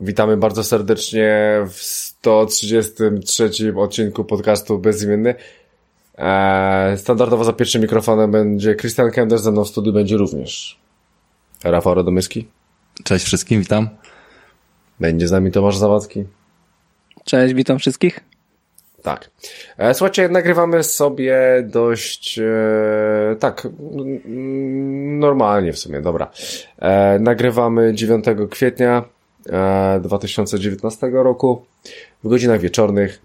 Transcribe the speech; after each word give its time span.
Witamy 0.00 0.36
bardzo 0.36 0.64
serdecznie 0.64 1.60
w 1.68 1.82
133 1.82 3.50
odcinku 3.76 4.24
podcastu 4.24 4.78
Bezimienny. 4.78 5.34
Eee, 6.18 6.98
standardowo 6.98 7.44
za 7.44 7.52
pierwszym 7.52 7.82
mikrofonem 7.82 8.30
będzie 8.30 8.74
Christian 8.74 9.10
Kender, 9.10 9.38
ze 9.38 9.52
mną 9.52 9.64
w 9.64 9.68
studiu 9.68 9.92
będzie 9.92 10.16
również 10.16 10.80
Rafał 11.64 11.94
Radomyski. 11.94 12.48
Cześć 13.04 13.24
wszystkim, 13.24 13.60
witam. 13.60 13.88
Będzie 15.00 15.28
z 15.28 15.30
nami 15.30 15.52
Tomasz 15.52 15.76
Zawadzki. 15.76 16.24
Cześć, 17.24 17.54
witam 17.54 17.78
wszystkich. 17.78 18.20
Tak. 19.02 19.30
E, 19.78 19.94
słuchajcie, 19.94 20.28
nagrywamy 20.28 20.82
sobie 20.82 21.36
dość 21.66 22.38
e, 22.38 23.36
tak 23.38 23.68
normalnie 25.18 25.72
w 25.72 25.78
sumie, 25.78 26.00
dobra. 26.00 26.30
E, 26.78 27.18
nagrywamy 27.18 27.94
9 27.94 28.24
kwietnia 28.50 29.04
2019 30.00 31.06
e, 31.06 31.10
roku 31.10 31.62
w 32.24 32.28
godzinach 32.28 32.60
wieczornych. 32.60 33.22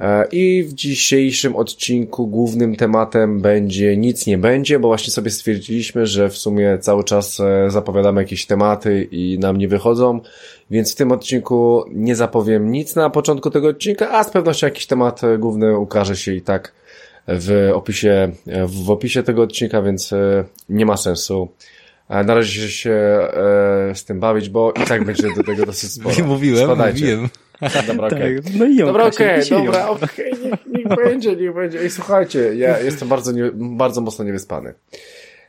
E, 0.00 0.26
I 0.32 0.62
w 0.62 0.72
dzisiejszym 0.72 1.56
odcinku 1.56 2.26
głównym 2.26 2.76
tematem 2.76 3.40
będzie 3.40 3.96
nic 3.96 4.26
nie 4.26 4.38
będzie, 4.38 4.78
bo 4.78 4.88
właśnie 4.88 5.12
sobie 5.12 5.30
stwierdziliśmy, 5.30 6.06
że 6.06 6.28
w 6.28 6.36
sumie 6.36 6.78
cały 6.80 7.04
czas 7.04 7.40
e, 7.40 7.70
zapowiadamy 7.70 8.20
jakieś 8.20 8.46
tematy 8.46 9.08
i 9.10 9.38
nam 9.38 9.56
nie 9.56 9.68
wychodzą, 9.68 10.20
więc 10.70 10.92
w 10.92 10.96
tym 10.96 11.12
odcinku 11.12 11.84
nie 11.90 12.16
zapowiem 12.16 12.72
nic 12.72 12.96
na 12.96 13.10
początku 13.10 13.50
tego 13.50 13.68
odcinka, 13.68 14.10
a 14.10 14.24
z 14.24 14.30
pewnością 14.30 14.66
jakiś 14.66 14.86
temat 14.86 15.20
główny 15.38 15.78
ukaże 15.78 16.16
się 16.16 16.32
i 16.32 16.42
tak 16.42 16.72
w 17.28 17.70
opisie, 17.74 18.32
w 18.66 18.90
opisie 18.90 19.22
tego 19.22 19.42
odcinka, 19.42 19.82
więc 19.82 20.10
nie 20.68 20.86
ma 20.86 20.96
sensu 20.96 21.48
na 22.12 22.34
razie 22.34 22.70
się 22.70 22.90
e, 22.90 23.94
z 23.94 24.04
tym 24.04 24.20
bawić, 24.20 24.48
bo 24.48 24.72
i 24.72 24.86
tak 24.86 25.04
będzie 25.04 25.34
do 25.36 25.44
tego 25.44 25.66
dosyć 25.66 25.92
sporo. 25.92 26.14
Mówiłem, 26.34 26.64
Spadajcie. 26.64 27.00
mówiłem. 27.00 27.28
Dobra, 27.86 28.06
okej. 28.06 28.38
Okay. 28.38 28.42
Tak, 28.42 28.54
no 28.58 28.64
i 28.64 28.76
dobra, 28.76 29.04
okej, 29.04 29.42
okay, 29.42 29.64
dobra, 29.64 29.88
okej, 29.88 30.32
okay. 30.32 30.50
niech, 30.50 30.66
niech 30.66 30.96
będzie, 30.96 31.36
niech 31.36 31.54
będzie. 31.54 31.84
I 31.84 31.90
słuchajcie, 31.90 32.54
ja 32.54 32.78
jestem 32.78 33.08
bardzo, 33.08 33.32
nie, 33.32 33.50
bardzo 33.54 34.00
mocno 34.00 34.24
niewyspany. 34.24 34.74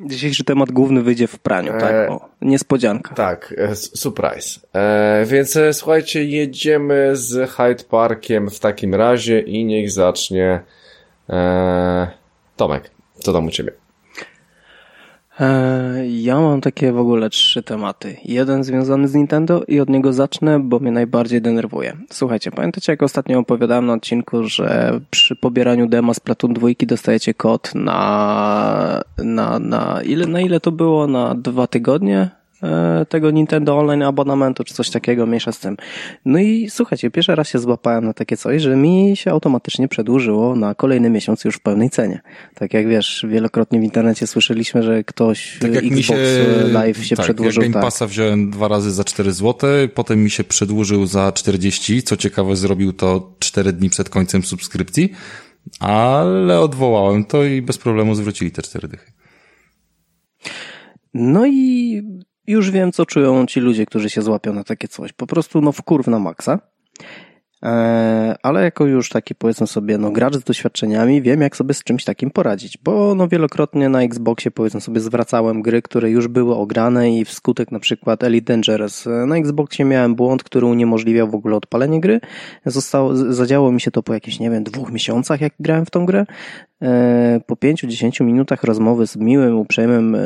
Dzisiejszy 0.02 0.44
temat 0.44 0.72
główny 0.72 1.02
wyjdzie 1.02 1.28
w 1.28 1.40
praniu, 1.40 1.72
tak? 1.72 1.92
E, 1.92 2.10
o, 2.10 2.30
niespodzianka. 2.42 3.16
Tak, 3.16 3.54
e, 3.58 3.76
surprise. 3.76 4.60
E, 4.74 5.26
więc 5.26 5.56
e, 5.56 5.74
słuchajcie, 5.74 6.24
jedziemy 6.24 7.10
z 7.14 7.50
Hyde 7.52 7.84
Parkiem 7.90 8.50
w 8.50 8.60
takim 8.60 8.96
razie 8.96 9.40
i 9.40 9.66
niech 9.66 9.92
zacznie 9.92 10.60
e, 11.30 12.08
Tomek. 12.56 12.92
Co 13.20 13.34
tam 13.34 13.46
u 13.46 13.52
ciebie? 13.52 13.83
E, 15.40 16.08
ja 16.08 16.42
mam 16.42 16.62
takie 16.62 16.92
w 16.92 16.98
ogóle 16.98 17.30
trzy 17.30 17.64
tematy. 17.64 18.18
Jeden 18.26 18.64
związany 18.64 19.08
z 19.08 19.14
Nintendo 19.14 19.64
i 19.68 19.80
od 19.80 19.90
niego 19.90 20.14
zacznę, 20.14 20.60
bo 20.60 20.80
mnie 20.80 20.92
najbardziej 20.92 21.42
denerwuje. 21.42 21.98
Słuchajcie, 22.12 22.52
pamiętacie 22.52 22.92
jak 22.92 23.04
ostatnio 23.04 23.40
opowiadałem 23.40 23.86
na 23.86 23.94
odcinku, 23.94 24.44
że 24.44 25.00
przy 25.10 25.36
pobieraniu 25.36 25.88
dema 25.88 26.14
z 26.14 26.20
Platoon 26.20 26.54
2 26.54 26.68
dostajecie 26.88 27.34
kod 27.34 27.76
na, 27.76 29.02
na, 29.18 29.60
na 29.60 30.02
ile, 30.06 30.28
na 30.28 30.42
ile 30.42 30.60
to 30.60 30.72
było? 30.72 31.08
Na 31.08 31.36
dwa 31.36 31.68
tygodnie? 31.68 32.30
E, 32.64 33.06
tego 33.10 33.32
Nintendo 33.32 33.80
Online 33.80 34.04
abonamentu, 34.04 34.64
czy 34.64 34.74
coś 34.74 34.90
takiego, 34.90 35.26
mniejsza 35.26 35.52
z 35.52 35.60
tym. 35.60 35.78
No 36.26 36.40
i 36.40 36.70
słuchajcie, 36.70 37.12
pierwszy 37.12 37.36
raz 37.36 37.50
się 37.50 37.60
złapałem 37.60 38.06
na 38.06 38.14
takie 38.14 38.38
coś, 38.38 38.62
że 38.62 38.76
mi 38.76 39.12
się 39.16 39.32
automatycznie 39.32 39.88
przedłużyło 39.88 40.56
na 40.56 40.76
kolejny 40.76 41.10
miesiąc 41.10 41.44
już 41.44 41.56
w 41.56 41.60
pełnej 41.60 41.90
cenie. 41.90 42.22
Tak 42.56 42.74
jak 42.74 42.88
wiesz, 42.88 43.26
wielokrotnie 43.30 43.80
w 43.80 43.84
internecie 43.84 44.28
słyszeliśmy, 44.28 44.84
że 44.84 45.04
ktoś 45.04 45.58
tak 45.62 45.74
jak 45.74 45.84
Xbox 45.84 46.08
się, 46.08 46.68
Live 46.68 47.06
się 47.06 47.16
tak, 47.16 47.26
przedłużył. 47.26 47.64
Jak 47.64 47.72
Game 47.72 47.82
tak. 47.82 47.92
Passa 47.92 48.08
wziąłem 48.08 48.52
dwa 48.52 48.68
razy 48.68 48.92
za 48.92 49.04
4 49.04 49.32
zł, 49.32 49.70
potem 49.94 50.24
mi 50.24 50.30
się 50.30 50.44
przedłużył 50.44 51.06
za 51.06 51.32
40, 51.32 52.04
co 52.04 52.18
ciekawe 52.18 52.56
zrobił 52.56 52.94
to 52.94 53.36
4 53.40 53.74
dni 53.74 53.90
przed 53.90 54.10
końcem 54.10 54.44
subskrypcji, 54.44 55.12
ale 55.80 56.60
odwołałem 56.60 57.26
to 57.26 57.44
i 57.44 57.62
bez 57.62 57.78
problemu 57.78 58.16
zwrócili 58.16 58.52
te 58.52 58.62
4 58.62 58.88
dychy. 58.88 59.12
No 61.14 61.46
i 61.48 62.02
już 62.48 62.72
wiem, 62.72 62.92
co 62.92 63.06
czują 63.06 63.46
ci 63.46 63.60
ludzie, 63.60 63.86
którzy 63.86 64.10
się 64.10 64.22
złapią 64.22 64.54
na 64.54 64.64
takie 64.64 64.88
coś. 64.88 65.14
Po 65.14 65.28
prostu, 65.28 65.62
no, 65.62 65.72
wkurw 65.72 66.08
na 66.08 66.20
maksa. 66.20 66.60
E, 67.64 68.36
ale 68.44 68.64
jako 68.64 68.86
już 68.86 69.10
taki 69.10 69.36
powiedzmy 69.36 69.68
sobie, 69.68 69.98
no 69.98 70.12
gracz 70.12 70.36
z 70.36 70.44
doświadczeniami, 70.44 71.22
wiem 71.22 71.42
jak 71.42 71.56
sobie 71.56 71.74
z 71.74 71.84
czymś 71.84 72.04
takim 72.04 72.32
poradzić, 72.32 72.78
bo 72.84 73.16
no 73.16 73.28
wielokrotnie 73.28 73.90
na 73.90 74.02
Xboxie 74.02 74.52
powiedzmy 74.52 74.82
sobie 74.82 75.00
zwracałem 75.00 75.62
gry, 75.62 75.82
które 75.82 76.10
już 76.10 76.28
były 76.28 76.56
ograne 76.56 77.12
i 77.12 77.26
wskutek 77.26 77.72
na 77.72 77.80
przykład 77.80 78.24
Elite 78.24 78.54
Dangerous 78.54 79.08
e, 79.08 79.10
na 79.10 79.38
Xboxie 79.38 79.86
miałem 79.86 80.16
błąd, 80.16 80.44
który 80.44 80.66
uniemożliwiał 80.66 81.28
w 81.28 81.36
ogóle 81.36 81.56
odpalenie 81.56 82.02
gry. 82.02 82.20
Zostało, 82.66 83.16
zadziało 83.16 83.72
mi 83.72 83.82
się 83.82 83.92
to 83.92 84.04
po 84.04 84.14
jakichś, 84.14 84.40
nie 84.40 84.50
wiem, 84.50 84.64
dwóch 84.64 84.92
miesiącach, 84.92 85.42
jak 85.42 85.54
grałem 85.60 85.86
w 85.86 85.92
tą 85.92 86.06
grę. 86.06 86.26
E, 86.82 87.42
po 87.48 87.56
pięciu, 87.56 87.88
dziesięciu 87.88 88.24
minutach 88.24 88.64
rozmowy 88.64 89.08
z 89.08 89.16
miłym, 89.16 89.58
uprzejmym 89.58 90.18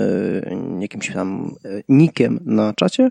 jakimś 0.80 1.14
tam 1.14 1.56
nikiem 1.90 2.40
na 2.46 2.74
czacie, 2.74 3.10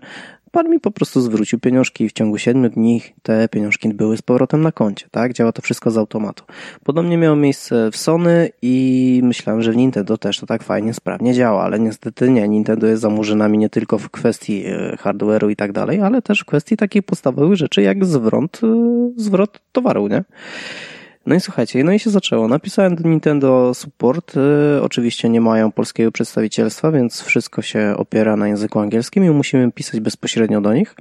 Pan 0.51 0.69
mi 0.69 0.79
po 0.79 0.91
prostu 0.91 1.21
zwrócił 1.21 1.59
pieniążki 1.59 2.03
i 2.03 2.09
w 2.09 2.13
ciągu 2.13 2.37
7 2.37 2.69
dni 2.69 3.01
te 3.23 3.47
pieniążki 3.47 3.93
były 3.93 4.17
z 4.17 4.21
powrotem 4.21 4.61
na 4.61 4.71
koncie, 4.71 5.07
tak? 5.11 5.33
Działa 5.33 5.51
to 5.51 5.61
wszystko 5.61 5.91
z 5.91 5.97
automatu. 5.97 6.43
Podobnie 6.83 7.17
miało 7.17 7.35
miejsce 7.35 7.91
w 7.91 7.97
Sony 7.97 8.49
i 8.61 9.21
myślałem, 9.23 9.61
że 9.61 9.71
w 9.71 9.75
Nintendo 9.75 10.17
też 10.17 10.39
to 10.39 10.45
tak 10.45 10.63
fajnie, 10.63 10.93
sprawnie 10.93 11.33
działa, 11.33 11.63
ale 11.63 11.79
niestety 11.79 12.29
nie. 12.29 12.47
Nintendo 12.47 12.87
jest 12.87 13.01
za 13.01 13.09
murzynami 13.09 13.57
nie 13.57 13.69
tylko 13.69 13.97
w 13.97 14.09
kwestii 14.09 14.65
e, 14.65 14.97
hardware'u 14.97 15.49
i 15.49 15.55
tak 15.55 15.71
dalej, 15.71 16.01
ale 16.01 16.21
też 16.21 16.39
w 16.39 16.45
kwestii 16.45 16.77
takich 16.77 17.03
podstawowych 17.03 17.55
rzeczy 17.55 17.81
jak 17.81 18.05
zwrot, 18.05 18.59
e, 18.63 18.67
zwrot 19.15 19.59
towaru, 19.71 20.07
nie? 20.07 20.23
No 21.27 21.35
i 21.35 21.39
słuchajcie, 21.39 21.83
no 21.83 21.91
i 21.91 21.99
się 21.99 22.09
zaczęło. 22.09 22.47
Napisałem 22.47 22.95
do 22.95 23.09
Nintendo 23.09 23.73
Support. 23.73 24.37
Y, 24.37 24.81
oczywiście 24.81 25.29
nie 25.29 25.41
mają 25.41 25.71
polskiego 25.71 26.11
przedstawicielstwa, 26.11 26.91
więc 26.91 27.21
wszystko 27.21 27.61
się 27.61 27.93
opiera 27.97 28.35
na 28.35 28.47
języku 28.47 28.79
angielskim 28.79 29.25
i 29.25 29.29
musimy 29.29 29.71
pisać 29.71 29.99
bezpośrednio 29.99 30.61
do 30.61 30.73
nich. 30.73 30.95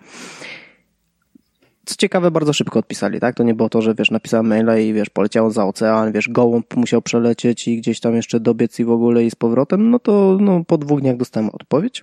Co 1.84 1.96
ciekawe, 1.96 2.30
bardzo 2.30 2.52
szybko 2.52 2.78
odpisali, 2.78 3.20
tak? 3.20 3.34
To 3.34 3.42
nie 3.42 3.54
było 3.54 3.68
to, 3.68 3.82
że 3.82 3.94
wiesz, 3.94 4.10
napisałem 4.10 4.46
maila 4.46 4.78
i 4.78 4.92
wiesz, 4.92 5.10
poleciało 5.10 5.50
za 5.50 5.64
ocean, 5.66 6.12
wiesz, 6.12 6.28
gołąb 6.28 6.76
musiał 6.76 7.02
przelecieć 7.02 7.68
i 7.68 7.76
gdzieś 7.76 8.00
tam 8.00 8.16
jeszcze 8.16 8.40
dobiec 8.40 8.80
i 8.80 8.84
w 8.84 8.90
ogóle 8.90 9.24
i 9.24 9.30
z 9.30 9.34
powrotem, 9.34 9.90
no 9.90 9.98
to 9.98 10.38
no, 10.40 10.64
po 10.64 10.78
dwóch 10.78 11.00
dniach 11.00 11.16
dostałem 11.16 11.50
odpowiedź. 11.50 12.02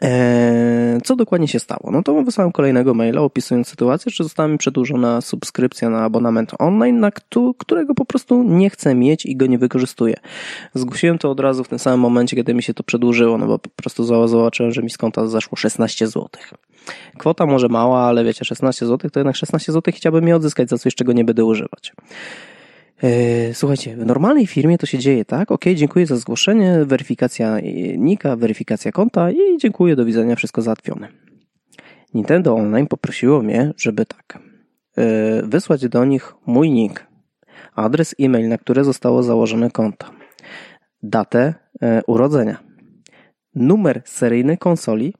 Eee, 0.00 1.00
co 1.04 1.16
dokładnie 1.16 1.48
się 1.48 1.58
stało? 1.58 1.90
No 1.92 2.02
to 2.02 2.22
wysłałem 2.22 2.52
kolejnego 2.52 2.94
maila 2.94 3.20
opisując 3.20 3.68
sytuację, 3.68 4.12
że 4.12 4.24
została 4.24 4.48
mi 4.48 4.58
przedłużona 4.58 5.20
subskrypcja 5.20 5.90
na 5.90 6.04
abonament 6.04 6.52
online, 6.58 7.00
na 7.00 7.10
którego 7.58 7.94
po 7.94 8.04
prostu 8.04 8.42
nie 8.42 8.70
chcę 8.70 8.94
mieć 8.94 9.26
i 9.26 9.36
go 9.36 9.46
nie 9.46 9.58
wykorzystuję. 9.58 10.16
Zgłosiłem 10.74 11.18
to 11.18 11.30
od 11.30 11.40
razu 11.40 11.64
w 11.64 11.68
tym 11.68 11.78
samym 11.78 12.00
momencie, 12.00 12.36
kiedy 12.36 12.54
mi 12.54 12.62
się 12.62 12.74
to 12.74 12.82
przedłużyło, 12.82 13.38
no 13.38 13.46
bo 13.46 13.58
po 13.58 13.70
prostu 13.70 14.28
zobaczyłem, 14.28 14.72
że 14.72 14.82
mi 14.82 14.90
z 14.90 14.98
konta 14.98 15.26
zaszło 15.26 15.56
16 15.56 16.06
zł. 16.06 16.28
Kwota 17.18 17.46
może 17.46 17.68
mała, 17.68 18.00
ale 18.00 18.24
wiecie, 18.24 18.44
16 18.44 18.86
zł 18.86 19.10
to 19.10 19.20
jednak 19.20 19.36
16 19.36 19.72
zł 19.72 19.94
chciałbym 19.96 20.28
je 20.28 20.36
odzyskać 20.36 20.68
za 20.68 20.78
coś, 20.78 20.94
czego 20.94 21.12
nie 21.12 21.24
będę 21.24 21.44
używać. 21.44 21.92
E, 23.02 23.54
słuchajcie, 23.54 23.96
w 23.96 24.06
normalnej 24.06 24.46
firmie 24.46 24.78
to 24.78 24.86
się 24.86 24.98
dzieje 24.98 25.24
tak, 25.24 25.50
ok, 25.52 25.64
dziękuję 25.74 26.06
za 26.06 26.16
zgłoszenie, 26.16 26.84
weryfikacja 26.84 27.56
nika, 27.96 28.36
weryfikacja 28.36 28.92
konta 28.92 29.30
i 29.30 29.58
dziękuję, 29.58 29.96
do 29.96 30.04
widzenia, 30.04 30.36
wszystko 30.36 30.62
załatwione. 30.62 31.08
Nintendo 32.14 32.54
Online 32.54 32.86
poprosiło 32.86 33.42
mnie, 33.42 33.72
żeby 33.76 34.06
tak, 34.06 34.38
e, 34.96 35.42
wysłać 35.42 35.88
do 35.88 36.04
nich 36.04 36.34
mój 36.46 36.70
nick, 36.70 37.06
adres 37.74 38.14
e-mail, 38.20 38.48
na 38.48 38.58
które 38.58 38.84
zostało 38.84 39.22
założone 39.22 39.70
konto, 39.70 40.06
datę 41.02 41.54
e, 41.82 42.02
urodzenia, 42.06 42.58
numer 43.54 44.02
seryjny 44.04 44.56
konsoli, 44.56 45.14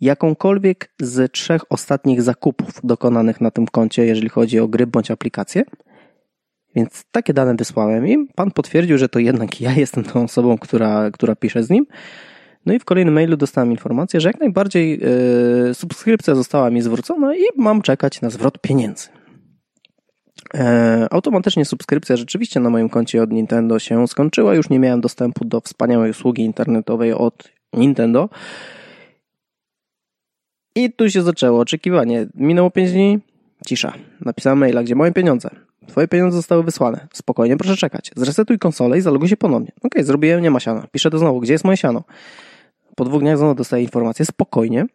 jakąkolwiek 0.00 0.92
z 1.00 1.32
trzech 1.32 1.62
ostatnich 1.68 2.22
zakupów 2.22 2.80
dokonanych 2.84 3.40
na 3.40 3.50
tym 3.50 3.66
koncie, 3.66 4.06
jeżeli 4.06 4.28
chodzi 4.28 4.60
o 4.60 4.68
gry 4.68 4.86
bądź 4.86 5.10
aplikacje, 5.10 5.64
więc 6.74 7.04
takie 7.10 7.34
dane 7.34 7.54
wysłałem 7.54 8.06
im. 8.06 8.28
Pan 8.34 8.50
potwierdził, 8.50 8.98
że 8.98 9.08
to 9.08 9.18
jednak 9.18 9.60
ja 9.60 9.72
jestem 9.72 10.04
tą 10.04 10.24
osobą, 10.24 10.58
która, 10.58 11.10
która 11.10 11.36
pisze 11.36 11.62
z 11.62 11.70
nim. 11.70 11.86
No 12.66 12.72
i 12.74 12.78
w 12.78 12.84
kolejnym 12.84 13.14
mailu 13.14 13.36
dostałem 13.36 13.70
informację, 13.70 14.20
że 14.20 14.28
jak 14.28 14.40
najbardziej 14.40 15.00
yy, 15.68 15.74
subskrypcja 15.74 16.34
została 16.34 16.70
mi 16.70 16.82
zwrócona 16.82 17.36
i 17.36 17.40
mam 17.56 17.82
czekać 17.82 18.20
na 18.20 18.30
zwrot 18.30 18.58
pieniędzy. 18.60 19.08
E, 20.54 21.06
automatycznie 21.10 21.64
subskrypcja 21.64 22.16
rzeczywiście 22.16 22.60
na 22.60 22.70
moim 22.70 22.88
koncie 22.88 23.22
od 23.22 23.30
Nintendo 23.30 23.78
się 23.78 24.08
skończyła. 24.08 24.54
Już 24.54 24.70
nie 24.70 24.78
miałem 24.78 25.00
dostępu 25.00 25.44
do 25.44 25.60
wspaniałej 25.60 26.10
usługi 26.10 26.42
internetowej 26.42 27.12
od 27.12 27.52
Nintendo. 27.72 28.28
I 30.76 30.92
tu 30.92 31.10
się 31.10 31.22
zaczęło 31.22 31.60
oczekiwanie. 31.60 32.26
Minęło 32.34 32.70
5 32.70 32.92
dni, 32.92 33.20
cisza. 33.66 33.92
Napisałem 34.20 34.58
maila, 34.58 34.82
gdzie 34.82 34.94
moje 34.94 35.12
pieniądze. 35.12 35.50
Twoje 35.86 36.08
pieniądze 36.08 36.36
zostały 36.36 36.62
wysłane. 36.62 37.08
Spokojnie, 37.12 37.56
proszę 37.56 37.76
czekać. 37.76 38.10
Zresetuj 38.16 38.58
konsolę 38.58 38.98
i 38.98 39.00
zaloguj 39.00 39.28
się 39.28 39.36
ponownie. 39.36 39.68
Okej, 39.68 39.88
okay, 39.90 40.04
zrobiłem, 40.04 40.42
nie 40.42 40.50
ma 40.50 40.60
siana. 40.60 40.86
Piszę 40.92 41.10
to 41.10 41.18
znowu, 41.18 41.40
gdzie 41.40 41.52
jest 41.52 41.64
moje 41.64 41.76
siano? 41.76 42.04
Po 42.96 43.04
dwóch 43.04 43.20
dniach 43.20 43.38
znowu 43.38 43.54
dostaję 43.54 43.82
informację, 43.82 44.24
spokojnie. 44.24 44.86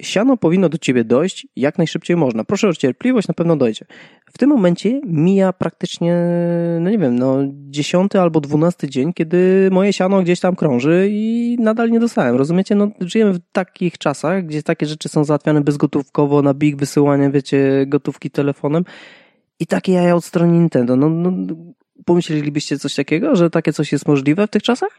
siano 0.00 0.36
powinno 0.36 0.68
do 0.68 0.78
ciebie 0.78 1.04
dojść 1.04 1.46
jak 1.56 1.78
najszybciej 1.78 2.16
można. 2.16 2.44
Proszę 2.44 2.68
o 2.68 2.72
cierpliwość, 2.72 3.28
na 3.28 3.34
pewno 3.34 3.56
dojdzie. 3.56 3.86
W 4.32 4.38
tym 4.38 4.50
momencie 4.50 5.00
mija 5.06 5.52
praktycznie, 5.52 6.16
no 6.80 6.90
nie 6.90 6.98
wiem, 6.98 7.18
no 7.18 7.38
dziesiąty 7.52 8.20
albo 8.20 8.40
dwunasty 8.40 8.88
dzień, 8.88 9.12
kiedy 9.12 9.68
moje 9.72 9.92
siano 9.92 10.22
gdzieś 10.22 10.40
tam 10.40 10.56
krąży 10.56 11.08
i 11.10 11.56
nadal 11.60 11.90
nie 11.90 12.00
dostałem. 12.00 12.36
Rozumiecie? 12.36 12.74
No 12.74 12.90
żyjemy 13.00 13.32
w 13.32 13.40
takich 13.52 13.98
czasach, 13.98 14.46
gdzie 14.46 14.62
takie 14.62 14.86
rzeczy 14.86 15.08
są 15.08 15.24
załatwiane 15.24 15.60
bezgotówkowo, 15.60 16.42
na 16.42 16.54
big 16.54 16.76
wysyłanie, 16.76 17.30
wiecie, 17.30 17.84
gotówki 17.86 18.30
telefonem 18.30 18.84
i 19.60 19.66
takie 19.66 19.92
jaja 19.92 20.14
od 20.14 20.24
strony 20.24 20.52
Nintendo. 20.52 20.96
No, 20.96 21.10
no 21.10 21.32
pomyślelibyście 22.04 22.78
coś 22.78 22.94
takiego, 22.94 23.36
że 23.36 23.50
takie 23.50 23.72
coś 23.72 23.92
jest 23.92 24.08
możliwe 24.08 24.46
w 24.46 24.50
tych 24.50 24.62
czasach? 24.62 24.98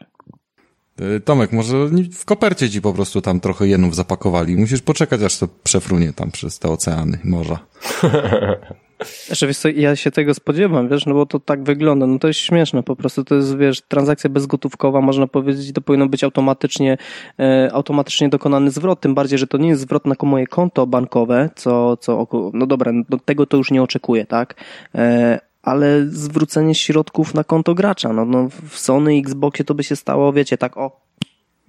E, 0.98 1.20
Tomek, 1.20 1.52
może 1.52 1.88
w 2.12 2.24
kopercie 2.24 2.70
ci 2.70 2.80
po 2.80 2.92
prostu 2.92 3.20
tam 3.20 3.40
trochę 3.40 3.68
jenów 3.68 3.94
zapakowali. 3.94 4.56
Musisz 4.56 4.82
poczekać, 4.82 5.22
aż 5.22 5.38
to 5.38 5.48
przefrunie 5.62 6.12
tam 6.12 6.30
przez 6.30 6.58
te 6.58 6.68
oceany, 6.68 7.18
morza. 7.24 7.58
Znaczy, 9.04 9.46
wiesz 9.46 9.58
co, 9.58 9.68
ja 9.68 9.96
się 9.96 10.10
tego 10.10 10.34
spodziewam, 10.34 10.88
wiesz, 10.88 11.06
no 11.06 11.14
bo 11.14 11.26
to 11.26 11.40
tak 11.40 11.62
wygląda, 11.62 12.06
no 12.06 12.18
to 12.18 12.28
jest 12.28 12.40
śmieszne, 12.40 12.82
po 12.82 12.96
prostu 12.96 13.24
to 13.24 13.34
jest, 13.34 13.56
wiesz, 13.56 13.80
transakcja 13.80 14.30
bezgotówkowa, 14.30 15.00
można 15.00 15.26
powiedzieć, 15.26 15.72
to 15.72 15.80
powinno 15.80 16.08
być 16.08 16.24
automatycznie, 16.24 16.98
e, 17.38 17.70
automatycznie 17.72 18.28
dokonany 18.28 18.70
zwrot, 18.70 19.00
tym 19.00 19.14
bardziej, 19.14 19.38
że 19.38 19.46
to 19.46 19.58
nie 19.58 19.68
jest 19.68 19.82
zwrot 19.82 20.06
na 20.06 20.14
moje 20.22 20.46
konto 20.46 20.86
bankowe, 20.86 21.50
co, 21.56 21.96
co, 21.96 22.26
no 22.52 22.66
dobra, 22.66 22.92
no 23.10 23.18
tego 23.24 23.46
to 23.46 23.56
już 23.56 23.70
nie 23.70 23.82
oczekuję, 23.82 24.26
tak, 24.26 24.54
e, 24.94 25.40
ale 25.62 26.06
zwrócenie 26.06 26.74
środków 26.74 27.34
na 27.34 27.44
konto 27.44 27.74
gracza, 27.74 28.12
no, 28.12 28.24
no 28.24 28.48
w 28.68 28.78
Sony 28.78 29.14
Xboxie 29.18 29.64
to 29.64 29.74
by 29.74 29.84
się 29.84 29.96
stało, 29.96 30.32
wiecie, 30.32 30.58
tak 30.58 30.76
o, 30.76 31.00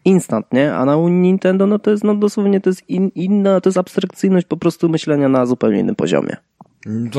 instant, 0.06 0.54
nie? 0.54 0.74
A 0.74 0.86
na 0.86 0.96
Nintendo, 0.96 1.68
no 1.68 1.80
to 1.80 1.92
jest, 1.92 2.04
no 2.04 2.16
dosłownie 2.16 2.62
to 2.62 2.70
jest 2.70 2.90
in, 2.90 3.12
inna, 3.16 3.62
to 3.62 3.70
jest 3.70 3.78
abstrakcyjność 3.78 4.48
po 4.48 4.58
prostu 4.58 4.90
myślenia 4.90 5.30
na 5.30 5.46
zupełnie 5.46 5.80
innym 5.80 5.96
poziomie. 5.96 6.38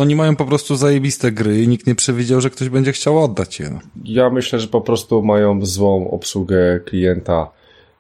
Oni 0.01 0.17
mają 0.17 0.37
po 0.37 0.45
prostu 0.45 0.77
zajebiste 0.77 1.33
gry 1.33 1.63
i 1.63 1.69
nikt 1.69 1.87
nie 1.87 1.95
przewidział, 1.95 2.41
że 2.41 2.51
ktoś 2.51 2.69
będzie 2.69 2.93
chciał 2.93 3.25
oddać 3.25 3.61
je. 3.61 3.71
No. 3.71 3.79
Ja 4.05 4.31
myślę, 4.31 4.61
że 4.61 4.69
po 4.69 4.81
prostu 4.81 5.23
mają 5.23 5.67
złą 5.67 6.11
obsługę 6.11 6.81
klienta 6.85 7.51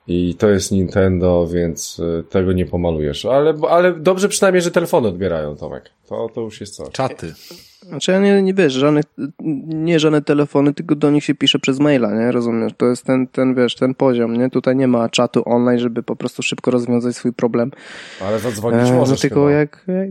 i 0.06 0.34
to 0.34 0.48
jest 0.48 0.72
Nintendo, 0.72 1.46
więc 1.46 1.98
y, 1.98 2.24
tego 2.30 2.52
nie 2.52 2.66
pomalujesz. 2.66 3.24
Ale, 3.24 3.54
ale 3.68 3.92
dobrze 3.92 4.28
przynajmniej, 4.28 4.62
że 4.62 4.70
telefony 4.70 5.08
odbierają, 5.08 5.56
Tomek. 5.56 5.90
To, 6.08 6.28
to 6.34 6.40
już 6.40 6.60
jest 6.60 6.74
coś. 6.74 6.88
Czaty. 6.92 7.34
Znaczy 7.88 8.12
ja 8.12 8.18
nie, 8.20 8.42
nie 8.42 8.54
wiesz, 8.54 8.72
żadnych, 8.72 9.04
nie 9.66 10.00
żadne 10.00 10.22
telefony, 10.22 10.74
tylko 10.74 10.94
do 10.94 11.10
nich 11.10 11.24
się 11.24 11.34
pisze 11.34 11.58
przez 11.58 11.80
maila, 11.80 12.14
nie? 12.14 12.32
Rozumiesz? 12.32 12.72
To 12.76 12.86
jest 12.86 13.04
ten, 13.04 13.26
ten, 13.26 13.54
wiesz, 13.54 13.74
ten 13.74 13.94
poziom, 13.94 14.36
nie? 14.36 14.50
Tutaj 14.50 14.76
nie 14.76 14.88
ma 14.88 15.08
czatu 15.08 15.42
online, 15.46 15.78
żeby 15.78 16.02
po 16.02 16.16
prostu 16.16 16.42
szybko 16.42 16.70
rozwiązać 16.70 17.16
swój 17.16 17.32
problem. 17.32 17.70
Ale 18.22 18.38
zadzwonić 18.38 18.90
e, 18.90 18.92
możesz 18.92 19.18
no, 19.18 19.20
tylko 19.20 19.50
jak, 19.50 19.84
jak, 19.88 20.10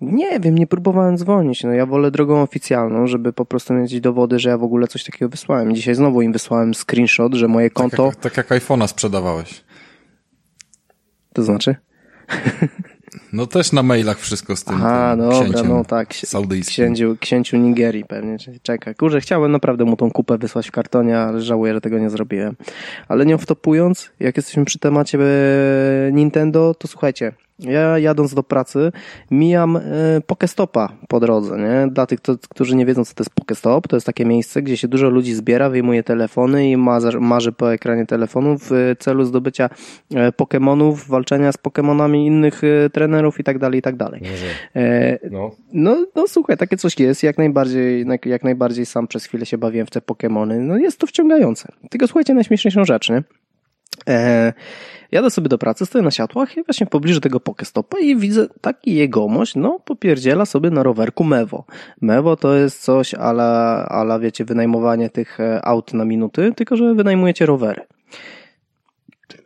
nie 0.00 0.40
wiem, 0.40 0.58
nie 0.58 0.66
próbowałem 0.66 1.16
dzwonić. 1.16 1.64
No 1.64 1.72
ja 1.72 1.86
wolę 1.86 2.10
drogą 2.10 2.42
oficjalną, 2.42 3.06
żeby 3.06 3.32
po 3.32 3.44
prostu 3.44 3.74
mieć 3.74 4.00
dowody, 4.00 4.38
że 4.38 4.48
ja 4.48 4.58
w 4.58 4.62
ogóle 4.62 4.86
coś 4.86 5.04
takiego 5.04 5.28
wysłałem. 5.28 5.74
Dzisiaj 5.74 5.94
znowu 5.94 6.22
im 6.22 6.32
wysłałem 6.32 6.74
screenshot, 6.74 7.34
że 7.34 7.48
moje 7.48 7.70
konto... 7.70 7.96
Tak 7.96 8.24
jak, 8.24 8.34
tak 8.34 8.50
jak 8.50 8.62
iPhone'a 8.62 8.86
sprzedawałeś. 8.86 9.64
To 11.32 11.42
znaczy? 11.42 11.76
No 13.32 13.46
też 13.46 13.72
na 13.72 13.82
mailach 13.82 14.18
wszystko 14.18 14.56
z 14.56 14.64
tym. 14.64 14.74
Aha, 14.74 15.16
dobra, 15.16 15.62
no 15.62 15.84
tak. 15.84 16.08
Księciu, 16.66 17.16
księciu 17.20 17.56
Nigerii 17.56 18.04
pewnie. 18.04 18.36
Czekaj, 18.62 18.94
kurze, 18.94 19.20
chciałem 19.20 19.52
naprawdę 19.52 19.84
mu 19.84 19.96
tą 19.96 20.10
kupę 20.10 20.38
wysłać 20.38 20.68
w 20.68 20.70
kartonie, 20.70 21.18
ale 21.18 21.40
żałuję, 21.40 21.74
że 21.74 21.80
tego 21.80 21.98
nie 21.98 22.10
zrobiłem. 22.10 22.56
Ale 23.08 23.26
nie 23.26 23.38
wtopując, 23.38 24.10
jak 24.20 24.36
jesteśmy 24.36 24.64
przy 24.64 24.78
temacie 24.78 25.18
e, 25.18 26.12
Nintendo, 26.12 26.74
to 26.74 26.88
słuchajcie, 26.88 27.32
ja 27.58 27.98
jadąc 27.98 28.34
do 28.34 28.42
pracy 28.42 28.92
mijam 29.30 29.76
e, 29.76 29.80
Pokestopa 30.26 30.92
po 31.08 31.20
drodze, 31.20 31.58
nie? 31.58 31.92
Dla 31.92 32.06
tych, 32.06 32.20
którzy 32.48 32.76
nie 32.76 32.86
wiedzą, 32.86 33.04
co 33.04 33.14
to 33.14 33.22
jest 33.22 33.34
Pokestop, 33.34 33.88
to 33.88 33.96
jest 33.96 34.06
takie 34.06 34.24
miejsce, 34.24 34.62
gdzie 34.62 34.76
się 34.76 34.88
dużo 34.88 35.10
ludzi 35.10 35.34
zbiera, 35.34 35.70
wyjmuje 35.70 36.02
telefony 36.02 36.70
i 36.70 36.76
marzy, 36.76 37.52
po 37.52 37.72
ekranie 37.72 38.06
telefonu 38.06 38.56
w 38.58 38.94
celu 38.98 39.24
zdobycia 39.24 39.70
e, 40.14 40.32
Pokemonów, 40.32 41.08
walczenia 41.08 41.52
z 41.52 41.56
Pokemonami 41.56 42.26
innych 42.26 42.64
e, 42.64 42.90
trenerów 42.90 43.40
i 43.40 43.44
tak 43.44 43.58
dalej, 43.58 43.78
i 43.78 43.82
tak 43.82 43.96
dalej. 43.96 44.22
No. 45.30 45.50
no, 45.72 46.06
no 46.14 46.28
słuchaj, 46.28 46.56
takie 46.56 46.76
coś 46.76 46.98
jest, 46.98 47.22
jak 47.22 47.38
najbardziej, 47.38 48.06
jak 48.24 48.44
najbardziej 48.44 48.86
sam 48.86 49.06
przez 49.06 49.24
chwilę 49.24 49.46
się 49.46 49.58
bawiłem 49.58 49.86
w 49.86 49.90
te 49.90 50.00
Pokemony, 50.00 50.60
no 50.60 50.76
jest 50.76 50.98
to 50.98 51.06
wciągające. 51.06 51.72
Tylko 51.90 52.06
słuchajcie, 52.06 52.34
najśmieszniejszą 52.34 52.84
rzecz, 52.84 53.10
nie? 53.10 53.22
E, 54.08 54.52
jadę 55.12 55.30
sobie 55.30 55.48
do 55.48 55.58
pracy, 55.58 55.86
stoję 55.86 56.04
na 56.04 56.10
światłach 56.10 56.56
i 56.56 56.64
właśnie 56.64 56.86
pobliżu 56.86 57.20
tego 57.20 57.40
Pokestopa 57.40 57.98
i 57.98 58.16
widzę 58.16 58.46
taki 58.60 58.94
jegomość, 58.94 59.54
no 59.54 59.80
popierdziela 59.84 60.46
sobie 60.46 60.70
na 60.70 60.82
rowerku 60.82 61.24
Mewo. 61.24 61.64
Mewo 62.00 62.36
to 62.36 62.54
jest 62.54 62.82
coś 62.82 63.14
ala, 63.14 63.84
ala 63.88 64.18
wiecie, 64.18 64.44
wynajmowanie 64.44 65.10
tych 65.10 65.40
e, 65.40 65.64
aut 65.64 65.94
na 65.94 66.04
minuty, 66.04 66.52
tylko 66.56 66.76
że 66.76 66.94
wynajmujecie 66.94 67.46
rowery. 67.46 67.82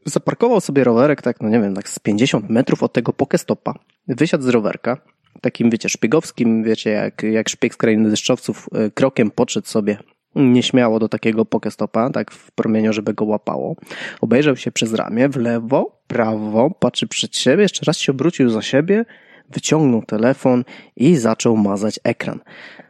Zaparkował 0.04 0.60
sobie 0.60 0.84
rowerek 0.84 1.22
tak, 1.22 1.40
no 1.40 1.48
nie 1.48 1.60
wiem, 1.60 1.74
tak 1.74 1.88
z 1.88 1.98
50 1.98 2.50
metrów 2.50 2.82
od 2.82 2.92
tego 2.92 3.12
Pokestopa. 3.12 3.74
Wysiadł 4.08 4.44
z 4.44 4.48
rowerka, 4.48 4.96
takim 5.40 5.70
wiecie, 5.70 5.88
szpiegowskim, 5.88 6.64
wiecie, 6.64 6.90
jak, 6.90 7.22
jak 7.22 7.48
szpieg 7.48 7.74
z 7.74 7.76
krainy 7.76 8.10
deszczowców, 8.10 8.68
e, 8.74 8.90
krokiem 8.90 9.30
podszedł 9.30 9.66
sobie 9.66 9.98
nieśmiało 10.34 10.98
do 10.98 11.08
takiego 11.08 11.44
pokestopa, 11.44 12.10
tak 12.10 12.30
w 12.30 12.50
promieniu, 12.50 12.92
żeby 12.92 13.14
go 13.14 13.24
łapało. 13.24 13.76
Obejrzał 14.20 14.56
się 14.56 14.72
przez 14.72 14.94
ramię, 14.94 15.28
w 15.28 15.36
lewo, 15.36 15.98
prawo, 16.06 16.70
patrzy 16.70 17.06
przed 17.06 17.36
siebie, 17.36 17.62
jeszcze 17.62 17.86
raz 17.86 17.98
się 17.98 18.12
obrócił 18.12 18.50
za 18.50 18.62
siebie, 18.62 19.04
wyciągnął 19.50 20.02
telefon 20.02 20.64
i 20.96 21.16
zaczął 21.16 21.56
mazać 21.56 22.00
ekran. 22.04 22.40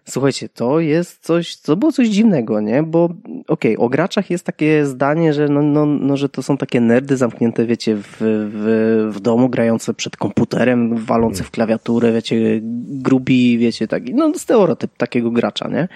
Słuchajcie, 0.05 0.49
to 0.49 0.81
jest 0.81 1.25
coś, 1.25 1.57
to 1.57 1.77
było 1.77 1.93
coś 1.93 2.09
dziwnego, 2.09 2.61
nie? 2.61 2.83
Bo 2.83 3.05
okej, 3.05 3.77
okay, 3.77 3.77
o 3.87 3.89
graczach 3.89 4.31
jest 4.31 4.45
takie 4.45 4.87
zdanie, 4.87 5.33
że, 5.33 5.49
no, 5.49 5.63
no, 5.63 5.87
no, 5.87 6.17
że 6.17 6.29
to 6.29 6.43
są 6.43 6.57
takie 6.57 6.81
nerdy 6.81 7.17
zamknięte, 7.17 7.67
wiecie, 7.67 7.97
w, 7.97 8.17
w, 8.21 9.11
w 9.17 9.21
domu, 9.21 9.49
grające 9.49 9.95
przed 9.95 10.17
komputerem, 10.17 10.97
walące 10.97 11.45
w 11.45 11.51
klawiaturę, 11.51 12.13
wiecie, 12.13 12.61
grubi, 12.89 13.59
wiecie, 13.59 13.89
taki, 13.89 14.15
no 14.15 14.33
stereotyp 14.35 14.97
takiego 14.97 15.31
gracza, 15.31 15.69
nie? 15.69 15.89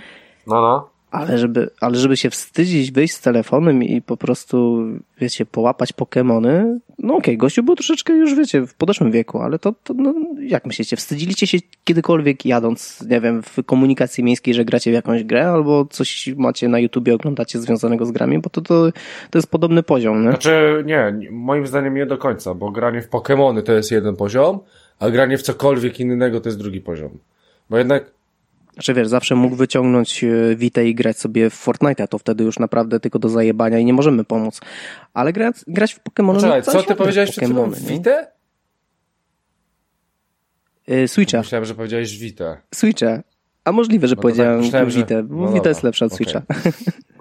No, 0.46 0.60
no. 0.60 0.95
Ale 1.10 1.38
żeby, 1.38 1.70
ale 1.80 1.96
żeby 1.96 2.16
się 2.16 2.30
wstydzić, 2.30 2.92
wyjść 2.92 3.14
z 3.14 3.20
telefonem 3.20 3.82
i 3.82 4.02
po 4.02 4.16
prostu, 4.16 4.84
wiecie, 5.20 5.46
połapać 5.46 5.92
Pokemony, 5.92 6.80
no 6.98 7.14
okej, 7.14 7.18
okay, 7.18 7.36
gościu 7.36 7.62
był 7.62 7.74
troszeczkę 7.74 8.12
już, 8.12 8.34
wiecie, 8.34 8.66
w 8.66 8.74
podeszłym 8.74 9.10
wieku, 9.10 9.38
ale 9.38 9.58
to, 9.58 9.74
to 9.84 9.94
no, 9.94 10.14
jak 10.40 10.66
myślicie, 10.66 10.96
wstydziliście 10.96 11.46
się 11.46 11.58
kiedykolwiek 11.84 12.46
jadąc, 12.46 13.04
nie 13.08 13.20
wiem, 13.20 13.42
w 13.42 13.64
komunikacji 13.66 14.24
miejskiej, 14.24 14.54
że 14.54 14.64
gracie 14.64 14.90
w 14.90 14.94
jakąś 14.94 15.24
grę, 15.24 15.48
albo 15.48 15.86
coś 15.90 16.28
macie 16.36 16.68
na 16.68 16.78
YouTubie, 16.78 17.14
oglądacie 17.14 17.58
związanego 17.58 18.06
z 18.06 18.10
grami, 18.10 18.38
bo 18.38 18.50
to, 18.50 18.60
to, 18.60 18.92
to 19.30 19.38
jest 19.38 19.50
podobny 19.50 19.82
poziom, 19.82 20.24
nie? 20.24 20.30
Znaczy, 20.30 20.84
nie, 20.86 21.30
moim 21.30 21.66
zdaniem 21.66 21.94
nie 21.94 22.06
do 22.06 22.18
końca, 22.18 22.54
bo 22.54 22.70
granie 22.70 23.02
w 23.02 23.08
Pokemony 23.08 23.62
to 23.62 23.72
jest 23.72 23.90
jeden 23.90 24.16
poziom, 24.16 24.58
a 24.98 25.10
granie 25.10 25.38
w 25.38 25.42
cokolwiek 25.42 26.00
innego 26.00 26.40
to 26.40 26.48
jest 26.48 26.58
drugi 26.58 26.80
poziom. 26.80 27.18
Bo 27.70 27.78
jednak 27.78 28.15
znaczy 28.76 28.94
wiesz, 28.94 29.08
zawsze 29.08 29.34
mógł 29.34 29.56
wyciągnąć 29.56 30.24
e, 30.78 30.84
i 30.84 30.94
grać 30.94 31.18
sobie 31.18 31.50
w 31.50 31.66
Fortnite'a, 31.66 32.08
to 32.08 32.18
wtedy 32.18 32.44
już 32.44 32.58
naprawdę 32.58 33.00
tylko 33.00 33.18
do 33.18 33.28
zajebania 33.28 33.78
i 33.78 33.84
nie 33.84 33.92
możemy 33.92 34.24
pomóc. 34.24 34.60
Ale 35.14 35.32
grać, 35.32 35.56
grać 35.66 35.94
w 35.94 36.00
Pokémony... 36.00 36.40
Czekaj, 36.40 36.62
co 36.62 36.82
ty 36.82 36.94
powiedziałeś 36.94 37.30
przed 37.30 37.44
chwilą? 37.44 37.70
Vita? 37.70 38.26
Yy, 40.86 41.08
Switcha. 41.08 41.38
Myślałem, 41.38 41.64
że 41.64 41.74
powiedziałeś 41.74 42.18
Vita. 42.18 42.56
Switcha. 42.74 43.22
A 43.64 43.72
możliwe, 43.72 44.08
że 44.08 44.16
no 44.16 44.22
powiedziałem 44.22 44.70
tak, 44.70 44.88
Vita, 44.88 45.22
bo 45.22 45.46
no 45.46 45.52
Vita 45.52 45.68
jest 45.68 45.82
lepsza 45.82 46.06
od 46.06 46.12
okay. 46.12 46.16
Switcha. 46.16 46.42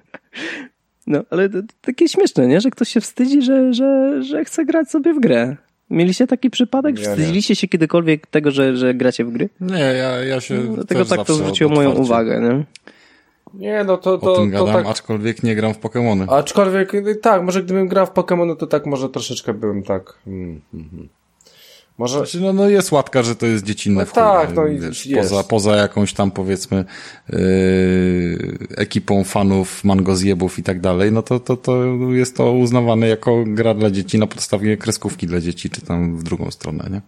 no, 1.08 1.24
ale 1.30 1.50
to, 1.50 1.62
to 1.62 1.68
takie 1.82 2.08
śmieszne, 2.08 2.48
nie? 2.48 2.62
Że 2.62 2.70
ktoś 2.70 2.90
się 2.90 3.02
wstydzi, 3.02 3.42
że, 3.42 3.74
że, 3.74 4.24
że 4.24 4.46
chce 4.46 4.66
grać 4.66 4.90
sobie 4.90 5.14
w 5.14 5.20
grę. 5.20 5.58
Mieliście 5.90 6.28
taki 6.28 6.50
przypadek? 6.50 7.00
Wstydziliście 7.00 7.56
się 7.56 7.68
kiedykolwiek 7.68 8.28
tego, 8.28 8.52
że, 8.52 8.78
że 8.78 8.94
gracie 8.94 9.26
w 9.26 9.32
gry? 9.32 9.50
Nie, 9.62 9.80
ja, 9.80 10.24
ja 10.24 10.42
się. 10.42 10.56
No, 10.56 10.74
dlatego 10.76 11.06
tak 11.06 11.28
to 11.28 11.34
zwróciło 11.34 11.72
moją 11.72 11.92
uwagę, 11.92 12.42
nie? 12.42 12.66
Nie, 13.54 13.84
no 13.84 13.98
to, 13.98 14.18
to, 14.18 14.34
o 14.34 14.36
tym 14.36 14.50
gadam, 14.50 14.68
to 14.68 14.74
tak... 14.74 14.88
aczkolwiek 14.88 15.44
nie 15.44 15.56
gram 15.56 15.74
w 15.74 15.80
Pokémony. 15.80 16.34
Aczkolwiek, 16.34 16.92
tak, 17.22 17.44
może 17.44 17.64
gdybym 17.64 17.88
grał 17.88 18.06
w 18.06 18.12
Pokémony, 18.12 18.56
to 18.56 18.68
tak 18.68 18.86
może 18.86 19.10
troszeczkę 19.10 19.54
byłem 19.54 19.84
tak... 19.84 20.20
Mm, 20.28 20.62
mm, 20.74 20.90
mm. 20.94 21.10
Może... 21.98 22.18
Znaczy, 22.18 22.42
no, 22.42 22.54
no 22.54 22.70
jest 22.70 22.92
łatka, 22.92 23.24
że 23.24 23.36
to 23.36 23.46
jest 23.46 23.66
dziecinne 23.66 24.06
no, 24.06 24.12
tak, 24.12 24.56
no 24.56 24.64
wiesz, 24.66 25.06
jest. 25.06 25.30
Poza, 25.30 25.44
poza 25.44 25.76
jakąś 25.76 26.14
tam 26.14 26.32
powiedzmy 26.32 26.86
yy, 27.30 27.38
ekipą 28.78 29.24
fanów 29.24 29.84
mangozjebów 29.84 30.60
i 30.60 30.64
tak 30.64 30.82
dalej, 30.82 31.12
no 31.12 31.22
to, 31.22 31.40
to, 31.40 31.58
to 31.58 31.84
jest 32.12 32.38
to 32.38 32.52
uznawane 32.52 33.08
jako 33.08 33.44
gra 33.48 33.74
dla 33.74 33.92
dzieci 33.92 34.20
na 34.20 34.28
podstawie 34.28 34.78
kreskówki 34.78 35.28
dla 35.28 35.42
dzieci, 35.42 35.70
czy 35.70 35.82
tam 35.82 36.18
w 36.18 36.24
drugą 36.24 36.52
stronę, 36.52 36.90
nie? 36.92 37.02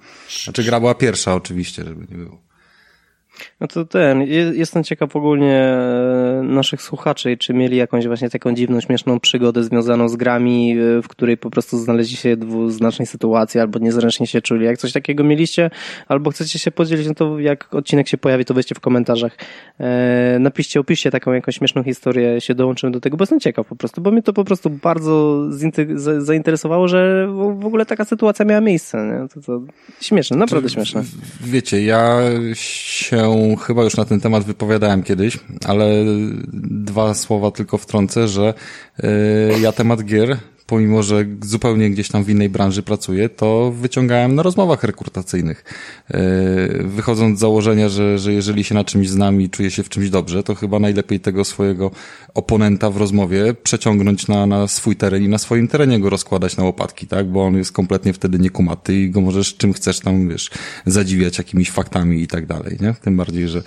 Znaczy 0.44 0.64
gra 0.64 0.80
była 0.80 0.96
pierwsza 0.96 1.36
oczywiście, 1.36 1.84
żeby 1.84 2.06
nie 2.12 2.18
było. 2.18 2.47
No 3.60 3.68
to 3.68 3.86
ten, 3.86 4.22
jestem 4.54 4.84
ciekaw 4.84 5.16
ogólnie, 5.16 5.78
naszych 6.44 6.82
słuchaczy, 6.82 7.38
czy 7.38 7.54
mieli 7.54 7.78
jakąś 7.78 8.08
właśnie 8.08 8.30
taką 8.30 8.54
dziwną, 8.54 8.82
śmieszną 8.82 9.20
przygodę 9.20 9.64
związaną 9.64 10.10
z 10.10 10.16
grami, 10.16 10.78
e, 10.80 11.02
w 11.02 11.08
której 11.08 11.38
po 11.38 11.50
prostu 11.50 11.78
znaleźli 11.78 12.18
się 12.18 12.36
w 12.36 12.40
dwuznacznej 12.40 13.06
sytuacji, 13.06 13.60
albo 13.60 13.80
niezręcznie 13.80 14.28
się 14.28 14.42
czuli. 14.42 14.66
Jak 14.66 14.78
coś 14.78 14.92
takiego 14.92 15.24
mieliście, 15.24 15.70
albo 16.08 16.32
chcecie 16.32 16.60
się 16.60 16.72
podzielić, 16.72 17.08
no 17.08 17.14
to 17.14 17.40
jak 17.40 17.76
odcinek 17.76 18.08
się 18.08 18.18
pojawi, 18.18 18.46
to 18.46 18.54
weźcie 18.54 18.76
w 18.76 18.80
komentarzach. 18.80 19.38
E, 19.80 20.38
napiszcie, 20.40 20.80
opiszcie 20.80 21.12
taką 21.12 21.34
jakąś 21.34 21.56
śmieszną 21.56 21.84
historię, 21.84 22.42
się 22.42 22.56
dołączymy 22.56 22.92
do 22.92 23.00
tego, 23.00 23.18
bo 23.18 23.24
jestem 23.24 23.40
ciekaw 23.40 23.68
po 23.68 23.76
prostu, 23.76 24.02
bo 24.02 24.12
mnie 24.12 24.22
to 24.22 24.34
po 24.34 24.44
prostu 24.44 24.70
bardzo 24.70 25.46
zainteresowało, 26.18 26.88
że 26.88 27.28
w 27.60 27.66
ogóle 27.66 27.86
taka 27.86 28.06
sytuacja 28.06 28.46
miała 28.46 28.62
miejsce. 28.62 28.98
Nie? 28.98 29.28
To, 29.30 29.42
to 29.42 29.62
śmieszne, 30.02 30.38
naprawdę 30.38 30.70
śmieszne. 30.70 31.04
Wiecie, 31.42 31.84
ja 31.84 32.20
się 32.54 33.27
chyba 33.58 33.84
już 33.84 33.98
na 33.98 34.06
ten 34.06 34.20
temat 34.20 34.44
wypowiadałem 34.44 35.04
kiedyś, 35.04 35.40
ale 35.66 35.86
dwa 36.64 37.14
słowa 37.14 37.52
tylko 37.52 37.78
wtrącę, 37.78 38.28
że 38.28 38.54
yy, 39.04 39.60
ja 39.60 39.72
temat 39.72 40.04
gier 40.04 40.38
pomimo 40.68 41.04
że 41.04 41.26
zupełnie 41.42 41.90
gdzieś 41.90 42.10
tam 42.10 42.24
w 42.24 42.30
innej 42.30 42.50
branży 42.50 42.84
pracuję, 42.84 43.30
to 43.30 43.72
wyciągałem 43.72 44.36
na 44.36 44.44
rozmowach 44.44 44.84
rekrutacyjnych. 44.84 45.64
E, 46.12 46.20
wychodząc 46.84 47.38
z 47.38 47.42
założenia, 47.42 47.90
że, 47.90 48.20
że 48.20 48.34
jeżeli 48.34 48.64
się 48.64 48.76
na 48.76 48.84
czymś 48.84 49.10
znam 49.10 49.42
i 49.42 49.50
czuję 49.50 49.72
się 49.72 49.84
w 49.84 49.90
czymś 49.90 50.10
dobrze, 50.10 50.44
to 50.44 50.56
chyba 50.56 50.80
najlepiej 50.80 51.20
tego 51.20 51.44
swojego 51.44 51.92
oponenta 52.34 52.90
w 52.90 52.98
rozmowie 52.98 53.54
przeciągnąć 53.64 54.28
na, 54.28 54.46
na 54.46 54.68
swój 54.68 54.96
teren 54.96 55.24
i 55.24 55.30
na 55.30 55.38
swoim 55.38 55.68
terenie 55.68 56.00
go 56.00 56.10
rozkładać 56.10 56.58
na 56.58 56.64
łopatki, 56.64 57.08
tak? 57.08 57.28
Bo 57.28 57.46
on 57.46 57.58
jest 57.58 57.72
kompletnie 57.72 58.14
wtedy 58.14 58.40
niekumaty 58.40 58.96
i 58.96 59.10
go 59.10 59.22
możesz 59.22 59.58
czym 59.58 59.74
chcesz 59.74 60.00
tam, 60.00 60.30
wiesz, 60.30 60.50
zadziwiać 60.86 61.38
jakimiś 61.38 61.72
faktami 61.72 62.22
i 62.22 62.28
tak 62.28 62.46
dalej, 62.46 62.78
nie? 62.82 62.94
Tym 62.94 63.18
bardziej, 63.18 63.48
że 63.48 63.64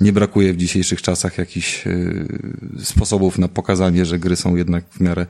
nie 0.00 0.12
brakuje 0.12 0.52
w 0.52 0.56
dzisiejszych 0.56 1.02
czasach 1.02 1.38
jakichś 1.38 1.86
yy, 1.86 2.28
sposobów 2.84 3.38
na 3.38 3.48
pokazanie, 3.48 4.06
że 4.06 4.18
gry 4.18 4.36
są 4.36 4.56
jednak 4.56 4.84
w 4.90 5.00
miarę 5.00 5.26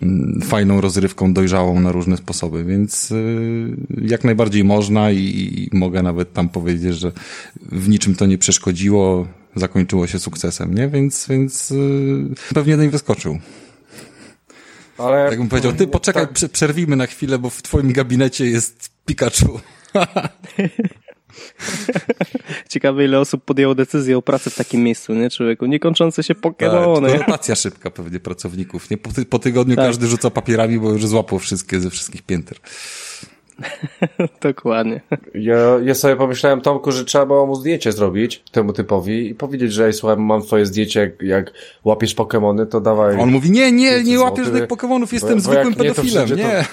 yy, 0.00 0.08
fajną 0.66 0.80
rozrywką, 0.80 1.32
dojrzałą 1.32 1.80
na 1.80 1.92
różne 1.92 2.16
sposoby, 2.16 2.64
więc 2.64 3.10
yy, 3.10 3.76
jak 4.02 4.24
najbardziej 4.24 4.64
można 4.64 5.10
i, 5.10 5.18
i 5.72 5.76
mogę 5.76 6.02
nawet 6.02 6.32
tam 6.32 6.48
powiedzieć, 6.48 6.96
że 6.96 7.12
w 7.62 7.88
niczym 7.88 8.14
to 8.14 8.26
nie 8.26 8.38
przeszkodziło, 8.38 9.26
zakończyło 9.56 10.06
się 10.06 10.18
sukcesem, 10.18 10.74
nie? 10.74 10.88
Więc, 10.88 11.26
więc 11.28 11.70
yy, 11.70 12.34
pewnie 12.54 12.76
nie 12.76 12.88
wyskoczył. 12.88 13.38
Ale... 14.98 15.18
Jak 15.18 15.38
bym 15.38 15.48
powiedział, 15.48 15.72
ty 15.72 15.86
poczekaj, 15.86 16.26
tak. 16.26 16.50
przerwimy 16.50 16.96
na 16.96 17.06
chwilę, 17.06 17.38
bo 17.38 17.50
w 17.50 17.62
twoim 17.62 17.92
gabinecie 17.92 18.46
jest 18.46 18.90
Pikachu. 19.06 19.60
Ciekawe, 22.68 23.04
ile 23.04 23.20
osób 23.20 23.44
podjęło 23.44 23.74
decyzję 23.74 24.18
o 24.18 24.22
pracy 24.22 24.50
w 24.50 24.54
takim 24.54 24.82
miejscu, 24.82 25.14
nie, 25.14 25.30
człowieku? 25.30 25.66
Niekończące 25.66 26.22
się 26.22 26.34
Pokemony. 26.34 27.10
Tak, 27.10 27.18
rotacja 27.18 27.54
szybka 27.54 27.90
pewnie 27.90 28.20
pracowników, 28.20 28.90
nie? 28.90 28.96
Po, 28.96 29.12
ty, 29.12 29.24
po 29.24 29.38
tygodniu 29.38 29.76
tak. 29.76 29.84
każdy 29.84 30.06
rzuca 30.06 30.30
papierami, 30.30 30.78
bo 30.78 30.90
już 30.90 31.06
złapał 31.06 31.38
wszystkie 31.38 31.80
ze 31.80 31.90
wszystkich 31.90 32.22
pięter. 32.22 32.58
Dokładnie. 34.42 35.00
Ja, 35.34 35.56
ja 35.84 35.94
sobie 35.94 36.16
pomyślałem, 36.16 36.60
Tomku, 36.60 36.92
że 36.92 37.04
trzeba 37.04 37.26
było 37.26 37.46
mu 37.46 37.54
zdjęcie 37.54 37.92
zrobić 37.92 38.42
temu 38.52 38.72
typowi 38.72 39.28
i 39.28 39.34
powiedzieć, 39.34 39.72
że 39.72 39.92
słuchaj, 39.92 40.16
mam 40.16 40.42
twoje 40.42 40.66
zdjęcie, 40.66 41.00
jak, 41.00 41.22
jak 41.22 41.52
łapiesz 41.84 42.14
Pokemony, 42.14 42.66
to 42.66 42.80
dawaj. 42.80 43.20
On 43.20 43.30
mówi, 43.30 43.50
nie, 43.50 43.72
nie, 43.72 44.02
nie 44.02 44.20
łapiesz 44.20 44.50
tych 44.50 44.66
Pokemonów, 44.66 45.12
jestem 45.12 45.34
bo, 45.34 45.40
zwykłym 45.40 45.74
bo 45.74 45.78
pedofilem, 45.78 46.28
nie. 46.28 46.36
nie. 46.36 46.64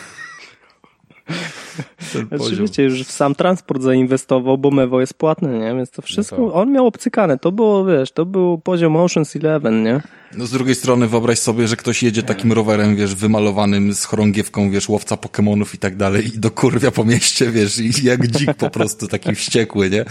Oczywiście 2.40 2.84
już 2.84 3.04
w 3.04 3.12
sam 3.12 3.36
transport 3.36 3.82
zainwestował, 3.82 4.58
bo 4.58 4.72
Mewo 4.72 5.00
jest 5.00 5.14
płatny, 5.14 5.60
nie? 5.60 5.76
Więc 5.76 5.92
to 5.92 6.02
wszystko, 6.02 6.38
no 6.38 6.54
on 6.54 6.72
miał 6.72 6.88
obcykane. 6.88 7.38
To 7.38 7.52
było, 7.52 7.86
wiesz, 7.86 8.12
to 8.12 8.26
był 8.26 8.58
poziom 8.58 8.94
Ocean's 8.94 9.40
Eleven, 9.40 9.84
nie? 9.84 10.02
No 10.38 10.46
z 10.46 10.52
drugiej 10.52 10.76
strony 10.76 11.08
wyobraź 11.08 11.40
sobie, 11.40 11.68
że 11.68 11.76
ktoś 11.76 12.04
jedzie 12.04 12.24
takim 12.24 12.54
rowerem, 12.54 12.96
wiesz, 12.96 13.16
wymalowanym 13.16 13.94
z 13.94 14.04
chorągiewką, 14.04 14.72
wiesz, 14.72 14.90
łowca 14.90 15.18
Pokemonów 15.18 15.76
i 15.76 15.78
tak 15.78 15.96
dalej 15.96 16.28
i 16.36 16.40
do 16.40 16.52
kurwia 16.52 16.92
po 16.92 17.06
mieście, 17.06 17.52
wiesz, 17.52 17.80
i 17.80 18.06
jak 18.06 18.28
dzik 18.28 18.54
po 18.54 18.70
prostu 18.70 19.08
taki 19.08 19.36
wściekły, 19.36 19.90
nie? 19.90 20.06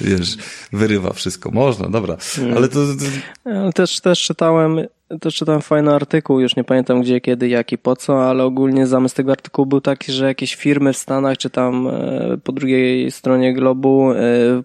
Wiesz, 0.00 0.36
wyrywa 0.72 1.12
wszystko. 1.12 1.50
Można, 1.50 1.88
dobra. 1.88 2.16
Ale 2.56 2.68
to... 2.68 2.80
to... 2.86 3.72
Też, 3.72 4.00
też 4.00 4.22
czytałem 4.22 4.80
też 5.20 5.34
czytałem 5.34 5.62
fajny 5.62 5.94
artykuł, 5.94 6.40
już 6.40 6.56
nie 6.56 6.64
pamiętam 6.64 7.02
gdzie, 7.02 7.20
kiedy, 7.20 7.48
jak 7.48 7.72
i 7.72 7.78
po 7.78 7.96
co, 7.96 8.30
ale 8.30 8.44
ogólnie 8.44 8.86
zamysł 8.86 9.14
tego 9.14 9.32
artykułu 9.32 9.66
był 9.66 9.80
taki, 9.80 10.12
że 10.12 10.26
jakieś 10.26 10.54
firmy 10.54 10.92
w 10.92 10.96
Stanach, 10.96 11.38
czy 11.38 11.50
tam 11.50 11.86
e, 11.86 12.36
po 12.44 12.52
drugiej 12.52 13.10
stronie 13.10 13.54
globu, 13.54 14.12
e, 14.12 14.16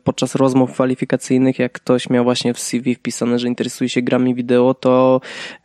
podczas 0.04 0.36
rozmów 0.36 0.72
kwalifikacyjnych, 0.72 1.60
jak 1.60 1.72
ktoś 1.72 2.10
miał 2.10 2.24
właśnie 2.24 2.54
w 2.54 2.60
CV 2.60 2.96
wpisane, 2.96 3.40
że 3.40 3.48
interesuje 3.48 3.90
się 3.90 4.02
grami 4.02 4.36
wideo, 4.36 4.74
to 4.74 4.92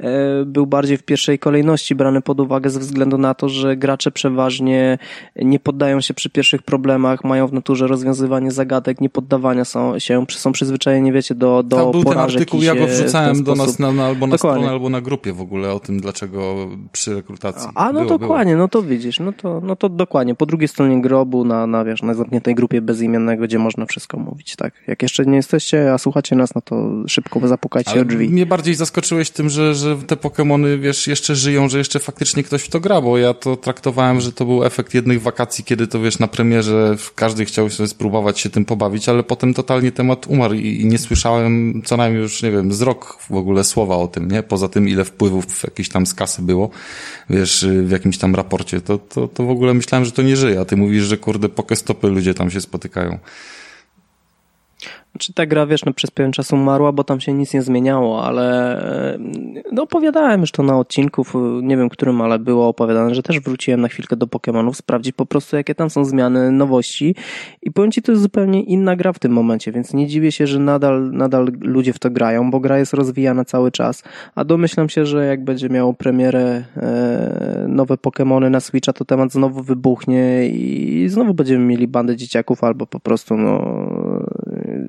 e, 0.00 0.44
był 0.44 0.66
bardziej 0.66 0.96
w 0.96 1.02
pierwszej 1.02 1.38
kolejności 1.38 1.94
brany 1.94 2.20
pod 2.20 2.40
uwagę 2.40 2.70
ze 2.70 2.80
względu 2.80 3.18
na 3.18 3.34
to, 3.34 3.48
że 3.48 3.76
gracze 3.76 4.10
przeważnie 4.10 4.98
nie 5.36 5.58
poddają 5.58 6.00
się 6.00 6.14
przy 6.14 6.30
pierwszych 6.30 6.62
problemach, 6.62 7.24
mają 7.24 7.46
w 7.46 7.52
naturze 7.52 7.86
rozwiązywanie 7.86 8.50
zagadek, 8.50 9.00
nie 9.00 9.10
poddawania 9.10 9.64
są, 9.64 9.98
się, 9.98 10.26
są 10.30 10.52
przyzwyczajeni, 10.52 11.12
wiecie, 11.12 11.34
do, 11.34 11.62
do 11.62 11.76
Tam 11.76 11.90
był 11.90 12.04
ten 12.04 12.18
artykuł, 12.18 12.62
ja 12.62 12.74
go 12.74 12.86
wrzucałem 12.86 13.44
do 13.44 13.54
nas 13.54 13.78
na, 13.78 13.92
na, 13.92 14.06
albo 14.06 14.26
na 14.26 14.36
Dokładnie 14.36 14.60
stronę, 14.60 14.72
albo 14.72 14.88
na 14.88 15.00
grupie 15.00 15.32
w 15.32 15.40
ogóle 15.40 15.72
o 15.72 15.80
tym, 15.80 16.00
dlaczego 16.00 16.68
przy 16.92 17.14
rekrutacji. 17.14 17.70
A, 17.74 17.92
no 17.92 18.04
było, 18.04 18.18
dokładnie, 18.18 18.52
było. 18.52 18.64
no 18.64 18.68
to 18.68 18.82
widzisz, 18.82 19.20
no 19.20 19.32
to, 19.32 19.60
no 19.64 19.76
to 19.76 19.88
dokładnie. 19.88 20.34
Po 20.34 20.46
drugiej 20.46 20.68
stronie 20.68 21.02
grobu, 21.02 21.44
na, 21.44 21.66
na, 21.66 21.84
wiesz, 21.84 22.02
na 22.02 22.14
zamkniętej 22.14 22.54
grupie 22.54 22.82
bezimiennego, 22.82 23.44
gdzie 23.44 23.58
można 23.58 23.86
wszystko 23.86 24.18
mówić, 24.18 24.56
tak. 24.56 24.74
Jak 24.86 25.02
jeszcze 25.02 25.26
nie 25.26 25.36
jesteście, 25.36 25.92
a 25.92 25.98
słuchacie 25.98 26.36
nas, 26.36 26.54
no 26.54 26.60
to 26.60 26.90
szybko 27.08 27.48
zapukajcie 27.48 27.90
Ale 27.90 28.00
o 28.00 28.04
drzwi. 28.04 28.28
Mnie 28.28 28.46
bardziej 28.46 28.74
zaskoczyłeś 28.74 29.25
tym, 29.30 29.48
że, 29.50 29.74
że 29.74 29.96
te 29.96 30.16
Pokémony, 30.16 30.80
wiesz, 30.80 31.06
jeszcze 31.06 31.36
żyją, 31.36 31.68
że 31.68 31.78
jeszcze 31.78 31.98
faktycznie 31.98 32.42
ktoś 32.42 32.62
w 32.62 32.68
to 32.68 32.80
gra, 32.80 33.00
bo 33.00 33.18
ja 33.18 33.34
to 33.34 33.56
traktowałem, 33.56 34.20
że 34.20 34.32
to 34.32 34.44
był 34.44 34.64
efekt 34.64 34.94
jednych 34.94 35.22
wakacji, 35.22 35.64
kiedy 35.64 35.86
to, 35.86 36.00
wiesz, 36.00 36.18
na 36.18 36.28
premierze 36.28 36.96
każdy 37.14 37.44
chciał 37.44 37.70
sobie 37.70 37.88
spróbować 37.88 38.40
się 38.40 38.50
tym 38.50 38.64
pobawić, 38.64 39.08
ale 39.08 39.22
potem 39.22 39.54
totalnie 39.54 39.92
temat 39.92 40.26
umarł 40.26 40.54
i, 40.54 40.80
i 40.80 40.86
nie 40.86 40.98
słyszałem 40.98 41.82
co 41.84 41.96
najmniej 41.96 42.22
już, 42.22 42.42
nie 42.42 42.50
wiem, 42.50 42.72
z 42.72 42.82
rok 42.82 43.18
w 43.30 43.34
ogóle 43.34 43.64
słowa 43.64 43.96
o 43.96 44.08
tym, 44.08 44.30
nie? 44.30 44.42
Poza 44.42 44.68
tym, 44.68 44.88
ile 44.88 45.04
wpływów 45.04 45.62
jakiś 45.62 45.88
tam 45.88 46.06
z 46.06 46.14
kasy 46.14 46.42
było, 46.42 46.70
wiesz, 47.30 47.66
w 47.82 47.90
jakimś 47.90 48.18
tam 48.18 48.34
raporcie, 48.34 48.80
to, 48.80 48.98
to, 48.98 49.28
to 49.28 49.44
w 49.44 49.50
ogóle 49.50 49.74
myślałem, 49.74 50.04
że 50.04 50.12
to 50.12 50.22
nie 50.22 50.36
żyje, 50.36 50.60
a 50.60 50.64
ty 50.64 50.76
mówisz, 50.76 51.04
że 51.04 51.16
kurde, 51.16 51.48
pokestopy 51.48 52.08
ludzie 52.08 52.34
tam 52.34 52.50
się 52.50 52.60
spotykają. 52.60 53.18
Czy 55.18 55.32
ta 55.32 55.46
gra, 55.46 55.66
wiesz, 55.66 55.84
no, 55.84 55.92
przez 55.92 56.10
pewien 56.10 56.32
czas 56.32 56.52
umarła, 56.52 56.92
bo 56.92 57.04
tam 57.04 57.20
się 57.20 57.32
nic 57.32 57.54
nie 57.54 57.62
zmieniało, 57.62 58.24
ale 58.24 58.78
e, 59.14 59.18
no, 59.72 59.82
opowiadałem 59.82 60.40
już 60.40 60.52
to 60.52 60.62
na 60.62 60.78
odcinku, 60.78 61.24
nie 61.62 61.76
wiem 61.76 61.88
którym, 61.88 62.20
ale 62.20 62.38
było 62.38 62.68
opowiadane, 62.68 63.14
że 63.14 63.22
też 63.22 63.40
wróciłem 63.40 63.80
na 63.80 63.88
chwilkę 63.88 64.16
do 64.16 64.26
Pokémonów, 64.26 64.74
sprawdzić 64.74 65.12
po 65.12 65.26
prostu, 65.26 65.56
jakie 65.56 65.74
tam 65.74 65.90
są 65.90 66.04
zmiany, 66.04 66.50
nowości. 66.52 67.14
I 67.62 67.70
powiem 67.70 67.92
Ci, 67.92 68.02
to 68.02 68.12
jest 68.12 68.22
zupełnie 68.22 68.62
inna 68.62 68.96
gra 68.96 69.12
w 69.12 69.18
tym 69.18 69.32
momencie, 69.32 69.72
więc 69.72 69.94
nie 69.94 70.06
dziwię 70.06 70.32
się, 70.32 70.46
że 70.46 70.58
nadal, 70.58 71.10
nadal 71.12 71.52
ludzie 71.60 71.92
w 71.92 71.98
to 71.98 72.10
grają, 72.10 72.50
bo 72.50 72.60
gra 72.60 72.78
jest 72.78 72.94
rozwijana 72.94 73.44
cały 73.44 73.70
czas, 73.70 74.02
a 74.34 74.44
domyślam 74.44 74.88
się, 74.88 75.06
że 75.06 75.26
jak 75.26 75.44
będzie 75.44 75.68
miało 75.68 75.94
premierę 75.94 76.64
e, 76.76 77.66
nowe 77.68 77.94
Pokémony 77.94 78.50
na 78.50 78.60
Switcha, 78.60 78.92
to 78.92 79.04
temat 79.04 79.32
znowu 79.32 79.62
wybuchnie 79.62 80.48
i 80.48 81.06
znowu 81.08 81.34
będziemy 81.34 81.64
mieli 81.64 81.88
bandę 81.88 82.16
dzieciaków 82.16 82.64
albo 82.64 82.86
po 82.86 83.00
prostu 83.00 83.36
no 83.36 83.86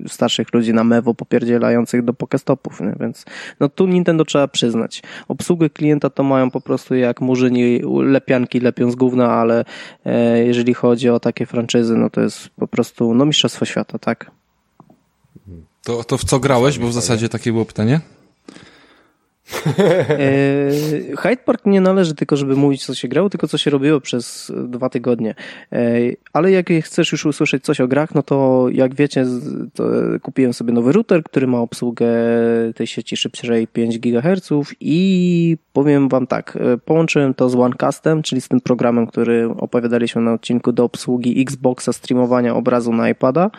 starszych 0.08 0.54
ludzi 0.54 0.74
na 0.74 0.84
mewo 0.84 1.14
popierdzielających 1.14 2.04
do 2.04 2.14
pokestopów, 2.14 2.80
nie? 2.80 2.94
więc 3.00 3.24
no 3.60 3.68
tu 3.68 3.86
Nintendo 3.86 4.24
trzeba 4.24 4.48
przyznać. 4.48 5.02
Obsługę 5.28 5.70
klienta 5.70 6.10
to 6.10 6.22
mają 6.22 6.50
po 6.50 6.60
prostu 6.60 6.94
jak 6.94 7.20
murzyni 7.20 7.80
lepianki 8.02 8.60
lepią 8.60 8.90
z 8.90 8.94
gówna, 8.94 9.32
ale 9.32 9.64
e, 10.04 10.44
jeżeli 10.44 10.74
chodzi 10.74 11.08
o 11.08 11.20
takie 11.20 11.46
franczyzy, 11.46 11.96
no 11.96 12.10
to 12.10 12.20
jest 12.20 12.48
po 12.48 12.68
prostu 12.68 13.14
no 13.14 13.24
mistrzostwo 13.24 13.64
świata, 13.64 13.98
tak? 13.98 14.30
To, 15.84 16.04
to 16.04 16.18
w 16.18 16.24
co 16.24 16.40
grałeś, 16.40 16.78
bo 16.78 16.88
w 16.88 16.92
zasadzie 16.92 17.28
takie 17.28 17.52
było 17.52 17.64
pytanie? 17.64 18.00
E, 20.08 20.70
Hyde 21.16 21.42
Park 21.44 21.66
nie 21.66 21.80
należy 21.80 22.14
tylko, 22.14 22.36
żeby 22.36 22.56
mówić, 22.56 22.84
co 22.84 22.94
się 22.94 23.08
grało, 23.08 23.30
tylko 23.30 23.48
co 23.48 23.58
się 23.58 23.70
robiło 23.70 24.00
przez 24.00 24.52
dwa 24.64 24.88
tygodnie. 24.88 25.34
E, 25.72 25.98
ale 26.32 26.50
jak 26.50 26.68
chcesz 26.82 27.12
już 27.12 27.26
usłyszeć 27.26 27.64
coś 27.64 27.80
o 27.80 27.88
grach, 27.88 28.14
no 28.14 28.22
to 28.22 28.66
jak 28.72 28.94
wiecie, 28.94 29.26
kupiłem 30.22 30.52
sobie 30.52 30.72
nowy 30.72 30.92
router, 30.92 31.22
który 31.22 31.46
ma 31.46 31.58
obsługę 31.58 32.08
tej 32.74 32.86
sieci 32.86 33.16
szybciej 33.16 33.66
5 33.66 33.98
GHz 33.98 34.50
i 34.80 35.56
powiem 35.72 36.08
wam 36.08 36.26
tak, 36.26 36.58
e, 36.60 36.78
połączyłem 36.78 37.34
to 37.34 37.48
z 37.48 37.54
OneCastem, 37.54 38.22
czyli 38.22 38.40
z 38.40 38.48
tym 38.48 38.60
programem, 38.60 39.06
który 39.06 39.48
opowiadaliśmy 39.58 40.22
na 40.22 40.32
odcinku 40.32 40.72
do 40.72 40.84
obsługi 40.84 41.42
Xboxa, 41.42 41.92
streamowania 41.92 42.54
obrazu 42.54 42.92
na 42.92 43.08
iPada 43.08 43.50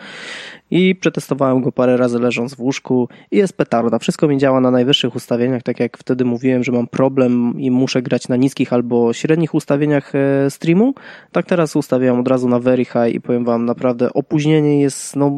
i 0.70 0.94
przetestowałem 0.94 1.62
go 1.62 1.72
parę 1.72 1.96
razy 1.96 2.18
leżąc 2.18 2.54
w 2.54 2.60
łóżku 2.60 3.08
i 3.30 3.36
jest 3.36 3.56
petarda. 3.56 3.98
Wszystko 3.98 4.28
mi 4.28 4.38
działa 4.38 4.60
na 4.60 4.70
najwyższych 4.70 5.14
ustawieniach, 5.14 5.62
tak 5.62 5.80
jak 5.80 5.98
wtedy 5.98 6.24
mówiłem, 6.24 6.64
że 6.64 6.72
mam 6.72 6.86
problem 6.86 7.60
i 7.60 7.70
muszę 7.70 8.02
grać 8.02 8.28
na 8.28 8.36
niskich 8.36 8.72
albo 8.72 9.12
średnich 9.12 9.54
ustawieniach 9.54 10.12
e, 10.14 10.50
streamu. 10.50 10.94
Tak 11.32 11.46
teraz 11.46 11.76
ustawiam 11.76 12.20
od 12.20 12.28
razu 12.28 12.48
na 12.48 12.58
very 12.58 12.84
high 12.84 13.14
i 13.14 13.20
powiem 13.20 13.44
wam 13.44 13.64
naprawdę 13.64 14.12
opóźnienie 14.12 14.80
jest 14.80 15.16
no, 15.16 15.32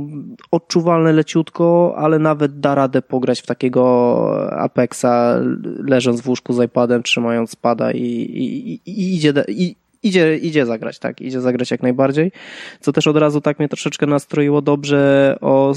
odczuwalne 0.51 1.13
leciutko, 1.13 1.95
ale 1.97 2.19
nawet 2.19 2.61
da 2.61 2.75
radę 2.75 3.03
pograć 3.03 3.41
w 3.41 3.47
takiego 3.47 3.83
Apexa 4.51 5.41
leżąc 5.79 6.21
w 6.21 6.29
łóżku 6.29 6.53
z 6.53 6.65
iPadem, 6.65 7.03
trzymając 7.03 7.57
pada 7.57 7.93
i, 7.93 8.01
i, 8.03 8.73
i 8.91 9.15
idzie, 9.15 9.33
i, 9.49 9.77
idzie, 10.03 10.37
idzie 10.37 10.67
zagrać, 10.67 10.99
tak, 10.99 11.21
idzie 11.21 11.41
zagrać 11.41 11.71
jak 11.71 11.83
najbardziej, 11.83 12.33
co 12.81 12.93
też 12.93 13.07
od 13.07 13.17
razu 13.17 13.41
tak 13.41 13.59
mnie 13.59 13.69
troszeczkę 13.69 14.07
nastroiło 14.07 14.63
dobrze 14.63 15.37
o, 15.41 15.75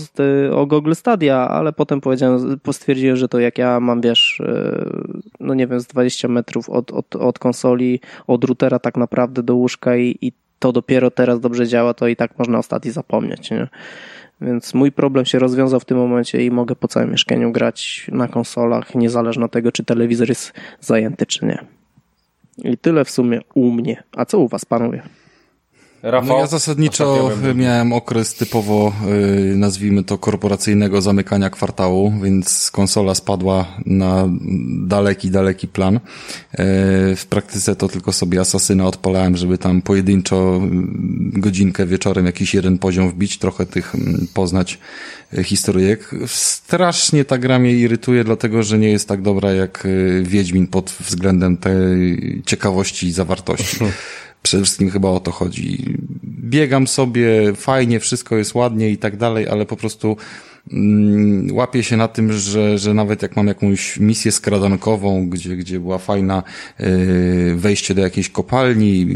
o 0.51 0.65
Google 0.65 0.94
Stadia, 0.94 1.48
ale 1.50 1.74
potem 1.74 2.01
powiedziałem, 2.01 2.60
postwierdziłem, 2.60 3.17
że 3.17 3.27
to 3.27 3.39
jak 3.39 3.58
ja 3.58 3.79
mam, 3.79 4.01
wiesz, 4.01 4.41
e, 4.46 4.86
no 5.39 5.53
nie 5.53 5.67
wiem, 5.67 5.79
z 5.79 5.88
20 5.88 6.27
metrów 6.27 6.70
od, 6.70 6.91
od, 6.91 7.15
od 7.15 7.39
konsoli, 7.39 8.00
od 8.27 8.44
routera 8.44 8.79
tak 8.79 8.98
naprawdę 8.98 9.44
do 9.44 9.55
łóżka 9.55 9.98
i, 9.98 10.17
i 10.22 10.32
to 10.60 10.72
dopiero 10.72 11.12
teraz 11.12 11.39
dobrze 11.39 11.67
działa, 11.67 11.94
to 11.94 12.08
i 12.08 12.15
tak 12.15 12.39
można 12.39 12.58
o 12.58 12.63
Stadii 12.63 12.91
zapomnieć, 12.91 13.51
nie? 13.51 13.67
Więc 14.41 14.74
mój 14.74 14.91
problem 14.91 15.25
się 15.25 15.39
rozwiązał 15.39 15.79
w 15.79 15.86
tym 15.86 15.98
momencie 15.98 16.46
i 16.46 16.51
mogę 16.51 16.75
po 16.75 16.88
całym 16.88 17.12
mieszkaniu 17.12 17.51
grać 17.51 18.08
na 18.12 18.27
konsolach, 18.27 18.96
niezależnie 18.96 19.46
od 19.46 19.51
tego, 19.51 19.72
czy 19.72 19.84
telewizor 19.84 20.29
jest 20.29 20.53
zajęty, 20.79 21.25
czy 21.25 21.46
nie. 21.46 21.65
I 22.63 22.77
tyle 22.77 23.05
w 23.05 23.09
sumie 23.09 23.39
u 23.53 23.71
mnie. 23.71 24.03
A 24.12 24.25
co 24.25 24.39
u 24.39 24.47
was, 24.47 24.65
panowie? 24.65 25.01
Rafał, 26.03 26.29
no 26.29 26.39
ja 26.39 26.47
zasadniczo 26.47 27.31
miałem 27.55 27.93
okres 27.93 28.33
typowo, 28.33 28.93
y, 29.51 29.55
nazwijmy 29.55 30.03
to, 30.03 30.17
korporacyjnego 30.17 31.01
zamykania 31.01 31.49
kwartału, 31.49 32.13
więc 32.23 32.71
konsola 32.71 33.15
spadła 33.15 33.65
na 33.85 34.29
daleki, 34.87 35.31
daleki 35.31 35.67
plan. 35.67 35.95
Y, 35.95 35.99
w 37.15 37.25
praktyce 37.29 37.75
to 37.75 37.87
tylko 37.87 38.13
sobie 38.13 38.39
Asasyna 38.39 38.85
odpalałem, 38.85 39.37
żeby 39.37 39.57
tam 39.57 39.81
pojedynczo 39.81 40.61
y, 41.35 41.39
godzinkę 41.39 41.85
wieczorem 41.85 42.25
jakiś 42.25 42.53
jeden 42.53 42.77
poziom 42.77 43.09
wbić, 43.09 43.37
trochę 43.37 43.65
tych 43.65 43.95
mm, 43.95 44.27
poznać 44.33 44.79
historyjek. 45.43 46.11
Strasznie 46.27 47.25
ta 47.25 47.37
gra 47.37 47.59
mnie 47.59 47.73
irytuje, 47.73 48.23
dlatego 48.23 48.63
że 48.63 48.77
nie 48.77 48.89
jest 48.89 49.07
tak 49.07 49.21
dobra 49.21 49.51
jak 49.51 49.87
Wiedźmin 50.21 50.67
pod 50.67 50.95
względem 50.99 51.57
tej 51.57 52.41
ciekawości 52.45 53.07
i 53.07 53.11
zawartości. 53.11 53.77
Przede 54.45 54.63
wszystkim 54.63 54.89
chyba 54.89 55.09
o 55.09 55.19
to 55.19 55.31
chodzi. 55.31 55.97
Biegam 56.23 56.87
sobie, 56.87 57.53
fajnie, 57.55 57.99
wszystko 57.99 58.35
jest 58.35 58.55
ładnie 58.55 58.89
i 58.89 58.97
tak 58.97 59.17
dalej, 59.17 59.47
ale 59.47 59.65
po 59.65 59.75
prostu 59.75 60.17
łapię 61.51 61.84
się 61.84 61.98
na 61.98 62.07
tym, 62.07 62.34
że, 62.34 62.77
że 62.77 62.93
nawet 62.93 63.22
jak 63.22 63.36
mam 63.36 63.48
jakąś 63.48 64.00
misję 64.00 64.31
skradankową, 64.31 65.29
gdzie, 65.29 65.57
gdzie 65.57 65.79
była 65.79 65.98
fajna 65.98 66.43
y, 66.79 67.55
wejście 67.55 67.95
do 67.95 68.01
jakiejś 68.01 68.29
kopalni, 68.29 69.07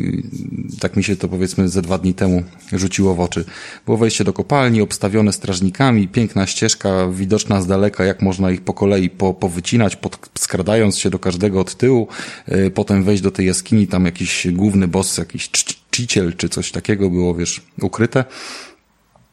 tak 0.80 0.96
mi 0.96 1.04
się 1.04 1.16
to 1.16 1.28
powiedzmy 1.28 1.70
ze 1.70 1.82
dwa 1.82 1.98
dni 1.98 2.14
temu 2.14 2.44
rzuciło 2.74 3.16
w 3.16 3.20
oczy. 3.20 3.46
Było 3.86 3.98
wejście 3.98 4.24
do 4.24 4.34
kopalni, 4.34 4.82
obstawione 4.82 5.34
strażnikami, 5.34 6.08
piękna 6.08 6.48
ścieżka, 6.48 7.08
widoczna 7.12 7.62
z 7.62 7.68
daleka, 7.68 8.06
jak 8.06 8.22
można 8.22 8.52
ich 8.52 8.62
po 8.62 8.74
kolei 8.74 9.10
po, 9.10 9.34
powycinać, 9.34 9.96
pod, 9.96 10.30
skradając 10.40 10.98
się 10.98 11.10
do 11.10 11.20
każdego 11.20 11.62
od 11.62 11.76
tyłu, 11.76 12.08
y, 12.52 12.72
potem 12.72 13.04
wejść 13.04 13.24
do 13.24 13.32
tej 13.32 13.46
jaskini, 13.46 13.88
tam 13.88 14.06
jakiś 14.06 14.48
główny 14.52 14.88
boss, 14.88 15.18
jakiś 15.18 15.52
czciciel 15.52 16.34
czy 16.38 16.50
coś 16.50 16.72
takiego 16.72 17.10
było, 17.10 17.36
wiesz, 17.36 17.62
ukryte. 17.82 18.26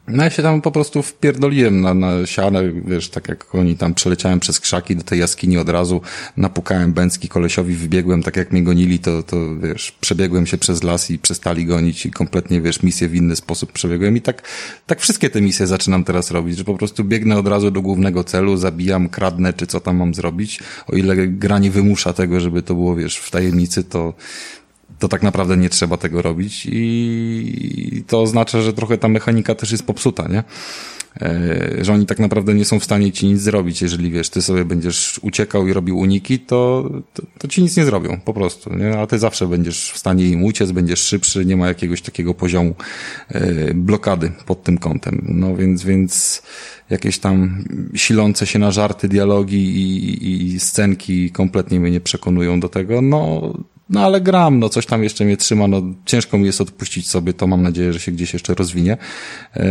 No 0.07 0.23
ja 0.23 0.29
się 0.29 0.43
tam 0.43 0.61
po 0.61 0.71
prostu 0.71 1.03
wpierdoliłem 1.03 1.81
na, 1.81 1.93
na 1.93 2.25
sianę, 2.25 2.71
wiesz, 2.85 3.09
tak 3.09 3.27
jak 3.27 3.55
oni 3.55 3.77
tam 3.77 3.93
przeleciałem 3.93 4.39
przez 4.39 4.59
krzaki 4.59 4.95
do 4.95 5.03
tej 5.03 5.19
jaskini 5.19 5.57
od 5.57 5.69
razu, 5.69 6.01
napukałem 6.37 6.93
bęcki 6.93 7.27
kolesiowi, 7.27 7.75
wybiegłem, 7.75 8.23
tak 8.23 8.35
jak 8.35 8.51
mnie 8.51 8.63
gonili, 8.63 8.99
to, 8.99 9.23
to 9.23 9.37
wiesz, 9.55 9.91
przebiegłem 10.01 10.45
się 10.45 10.57
przez 10.57 10.83
las 10.83 11.11
i 11.11 11.19
przestali 11.19 11.65
gonić 11.65 12.05
i 12.05 12.11
kompletnie, 12.11 12.61
wiesz, 12.61 12.83
misję 12.83 13.07
w 13.07 13.15
inny 13.15 13.35
sposób 13.35 13.71
przebiegłem. 13.71 14.17
I 14.17 14.21
tak, 14.21 14.41
tak 14.85 15.01
wszystkie 15.01 15.29
te 15.29 15.41
misje 15.41 15.67
zaczynam 15.67 16.03
teraz 16.03 16.31
robić, 16.31 16.57
że 16.57 16.63
po 16.63 16.77
prostu 16.77 17.03
biegnę 17.03 17.37
od 17.37 17.47
razu 17.47 17.71
do 17.71 17.81
głównego 17.81 18.23
celu, 18.23 18.57
zabijam, 18.57 19.09
kradnę, 19.09 19.53
czy 19.53 19.67
co 19.67 19.79
tam 19.79 19.97
mam 19.97 20.13
zrobić, 20.13 20.59
o 20.87 20.95
ile 20.95 21.27
gra 21.27 21.59
nie 21.59 21.71
wymusza 21.71 22.13
tego, 22.13 22.39
żeby 22.39 22.61
to 22.61 22.73
było, 22.73 22.95
wiesz, 22.95 23.17
w 23.17 23.31
tajemnicy, 23.31 23.83
to, 23.83 24.13
to 24.99 25.07
tak 25.07 25.23
naprawdę 25.23 25.57
nie 25.57 25.69
trzeba 25.69 25.97
tego 25.97 26.21
robić 26.21 26.67
i 26.71 28.03
to 28.07 28.21
oznacza, 28.21 28.61
że 28.61 28.73
trochę 28.73 28.97
ta 28.97 29.07
mechanika 29.07 29.55
też 29.55 29.71
jest 29.71 29.85
popsuta, 29.85 30.27
nie? 30.27 30.43
E, 31.21 31.85
że 31.85 31.93
oni 31.93 32.05
tak 32.05 32.19
naprawdę 32.19 32.53
nie 32.53 32.65
są 32.65 32.79
w 32.79 32.83
stanie 32.83 33.11
ci 33.11 33.27
nic 33.27 33.41
zrobić. 33.41 33.81
Jeżeli 33.81 34.11
wiesz, 34.11 34.29
ty 34.29 34.41
sobie 34.41 34.65
będziesz 34.65 35.19
uciekał 35.21 35.67
i 35.67 35.73
robił 35.73 35.99
uniki, 35.99 36.39
to, 36.39 36.89
to, 37.13 37.23
to, 37.37 37.47
ci 37.47 37.61
nic 37.61 37.77
nie 37.77 37.85
zrobią, 37.85 38.19
po 38.25 38.33
prostu. 38.33 38.75
Nie? 38.75 38.99
A 38.99 39.07
ty 39.07 39.19
zawsze 39.19 39.47
będziesz 39.47 39.91
w 39.91 39.97
stanie 39.97 40.25
im 40.25 40.43
uciec, 40.43 40.71
będziesz 40.71 40.99
szybszy, 40.99 41.45
nie 41.45 41.57
ma 41.57 41.67
jakiegoś 41.67 42.01
takiego 42.01 42.33
poziomu 42.33 42.75
e, 43.29 43.73
blokady 43.73 44.31
pod 44.45 44.63
tym 44.63 44.77
kątem. 44.77 45.25
No 45.29 45.55
więc, 45.55 45.83
więc 45.83 46.41
jakieś 46.89 47.19
tam 47.19 47.63
silące 47.95 48.47
się 48.47 48.59
na 48.59 48.71
żarty 48.71 49.07
dialogi 49.07 49.57
i, 49.57 50.53
i 50.53 50.59
scenki 50.59 51.31
kompletnie 51.31 51.79
mnie 51.79 51.91
nie 51.91 52.01
przekonują 52.01 52.59
do 52.59 52.69
tego. 52.69 53.01
No, 53.01 53.53
no 53.89 54.05
ale 54.05 54.21
gram, 54.21 54.59
no 54.59 54.69
coś 54.69 54.85
tam 54.85 55.03
jeszcze 55.03 55.25
mnie 55.25 55.37
trzyma, 55.37 55.67
no 55.67 55.81
ciężko 56.05 56.37
mi 56.37 56.45
jest 56.45 56.61
odpuścić 56.61 57.09
sobie, 57.09 57.33
to 57.33 57.47
mam 57.47 57.61
nadzieję, 57.61 57.93
że 57.93 57.99
się 57.99 58.11
gdzieś 58.11 58.33
jeszcze 58.33 58.53
rozwinie. 58.53 58.97
Yy, 59.55 59.61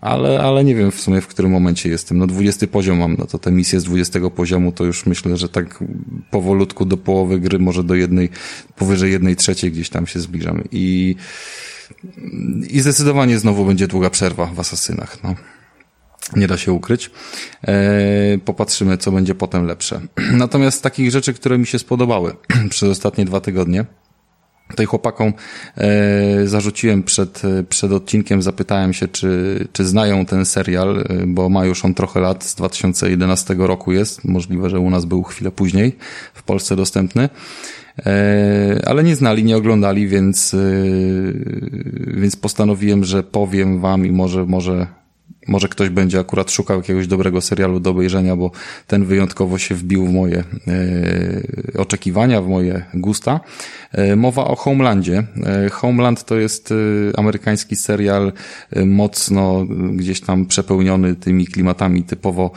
ale, 0.00 0.40
ale 0.40 0.64
nie 0.64 0.74
wiem 0.74 0.90
w 0.90 1.00
sumie 1.00 1.20
w 1.20 1.26
którym 1.26 1.50
momencie 1.50 1.88
jestem. 1.88 2.18
No 2.18 2.26
20 2.26 2.66
poziom 2.66 2.98
mam, 2.98 3.16
no 3.18 3.26
to 3.26 3.38
te 3.38 3.52
misje 3.52 3.80
z 3.80 3.84
20 3.84 4.20
poziomu 4.30 4.72
to 4.72 4.84
już 4.84 5.06
myślę, 5.06 5.36
że 5.36 5.48
tak 5.48 5.84
powolutku 6.30 6.84
do 6.84 6.96
połowy 6.96 7.40
gry, 7.40 7.58
może 7.58 7.84
do 7.84 7.94
jednej, 7.94 8.28
powyżej 8.76 9.12
jednej 9.12 9.36
trzeciej 9.36 9.72
gdzieś 9.72 9.88
tam 9.88 10.06
się 10.06 10.20
zbliżamy. 10.20 10.64
I, 10.72 11.16
i 12.70 12.80
zdecydowanie 12.80 13.38
znowu 13.38 13.64
będzie 13.64 13.86
długa 13.86 14.10
przerwa 14.10 14.46
w 14.46 14.60
Asasynach, 14.60 15.22
no. 15.24 15.34
Nie 16.36 16.46
da 16.46 16.56
się 16.56 16.72
ukryć. 16.72 17.10
E, 17.62 18.38
popatrzymy, 18.44 18.98
co 18.98 19.12
będzie 19.12 19.34
potem 19.34 19.66
lepsze. 19.66 20.00
Natomiast 20.32 20.78
z 20.78 20.80
takich 20.80 21.10
rzeczy, 21.10 21.34
które 21.34 21.58
mi 21.58 21.66
się 21.66 21.78
spodobały 21.78 22.36
przez 22.70 22.88
ostatnie 22.88 23.24
dwa 23.24 23.40
tygodnie, 23.40 23.84
Tutaj 24.70 24.86
chłopakom 24.86 25.32
e, 25.76 26.46
zarzuciłem 26.46 27.02
przed, 27.02 27.42
przed 27.68 27.92
odcinkiem, 27.92 28.42
zapytałem 28.42 28.92
się, 28.92 29.08
czy, 29.08 29.68
czy 29.72 29.84
znają 29.84 30.26
ten 30.26 30.44
serial, 30.46 30.98
e, 30.98 31.26
bo 31.26 31.48
ma 31.48 31.64
już 31.64 31.84
on 31.84 31.94
trochę 31.94 32.20
lat, 32.20 32.44
z 32.44 32.54
2011 32.54 33.54
roku 33.58 33.92
jest, 33.92 34.24
możliwe, 34.24 34.70
że 34.70 34.80
u 34.80 34.90
nas 34.90 35.04
był 35.04 35.22
chwilę 35.22 35.50
później 35.50 35.96
w 36.34 36.42
Polsce 36.42 36.76
dostępny, 36.76 37.28
e, 38.06 38.82
ale 38.86 39.04
nie 39.04 39.16
znali, 39.16 39.44
nie 39.44 39.56
oglądali, 39.56 40.08
więc, 40.08 40.54
e, 40.54 40.58
więc 42.06 42.36
postanowiłem, 42.36 43.04
że 43.04 43.22
powiem 43.22 43.80
wam 43.80 44.06
i 44.06 44.12
może, 44.12 44.46
może 44.46 44.86
może 45.50 45.68
ktoś 45.68 45.88
będzie 45.88 46.18
akurat 46.18 46.50
szukał 46.50 46.76
jakiegoś 46.76 47.06
dobrego 47.06 47.40
serialu 47.40 47.80
do 47.80 47.90
obejrzenia, 47.90 48.36
bo 48.36 48.50
ten 48.86 49.04
wyjątkowo 49.04 49.58
się 49.58 49.74
wbił 49.74 50.06
w 50.06 50.12
moje 50.12 50.44
e, 50.68 51.78
oczekiwania, 51.78 52.42
w 52.42 52.48
moje 52.48 52.84
gusta. 52.94 53.40
E, 53.92 54.16
mowa 54.16 54.44
o 54.44 54.56
Homelandzie. 54.56 55.22
E, 55.46 55.70
Homeland 55.70 56.24
to 56.24 56.36
jest 56.36 56.74
amerykański 57.16 57.76
serial 57.76 58.32
mocno 58.86 59.66
gdzieś 59.92 60.20
tam 60.20 60.46
przepełniony 60.46 61.14
tymi 61.14 61.46
klimatami 61.46 62.02
typowo 62.02 62.50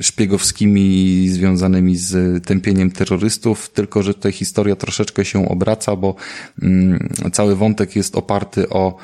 szpiegowskimi 0.00 1.28
związanymi 1.28 1.96
z 1.96 2.44
tępieniem 2.44 2.90
terrorystów, 2.90 3.70
tylko 3.70 4.02
że 4.02 4.14
tutaj 4.14 4.32
historia 4.32 4.76
troszeczkę 4.76 5.24
się 5.24 5.48
obraca, 5.48 5.96
bo 5.96 6.14
mm, 6.62 7.08
cały 7.32 7.56
wątek 7.56 7.96
jest 7.96 8.16
oparty 8.16 8.68
o 8.68 8.96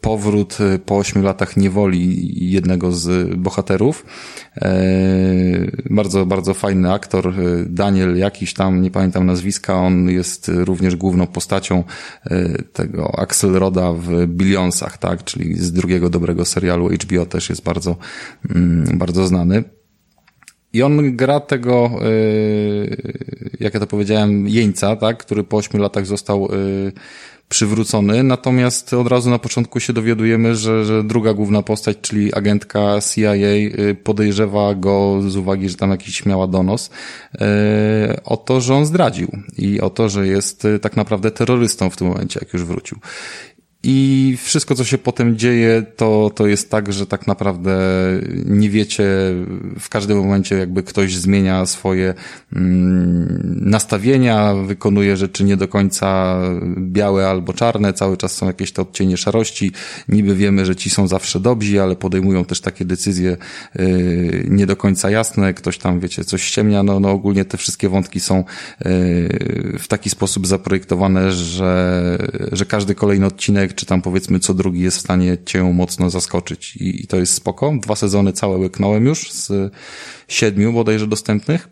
powrót 0.00 0.58
po 0.86 0.98
ośmiu 0.98 1.22
latach 1.24 1.56
niewoli 1.56 2.28
jednego 2.50 2.92
z 2.92 3.34
bohaterów. 3.38 4.06
E, 4.56 4.74
bardzo, 5.90 6.26
bardzo 6.26 6.54
fajny 6.54 6.92
aktor, 6.92 7.28
e, 7.28 7.32
Daniel 7.66 8.18
jakiś 8.18 8.54
tam, 8.54 8.82
nie 8.82 8.90
pamiętam 8.90 9.26
nazwiska, 9.26 9.74
on 9.74 10.10
jest 10.10 10.50
również 10.54 10.96
główną 10.96 11.26
postacią 11.26 11.84
e, 12.24 12.62
tego 12.62 13.18
Axelroda 13.18 13.92
w 13.92 14.26
Billionsach, 14.26 14.98
tak, 14.98 15.24
czyli 15.24 15.54
z 15.54 15.72
drugiego 15.72 16.10
dobrego 16.10 16.44
serialu 16.44 16.88
HBO 16.88 17.26
też 17.26 17.48
jest 17.48 17.62
bardzo, 17.62 17.96
mm, 18.54 18.98
bardzo 18.98 19.26
znany. 19.26 19.64
I 20.72 20.82
on 20.82 21.16
gra 21.16 21.40
tego, 21.40 21.90
jak 23.60 23.74
ja 23.74 23.80
to 23.80 23.86
powiedziałem, 23.86 24.48
jeńca, 24.48 24.96
tak, 24.96 25.18
który 25.18 25.44
po 25.44 25.56
ośmiu 25.56 25.80
latach 25.80 26.06
został 26.06 26.48
przywrócony, 27.48 28.22
natomiast 28.22 28.94
od 28.94 29.08
razu 29.08 29.30
na 29.30 29.38
początku 29.38 29.80
się 29.80 29.92
dowiadujemy, 29.92 30.56
że, 30.56 30.84
że 30.84 31.04
druga 31.04 31.34
główna 31.34 31.62
postać, 31.62 31.96
czyli 32.00 32.34
agentka 32.34 32.98
CIA 33.14 33.34
y, 33.34 33.96
podejrzewa 34.04 34.74
go 34.74 35.22
z 35.28 35.36
uwagi, 35.36 35.68
że 35.68 35.76
tam 35.76 35.90
jakiś 35.90 36.26
miała 36.26 36.46
donos 36.46 36.90
y, 37.34 37.38
o 38.24 38.36
to, 38.36 38.60
że 38.60 38.74
on 38.74 38.86
zdradził 38.86 39.28
i 39.58 39.80
o 39.80 39.90
to, 39.90 40.08
że 40.08 40.26
jest 40.26 40.64
y, 40.64 40.78
tak 40.78 40.96
naprawdę 40.96 41.30
terrorystą 41.30 41.90
w 41.90 41.96
tym 41.96 42.06
momencie, 42.06 42.40
jak 42.42 42.52
już 42.52 42.64
wrócił. 42.64 42.98
I 43.86 44.36
wszystko, 44.42 44.74
co 44.74 44.84
się 44.84 44.98
potem 44.98 45.36
dzieje, 45.36 45.82
to, 45.96 46.30
to 46.34 46.46
jest 46.46 46.70
tak, 46.70 46.92
że 46.92 47.06
tak 47.06 47.26
naprawdę 47.26 47.78
nie 48.46 48.70
wiecie 48.70 49.04
w 49.80 49.88
każdym 49.88 50.18
momencie, 50.18 50.56
jakby 50.56 50.82
ktoś 50.82 51.16
zmienia 51.16 51.66
swoje 51.66 52.14
mm, 52.52 53.58
nastawienia, 53.60 54.54
wykonuje 54.54 55.16
rzeczy 55.16 55.44
nie 55.44 55.56
do 55.56 55.68
końca 55.68 56.38
białe 56.78 57.28
albo 57.28 57.52
czarne, 57.52 57.92
cały 57.92 58.16
czas 58.16 58.32
są 58.32 58.46
jakieś 58.46 58.72
te 58.72 58.82
odcienie 58.82 59.16
szarości. 59.16 59.72
Niby 60.08 60.34
wiemy, 60.34 60.66
że 60.66 60.76
ci 60.76 60.90
są 60.90 61.08
zawsze 61.08 61.40
dobrzy, 61.40 61.82
ale 61.82 61.96
podejmują 61.96 62.44
też 62.44 62.60
takie 62.60 62.84
decyzje 62.84 63.36
yy, 63.74 64.46
nie 64.48 64.66
do 64.66 64.76
końca 64.76 65.10
jasne. 65.10 65.54
Ktoś 65.54 65.78
tam, 65.78 66.00
wiecie, 66.00 66.24
coś 66.24 66.42
ściemnia. 66.42 66.82
No, 66.82 67.00
no 67.00 67.10
ogólnie 67.10 67.44
te 67.44 67.58
wszystkie 67.58 67.88
wątki 67.88 68.20
są 68.20 68.36
yy, 68.36 69.74
w 69.78 69.84
taki 69.88 70.10
sposób 70.10 70.46
zaprojektowane, 70.46 71.32
że, 71.32 72.18
że 72.52 72.66
każdy 72.66 72.94
kolejny 72.94 73.26
odcinek 73.26 73.73
czy 73.74 73.86
tam 73.86 74.02
powiedzmy 74.02 74.40
co 74.40 74.54
drugi 74.54 74.80
jest 74.80 74.96
w 74.96 75.00
stanie 75.00 75.38
cię 75.44 75.62
mocno 75.62 76.10
zaskoczyć 76.10 76.76
i, 76.76 77.04
i 77.04 77.06
to 77.06 77.16
jest 77.16 77.34
spoko. 77.34 77.72
Dwa 77.82 77.96
sezony 77.96 78.32
całe 78.32 78.56
łyknąłem 78.56 79.06
już 79.06 79.32
z 79.32 79.72
siedmiu 80.28 80.72
bodajże 80.72 81.06
dostępnych. 81.06 81.68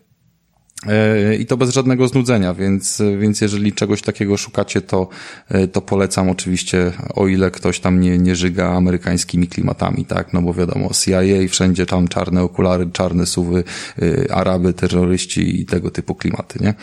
E, 0.87 1.35
I 1.35 1.45
to 1.45 1.57
bez 1.57 1.69
żadnego 1.69 2.07
znudzenia, 2.07 2.53
więc, 2.53 3.01
więc 3.19 3.41
jeżeli 3.41 3.73
czegoś 3.73 4.01
takiego 4.01 4.37
szukacie, 4.37 4.81
to, 4.81 5.07
e, 5.49 5.67
to 5.67 5.81
polecam 5.81 6.29
oczywiście, 6.29 6.91
o 7.15 7.27
ile 7.27 7.51
ktoś 7.51 7.79
tam 7.79 7.99
nie, 7.99 8.17
nie 8.17 8.35
żyga 8.35 8.69
amerykańskimi 8.69 9.47
klimatami, 9.47 10.05
tak? 10.05 10.33
No 10.33 10.41
bo 10.41 10.53
wiadomo, 10.53 10.89
CIA, 11.03 11.21
wszędzie 11.49 11.85
tam 11.85 12.07
czarne 12.07 12.41
okulary, 12.41 12.89
czarne 12.93 13.25
suwy, 13.25 13.63
e, 14.01 14.33
Araby, 14.33 14.73
terroryści 14.73 15.61
i 15.61 15.65
tego 15.65 15.91
typu 15.91 16.15
klimaty, 16.15 16.59
nie? 16.61 16.73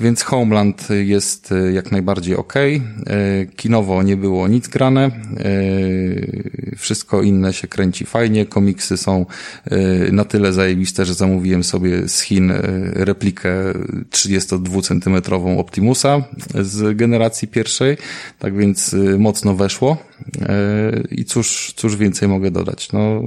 Więc 0.00 0.22
Homeland 0.22 0.88
jest 0.90 1.52
e, 1.52 1.72
jak 1.72 1.92
najbardziej 1.92 2.36
ok. 2.36 2.54
E, 2.56 2.72
kinowo 3.56 4.02
nie 4.02 4.16
było 4.16 4.48
nic 4.48 4.68
grane. 4.68 5.04
E, 5.04 5.10
wszystko 6.76 7.22
inne 7.22 7.52
się 7.52 7.68
kręci 7.68 8.06
fajnie. 8.06 8.46
Komiksy 8.46 8.96
są 8.96 9.26
na 10.12 10.24
tyle 10.24 10.52
zajebiste, 10.52 11.04
że 11.04 11.14
zamówiłem 11.14 11.64
sobie 11.64 12.08
z 12.08 12.20
Chin 12.20 12.52
replikę 12.92 13.50
32 14.10 14.82
centymetrową 14.82 15.58
Optimusa 15.58 16.24
z 16.54 16.96
generacji 16.96 17.48
pierwszej. 17.48 17.96
Tak 18.38 18.56
więc 18.56 18.96
mocno 19.18 19.54
weszło. 19.54 19.96
I 21.10 21.24
cóż, 21.24 21.72
cóż 21.76 21.96
więcej 21.96 22.28
mogę 22.28 22.50
dodać? 22.50 22.92
No, 22.92 23.22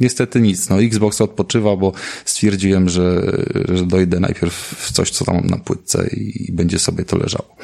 niestety 0.00 0.40
nic. 0.40 0.68
No, 0.68 0.82
Xbox 0.82 1.20
odpoczywa, 1.20 1.76
bo 1.76 1.92
stwierdziłem, 2.24 2.88
że, 2.88 3.32
że 3.68 3.86
dojdę 3.86 4.20
najpierw 4.20 4.54
w 4.54 4.92
coś, 4.92 5.10
co 5.10 5.24
tam 5.24 5.34
mam 5.34 5.46
na 5.46 5.58
płytce 5.58 5.97
i 6.06 6.52
będzie 6.52 6.78
sobie 6.78 7.04
to 7.04 7.16
leżało. 7.18 7.56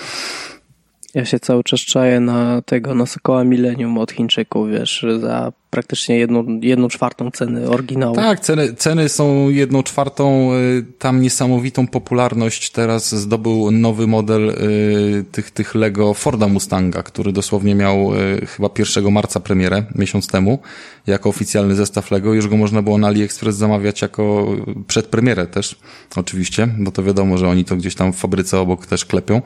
Ja 1.15 1.25
się 1.25 1.41
cały 1.41 1.65
czas 1.65 1.81
czaję 1.81 2.21
na 2.21 2.63
tego, 2.63 2.95
na 2.95 3.07
Sokoła 3.07 3.45
Millennium 3.45 3.99
od 3.99 4.13
Chińczyków, 4.13 4.71
wiesz, 4.71 5.07
za 5.21 5.53
praktycznie 5.75 6.19
jedną, 6.19 6.61
jedną 6.63 6.89
czwartą 6.89 7.31
ceny 7.31 7.69
oryginału. 7.69 8.15
Tak, 8.15 8.41
ceny, 8.41 8.75
ceny 8.75 9.09
są 9.09 9.49
jedną 9.49 9.83
czwartą, 9.83 10.55
y, 10.55 10.85
tam 10.99 11.21
niesamowitą 11.21 11.87
popularność 11.87 12.71
teraz 12.71 13.15
zdobył 13.15 13.71
nowy 13.71 14.07
model 14.07 14.51
y, 14.51 15.25
tych, 15.33 15.51
tych 15.51 15.75
Lego 15.75 16.15
Forda 16.15 16.49
Mustanga, 16.49 17.03
który 17.03 17.33
dosłownie 17.33 17.75
miał 17.75 18.15
y, 18.15 18.47
chyba 18.47 18.69
1 18.79 19.13
marca 19.13 19.41
premierę, 19.41 19.85
miesiąc 19.95 20.27
temu, 20.27 20.59
jako 21.07 21.29
oficjalny 21.29 21.75
zestaw 21.75 22.11
Lego. 22.11 22.35
Już 22.35 22.49
go 22.49 22.57
można 22.57 22.83
było 22.83 22.99
na 22.99 23.07
AliExpress 23.07 23.57
zamawiać 23.57 24.03
jako 24.03 24.57
przedpremierę 24.87 25.47
też, 25.47 25.77
oczywiście, 26.17 26.69
bo 26.79 26.91
to 26.91 27.03
wiadomo, 27.03 27.39
że 27.39 27.49
oni 27.49 27.65
to 27.65 27.77
gdzieś 27.77 27.95
tam 27.95 28.13
w 28.13 28.17
fabryce 28.17 28.59
obok 28.61 28.87
też 28.87 29.05
klepią. 29.05 29.43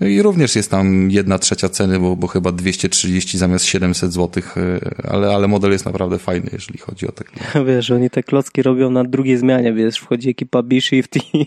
No 0.00 0.06
i 0.06 0.22
również 0.22 0.56
jest 0.56 0.70
tam 0.70 1.10
jedna 1.10 1.38
trzecia 1.38 1.68
ceny, 1.68 1.98
bo, 1.98 2.16
bo 2.16 2.26
chyba 2.26 2.52
230 2.52 3.38
zamiast 3.38 3.64
700 3.64 4.12
zł 4.12 4.21
złotych, 4.22 4.58
e, 4.58 4.80
ale, 5.08 5.34
ale 5.34 5.48
model 5.48 5.72
jest 5.72 5.84
naprawdę 5.84 6.18
fajny, 6.18 6.50
jeżeli 6.52 6.78
chodzi 6.78 7.08
o 7.08 7.12
te 7.12 7.24
Wiesz, 7.66 7.90
oni 7.90 8.10
te 8.10 8.22
klocki 8.22 8.62
robią 8.62 8.90
na 8.90 9.04
drugiej 9.04 9.36
zmianie, 9.36 9.72
wiesz, 9.72 9.98
wchodzi 9.98 10.30
ekipa 10.30 10.62
B-Shift 10.62 11.16
i 11.16 11.46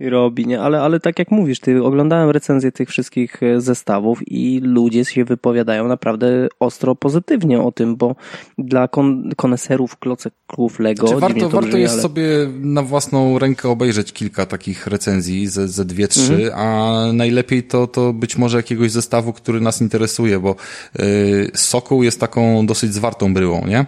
robi, 0.00 0.46
nie? 0.46 0.60
Ale, 0.60 0.80
ale 0.80 1.00
tak 1.00 1.18
jak 1.18 1.30
mówisz, 1.30 1.60
ty 1.60 1.84
oglądałem 1.84 2.30
recenzję 2.30 2.72
tych 2.72 2.88
wszystkich 2.88 3.42
e, 3.42 3.60
zestawów 3.60 4.18
i 4.26 4.60
ludzie 4.64 5.04
się 5.04 5.24
wypowiadają 5.24 5.88
naprawdę 5.88 6.48
ostro 6.60 6.94
pozytywnie 6.94 7.60
o 7.60 7.72
tym, 7.72 7.96
bo 7.96 8.16
dla 8.58 8.88
kon 8.88 9.30
koneserów 9.36 9.96
kloceków 9.96 10.78
Lego... 10.78 11.06
Znaczy, 11.06 11.20
warto 11.20 11.48
warto 11.48 11.68
brzmi, 11.68 11.80
jest 11.80 11.94
ale... 11.94 12.02
sobie 12.02 12.28
na 12.60 12.82
własną 12.82 13.38
rękę 13.38 13.68
obejrzeć 13.68 14.12
kilka 14.12 14.46
takich 14.46 14.86
recenzji, 14.86 15.46
ze, 15.46 15.68
ze 15.68 15.84
dwie, 15.84 16.08
trzy, 16.08 16.34
mhm. 16.34 16.52
a 16.54 17.12
najlepiej 17.12 17.62
to, 17.62 17.86
to 17.86 18.12
być 18.12 18.38
może 18.38 18.56
jakiegoś 18.56 18.90
zestawu, 18.90 19.32
który 19.32 19.60
nas 19.60 19.80
interesuje, 19.80 20.38
bo 20.38 20.56
y, 21.00 21.50
Sokół 21.54 22.02
jest 22.02 22.20
taką 22.20 22.66
dosyć 22.66 22.94
zwartą 22.94 23.34
bryłą, 23.34 23.66
nie? 23.66 23.86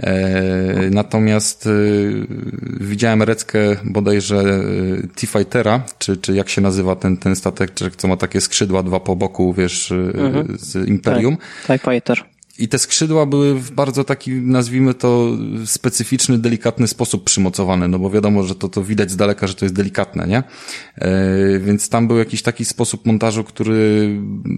E, 0.00 0.90
natomiast 0.90 1.66
y, 1.66 2.26
widziałem 2.80 3.22
reckę 3.22 3.58
bodajże 3.84 4.42
T-Fight 5.14 5.31
Fightera, 5.32 5.82
czy, 5.98 6.16
czy 6.16 6.34
jak 6.34 6.48
się 6.48 6.60
nazywa 6.60 6.96
ten, 6.96 7.16
ten 7.16 7.36
statek, 7.36 7.72
co 7.96 8.08
ma 8.08 8.16
takie 8.16 8.40
skrzydła 8.40 8.82
dwa 8.82 9.00
po 9.00 9.16
boku, 9.16 9.54
wiesz, 9.54 9.90
y, 9.90 10.12
mhm. 10.14 10.58
z 10.58 10.88
Imperium. 10.88 11.36
Tak, 11.66 11.82
TIE 11.82 11.90
Fighter. 11.90 12.31
I 12.58 12.68
te 12.68 12.78
skrzydła 12.78 13.26
były 13.26 13.54
w 13.54 13.70
bardzo 13.70 14.04
taki, 14.04 14.30
nazwijmy 14.30 14.94
to, 14.94 15.28
specyficzny, 15.66 16.38
delikatny 16.38 16.88
sposób 16.88 17.24
przymocowane, 17.24 17.88
no 17.88 17.98
bo 17.98 18.10
wiadomo, 18.10 18.42
że 18.42 18.54
to, 18.54 18.68
to 18.68 18.84
widać 18.84 19.10
z 19.10 19.16
daleka, 19.16 19.46
że 19.46 19.54
to 19.54 19.64
jest 19.64 19.74
delikatne, 19.74 20.26
nie? 20.26 20.42
E, 20.96 21.58
więc 21.58 21.88
tam 21.88 22.08
był 22.08 22.18
jakiś 22.18 22.42
taki 22.42 22.64
sposób 22.64 23.06
montażu, 23.06 23.44
który 23.44 24.08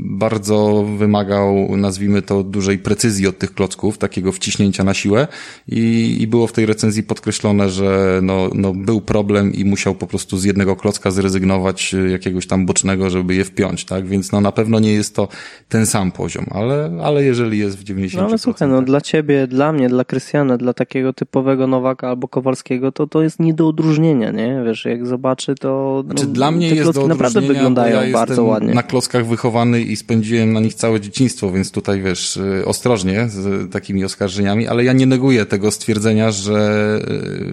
bardzo 0.04 0.86
wymagał, 0.98 1.76
nazwijmy 1.76 2.22
to, 2.22 2.42
dużej 2.42 2.78
precyzji 2.78 3.26
od 3.26 3.38
tych 3.38 3.54
klocków, 3.54 3.98
takiego 3.98 4.32
wciśnięcia 4.32 4.84
na 4.84 4.94
siłę 4.94 5.28
i, 5.68 6.16
i 6.20 6.26
było 6.26 6.46
w 6.46 6.52
tej 6.52 6.66
recenzji 6.66 7.02
podkreślone, 7.02 7.70
że 7.70 8.20
no, 8.22 8.50
no 8.54 8.72
był 8.72 9.00
problem 9.00 9.52
i 9.52 9.64
musiał 9.64 9.94
po 9.94 10.06
prostu 10.06 10.38
z 10.38 10.44
jednego 10.44 10.76
klocka 10.76 11.10
zrezygnować 11.10 11.94
jakiegoś 12.10 12.46
tam 12.46 12.66
bocznego, 12.66 13.10
żeby 13.10 13.34
je 13.34 13.44
wpiąć, 13.44 13.84
tak? 13.84 14.06
Więc 14.06 14.32
no 14.32 14.40
na 14.40 14.52
pewno 14.52 14.80
nie 14.80 14.92
jest 14.92 15.14
to 15.14 15.28
ten 15.68 15.86
sam 15.86 16.12
poziom, 16.12 16.46
ale, 16.50 16.98
ale 17.02 17.24
jeżeli 17.24 17.58
jest 17.58 17.83
90%. 17.84 18.16
No 18.16 18.26
ale 18.26 18.38
słuchaj, 18.38 18.68
no 18.68 18.82
dla 18.82 19.00
ciebie, 19.00 19.46
dla 19.46 19.72
mnie, 19.72 19.88
dla 19.88 20.04
Krystiana, 20.04 20.56
dla 20.56 20.72
takiego 20.72 21.12
typowego 21.12 21.66
Nowaka 21.66 22.08
albo 22.08 22.28
Kowalskiego, 22.28 22.92
to 22.92 23.06
to 23.06 23.22
jest 23.22 23.40
nie 23.40 23.54
do 23.54 23.68
odróżnienia, 23.68 24.30
nie? 24.30 24.62
Wiesz, 24.66 24.84
jak 24.84 25.06
zobaczy, 25.06 25.54
to 25.54 26.02
no, 26.06 26.14
znaczy, 26.14 26.26
dla 26.26 26.50
mnie 26.50 26.68
jest 26.74 26.92
do 26.92 27.06
naprawdę 27.06 27.40
wyglądają 27.40 28.02
ja 28.02 28.12
bardzo 28.12 28.44
ładnie. 28.44 28.74
na 28.74 28.82
klockach 28.82 29.26
wychowany 29.26 29.80
i 29.82 29.96
spędziłem 29.96 30.52
na 30.52 30.60
nich 30.60 30.74
całe 30.74 31.00
dzieciństwo, 31.00 31.50
więc 31.50 31.72
tutaj 31.72 32.02
wiesz, 32.02 32.36
y, 32.36 32.62
ostrożnie 32.66 33.28
z 33.28 33.72
takimi 33.72 34.04
oskarżeniami, 34.04 34.66
ale 34.66 34.84
ja 34.84 34.92
nie 34.92 35.06
neguję 35.06 35.46
tego 35.46 35.70
stwierdzenia, 35.70 36.30
że 36.30 37.00
y, 37.08 37.52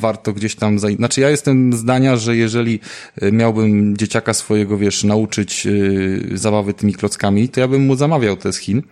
warto 0.00 0.32
gdzieś 0.32 0.54
tam, 0.54 0.78
zaj... 0.78 0.96
znaczy 0.96 1.20
ja 1.20 1.30
jestem 1.30 1.72
zdania, 1.72 2.16
że 2.16 2.36
jeżeli 2.36 2.80
y, 3.22 3.32
miałbym 3.32 3.96
dzieciaka 3.96 4.34
swojego, 4.34 4.78
wiesz, 4.78 5.04
nauczyć 5.04 5.66
zabawy 6.34 6.74
tymi 6.74 6.94
klockami, 6.94 7.48
to 7.48 7.60
ja 7.60 7.68
bym 7.68 7.86
mu 7.86 7.96
zamawiał 7.96 8.36
te 8.36 8.52
z 8.52 8.56
Chin 8.56 8.82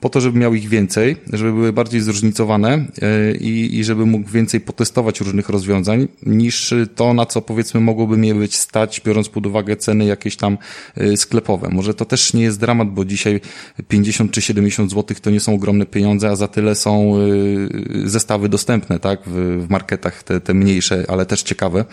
po 0.00 0.08
to, 0.08 0.20
żeby 0.20 0.38
miał 0.38 0.54
ich 0.54 0.68
więcej, 0.68 1.16
żeby 1.32 1.52
były 1.52 1.72
bardziej 1.72 2.00
zróżnicowane 2.00 2.72
e, 3.02 3.36
i, 3.36 3.78
i 3.78 3.84
żeby 3.84 4.06
mógł 4.06 4.30
więcej 4.30 4.60
potestować 4.60 5.20
różnych 5.20 5.48
rozwiązań, 5.48 6.08
niż 6.26 6.74
to, 6.94 7.14
na 7.14 7.26
co 7.26 7.42
powiedzmy 7.42 7.80
mogłoby 7.80 8.16
mnie 8.16 8.34
być 8.34 8.56
stać, 8.56 9.00
biorąc 9.04 9.28
pod 9.28 9.46
uwagę 9.46 9.76
ceny 9.76 10.04
jakieś 10.04 10.36
tam 10.36 10.58
e, 10.96 11.16
sklepowe. 11.16 11.68
Może 11.68 11.94
to 11.94 12.04
też 12.04 12.34
nie 12.34 12.42
jest 12.42 12.60
dramat, 12.60 12.90
bo 12.90 13.04
dzisiaj 13.04 13.40
50 13.88 14.32
czy 14.32 14.42
70 14.42 14.90
zł 14.90 15.16
to 15.22 15.30
nie 15.30 15.40
są 15.40 15.54
ogromne 15.54 15.86
pieniądze, 15.86 16.28
a 16.28 16.36
za 16.36 16.48
tyle 16.48 16.74
są 16.74 17.14
e, 17.16 18.08
zestawy 18.08 18.48
dostępne, 18.48 18.98
tak, 18.98 19.20
w, 19.26 19.66
marketach 19.70 20.22
te, 20.22 20.40
te 20.40 20.54
mniejsze, 20.54 21.04
ale 21.08 21.26
też 21.26 21.42
ciekawe. 21.42 21.84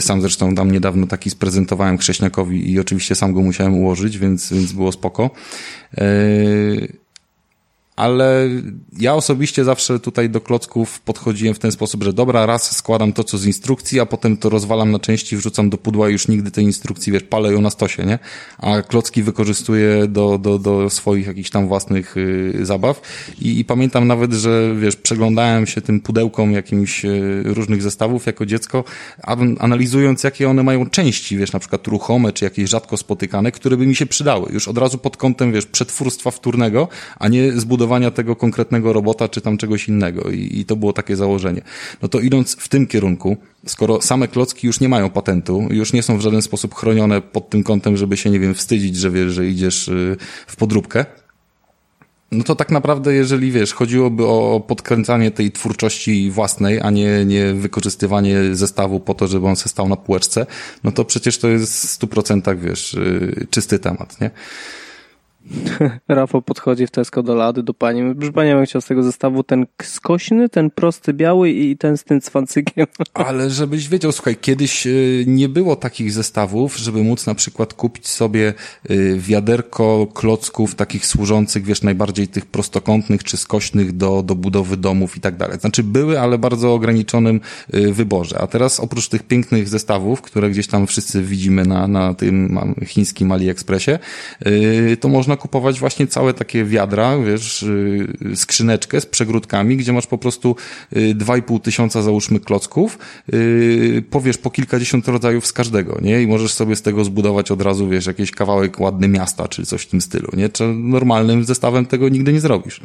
Sam 0.00 0.20
zresztą 0.20 0.54
tam 0.54 0.70
niedawno 0.70 1.06
taki 1.06 1.30
sprezentowałem 1.30 1.98
Krześniakowi 1.98 2.72
i 2.72 2.80
oczywiście 2.80 3.14
sam 3.14 3.32
go 3.32 3.40
musiałem 3.40 3.74
ułożyć, 3.74 4.18
więc, 4.18 4.52
więc 4.52 4.72
było 4.72 4.92
spoko 4.92 5.30
ale 7.96 8.48
ja 8.98 9.14
osobiście 9.14 9.64
zawsze 9.64 10.00
tutaj 10.00 10.30
do 10.30 10.40
klocków 10.40 11.00
podchodziłem 11.00 11.54
w 11.54 11.58
ten 11.58 11.72
sposób, 11.72 12.04
że 12.04 12.12
dobra, 12.12 12.46
raz 12.46 12.76
składam 12.76 13.12
to, 13.12 13.24
co 13.24 13.38
z 13.38 13.46
instrukcji, 13.46 14.00
a 14.00 14.06
potem 14.06 14.36
to 14.36 14.48
rozwalam 14.48 14.90
na 14.90 14.98
części, 14.98 15.36
wrzucam 15.36 15.70
do 15.70 15.78
pudła 15.78 16.08
i 16.08 16.12
już 16.12 16.28
nigdy 16.28 16.50
tej 16.50 16.64
instrukcji, 16.64 17.12
wiesz, 17.12 17.22
palę 17.22 17.52
ją 17.52 17.60
na 17.60 17.70
stosie, 17.70 18.04
nie? 18.04 18.18
A 18.58 18.82
klocki 18.82 19.22
wykorzystuję 19.22 20.06
do, 20.06 20.38
do, 20.38 20.58
do 20.58 20.90
swoich 20.90 21.26
jakichś 21.26 21.50
tam 21.50 21.68
własnych 21.68 22.16
y, 22.16 22.58
zabaw 22.62 23.00
I, 23.40 23.58
i 23.58 23.64
pamiętam 23.64 24.08
nawet, 24.08 24.32
że, 24.32 24.74
wiesz, 24.80 24.96
przeglądałem 24.96 25.66
się 25.66 25.80
tym 25.80 26.00
pudełkom 26.00 26.52
jakimś 26.52 27.04
y, 27.04 27.42
różnych 27.44 27.82
zestawów 27.82 28.26
jako 28.26 28.46
dziecko, 28.46 28.84
analizując, 29.58 30.24
jakie 30.24 30.48
one 30.48 30.62
mają 30.62 30.90
części, 30.90 31.36
wiesz, 31.36 31.52
na 31.52 31.58
przykład 31.58 31.86
ruchome, 31.86 32.32
czy 32.32 32.44
jakieś 32.44 32.70
rzadko 32.70 32.96
spotykane, 32.96 33.52
które 33.52 33.76
by 33.76 33.86
mi 33.86 33.96
się 33.96 34.06
przydały. 34.06 34.52
Już 34.52 34.68
od 34.68 34.78
razu 34.78 34.98
pod 34.98 35.16
kątem, 35.16 35.52
wiesz, 35.52 35.66
przetwórstwa 35.66 36.30
wtórnego, 36.30 36.88
a 37.18 37.28
nie 37.28 37.52
zbudowania 37.52 37.83
zbudowania 37.84 38.10
tego 38.10 38.36
konkretnego 38.36 38.92
robota, 38.92 39.28
czy 39.28 39.40
tam 39.40 39.56
czegoś 39.56 39.88
innego 39.88 40.30
i, 40.30 40.60
i 40.60 40.64
to 40.64 40.76
było 40.76 40.92
takie 40.92 41.16
założenie. 41.16 41.62
No 42.02 42.08
to 42.08 42.20
idąc 42.20 42.56
w 42.56 42.68
tym 42.68 42.86
kierunku, 42.86 43.36
skoro 43.66 44.00
same 44.00 44.28
klocki 44.28 44.66
już 44.66 44.80
nie 44.80 44.88
mają 44.88 45.10
patentu, 45.10 45.68
już 45.70 45.92
nie 45.92 46.02
są 46.02 46.18
w 46.18 46.20
żaden 46.20 46.42
sposób 46.42 46.74
chronione 46.74 47.20
pod 47.20 47.50
tym 47.50 47.62
kątem, 47.62 47.96
żeby 47.96 48.16
się, 48.16 48.30
nie 48.30 48.40
wiem, 48.40 48.54
wstydzić, 48.54 48.96
że 48.96 49.10
wiesz, 49.10 49.32
że 49.32 49.46
idziesz 49.46 49.88
y, 49.88 50.16
w 50.46 50.56
podróbkę, 50.56 51.04
no 52.32 52.44
to 52.44 52.54
tak 52.54 52.70
naprawdę, 52.70 53.14
jeżeli 53.14 53.52
wiesz, 53.52 53.72
chodziłoby 53.72 54.26
o 54.26 54.64
podkręcanie 54.68 55.30
tej 55.30 55.52
twórczości 55.52 56.30
własnej, 56.30 56.80
a 56.80 56.90
nie, 56.90 57.24
nie 57.24 57.54
wykorzystywanie 57.54 58.54
zestawu 58.54 59.00
po 59.00 59.14
to, 59.14 59.26
żeby 59.26 59.46
on 59.46 59.56
się 59.56 59.68
stał 59.68 59.88
na 59.88 59.96
półeczce, 59.96 60.46
no 60.84 60.92
to 60.92 61.04
przecież 61.04 61.38
to 61.38 61.48
jest 61.48 61.72
w 61.72 61.90
stu 61.90 62.06
procentach, 62.06 62.60
wiesz, 62.60 62.94
y, 62.94 63.46
czysty 63.50 63.78
temat, 63.78 64.20
nie? 64.20 64.30
Rafał 66.08 66.42
podchodzi 66.42 66.86
w 66.86 66.90
Tesco 66.90 67.22
do 67.22 67.34
lady, 67.34 67.62
do 67.62 67.74
pani. 67.74 68.14
Proszę 68.14 68.32
pani, 68.32 68.48
ja 68.48 68.56
bym 68.56 68.66
chciał 68.66 68.80
z 68.80 68.86
tego 68.86 69.02
zestawu 69.02 69.42
ten 69.44 69.66
skośny, 69.82 70.48
ten 70.48 70.70
prosty 70.70 71.12
biały 71.12 71.50
i 71.50 71.76
ten 71.76 71.96
z 71.96 72.04
tym 72.04 72.20
cwancykiem. 72.20 72.86
Ale 73.14 73.50
żebyś 73.50 73.88
wiedział, 73.88 74.12
słuchaj, 74.12 74.36
kiedyś 74.36 74.86
y, 74.86 75.24
nie 75.26 75.48
było 75.48 75.76
takich 75.76 76.12
zestawów, 76.12 76.76
żeby 76.76 77.02
móc 77.02 77.26
na 77.26 77.34
przykład 77.34 77.74
kupić 77.74 78.08
sobie 78.08 78.54
y, 78.90 79.16
wiaderko 79.18 80.06
klocków 80.14 80.74
takich 80.74 81.06
służących, 81.06 81.64
wiesz, 81.64 81.82
najbardziej 81.82 82.28
tych 82.28 82.46
prostokątnych 82.46 83.24
czy 83.24 83.36
skośnych 83.36 83.92
do, 83.92 84.22
do 84.22 84.34
budowy 84.34 84.76
domów 84.76 85.16
i 85.16 85.20
tak 85.20 85.36
dalej. 85.36 85.58
Znaczy 85.58 85.82
były, 85.82 86.20
ale 86.20 86.38
bardzo 86.38 86.74
ograniczonym 86.74 87.40
y, 87.74 87.92
wyborze. 87.92 88.38
A 88.38 88.46
teraz 88.46 88.80
oprócz 88.80 89.08
tych 89.08 89.22
pięknych 89.22 89.68
zestawów, 89.68 90.22
które 90.22 90.50
gdzieś 90.50 90.66
tam 90.66 90.86
wszyscy 90.86 91.22
widzimy 91.22 91.64
na, 91.64 91.88
na 91.88 92.14
tym 92.14 92.58
chińskim 92.86 93.32
AliExpressie, 93.32 93.90
to 95.00 95.08
można 95.08 95.33
można 95.34 95.42
kupować 95.42 95.80
właśnie 95.80 96.06
całe 96.06 96.34
takie 96.34 96.64
wiadra, 96.64 97.18
wiesz, 97.18 97.62
y, 97.62 98.06
skrzyneczkę 98.34 99.00
z 99.00 99.06
przegródkami, 99.06 99.76
gdzie 99.76 99.92
masz 99.92 100.06
po 100.06 100.18
prostu 100.18 100.56
2,5 100.92 101.56
y, 101.56 101.60
tysiąca 101.60 102.02
załóżmy 102.02 102.40
klocków, 102.40 102.98
y, 103.34 104.04
powiesz 104.10 104.38
po 104.38 104.50
kilkadziesiąt 104.50 105.08
rodzajów 105.08 105.46
z 105.46 105.52
każdego, 105.52 105.98
nie? 106.02 106.22
I 106.22 106.26
możesz 106.26 106.52
sobie 106.52 106.76
z 106.76 106.82
tego 106.82 107.04
zbudować 107.04 107.50
od 107.50 107.62
razu, 107.62 107.88
wiesz, 107.88 108.06
jakiś 108.06 108.30
kawałek 108.30 108.80
ładny 108.80 109.08
miasta, 109.08 109.48
czy 109.48 109.66
coś 109.66 109.82
w 109.82 109.86
tym 109.86 110.00
stylu, 110.00 110.28
nie? 110.36 110.48
Czy 110.48 110.64
normalnym 110.66 111.44
zestawem 111.44 111.86
tego 111.86 112.08
nigdy 112.08 112.32
nie 112.32 112.40
zrobisz. 112.40 112.80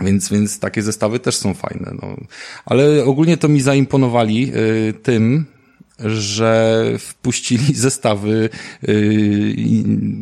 Więc, 0.00 0.28
więc 0.28 0.58
takie 0.58 0.82
zestawy 0.82 1.18
też 1.18 1.36
są 1.36 1.54
fajne. 1.54 1.92
No. 2.02 2.16
Ale 2.64 3.04
ogólnie 3.04 3.36
to 3.36 3.48
mi 3.48 3.60
zaimponowali 3.60 4.52
y, 4.88 4.94
tym, 5.02 5.46
że 6.04 6.84
wpuścili 6.98 7.74
zestawy, 7.86 8.48
yy, 8.82 8.98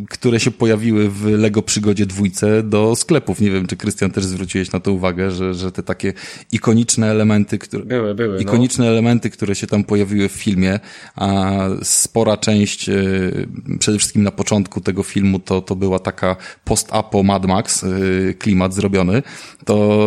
które 0.09 0.41
się 0.41 0.51
pojawiły 0.51 1.11
w 1.11 1.25
Lego 1.25 1.62
Przygodzie 1.62 2.07
dwójce 2.07 2.62
do 2.62 2.97
sklepów. 2.97 3.41
Nie 3.41 3.51
wiem, 3.51 3.67
czy 3.67 3.77
Krystian 3.77 4.11
też 4.11 4.25
zwróciłeś 4.25 4.73
na 4.73 4.81
to 4.81 4.93
uwagę, 4.93 5.31
że, 5.31 5.55
że 5.55 5.73
te 5.73 5.83
takie 5.83 6.12
ikoniczne 6.53 7.11
elementy, 7.11 7.59
które, 7.59 7.85
były, 7.85 8.14
były, 8.14 8.35
no. 8.35 8.41
ikoniczne 8.41 8.85
no. 8.85 8.91
elementy, 8.91 9.31
które 9.31 9.55
się 9.55 9.67
tam 9.67 9.85
pojawiły 9.85 10.29
w 10.29 10.33
filmie, 10.33 10.81
a 11.17 11.51
spora 11.83 12.37
część, 12.37 12.88
yy, 12.88 13.49
przede 13.79 13.99
wszystkim 13.99 14.23
na 14.23 14.31
początku 14.31 14.81
tego 14.81 15.03
filmu, 15.03 15.38
to, 15.38 15.61
to 15.61 15.77
była 15.77 15.99
taka 15.99 16.37
post-apo 16.64 17.23
Mad 17.23 17.47
Max, 17.47 17.83
yy, 17.83 18.35
klimat 18.35 18.75
zrobiony, 18.75 19.23
to 19.64 19.99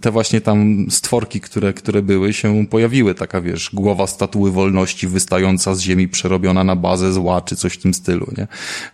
te 0.00 0.10
właśnie 0.10 0.40
tam 0.40 0.86
stworki, 0.90 1.40
które, 1.40 1.72
które 1.72 2.02
były, 2.02 2.32
się 2.32 2.66
pojawiły. 2.66 3.14
Taka, 3.14 3.40
wiesz, 3.40 3.70
głowa 3.72 4.06
statuły 4.06 4.50
wolności 4.50 4.73
wolności 4.74 5.06
wystająca 5.06 5.74
z 5.74 5.80
ziemi, 5.80 6.08
przerobiona 6.08 6.64
na 6.64 6.76
bazę 6.76 7.12
zła, 7.12 7.40
czy 7.40 7.56
coś 7.56 7.72
w 7.72 7.82
tym 7.82 7.94
stylu, 7.94 8.26
nie? 8.38 8.46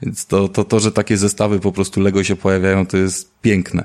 Więc 0.02 0.26
to, 0.26 0.48
to, 0.48 0.64
to 0.64 0.80
że 0.80 0.92
takie 0.92 1.16
zestawy 1.16 1.60
po 1.60 1.72
prostu 1.72 2.00
Lego 2.00 2.24
się 2.24 2.36
pojawiają, 2.36 2.86
to 2.86 2.96
jest 2.96 3.30
piękne. 3.42 3.84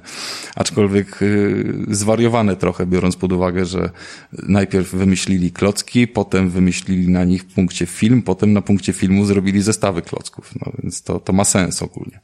Aczkolwiek 0.56 1.18
yy, 1.22 1.96
zwariowane 1.96 2.56
trochę, 2.56 2.86
biorąc 2.86 3.16
pod 3.16 3.32
uwagę, 3.32 3.66
że 3.66 3.90
najpierw 4.34 4.92
wymyślili 4.92 5.52
klocki, 5.52 6.08
potem 6.08 6.50
wymyślili 6.50 7.10
na 7.10 7.24
nich 7.24 7.46
punkcie 7.46 7.86
film, 7.86 8.22
potem 8.22 8.54
na 8.54 8.62
punkcie 8.62 8.94
filmu 8.94 9.26
zrobili 9.26 9.62
zestawy 9.62 10.02
klocków. 10.02 10.54
No 10.62 10.72
więc 10.84 11.02
to, 11.02 11.20
to 11.20 11.34
ma 11.34 11.44
sens 11.44 11.82
ogólnie. 11.82 12.20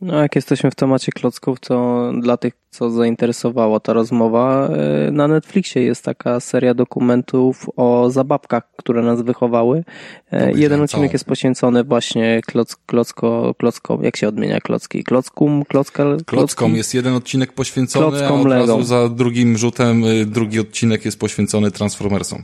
No, 0.00 0.22
jak 0.22 0.36
jesteśmy 0.36 0.70
w 0.70 0.74
temacie 0.74 1.12
klocków, 1.12 1.60
to 1.60 2.10
dla 2.20 2.36
tych, 2.36 2.54
co 2.70 2.90
zainteresowała 2.90 3.80
ta 3.80 3.92
rozmowa, 3.92 4.68
e, 4.68 5.10
na 5.10 5.28
Netflixie 5.28 5.82
jest 5.82 6.04
taka 6.04 6.40
seria 6.40 6.74
dokumentów 6.74 7.66
o 7.76 8.10
zabawkach, 8.10 8.62
które 8.76 9.02
nas 9.02 9.22
wychowały. 9.22 9.84
E, 10.32 10.52
jeden 10.52 10.80
odcinek 10.80 11.12
jest 11.12 11.24
poświęcony 11.24 11.84
właśnie 11.84 12.40
kloc, 12.46 12.76
klocko, 12.76 13.54
klocko, 13.58 13.98
jak 14.02 14.16
się 14.16 14.28
odmienia 14.28 14.60
klocki? 14.60 15.04
Klockum, 15.04 15.64
klocka, 15.64 16.04
klockom 16.26 16.76
jest 16.76 16.94
jeden 16.94 17.14
odcinek 17.14 17.52
poświęcony, 17.52 18.06
klockom, 18.18 18.38
a 18.38 18.40
od 18.40 18.46
Lego. 18.46 18.66
razu 18.66 18.82
za 18.82 19.08
drugim 19.08 19.58
rzutem 19.58 20.04
y, 20.04 20.26
drugi 20.26 20.60
odcinek 20.60 21.04
jest 21.04 21.20
poświęcony 21.20 21.70
Transformersom. 21.70 22.42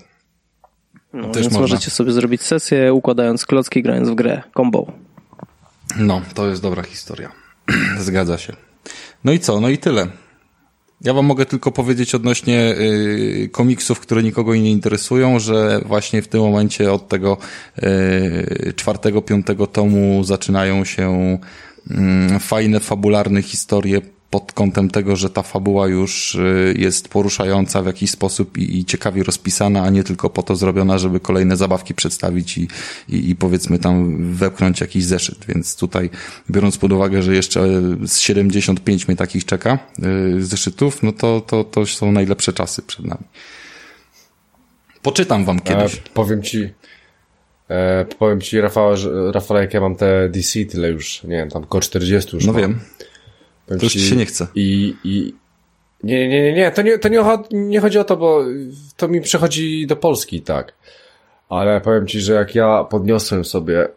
No, 1.12 1.28
Też 1.28 1.42
więc 1.42 1.54
można. 1.54 1.60
możecie 1.60 1.90
sobie 1.90 2.12
zrobić 2.12 2.42
sesję 2.42 2.92
układając 2.94 3.46
klocki, 3.46 3.82
grając 3.82 4.08
w 4.08 4.14
grę. 4.14 4.42
Combo. 4.56 4.86
No, 5.98 6.20
to 6.34 6.48
jest 6.48 6.62
dobra 6.62 6.82
historia. 6.82 7.41
Zgadza 8.00 8.38
się. 8.38 8.56
No 9.24 9.32
i 9.32 9.40
co? 9.40 9.60
No 9.60 9.68
i 9.68 9.78
tyle. 9.78 10.06
Ja 11.00 11.14
wam 11.14 11.26
mogę 11.26 11.46
tylko 11.46 11.72
powiedzieć 11.72 12.14
odnośnie 12.14 12.74
y, 12.78 13.48
komiksów, 13.52 14.00
które 14.00 14.22
nikogo 14.22 14.54
nie 14.54 14.70
interesują, 14.70 15.38
że 15.38 15.80
właśnie 15.86 16.22
w 16.22 16.28
tym 16.28 16.40
momencie 16.40 16.92
od 16.92 17.08
tego 17.08 17.36
y, 17.82 18.72
czwartego, 18.76 19.22
piątego 19.22 19.66
tomu 19.66 20.24
zaczynają 20.24 20.84
się 20.84 21.38
y, 22.36 22.38
fajne, 22.40 22.80
fabularne 22.80 23.42
historie 23.42 24.00
pod 24.32 24.52
kątem 24.52 24.90
tego, 24.90 25.16
że 25.16 25.30
ta 25.30 25.42
fabuła 25.42 25.88
już 25.88 26.34
y, 26.34 26.74
jest 26.78 27.08
poruszająca 27.08 27.82
w 27.82 27.86
jakiś 27.86 28.10
sposób 28.10 28.58
i, 28.58 28.78
i 28.78 28.84
ciekawie 28.84 29.22
rozpisana, 29.22 29.82
a 29.82 29.90
nie 29.90 30.04
tylko 30.04 30.30
po 30.30 30.42
to 30.42 30.56
zrobiona, 30.56 30.98
żeby 30.98 31.20
kolejne 31.20 31.56
zabawki 31.56 31.94
przedstawić 31.94 32.58
i, 32.58 32.68
i, 33.08 33.30
i 33.30 33.36
powiedzmy 33.36 33.78
tam 33.78 34.18
wepchnąć 34.34 34.80
jakiś 34.80 35.04
zeszyt. 35.04 35.44
Więc 35.48 35.76
tutaj, 35.76 36.10
biorąc 36.50 36.78
pod 36.78 36.92
uwagę, 36.92 37.22
że 37.22 37.34
jeszcze 37.34 37.60
z 38.06 38.18
75 38.18 39.08
mnie 39.08 39.16
takich 39.16 39.44
czeka 39.44 39.78
yy, 39.98 40.44
zeszytów, 40.44 41.02
no 41.02 41.12
to, 41.12 41.40
to, 41.40 41.64
to 41.64 41.86
są 41.86 42.12
najlepsze 42.12 42.52
czasy 42.52 42.82
przed 42.82 43.06
nami. 43.06 43.24
Poczytam 45.02 45.44
wam 45.44 45.60
kiedyś. 45.60 45.94
E, 45.94 45.98
powiem 46.14 46.42
ci, 46.42 46.68
e, 47.70 48.04
powiem 48.18 48.40
ci, 48.40 48.60
Rafał, 48.60 48.96
że, 48.96 49.32
Rafał, 49.32 49.56
jak 49.56 49.74
ja 49.74 49.80
mam 49.80 49.96
te 49.96 50.28
DC, 50.28 50.64
tyle 50.64 50.88
już, 50.88 51.22
nie 51.22 51.36
wiem, 51.36 51.50
tam 51.50 51.62
około 51.62 51.80
40 51.80 52.36
już 52.36 52.46
No 52.46 52.52
mam. 52.52 52.62
wiem. 52.62 52.80
To 53.78 53.84
już 53.84 53.92
ci 53.92 54.00
się 54.00 54.16
nie 54.16 54.26
chce. 54.26 54.46
I, 54.54 54.96
i 55.04 55.34
nie, 56.02 56.28
nie, 56.28 56.42
nie, 56.42 56.52
nie, 56.52 56.70
to 56.70 56.82
nie, 56.82 56.98
to 56.98 57.08
nie, 57.08 57.22
nie 57.50 57.80
chodzi 57.80 57.98
o 57.98 58.04
to, 58.04 58.16
bo 58.16 58.44
to 58.96 59.08
mi 59.08 59.20
przechodzi 59.20 59.86
do 59.86 59.96
Polski, 59.96 60.42
tak. 60.42 60.74
Ale 61.48 61.80
powiem 61.80 62.06
ci, 62.06 62.20
że 62.20 62.32
jak 62.32 62.54
ja 62.54 62.84
podniosłem 62.84 63.44
sobie 63.44 63.88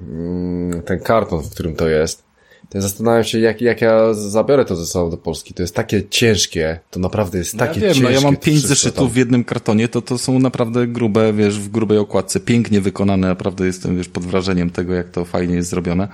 mm, 0.00 0.82
ten 0.82 1.00
karton, 1.00 1.42
w 1.42 1.50
którym 1.50 1.76
to 1.76 1.88
jest, 1.88 2.27
to 2.70 2.80
zastanawiam 2.80 3.24
się, 3.24 3.38
jak, 3.38 3.60
jak 3.60 3.80
ja 3.80 4.14
zabiorę 4.14 4.64
to 4.64 4.76
ze 4.76 4.86
sobą 4.86 5.10
do 5.10 5.16
Polski. 5.16 5.54
To 5.54 5.62
jest 5.62 5.74
takie 5.74 6.08
ciężkie, 6.08 6.80
to 6.90 7.00
naprawdę 7.00 7.38
jest 7.38 7.58
takie 7.58 7.80
ja 7.80 7.86
wiem, 7.86 7.94
ciężkie. 7.94 8.04
No 8.04 8.10
ja 8.10 8.20
mam 8.20 8.36
pięć 8.36 8.60
zeszytów 8.60 9.12
w 9.12 9.16
jednym 9.16 9.44
kartonie, 9.44 9.88
to 9.88 10.02
to 10.02 10.18
są 10.18 10.38
naprawdę 10.38 10.86
grube, 10.86 11.32
wiesz, 11.32 11.58
w 11.58 11.68
grubej 11.68 11.98
okładce, 11.98 12.40
pięknie 12.40 12.80
wykonane, 12.80 13.28
naprawdę 13.28 13.66
jestem, 13.66 13.96
wiesz, 13.96 14.08
pod 14.08 14.24
wrażeniem 14.24 14.70
tego, 14.70 14.94
jak 14.94 15.10
to 15.10 15.24
fajnie 15.24 15.54
jest 15.54 15.70
zrobione. 15.70 16.08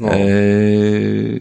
No. 0.00 0.12
Eee, 0.12 1.40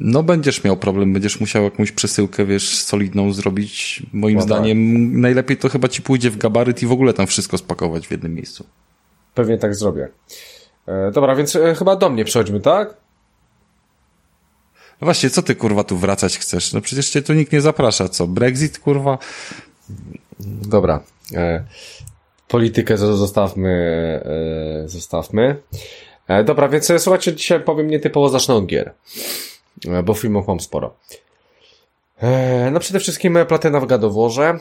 no 0.00 0.22
będziesz 0.22 0.64
miał 0.64 0.76
problem, 0.76 1.12
będziesz 1.12 1.40
musiał 1.40 1.62
jakąś 1.64 1.92
przesyłkę, 1.92 2.46
wiesz, 2.46 2.78
solidną 2.78 3.32
zrobić. 3.32 4.02
Moim 4.12 4.40
zdaniem 4.40 4.94
tak. 4.94 5.20
najlepiej 5.20 5.56
to 5.56 5.68
chyba 5.68 5.88
ci 5.88 6.02
pójdzie 6.02 6.30
w 6.30 6.36
gabaryt 6.36 6.82
i 6.82 6.86
w 6.86 6.92
ogóle 6.92 7.12
tam 7.12 7.26
wszystko 7.26 7.58
spakować 7.58 8.08
w 8.08 8.10
jednym 8.10 8.34
miejscu. 8.34 8.64
Pewnie 9.34 9.58
tak 9.58 9.74
zrobię. 9.74 10.08
E, 10.86 11.10
dobra, 11.10 11.36
więc 11.36 11.56
e, 11.56 11.74
chyba 11.74 11.96
do 11.96 12.10
mnie 12.10 12.24
przechodźmy, 12.24 12.60
tak? 12.60 12.94
No 15.00 15.04
właśnie, 15.04 15.30
co 15.30 15.42
ty 15.42 15.54
kurwa 15.54 15.84
tu 15.84 15.96
wracać 15.96 16.38
chcesz? 16.38 16.72
No 16.72 16.80
przecież 16.80 17.10
cię 17.10 17.22
tu 17.22 17.32
nikt 17.32 17.52
nie 17.52 17.60
zaprasza, 17.60 18.08
co? 18.08 18.26
Brexit 18.26 18.78
kurwa? 18.78 19.18
Dobra. 20.40 21.02
E, 21.34 21.64
politykę 22.48 22.98
zostawmy, 22.98 23.70
e, 24.84 24.88
zostawmy. 24.88 25.56
E, 26.28 26.44
dobra, 26.44 26.68
więc 26.68 26.90
e, 26.90 26.98
słuchajcie, 26.98 27.34
dzisiaj 27.34 27.60
powiem 27.60 27.90
nietypowo 27.90 28.28
zacznę 28.28 28.54
od 28.54 28.66
gier. 28.66 28.92
E, 29.88 30.02
bo 30.02 30.14
filmów 30.14 30.48
mam 30.48 30.60
sporo. 30.60 30.96
E, 32.18 32.70
no 32.70 32.80
przede 32.80 33.00
wszystkim 33.00 33.38
platyna 33.48 33.80
w 33.80 33.86
gadoworze. 33.86 34.58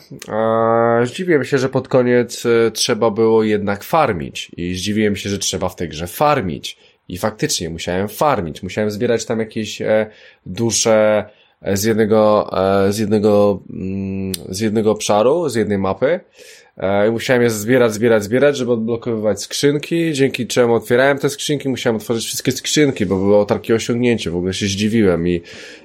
Zdziwiłem 1.04 1.46
się, 1.46 1.58
że 1.58 1.70
pod 1.70 1.88
koniec 1.88 2.44
trzeba 2.74 3.12
było 3.12 3.44
jednak 3.44 3.84
farmić. 3.84 4.52
I 4.58 4.76
zdziwiłem 4.76 5.16
się, 5.16 5.30
że 5.30 5.38
trzeba 5.38 5.70
w 5.70 5.76
tej 5.76 5.90
grze 5.90 6.08
farmić. 6.08 6.78
I 7.10 7.18
faktycznie 7.18 7.70
musiałem 7.70 8.08
farmić, 8.08 8.64
musiałem 8.64 8.92
zbierać 8.92 9.26
tam 9.26 9.40
jakieś 9.40 9.82
e, 9.82 10.08
dusze 10.46 11.26
e, 11.62 11.78
z 11.78 11.84
jednego, 11.84 12.50
e, 12.88 12.94
z 12.94 12.98
jednego, 12.98 13.60
mm, 13.70 14.32
z 14.50 14.60
jednego 14.60 14.92
obszaru, 14.92 15.50
z 15.50 15.56
jednej 15.56 15.78
mapy. 15.78 16.20
I 17.08 17.12
musiałem 17.12 17.42
je 17.42 17.50
zbierać, 17.50 17.94
zbierać, 17.94 18.24
zbierać, 18.24 18.58
żeby 18.58 18.72
odblokowywać 18.72 19.42
skrzynki, 19.42 20.14
dzięki 20.14 20.48
czemu 20.48 20.74
otwierałem 20.74 21.18
te 21.18 21.30
skrzynki, 21.30 21.70
musiałem 21.70 21.96
otworzyć 21.96 22.26
wszystkie 22.26 22.52
skrzynki, 22.52 23.06
bo 23.06 23.16
było 23.16 23.46
takie 23.46 23.76
osiągnięcie, 23.76 24.32
w 24.32 24.36
ogóle 24.36 24.54
się 24.54 24.66
zdziwiłem 24.66 25.28
i, 25.28 25.42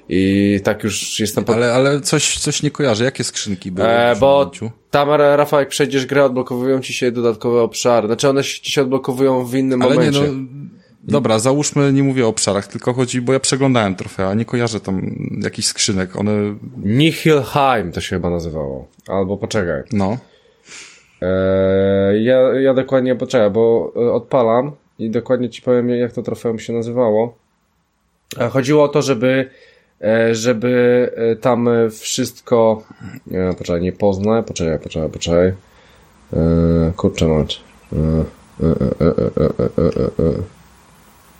i 0.09 0.59
tak 0.63 0.83
już 0.83 1.19
jestem... 1.19 1.43
Po... 1.43 1.53
Ale, 1.53 1.73
ale 1.73 2.01
coś, 2.01 2.37
coś 2.37 2.63
nie 2.63 2.71
kojarzę. 2.71 3.03
Jakie 3.03 3.23
skrzynki 3.23 3.71
były? 3.71 3.87
E, 3.87 4.15
bo 4.19 4.51
tam, 4.91 5.09
Rafał, 5.09 5.59
jak 5.59 5.69
przejdziesz 5.69 6.05
grę, 6.05 6.25
odblokowują 6.25 6.81
ci 6.81 6.93
się 6.93 7.11
dodatkowe 7.11 7.61
obszary. 7.61 8.07
Znaczy 8.07 8.29
one 8.29 8.43
ci 8.43 8.71
się 8.71 8.81
odblokowują 8.81 9.45
w 9.45 9.55
innym 9.55 9.81
Ale 9.81 9.91
nie, 9.91 9.97
momencie. 9.97 10.21
no... 10.21 10.65
Dobra, 11.07 11.39
załóżmy, 11.39 11.93
nie 11.93 12.03
mówię 12.03 12.25
o 12.25 12.29
obszarach, 12.29 12.67
tylko 12.67 12.93
chodzi, 12.93 13.21
bo 13.21 13.33
ja 13.33 13.39
przeglądałem 13.39 13.95
trofea, 13.95 14.33
nie 14.33 14.45
kojarzę 14.45 14.79
tam 14.79 15.01
jakichś 15.43 15.67
skrzynek, 15.67 16.15
one, 16.15 16.31
Nihilheim 16.83 17.91
to 17.91 18.01
się 18.01 18.15
chyba 18.15 18.29
nazywało. 18.29 18.87
Albo 19.07 19.37
poczekaj. 19.37 19.83
no. 19.91 20.17
Eee, 21.21 22.23
ja, 22.23 22.39
ja 22.39 22.73
dokładnie 22.73 23.15
poczekaj, 23.15 23.51
bo 23.51 23.93
e, 23.95 24.11
odpalam 24.11 24.71
i 24.99 25.09
dokładnie 25.09 25.49
ci 25.49 25.61
powiem, 25.61 25.89
jak 25.89 26.11
to 26.11 26.21
trofeum 26.21 26.59
się 26.59 26.73
nazywało. 26.73 27.37
Chodziło 28.51 28.83
o 28.83 28.87
to, 28.87 29.01
żeby, 29.01 29.49
e, 30.01 30.35
żeby 30.35 31.11
e, 31.15 31.35
tam 31.35 31.69
wszystko. 31.91 32.83
Nie, 33.27 33.49
poczekaj, 33.57 33.81
nie 33.81 33.91
poznaj, 33.91 34.43
poczekaj, 34.43 34.79
poczekaj, 34.79 35.09
poczekaj. 35.09 35.53
E, 36.33 36.93
kurczę, 36.95 37.27
mać. 37.27 37.61
E, 37.93 37.97
e, 37.97 38.67
e, 38.67 39.05
e, 39.05 39.43
e, 39.43 39.83
e, 39.83 40.29
e, 40.29 40.54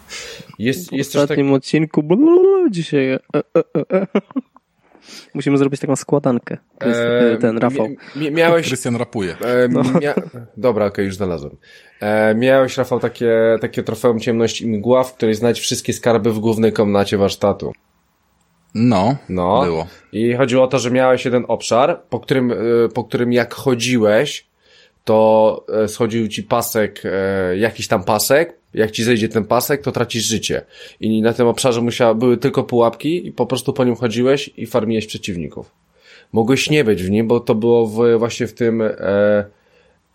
e. 0.10 0.54
Jest, 0.60 0.89
W 0.89 0.94
jest 0.94 1.12
coś 1.12 1.20
tak. 1.20 1.24
ostatnim 1.24 1.54
odcinku 1.54 2.04
blablabla, 2.04 2.70
dzisiaj 2.72 3.10
e, 3.13 3.20
e, 3.36 3.39
e, 3.56 4.02
e. 4.02 4.08
Musimy 5.34 5.58
zrobić 5.58 5.82
taką 5.82 5.96
składankę. 5.96 6.58
To 6.80 6.88
jest 6.88 7.00
e, 7.00 7.38
ten 7.41 7.58
Rafał. 7.58 7.88
mi- 7.89 7.98
mi- 8.15 8.32
Miałeś, 8.32 8.68
Krystian 8.68 8.96
rapuje. 8.96 9.36
E, 9.41 9.70
mia... 10.02 10.13
Dobra, 10.58 10.86
okej, 10.86 11.06
już 11.06 11.15
znalazłem. 11.15 11.58
E, 12.00 12.36
miałeś, 12.36 12.78
Rafał, 12.78 13.00
takie, 13.00 13.32
takie 13.62 13.84
trofeum 13.84 14.20
ciemność 14.20 14.62
i 14.62 14.68
mgła, 14.68 15.04
w 15.04 15.13
której 15.13 15.36
znać 15.36 15.60
wszystkie 15.60 15.94
skarby 15.94 16.32
w 16.32 16.39
głównej 16.39 16.74
komnacie 16.74 17.18
warsztatu. 17.18 17.74
No, 18.76 19.15
No. 19.30 19.63
było. 19.63 19.88
I 20.12 20.34
chodziło 20.34 20.63
o 20.63 20.68
to, 20.68 20.80
że 20.80 20.91
miałeś 20.91 21.26
jeden 21.26 21.46
obszar, 21.48 22.02
po 22.10 22.20
którym, 22.20 22.52
e, 22.52 22.56
po 22.94 23.04
którym 23.04 23.34
jak 23.34 23.54
chodziłeś, 23.54 24.48
to 25.06 25.65
e, 25.84 25.88
schodził 25.88 26.28
ci 26.28 26.44
pasek, 26.44 27.02
e, 27.06 27.58
jakiś 27.58 27.88
tam 27.88 28.04
pasek. 28.04 28.58
Jak 28.74 28.91
ci 28.91 29.04
zejdzie 29.04 29.30
ten 29.30 29.46
pasek, 29.46 29.82
to 29.82 29.91
tracisz 29.91 30.24
życie. 30.24 30.65
I 31.00 31.22
na 31.22 31.34
tym 31.34 31.48
obszarze 31.48 31.82
musiała, 31.82 32.13
były 32.13 32.38
tylko 32.38 32.63
pułapki 32.63 33.28
i 33.28 33.32
po 33.32 33.46
prostu 33.46 33.74
po 33.74 33.84
nim 33.84 33.96
chodziłeś 33.96 34.50
i 34.58 34.65
farmiłeś 34.65 35.08
przeciwników. 35.08 35.72
Mogłeś 36.32 36.70
nie 36.70 36.84
być 36.84 37.04
w 37.04 37.10
nim, 37.10 37.28
bo 37.28 37.39
to 37.39 37.56
było 37.56 37.88
w, 37.88 38.18
właśnie 38.20 38.48
w 38.48 38.54
tym, 38.54 38.82
e, 38.82 38.89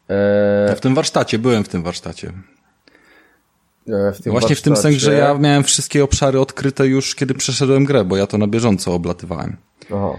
e, 0.08 0.74
W 0.76 0.80
tym 0.80 0.94
warsztacie, 0.94 1.38
byłem 1.38 1.64
w 1.64 1.68
tym 1.68 1.82
warsztacie. 1.82 2.32
W 3.86 4.30
Właśnie 4.30 4.56
w 4.56 4.62
tym 4.62 4.72
warsztacie. 4.72 4.76
sensie, 4.76 4.98
że 4.98 5.14
ja 5.14 5.34
miałem 5.34 5.64
wszystkie 5.64 6.04
obszary 6.04 6.40
odkryte 6.40 6.86
już, 6.86 7.14
kiedy 7.14 7.34
przeszedłem 7.34 7.84
grę, 7.84 8.04
bo 8.04 8.16
ja 8.16 8.26
to 8.26 8.38
na 8.38 8.46
bieżąco 8.46 8.94
oblatywałem. 8.94 9.56
Aha. 9.86 10.18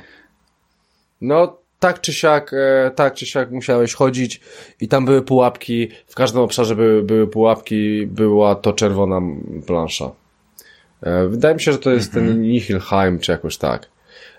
No, 1.21 1.60
tak 1.81 2.01
czy 2.01 2.13
siak, 2.13 2.51
e, 2.53 2.91
tak 2.95 3.13
czy 3.13 3.25
siak 3.25 3.51
musiałeś 3.51 3.93
chodzić 3.93 4.41
i 4.81 4.87
tam 4.87 5.05
były 5.05 5.21
pułapki, 5.21 5.87
w 6.07 6.15
każdym 6.15 6.41
obszarze 6.41 6.75
były, 6.75 7.03
były 7.03 7.27
pułapki, 7.27 8.07
była 8.07 8.55
to 8.55 8.73
czerwona 8.73 9.21
plansza. 9.67 10.11
E, 11.03 11.27
wydaje 11.27 11.55
mi 11.55 11.61
się, 11.61 11.71
że 11.71 11.77
to 11.77 11.91
jest 11.91 12.13
ten 12.13 12.41
Nihilheim, 12.41 13.19
czy 13.19 13.31
jakoś 13.31 13.57
tak. 13.57 13.87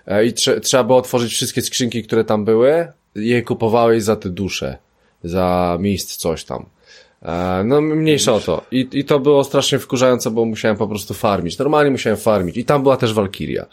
E, 0.07 0.25
I 0.25 0.33
trze- 0.33 0.59
trzeba 0.59 0.83
było 0.83 0.97
otworzyć 0.97 1.31
wszystkie 1.33 1.61
skrzynki, 1.61 2.03
które 2.03 2.23
tam 2.23 2.45
były, 2.45 2.87
je 3.15 3.41
kupowałeś 3.41 4.03
za 4.03 4.15
te 4.15 4.29
dusze, 4.29 4.77
za 5.23 5.77
miejsc 5.79 6.15
coś 6.17 6.43
tam. 6.43 6.65
E, 7.21 7.63
No, 7.65 7.81
mniejsza 7.81 8.33
o 8.33 8.39
to. 8.39 8.61
I, 8.71 8.87
I 8.93 9.05
to 9.05 9.19
było 9.19 9.43
strasznie 9.43 9.79
wkurzające, 9.79 10.31
bo 10.31 10.45
musiałem 10.45 10.77
po 10.77 10.87
prostu 10.87 11.13
farmić. 11.13 11.57
Normalnie 11.57 11.91
musiałem 11.91 12.17
farmić. 12.17 12.57
I 12.57 12.65
tam 12.65 12.83
była 12.83 12.97
też 12.97 13.13
Walkiria. 13.13 13.65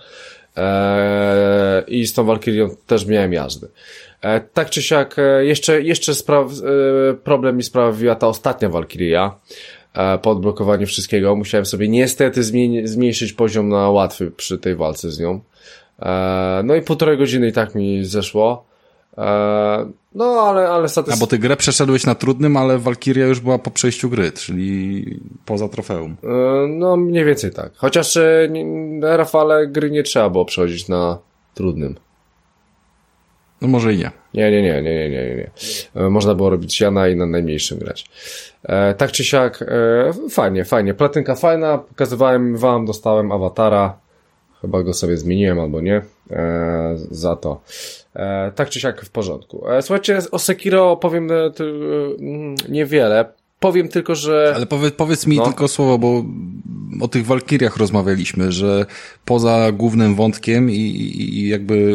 Eee, 0.60 1.84
I 1.88 2.06
z 2.06 2.12
tą 2.12 2.24
Walkirią 2.24 2.76
też 2.86 3.06
miałem 3.06 3.32
jazdy. 3.32 3.68
E, 4.22 4.40
tak 4.40 4.70
czy 4.70 4.82
siak, 4.82 5.18
e, 5.18 5.44
jeszcze, 5.44 5.82
jeszcze 5.82 6.12
e, 6.12 7.14
problem 7.14 7.56
mi 7.56 7.62
sprawiła 7.62 8.14
ta 8.14 8.26
ostatnia 8.26 8.68
Walkiria. 8.68 9.34
E, 9.94 10.18
po 10.18 10.30
odblokowaniu 10.30 10.86
wszystkiego 10.86 11.36
musiałem 11.36 11.66
sobie 11.66 11.88
niestety 11.88 12.42
zmniejszyć 12.84 13.32
poziom 13.32 13.68
na 13.68 13.90
łatwy 13.90 14.30
przy 14.30 14.58
tej 14.58 14.76
walce 14.76 15.10
z 15.10 15.20
nią. 15.20 15.40
E, 15.98 16.62
no 16.64 16.74
i 16.74 16.82
półtorej 16.82 17.18
godziny 17.18 17.48
i 17.48 17.52
tak 17.52 17.74
mi 17.74 18.04
zeszło. 18.04 18.69
E, 19.18 19.90
no 20.14 20.24
ale, 20.24 20.68
ale 20.68 20.84
A 20.84 20.86
satys- 20.86 21.18
bo 21.20 21.26
ty 21.26 21.38
grę 21.38 21.56
przeszedłeś 21.56 22.06
na 22.06 22.14
trudnym, 22.14 22.56
ale 22.56 22.78
Walkiria 22.78 23.26
już 23.26 23.40
była 23.40 23.58
po 23.58 23.70
przejściu 23.70 24.10
gry, 24.10 24.32
czyli 24.32 25.04
poza 25.44 25.68
trofeum. 25.68 26.16
E, 26.24 26.26
No, 26.68 26.96
mniej 26.96 27.24
więcej 27.24 27.50
tak. 27.50 27.72
Chociaż 27.76 28.16
e, 28.16 28.48
na 29.00 29.16
Rafale 29.16 29.66
gry 29.66 29.90
nie 29.90 30.02
trzeba 30.02 30.30
było 30.30 30.44
przechodzić 30.44 30.88
na 30.88 31.18
trudnym. 31.54 31.94
No 33.62 33.68
może 33.68 33.94
i 33.94 33.98
nie. 33.98 34.10
Nie, 34.34 34.50
nie, 34.50 34.62
nie, 34.62 34.82
nie, 34.82 34.94
nie, 34.94 35.10
nie, 35.10 35.36
nie. 35.94 36.10
Można 36.10 36.34
było 36.34 36.50
robić 36.50 36.74
siana 36.74 37.08
i 37.08 37.16
na 37.16 37.26
najmniejszym 37.26 37.78
grać. 37.78 38.06
E, 38.62 38.94
tak 38.94 39.12
czy 39.12 39.24
siak, 39.24 39.62
e, 39.62 40.12
fajnie, 40.30 40.64
fajnie. 40.64 40.94
Platynka 40.94 41.34
fajna, 41.34 41.78
pokazywałem 41.78 42.56
wam, 42.56 42.86
dostałem 42.86 43.32
awatara. 43.32 43.98
Chyba 44.60 44.82
go 44.82 44.94
sobie 44.94 45.16
zmieniłem 45.16 45.60
albo 45.60 45.80
nie. 45.80 46.02
E, 46.30 46.94
za 47.10 47.36
to. 47.36 47.60
E, 48.16 48.52
tak 48.54 48.70
czy 48.70 48.80
siak 48.80 49.04
w 49.04 49.10
porządku. 49.10 49.68
E, 49.68 49.82
słuchajcie, 49.82 50.18
o 50.30 50.38
Sekiro 50.38 50.96
powiem 50.96 51.30
e, 51.32 51.34
mm, 52.20 52.54
niewiele. 52.68 53.39
Powiem 53.60 53.88
tylko, 53.88 54.14
że... 54.14 54.52
Ale 54.56 54.66
powie, 54.66 54.90
powiedz 54.90 55.26
mi 55.26 55.36
No. 55.36 55.46
tylko 55.46 55.68
słowo, 55.68 55.98
bo 55.98 56.24
o 57.00 57.08
tych 57.08 57.26
Walkiriach 57.26 57.76
rozmawialiśmy, 57.76 58.52
że 58.52 58.86
poza 59.24 59.72
głównym 59.72 60.14
wątkiem 60.14 60.70
i, 60.70 60.74
i 60.74 61.48
jakby 61.48 61.94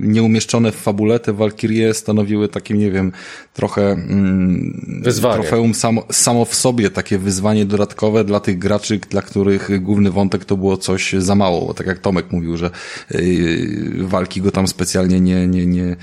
nieumieszczone 0.00 0.72
w 0.72 0.76
fabule 0.76 1.20
te 1.20 1.32
Walkirie 1.32 1.94
stanowiły 1.94 2.48
takie, 2.48 2.74
nie 2.74 2.90
wiem, 2.90 3.12
trochę 3.54 3.90
mm, 3.90 5.00
Wyzwanie. 5.04 5.34
trofeum 5.34 5.74
samo, 5.74 6.02
samo 6.12 6.44
w 6.44 6.54
sobie, 6.54 6.90
takie 6.90 7.18
wyzwanie 7.18 7.66
dodatkowe 7.66 8.24
dla 8.24 8.40
tych 8.40 8.58
graczy, 8.58 8.98
dla 9.10 9.22
których 9.22 9.82
główny 9.82 10.10
wątek 10.10 10.44
to 10.44 10.56
było 10.56 10.76
coś 10.76 11.12
za 11.12 11.34
mało. 11.34 11.66
Bo 11.66 11.74
tak 11.74 11.86
jak 11.86 11.98
Tomek 11.98 12.32
mówił, 12.32 12.56
że 12.56 12.70
yy, 13.10 14.06
walki 14.06 14.40
go 14.40 14.50
tam 14.50 14.68
specjalnie 14.68 15.20
nie, 15.20 15.46
nie, 15.46 15.66
nie, 15.66 15.96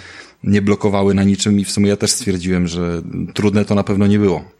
nie 0.43 0.61
blokowały 0.61 1.13
na 1.13 1.23
niczym 1.23 1.59
i 1.59 1.65
w 1.65 1.71
sumie 1.71 1.89
ja 1.89 1.97
też 1.97 2.11
stwierdziłem, 2.11 2.67
że 2.67 3.01
trudne 3.33 3.65
to 3.65 3.75
na 3.75 3.83
pewno 3.83 4.07
nie 4.07 4.19
było. 4.19 4.58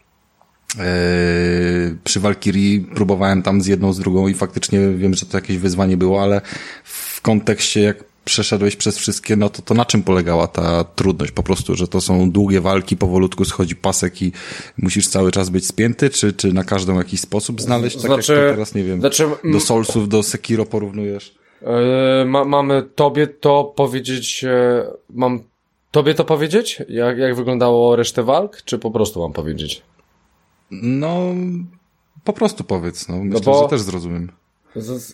Eee, 0.79 1.95
przy 2.03 2.19
Valkyrii 2.19 2.81
próbowałem 2.81 3.43
tam 3.43 3.61
z 3.61 3.67
jedną, 3.67 3.93
z 3.93 3.99
drugą 3.99 4.27
i 4.27 4.33
faktycznie 4.33 4.79
wiem, 4.79 5.13
że 5.13 5.25
to 5.25 5.37
jakieś 5.37 5.57
wyzwanie 5.57 5.97
było, 5.97 6.23
ale 6.23 6.41
w 6.83 7.21
kontekście 7.21 7.81
jak 7.81 8.03
przeszedłeś 8.25 8.75
przez 8.75 8.97
wszystkie, 8.97 9.35
no 9.35 9.49
to, 9.49 9.61
to 9.61 9.73
na 9.73 9.85
czym 9.85 10.03
polegała 10.03 10.47
ta 10.47 10.83
trudność? 10.83 11.31
Po 11.31 11.43
prostu, 11.43 11.75
że 11.75 11.87
to 11.87 12.01
są 12.01 12.31
długie 12.31 12.61
walki, 12.61 12.97
powolutku 12.97 13.45
schodzi 13.45 13.75
pasek 13.75 14.21
i 14.21 14.31
musisz 14.77 15.07
cały 15.07 15.31
czas 15.31 15.49
być 15.49 15.65
spięty, 15.65 16.09
czy, 16.09 16.33
czy 16.33 16.53
na 16.53 16.63
każdą 16.63 16.97
jakiś 16.97 17.19
sposób 17.19 17.61
znaleźć? 17.61 17.95
Tak 17.95 18.05
Znaczy- 18.05 18.33
jak 18.33 18.41
to 18.41 18.51
teraz, 18.51 18.75
nie 18.75 18.83
wiem, 18.83 18.99
znaczy, 18.99 19.23
mm, 19.23 19.37
do 19.43 19.59
Soulsów, 19.59 20.09
do 20.09 20.23
Sekiro 20.23 20.65
porównujesz? 20.65 21.35
E, 21.61 22.25
ma, 22.25 22.45
mamy 22.45 22.83
tobie 22.95 23.27
to 23.27 23.63
powiedzieć, 23.63 24.43
e, 24.43 24.83
mam 25.09 25.43
tobie 25.91 26.13
to 26.13 26.25
powiedzieć? 26.25 26.81
Jak, 26.89 27.17
jak 27.17 27.35
wyglądało 27.35 27.95
resztę 27.95 28.23
walk? 28.23 28.61
Czy 28.65 28.79
po 28.79 28.91
prostu 28.91 29.19
mam 29.19 29.33
powiedzieć? 29.33 29.81
No, 30.71 31.25
po 32.23 32.33
prostu 32.33 32.63
powiedz, 32.63 33.07
no. 33.07 33.23
Myślę, 33.23 33.41
bo- 33.45 33.63
że 33.63 33.69
też 33.69 33.81
zrozumiem. 33.81 34.31
Z, 34.75 35.13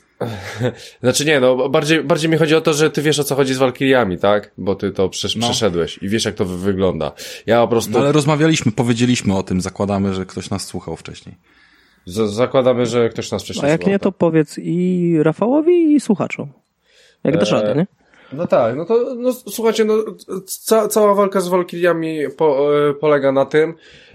znaczy 1.03 1.25
nie, 1.25 1.39
no 1.39 1.69
bardziej, 1.69 2.03
bardziej 2.03 2.29
mi 2.31 2.37
chodzi 2.37 2.55
o 2.55 2.61
to, 2.61 2.73
że 2.73 2.91
ty 2.91 3.01
wiesz 3.01 3.19
o 3.19 3.23
co 3.23 3.35
chodzi 3.35 3.53
z 3.53 3.57
Walkiriami, 3.57 4.17
tak? 4.17 4.51
Bo 4.57 4.75
ty 4.75 4.91
to 4.91 5.09
przesz, 5.09 5.35
No. 5.35 5.47
przeszedłeś 5.47 5.97
i 6.01 6.09
wiesz 6.09 6.25
jak 6.25 6.35
to 6.35 6.45
wy- 6.45 6.57
wygląda. 6.57 7.11
Ja 7.45 7.61
po 7.61 7.67
prostu 7.67 7.91
No 7.91 7.99
ale 7.99 8.11
rozmawialiśmy, 8.11 8.71
powiedzieliśmy 8.71 9.37
o 9.37 9.43
tym, 9.43 9.61
zakładamy, 9.61 10.13
że 10.13 10.25
ktoś 10.25 10.49
nas 10.49 10.65
słuchał 10.65 10.95
wcześniej. 10.95 11.35
z, 12.05 12.33
zakładamy, 12.33 12.85
że 12.85 13.09
ktoś 13.09 13.31
nas 13.31 13.43
wcześniej 13.43 13.65
A 13.65 13.69
jak 13.69 13.81
nie, 13.81 13.85
słuchał, 13.85 13.99
to 13.99 14.11
powiedz 14.11 14.55
i 14.57 15.13
Rafałowi, 15.21 15.93
i 15.93 15.99
słuchaczom. 15.99 16.49
Jak 17.23 17.37
dasz 17.37 17.51
Eee, 17.53 17.61
radę, 17.61 17.75
nie? 17.75 17.87
No 18.33 18.47
tak, 18.47 18.75
no 18.75 18.85
to 18.85 19.15
no, 19.15 19.33
słuchajcie, 19.33 19.85
no, 19.85 19.93
ca, 20.45 20.87
cała 20.87 21.13
walka 21.15 21.41
z 21.41 21.47
Walkiriami 21.47 22.17
po, 22.37 22.75
e, 22.89 22.93
polega 22.93 23.31
na 23.31 23.45
tym, 23.45 23.73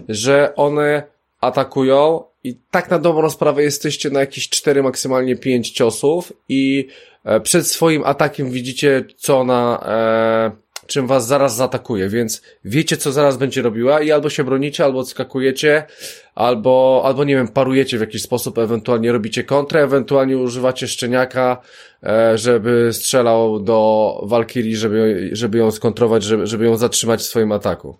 że 0.09 0.53
one 0.57 1.03
atakują 1.41 2.25
i 2.45 2.57
tak 2.71 2.91
na 2.91 2.99
dobrą 2.99 3.31
sprawę 3.31 3.63
jesteście 3.63 4.11
na 4.11 4.21
jakieś 4.21 4.49
4, 4.49 4.83
maksymalnie 4.83 5.37
5 5.37 5.71
ciosów 5.71 6.33
i 6.49 6.89
e, 7.25 7.41
przed 7.41 7.67
swoim 7.67 8.05
atakiem 8.05 8.51
widzicie, 8.51 9.05
co 9.17 9.39
ona, 9.39 9.85
e, 9.87 10.87
czym 10.87 11.07
was 11.07 11.27
zaraz 11.27 11.57
zaatakuje, 11.57 12.09
więc 12.09 12.43
wiecie, 12.65 12.97
co 12.97 13.13
zaraz 13.13 13.37
będzie 13.37 13.63
robiła 13.63 14.01
i 14.01 14.13
albo 14.13 14.31
się 14.31 14.45
bronicie, 14.45 14.85
albo 14.85 14.99
odskakujecie, 14.99 15.87
albo, 16.35 17.03
albo 17.05 17.25
nie 17.25 17.35
wiem, 17.35 17.49
parujecie 17.49 17.99
w 17.99 18.01
jakiś 18.01 18.23
sposób, 18.23 18.59
ewentualnie 18.59 19.13
robicie 19.13 19.45
kontrę, 19.45 19.83
ewentualnie 19.83 20.39
używacie 20.39 20.89
szczeniaka, 20.89 21.61
e, 22.03 22.39
żeby 22.39 22.89
strzelał 22.93 23.61
do 23.61 24.21
Walkirii, 24.27 24.77
żeby, 24.77 25.31
żeby 25.33 25.59
ją 25.59 25.71
skontrować, 25.71 26.23
żeby, 26.23 26.47
żeby 26.47 26.65
ją 26.65 26.77
zatrzymać 26.77 27.21
w 27.21 27.25
swoim 27.25 27.53
ataku. 27.53 27.99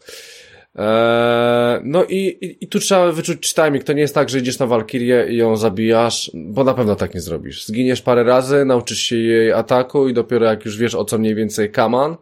Eee, 0.77 1.81
no 1.85 2.05
i, 2.05 2.17
i, 2.17 2.65
i 2.65 2.69
tu 2.69 2.79
trzeba 2.79 3.13
wyczuć 3.13 3.55
timing. 3.55 3.85
To 3.85 3.93
nie 3.93 4.01
jest 4.01 4.15
tak, 4.15 4.29
że 4.31 4.39
idziesz 4.39 4.59
na 4.59 4.67
Walkirię 4.67 5.27
i 5.31 5.37
ją 5.37 5.57
zabijasz, 5.57 6.31
bo 6.35 6.65
na 6.65 6.75
pewno 6.75 6.97
tak 6.97 7.15
nie 7.15 7.21
zrobisz. 7.21 7.67
Zginiesz 7.67 8.03
parę 8.03 8.25
razy, 8.25 8.65
nauczysz 8.65 8.99
się 8.99 9.17
jej 9.17 9.53
ataku 9.53 10.09
i 10.09 10.15
dopiero 10.15 10.47
jak 10.47 10.65
już 10.65 10.77
wiesz 10.77 10.95
o 10.95 11.05
co 11.05 11.19
mniej 11.19 11.35
więcej 11.35 11.71
kaman, 11.71 12.17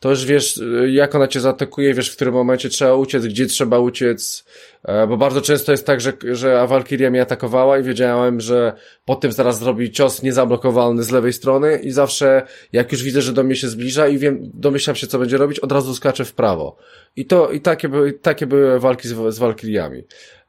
to 0.00 0.10
już 0.10 0.24
wiesz 0.24 0.56
y, 0.56 0.90
jak 0.90 1.14
ona 1.14 1.28
cię 1.28 1.40
zaatakuje, 1.40 1.94
wiesz 1.94 2.10
w 2.10 2.16
którym 2.16 2.34
momencie 2.34 2.68
trzeba 2.68 2.94
uciec, 2.94 3.26
gdzie 3.26 3.46
trzeba 3.46 3.78
uciec, 3.78 4.44
e, 4.44 4.69
bo 5.08 5.16
bardzo 5.16 5.40
często 5.40 5.72
jest 5.72 5.86
tak, 5.86 6.00
że, 6.00 6.12
że 6.32 6.66
Valkyria 6.66 7.10
mnie 7.10 7.22
atakowała 7.22 7.78
i 7.78 7.82
wiedziałem, 7.82 8.40
że 8.40 8.72
po 9.04 9.16
tym 9.16 9.32
zaraz 9.32 9.58
zrobi 9.58 9.90
cios 9.90 10.22
niezablokowalny 10.22 11.02
z 11.02 11.10
lewej 11.10 11.32
strony 11.32 11.80
i 11.82 11.90
zawsze 11.90 12.42
jak 12.72 12.92
już 12.92 13.02
widzę, 13.02 13.22
że 13.22 13.32
do 13.32 13.44
mnie 13.44 13.56
się 13.56 13.68
zbliża 13.68 14.08
i 14.08 14.18
wiem, 14.18 14.50
domyślam 14.54 14.96
się 14.96 15.06
co 15.06 15.18
będzie 15.18 15.36
robić, 15.36 15.58
od 15.58 15.72
razu 15.72 15.94
skaczę 15.94 16.24
w 16.24 16.34
prawo. 16.34 16.76
I 17.16 17.26
to, 17.26 17.50
i 17.50 17.60
takie 17.60 17.88
były, 17.88 18.12
takie 18.12 18.46
były 18.46 18.80
walki 18.80 19.08
z, 19.08 19.34
z 19.34 19.38
Valkyriami. 19.38 20.04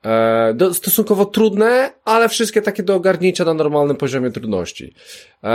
E, 0.06 0.54
do, 0.54 0.74
stosunkowo 0.74 1.26
trudne, 1.26 1.92
ale 2.06 2.30
wszystkie 2.30 2.62
takie 2.62 2.84
do 2.84 2.96
ogarnięcia 2.96 3.46
na 3.46 3.54
normalnym 3.54 3.98
poziomie 3.98 4.32
trudności. 4.32 4.94
E, 5.44 5.50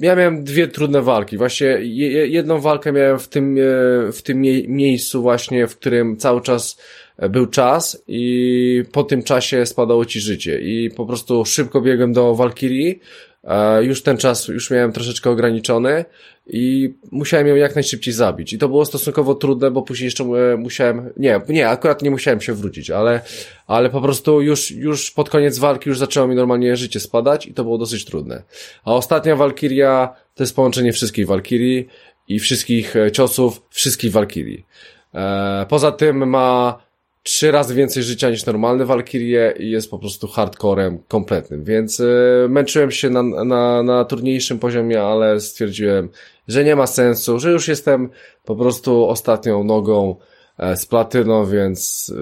ja 0.00 0.16
miałem 0.16 0.44
dwie 0.44 0.68
trudne 0.68 1.02
walki. 1.02 1.38
Właśnie 1.38 1.66
je, 1.66 2.26
jedną 2.26 2.60
walkę 2.60 2.92
miałem 2.92 3.18
w 3.18 3.28
tym, 3.28 3.56
e, 3.58 4.12
w 4.12 4.22
tym 4.22 4.40
mie 4.40 4.68
miejscu 4.68 5.22
właśnie, 5.22 5.66
w 5.66 5.76
którym 5.76 6.16
cały 6.16 6.40
czas 6.40 6.80
był 7.18 7.46
czas 7.46 8.02
i 8.08 8.84
po 8.92 9.04
tym 9.04 9.22
czasie 9.22 9.66
spadało 9.66 10.04
ci 10.04 10.20
życie 10.20 10.60
i 10.60 10.90
po 10.90 11.06
prostu 11.06 11.44
szybko 11.44 11.80
biegłem 11.80 12.12
do 12.12 12.34
Walkirii, 12.34 13.00
e, 13.44 13.84
już 13.84 14.02
ten 14.02 14.16
czas 14.16 14.48
już 14.48 14.70
miałem 14.70 14.92
troszeczkę 14.92 15.30
ograniczony 15.30 16.04
i 16.46 16.94
musiałem 17.10 17.46
ją 17.46 17.56
jak 17.56 17.74
najszybciej 17.74 18.14
zabić. 18.14 18.52
I 18.52 18.58
to 18.58 18.68
było 18.68 18.84
stosunkowo 18.84 19.34
trudne, 19.34 19.70
bo 19.70 19.82
później 19.82 20.04
jeszcze 20.04 20.24
e, 20.24 20.56
musiałem, 20.56 21.12
nie, 21.16 21.40
nie, 21.48 21.68
akurat 21.68 22.02
nie 22.02 22.10
musiałem 22.10 22.40
się 22.40 22.54
wrócić, 22.54 22.90
ale, 22.90 23.20
ale 23.66 23.90
po 23.90 24.00
prostu 24.00 24.42
już, 24.42 24.70
już 24.70 25.10
pod 25.10 25.30
koniec 25.30 25.58
walki 25.58 25.88
już 25.88 25.98
zaczęło 25.98 26.28
mi 26.28 26.34
normalnie 26.34 26.76
życie 26.76 27.00
spadać 27.00 27.46
i 27.46 27.54
to 27.54 27.64
było 27.64 27.78
dosyć 27.78 28.04
trudne. 28.04 28.42
A 28.84 28.94
ostatnia 28.94 29.36
Walkiria 29.36 30.14
to 30.34 30.42
jest 30.42 30.56
połączenie 30.56 30.92
wszystkich 30.92 31.26
Walkirii 31.26 31.86
i 32.28 32.38
wszystkich 32.38 32.96
e, 32.96 33.12
ciosów 33.12 33.62
wszystkich 33.70 34.12
Walkirii. 34.12 34.66
Poza 35.68 35.92
tym 35.92 36.28
ma 36.28 36.78
trzy 37.26 37.50
razy 37.50 37.74
więcej 37.74 38.02
życia 38.02 38.30
niż 38.30 38.46
normalny 38.46 38.86
Valkyrie 38.86 39.54
i 39.58 39.70
jest 39.70 39.90
po 39.90 39.98
prostu 39.98 40.28
hardcorem 40.28 40.98
kompletnym, 41.08 41.64
więc 41.64 42.00
y, 42.00 42.46
męczyłem 42.48 42.90
się 42.90 43.10
na, 43.10 43.22
na, 43.22 43.82
na 43.82 44.04
trudniejszym 44.04 44.58
poziomie, 44.58 45.02
ale 45.02 45.40
stwierdziłem, 45.40 46.08
że 46.48 46.64
nie 46.64 46.76
ma 46.76 46.86
sensu, 46.86 47.38
że 47.38 47.52
już 47.52 47.68
jestem 47.68 48.10
po 48.44 48.56
prostu 48.56 49.08
ostatnią 49.08 49.64
nogą 49.64 50.16
e, 50.58 50.76
z 50.76 50.86
platyną, 50.86 51.46
więc, 51.46 52.12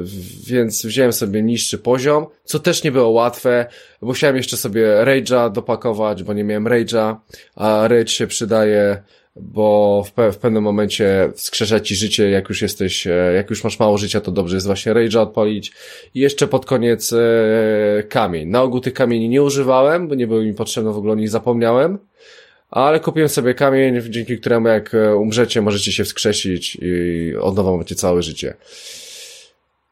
więc 0.47 0.87
wziąłem 0.87 1.13
sobie 1.13 1.43
niższy 1.43 1.79
poziom, 1.79 2.27
co 2.45 2.59
też 2.59 2.85
nie 2.85 2.93
było 2.93 3.09
łatwe. 3.09 3.67
Musiałem 4.01 4.37
jeszcze 4.37 4.57
sobie 4.57 5.05
Rage'a 5.05 5.53
dopakować, 5.53 6.23
bo 6.23 6.33
nie 6.33 6.45
miałem 6.45 6.65
Rage'a, 6.65 7.17
a 7.57 7.89
Rage 7.89 8.09
się 8.09 8.27
przydaje 8.27 9.03
bo 9.37 10.05
w, 10.07 10.32
w 10.32 10.37
pewnym 10.37 10.62
momencie 10.62 11.32
wskrzesza 11.35 11.80
ci 11.80 11.97
życie, 11.97 12.30
jak 12.30 12.49
już 12.49 12.62
jesteś, 12.62 13.07
e, 13.07 13.11
jak 13.11 13.51
już 13.51 13.64
masz 13.64 13.78
mało 13.78 13.99
życia, 13.99 14.20
to 14.20 14.32
dobrze 14.32 14.57
jest 14.57 14.66
właśnie 14.66 14.95
Rage'a 14.95 15.18
odpalić. 15.18 15.72
I 16.14 16.20
jeszcze 16.20 16.47
pod 16.47 16.66
koniec 16.66 17.12
e, 17.12 18.03
kamień. 18.03 18.49
Na 18.49 18.62
ogół 18.62 18.80
tych 18.80 18.95
kamieni 18.95 19.28
nie 19.28 19.43
używałem, 19.43 20.09
bo 20.09 20.14
nie 20.14 20.26
były 20.26 20.45
mi 20.45 20.55
potrzebne, 20.55 20.93
w 20.93 20.97
ogóle 20.97 21.12
o 21.12 21.16
nich 21.16 21.30
zapomniałem. 21.30 21.99
Ale 22.70 23.01
kupiłem 23.01 23.28
sobie 23.28 23.55
kamień, 23.55 24.01
dzięki 24.11 24.39
któremu 24.39 24.68
jak 24.68 24.95
e, 24.95 25.16
umrzecie, 25.16 25.62
możecie 25.62 25.93
się 25.93 26.05
wskrzesić 26.05 26.78
i 26.82 27.32
od 27.41 27.57
nowa 27.57 27.76
macie 27.76 27.95
całe 27.95 28.22
życie. 28.22 28.55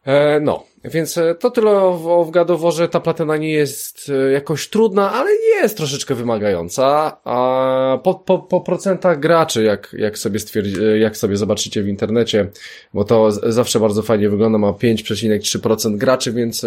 E, 0.05 0.41
no, 0.41 0.65
więc 0.85 1.19
e, 1.19 1.35
to 1.35 1.51
tyle 1.51 1.71
o, 1.71 2.29
gadoworze. 2.31 2.89
Ta 2.89 3.01
platyna 3.01 3.37
nie 3.37 3.51
jest 3.53 4.11
e, 4.29 4.33
jakoś 4.33 4.69
trudna, 4.69 5.13
ale 5.13 5.31
jest 5.35 5.77
troszeczkę 5.77 6.15
wymagająca. 6.15 7.17
A 7.25 7.99
po, 8.03 8.15
po, 8.15 8.39
po 8.39 8.61
procentach 8.61 9.21
graczy, 9.21 9.63
jak, 9.63 9.95
jak, 9.99 10.19
sobie 10.19 10.39
stwierdzi, 10.39 10.75
jak 11.01 11.17
sobie 11.17 11.37
zobaczycie 11.37 11.83
w 11.83 11.89
internecie, 11.89 12.49
bo 12.95 13.05
to 13.05 13.33
zawsze 13.33 13.81
bardzo 13.81 14.03
fajnie 14.03 14.31
wygląda, 14.31 14.59
ma 14.59 14.71
5,3% 14.71 15.97
graczy, 15.97 16.33
więc 16.33 16.67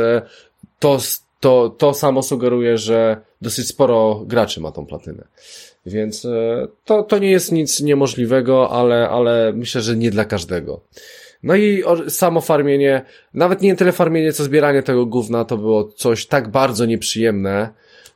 to, 0.80 0.99
to, 1.39 1.70
to 1.70 1.93
samo 1.93 2.24
sugeruje, 2.24 2.78
że 2.78 3.22
dosyć 3.41 3.68
sporo 3.68 4.24
graczy 4.26 4.61
ma 4.61 4.72
tą 4.72 4.86
platynę. 4.86 5.24
Więc 5.86 6.28
to, 6.86 7.03
to 7.03 7.18
nie 7.18 7.32
jest 7.32 7.51
nic 7.51 7.82
niemożliwego, 7.82 8.70
ale, 8.70 9.09
ale 9.09 9.53
myślę, 9.53 9.82
że 9.82 9.95
nie 9.95 10.11
dla 10.11 10.26
każdego. 10.26 10.82
No 11.46 11.56
i 11.56 11.84
samo 12.08 12.41
farmienie, 12.41 13.02
nawet 13.34 13.62
nie 13.62 13.76
tyle 13.76 13.91
farmienie, 13.91 14.34
co 14.34 14.43
zbieranie 14.43 14.84
tego 14.84 15.06
gówna, 15.06 15.46
to 15.46 15.58
było 15.58 15.84
coś 15.84 16.26
tak 16.26 16.50
bardzo 16.50 16.86
nieprzyjemne, 16.86 17.70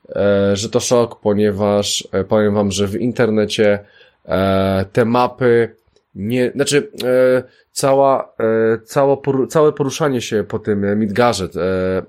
e, 0.10 0.56
że 0.56 0.70
to 0.70 0.80
szok, 0.80 1.20
ponieważ 1.20 2.08
e, 2.12 2.24
powiem 2.24 2.54
wam, 2.54 2.72
że 2.72 2.88
w 2.88 2.96
internecie 2.96 3.80
e, 4.26 4.86
te 4.94 5.06
mapy 5.06 5.76
nie, 6.16 6.52
znaczy 6.52 6.92
e, 7.04 7.44
cała, 7.72 8.34
e, 8.40 8.80
cała 8.86 9.18
całe 9.50 9.74
poruszanie 9.74 10.22
się 10.22 10.44
po 10.44 10.60
tym 10.60 11.00
Midgarze 11.00 11.46
e, 11.56 11.98
e, 11.98 12.04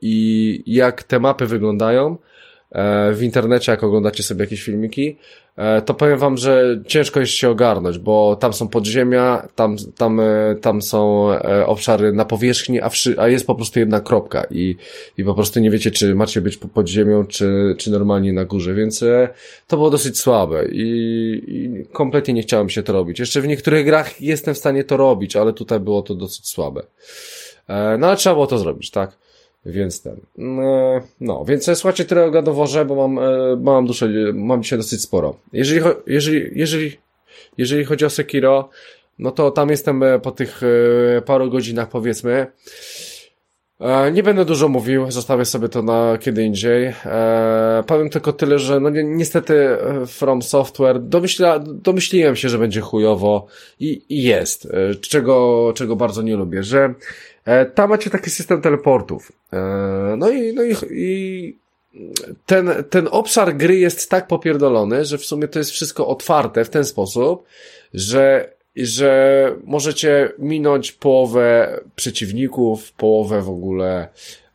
i 0.00 0.62
jak 0.66 1.02
te 1.02 1.20
mapy 1.20 1.46
wyglądają, 1.46 2.16
E, 2.76 3.12
w 3.12 3.22
internecie, 3.22 3.72
jak 3.72 3.84
oglądacie 3.84 4.22
sobie 4.22 4.44
jakieś 4.44 4.62
filmiki, 4.62 5.18
to 5.86 5.94
powiem 5.94 6.18
wam, 6.18 6.36
że 6.36 6.80
ciężko 6.86 7.20
jest 7.20 7.32
się 7.32 7.50
ogarnąć, 7.50 7.98
bo 7.98 8.36
tam 8.36 8.52
są 8.52 8.68
podziemia, 8.68 9.48
tam, 9.54 9.76
tam, 9.96 10.20
e, 10.20 10.54
tam 10.60 10.82
są 10.82 11.28
obszary 11.66 12.12
na 12.12 12.24
powierzchni, 12.24 12.80
a, 12.80 12.88
wszy, 12.88 13.14
a 13.18 13.28
jest 13.28 13.46
po 13.46 13.54
prostu 13.54 13.78
jedna 13.78 14.00
kropka 14.00 14.46
i, 14.50 14.76
i 15.18 15.24
po 15.24 15.34
prostu 15.34 15.60
nie 15.60 15.70
wiecie, 15.70 15.90
czy 15.90 16.14
macie 16.14 16.40
być 16.40 16.56
pod 16.56 16.88
ziemią, 16.88 17.26
czy, 17.26 17.74
czy 17.78 17.90
normalnie 17.90 18.32
na 18.32 18.44
górze, 18.44 18.74
więc 18.74 19.04
to 19.66 19.76
było 19.76 19.90
dosyć 19.90 20.18
słabe 20.18 20.68
i, 20.72 20.82
i 21.48 21.84
kompletnie 21.92 22.34
nie 22.34 22.42
chciałem 22.42 22.68
się 22.68 22.82
to 22.82 22.92
robić. 22.92 23.18
Jeszcze 23.18 23.40
w 23.40 23.48
niektórych 23.48 23.84
grach 23.84 24.20
jestem 24.20 24.54
w 24.54 24.58
stanie 24.58 24.84
to 24.84 24.96
robić, 24.96 25.36
ale 25.36 25.52
tutaj 25.52 25.80
było 25.80 26.02
to 26.02 26.14
dosyć 26.14 26.48
słabe. 26.48 26.82
No 27.98 28.06
ale 28.06 28.16
trzeba 28.16 28.34
było 28.34 28.46
to 28.46 28.58
zrobić, 28.58 28.90
tak? 28.90 29.18
Więc 29.66 30.02
ten. 30.02 30.20
E, 30.38 31.00
no, 31.20 31.44
więc 31.44 31.68
e, 31.68 31.76
słuchajcie 31.76 32.04
tyle 32.04 32.24
o 32.24 32.30
gadoworze, 32.30 32.84
bo 32.84 33.08
mam, 33.08 33.18
e, 33.18 33.56
mam 33.60 33.86
duszę, 33.86 34.08
mam 34.34 34.62
dzisiaj 34.62 34.78
dosyć 34.78 35.02
sporo. 35.02 35.36
Jeżeli, 35.52 35.80
jeżeli, 36.06 36.50
jeżeli, 36.54 36.96
jeżeli 37.58 37.84
chodzi 37.84 38.04
o 38.04 38.10
Sekiro, 38.10 38.68
no 39.18 39.30
to 39.30 39.50
tam 39.50 39.68
jestem 39.68 40.02
po 40.22 40.30
tych 40.30 40.60
paru 41.26 41.50
godzinach 41.50 41.88
powiedzmy. 41.88 42.46
Nie 44.12 44.22
będę 44.22 44.44
dużo 44.44 44.68
mówił, 44.68 45.10
zostawię 45.10 45.44
sobie 45.44 45.68
to 45.68 45.82
na 45.82 46.18
kiedy 46.20 46.44
indziej. 46.44 46.94
Powiem 47.86 48.10
tylko 48.10 48.32
tyle, 48.32 48.58
że 48.58 48.80
no 48.80 48.90
niestety 48.90 49.68
From 50.06 50.42
Software 50.42 51.00
domyśla, 51.00 51.58
domyśliłem 51.58 52.36
się, 52.36 52.48
że 52.48 52.58
będzie 52.58 52.80
chujowo 52.80 53.46
i, 53.80 54.02
i 54.08 54.22
jest, 54.22 54.68
czego, 55.00 55.72
czego 55.74 55.96
bardzo 55.96 56.22
nie 56.22 56.36
lubię, 56.36 56.62
że 56.62 56.94
tam 57.74 57.90
macie 57.90 58.10
taki 58.10 58.30
system 58.30 58.62
teleportów. 58.62 59.32
E, 59.52 59.58
no 60.18 60.30
i, 60.30 60.52
no 60.52 60.62
i, 60.62 60.74
i 60.90 61.58
ten, 62.46 62.70
ten 62.90 63.08
obszar 63.10 63.56
gry 63.56 63.76
jest 63.76 64.10
tak 64.10 64.26
popierdolony, 64.26 65.04
że 65.04 65.18
w 65.18 65.24
sumie 65.24 65.48
to 65.48 65.58
jest 65.58 65.70
wszystko 65.70 66.06
otwarte 66.06 66.64
w 66.64 66.70
ten 66.70 66.84
sposób, 66.84 67.44
że, 67.94 68.52
że 68.76 69.52
możecie 69.64 70.32
minąć 70.38 70.92
połowę 70.92 71.80
przeciwników, 71.96 72.92
połowę 72.92 73.42
w 73.42 73.50
ogóle 73.50 74.08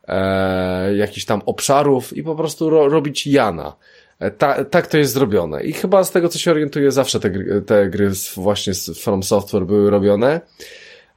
e, 0.08 0.96
jakichś 0.96 1.26
tam 1.26 1.42
obszarów 1.46 2.16
i 2.16 2.22
po 2.22 2.34
prostu 2.34 2.70
ro, 2.70 2.88
robić 2.88 3.26
Jana. 3.26 3.76
E, 4.18 4.30
ta, 4.30 4.64
tak 4.64 4.86
to 4.86 4.98
jest 4.98 5.12
zrobione. 5.12 5.62
I 5.62 5.72
chyba 5.72 6.04
z 6.04 6.10
tego, 6.10 6.28
co 6.28 6.38
się 6.38 6.50
orientuję, 6.50 6.90
zawsze 6.90 7.20
te 7.20 7.30
gry, 7.30 7.62
te 7.62 7.90
gry 7.90 8.10
właśnie 8.36 8.74
z 8.74 8.98
From 8.98 9.22
Software 9.22 9.66
były 9.66 9.90
robione. 9.90 10.40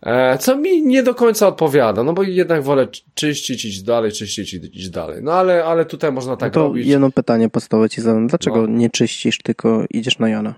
E, 0.02 0.38
co 0.38 0.58
mi 0.58 0.82
nie 0.82 1.04
do 1.04 1.16
końca 1.16 1.48
odpowiada, 1.48 2.04
no 2.04 2.14
bo 2.14 2.24
jednak 2.24 2.64
wolę 2.64 2.88
czyścić, 3.14 3.66
iść 3.66 3.82
dalej, 3.82 4.12
czyścić, 4.12 4.54
iść 4.54 4.90
dalej. 4.90 5.24
No 5.24 5.34
ale, 5.34 5.66
ale 5.66 5.86
tutaj 5.86 6.12
można 6.12 6.38
tak 6.38 6.54
no 6.56 6.62
to 6.62 6.68
robić. 6.68 6.88
jedno 6.88 7.12
pytanie 7.12 7.50
podstawowe 7.50 7.90
ci 7.90 8.02
zadam. 8.02 8.28
Dlaczego 8.28 8.62
no. 8.62 8.68
nie 8.68 8.90
czyścisz, 8.90 9.38
tylko 9.44 9.86
idziesz 9.90 10.20
na 10.20 10.30
Jana? 10.30 10.56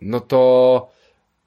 No 0.00 0.20
to 0.20 0.90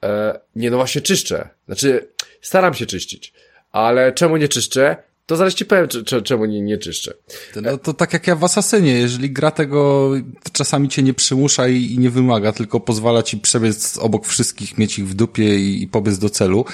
e, 0.03 0.39
nie, 0.55 0.71
no 0.71 0.77
właśnie 0.77 1.01
czyszczę. 1.01 1.49
Znaczy, 1.65 2.07
staram 2.41 2.73
się 2.73 2.85
czyścić. 2.85 3.33
Ale 3.71 4.11
czemu 4.11 4.37
nie 4.37 4.47
czyszczę? 4.47 4.97
To 5.31 5.35
zaraz 5.35 5.53
ci 5.53 5.65
powiem, 5.65 5.87
czemu 6.23 6.45
nie, 6.45 6.61
nie 6.61 6.77
czyszczę. 6.77 7.13
No 7.61 7.77
to 7.77 7.93
tak 7.93 8.13
jak 8.13 8.27
ja 8.27 8.35
w 8.35 8.43
Asasynie, 8.43 8.93
jeżeli 8.93 9.31
gra 9.31 9.51
tego 9.51 10.11
czasami 10.51 10.89
cię 10.89 11.03
nie 11.03 11.13
przymusza 11.13 11.67
i, 11.67 11.83
i 11.83 11.99
nie 11.99 12.09
wymaga, 12.09 12.51
tylko 12.51 12.79
pozwala 12.79 13.23
ci 13.23 13.37
przebiec 13.37 13.97
obok 13.97 14.25
wszystkich, 14.25 14.77
mieć 14.77 14.99
ich 14.99 15.07
w 15.07 15.13
dupie 15.13 15.59
i, 15.59 15.83
i 15.83 15.87
pobiec 15.87 16.17
do 16.17 16.29
celu, 16.29 16.65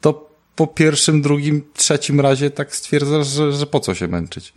to 0.00 0.30
po 0.56 0.66
pierwszym, 0.66 1.22
drugim, 1.22 1.62
trzecim 1.74 2.20
razie 2.20 2.50
tak 2.50 2.76
stwierdzasz, 2.76 3.26
że, 3.26 3.52
że 3.52 3.66
po 3.66 3.80
co 3.80 3.94
się 3.94 4.08
męczyć. 4.08 4.52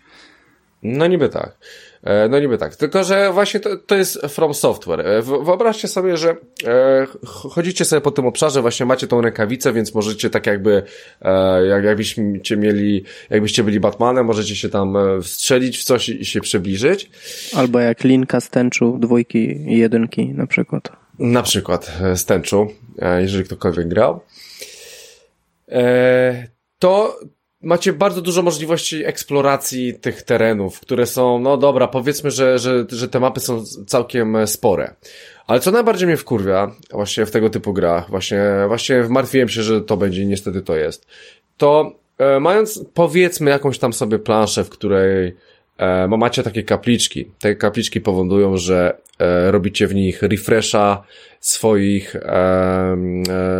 No 0.83 1.07
niby 1.07 1.29
tak. 1.29 1.57
E, 2.03 2.29
no 2.29 2.39
niby 2.39 2.57
tak. 2.57 2.75
Tylko, 2.75 3.03
że 3.03 3.33
właśnie 3.33 3.59
to, 3.59 3.77
to 3.77 3.95
jest 3.95 4.21
From 4.21 4.53
Software. 4.53 5.07
E, 5.07 5.21
wyobraźcie 5.21 5.87
sobie, 5.87 6.17
że 6.17 6.35
e, 6.67 7.07
chodzicie 7.25 7.85
sobie 7.85 8.01
po 8.01 8.11
tym 8.11 8.25
obszarze, 8.25 8.61
właśnie 8.61 8.85
macie 8.85 9.07
tą 9.07 9.21
rękawicę, 9.21 9.73
więc 9.73 9.95
możecie 9.95 10.29
tak 10.29 10.47
jakby, 10.47 10.83
jak, 11.69 11.83
jakbyście 11.83 12.57
mieli, 12.57 13.03
jakbyście 13.29 13.63
byli 13.63 13.79
Batmanem, 13.79 14.25
możecie 14.25 14.55
się 14.55 14.69
tam 14.69 14.95
strzelić 15.21 15.77
w 15.77 15.83
coś 15.83 16.09
i 16.09 16.25
się 16.25 16.41
przybliżyć. 16.41 17.09
Albo 17.55 17.79
jak 17.79 18.03
linka 18.03 18.41
z 18.41 18.49
tęczu 18.49 18.97
dwójki 18.99 19.37
i 19.71 19.77
jedynki 19.77 20.33
na 20.33 20.47
przykład. 20.47 20.89
Na 21.19 21.43
przykład 21.43 21.91
z 22.15 22.25
tęczu, 22.25 22.67
jeżeli 23.19 23.43
ktokolwiek 23.43 23.87
grał. 23.87 24.19
To 26.79 27.19
macie 27.63 27.93
bardzo 27.93 28.21
dużo 28.21 28.41
możliwości 28.41 29.05
eksploracji 29.05 29.93
tych 29.93 30.21
terenów, 30.21 30.79
które 30.79 31.05
są, 31.05 31.39
no 31.39 31.57
dobra, 31.57 31.87
powiedzmy, 31.87 32.31
że, 32.31 32.59
że, 32.59 32.85
że 32.89 33.09
te 33.09 33.19
mapy 33.19 33.39
są 33.39 33.63
całkiem 33.87 34.47
spore. 34.47 34.95
Ale 35.47 35.59
co 35.59 35.71
najbardziej 35.71 36.07
mnie 36.07 36.17
wkurwia 36.17 36.71
właśnie 36.91 37.25
w 37.25 37.31
tego 37.31 37.49
typu 37.49 37.73
grach, 37.73 38.09
właśnie, 38.09 38.43
właśnie 38.67 39.03
martwiłem 39.09 39.49
się, 39.49 39.63
że 39.63 39.81
to 39.81 39.97
będzie 39.97 40.25
niestety 40.25 40.61
to 40.61 40.75
jest, 40.75 41.07
to 41.57 41.91
e, 42.17 42.39
mając 42.39 42.85
powiedzmy 42.93 43.51
jakąś 43.51 43.79
tam 43.79 43.93
sobie 43.93 44.19
planszę, 44.19 44.63
w 44.63 44.69
której 44.69 45.35
e, 45.77 46.07
macie 46.07 46.43
takie 46.43 46.63
kapliczki, 46.63 47.31
te 47.39 47.55
kapliczki 47.55 48.01
powodują, 48.01 48.57
że 48.57 48.97
e, 49.19 49.51
robicie 49.51 49.87
w 49.87 49.95
nich 49.95 50.21
refresha 50.21 51.03
swoich, 51.39 52.15
e, 52.15 52.97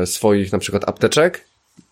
e, 0.02 0.06
swoich 0.06 0.52
na 0.52 0.60
przykład 0.60 0.90
apteczek, 0.90 1.46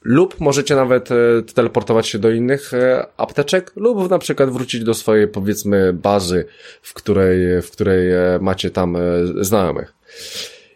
lub 0.04 0.40
możecie 0.40 0.76
nawet 0.76 1.10
e, 1.12 1.16
teleportować 1.56 2.08
się 2.08 2.20
do 2.20 2.32
innych 2.32 2.74
e, 2.74 3.06
apteczek, 3.18 3.72
lub 3.76 4.10
na 4.10 4.20
przykład 4.20 4.50
wrócić 4.50 4.84
do 4.84 4.94
swojej, 4.94 5.28
powiedzmy, 5.28 5.94
bazy, 5.94 6.46
w 6.82 6.94
której, 6.94 7.62
w 7.62 7.72
której 7.72 8.12
e, 8.12 8.40
macie 8.42 8.70
tam 8.70 8.98
znajomych. 9.42 9.94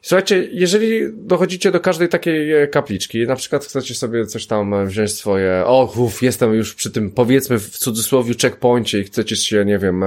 Słuchajcie, 0.01 0.47
jeżeli 0.51 1.01
dochodzicie 1.13 1.71
do 1.71 1.79
każdej 1.79 2.09
takiej 2.09 2.69
kapliczki, 2.69 3.27
na 3.27 3.35
przykład 3.35 3.65
chcecie 3.65 3.95
sobie 3.95 4.25
coś 4.25 4.47
tam 4.47 4.87
wziąć 4.87 5.13
swoje, 5.13 5.63
o, 5.65 5.93
uf, 5.97 6.21
jestem 6.21 6.53
już 6.53 6.75
przy 6.75 6.91
tym, 6.91 7.11
powiedzmy 7.11 7.59
w 7.59 7.69
cudzysłowie 7.69 8.33
checkpoincie 8.41 8.99
i 8.99 9.03
chcecie 9.03 9.35
się, 9.35 9.65
nie 9.65 9.77
wiem, 9.77 10.03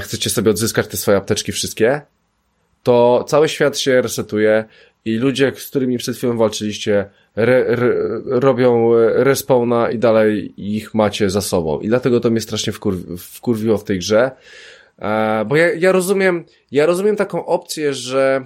chcecie 0.00 0.30
sobie 0.30 0.50
odzyskać 0.50 0.86
te 0.86 0.96
swoje 0.96 1.16
apteczki 1.16 1.52
wszystkie, 1.52 2.00
to 2.82 3.24
cały 3.28 3.48
świat 3.48 3.78
się 3.78 4.02
resetuje 4.02 4.64
i 5.04 5.16
ludzie, 5.16 5.52
z 5.56 5.70
którymi 5.70 5.98
przed 5.98 6.16
chwilą 6.16 6.36
walczyliście, 6.36 7.10
re, 7.44 7.76
re, 7.76 7.94
robią 8.24 8.90
respawna 9.14 9.90
i 9.90 9.98
dalej 9.98 10.54
ich 10.56 10.94
macie 10.94 11.30
za 11.30 11.40
sobą. 11.40 11.80
I 11.80 11.88
dlatego 11.88 12.20
to 12.20 12.30
mnie 12.30 12.40
strasznie 12.40 12.72
wkurwi, 12.72 13.04
wkurwiło 13.18 13.78
w 13.78 13.84
tej 13.84 13.98
grze. 13.98 14.30
E, 14.98 15.44
bo 15.44 15.56
ja, 15.56 15.72
ja 15.74 15.92
rozumiem, 15.92 16.44
ja 16.70 16.86
rozumiem 16.86 17.16
taką 17.16 17.46
opcję, 17.46 17.94
że 17.94 18.44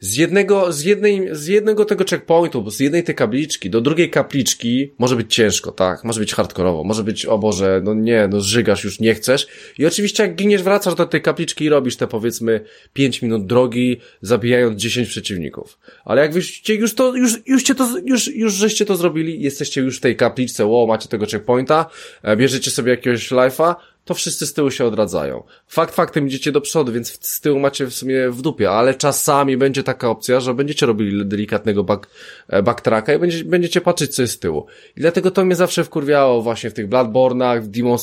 z 0.00 0.16
jednego, 0.16 0.72
z 0.72 0.84
jednej, 0.84 1.28
z 1.32 1.46
jednego 1.46 1.84
tego 1.84 2.04
checkpointu, 2.10 2.70
z 2.70 2.80
jednej 2.80 3.04
tej 3.04 3.14
kapliczki 3.14 3.70
do 3.70 3.80
drugiej 3.80 4.10
kapliczki 4.10 4.90
może 4.98 5.16
być 5.16 5.34
ciężko, 5.34 5.72
tak? 5.72 6.04
Może 6.04 6.20
być 6.20 6.34
hardkorowo, 6.34 6.84
może 6.84 7.04
być, 7.04 7.26
o 7.26 7.38
Boże, 7.38 7.80
no 7.84 7.94
nie, 7.94 8.28
no 8.28 8.40
zżygasz, 8.40 8.84
już 8.84 9.00
nie 9.00 9.14
chcesz. 9.14 9.46
I 9.78 9.86
oczywiście 9.86 10.22
jak 10.22 10.34
giniesz, 10.34 10.62
wracasz 10.62 10.94
do 10.94 11.06
tej 11.06 11.22
kapliczki 11.22 11.64
i 11.64 11.68
robisz 11.68 11.96
te 11.96 12.06
powiedzmy 12.06 12.60
5 12.92 13.22
minut 13.22 13.46
drogi, 13.46 14.00
zabijając 14.22 14.80
10 14.80 15.08
przeciwników. 15.08 15.78
Ale 16.04 16.22
jak 16.22 16.32
wyście 16.32 16.74
już 16.74 16.94
to, 16.94 17.14
już, 17.14 17.32
już 17.46 17.62
cię 17.62 17.74
to, 17.74 17.88
już, 18.04 18.28
już 18.34 18.52
żeście 18.52 18.86
to 18.86 18.96
zrobili, 18.96 19.42
jesteście 19.42 19.80
już 19.80 19.98
w 19.98 20.00
tej 20.00 20.16
kapliczce, 20.16 20.66
wow, 20.66 20.86
macie 20.86 21.08
tego 21.08 21.26
checkpointa, 21.26 21.86
e, 22.22 22.36
bierzecie 22.36 22.70
sobie 22.70 22.90
jakiegoś 22.90 23.30
life'a, 23.30 23.74
to 24.06 24.14
wszyscy 24.14 24.46
z 24.46 24.52
tyłu 24.52 24.70
się 24.70 24.84
odradzają. 24.84 25.42
Fakt 25.66 25.94
faktem 25.94 26.26
idziecie 26.26 26.52
do 26.52 26.60
przodu, 26.60 26.92
więc 26.92 27.26
z 27.26 27.40
tyłu 27.40 27.60
macie 27.60 27.86
w 27.86 27.94
sumie 27.94 28.30
w 28.30 28.42
dupie, 28.42 28.70
ale 28.70 28.94
czasami 28.94 29.56
będzie 29.56 29.82
taka 29.82 30.08
opcja, 30.08 30.40
że 30.40 30.54
będziecie 30.54 30.86
robili 30.86 31.26
delikatnego 31.26 31.84
back, 31.84 32.08
e, 32.48 32.62
backtracka 32.62 33.14
i 33.14 33.18
będziecie, 33.18 33.44
będziecie 33.44 33.80
patrzeć, 33.80 34.14
co 34.14 34.22
jest 34.22 34.34
z 34.34 34.38
tyłu. 34.38 34.66
I 34.96 35.00
dlatego 35.00 35.30
to 35.30 35.44
mnie 35.44 35.54
zawsze 35.54 35.84
wkurwiało 35.84 36.42
właśnie 36.42 36.70
w 36.70 36.74
tych 36.74 36.88
Bloodborne'ach, 36.88 37.60
w 37.60 37.68
Demon 37.68 37.98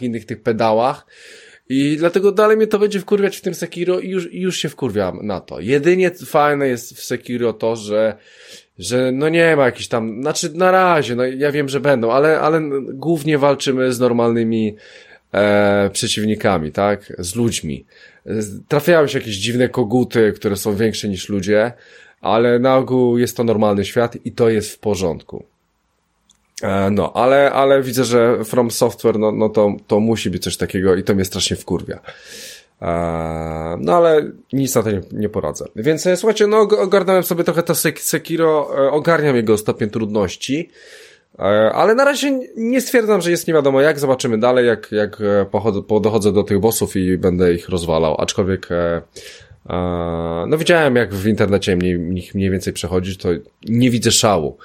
innych 0.00 0.26
tych 0.26 0.42
pedałach. 0.42 1.06
I 1.68 1.96
dlatego 1.96 2.32
dalej 2.32 2.56
mnie 2.56 2.66
to 2.66 2.78
będzie 2.78 3.00
wkurwiać 3.00 3.36
w 3.36 3.40
tym 3.40 3.54
Sekiro 3.54 4.00
i 4.00 4.08
już, 4.08 4.32
już 4.32 4.56
się 4.56 4.68
wkurwiam 4.68 5.26
na 5.26 5.40
to. 5.40 5.60
Jedynie 5.60 6.10
fajne 6.10 6.68
jest 6.68 6.96
w 6.96 7.04
Sekiro 7.04 7.52
to, 7.52 7.76
że 7.76 8.16
że 8.78 9.12
no 9.12 9.28
nie 9.28 9.56
ma 9.56 9.64
jakichś 9.64 9.88
tam, 9.88 10.22
znaczy 10.22 10.50
na 10.54 10.70
razie, 10.70 11.14
no 11.14 11.24
ja 11.24 11.52
wiem, 11.52 11.68
że 11.68 11.80
będą, 11.80 12.12
ale, 12.12 12.40
ale 12.40 12.60
głównie 12.92 13.38
walczymy 13.38 13.92
z 13.92 14.00
normalnymi 14.00 14.76
e, 15.32 15.90
przeciwnikami, 15.92 16.72
tak? 16.72 17.12
Z 17.18 17.34
ludźmi. 17.34 17.84
Trafiają 18.68 19.06
się 19.06 19.18
jakieś 19.18 19.36
dziwne 19.36 19.68
koguty, 19.68 20.32
które 20.32 20.56
są 20.56 20.76
większe 20.76 21.08
niż 21.08 21.28
ludzie, 21.28 21.72
ale 22.20 22.58
na 22.58 22.76
ogół 22.76 23.18
jest 23.18 23.36
to 23.36 23.44
normalny 23.44 23.84
świat 23.84 24.16
i 24.24 24.32
to 24.32 24.48
jest 24.48 24.72
w 24.72 24.78
porządku. 24.78 25.44
E, 26.62 26.90
no, 26.90 27.12
ale, 27.12 27.52
ale 27.52 27.82
widzę, 27.82 28.04
że 28.04 28.44
From 28.44 28.70
Software, 28.70 29.18
no, 29.18 29.32
no 29.32 29.48
to, 29.48 29.72
to 29.86 30.00
musi 30.00 30.30
być 30.30 30.42
coś 30.42 30.56
takiego 30.56 30.96
i 30.96 31.02
to 31.02 31.14
mnie 31.14 31.24
strasznie 31.24 31.56
wkurwia. 31.56 32.00
E, 32.82 33.76
no 33.80 33.96
ale 33.96 34.30
nic 34.52 34.74
na 34.74 34.82
to 34.82 34.90
nie, 34.90 35.00
nie 35.12 35.28
poradzę. 35.28 35.64
Więc 35.76 36.06
e, 36.06 36.16
słuchajcie, 36.16 36.46
no 36.46 36.58
ogarnąłem 36.58 37.22
sobie 37.22 37.44
trochę 37.44 37.62
to 37.62 37.74
Sekiro, 37.74 38.68
ogarniam 38.90 39.36
jego 39.36 39.58
stopień 39.58 39.90
trudności. 39.90 40.70
E, 41.38 41.72
ale 41.72 41.94
na 41.94 42.04
razie 42.04 42.40
nie 42.56 42.80
stwierdzam, 42.80 43.20
że 43.20 43.30
jest 43.30 43.48
nie 43.48 43.54
wiadomo 43.54 43.80
jak. 43.80 43.98
Zobaczymy 43.98 44.38
dalej, 44.38 44.66
jak, 44.66 44.92
jak 44.92 45.20
e, 45.20 46.32
do 46.32 46.42
tych 46.42 46.60
bossów 46.60 46.96
i 46.96 47.18
będę 47.18 47.54
ich 47.54 47.68
rozwalał. 47.68 48.20
Aczkolwiek, 48.20 48.68
e, 48.72 49.02
no 50.46 50.58
widziałem 50.58 50.96
jak 50.96 51.14
w 51.14 51.26
internecie 51.26 51.76
mniej, 51.76 51.98
mniej 52.34 52.50
więcej 52.50 52.72
przechodzić, 52.72 53.18
to 53.18 53.28
nie 53.68 53.90
widzę 53.90 54.10
szału. 54.10 54.58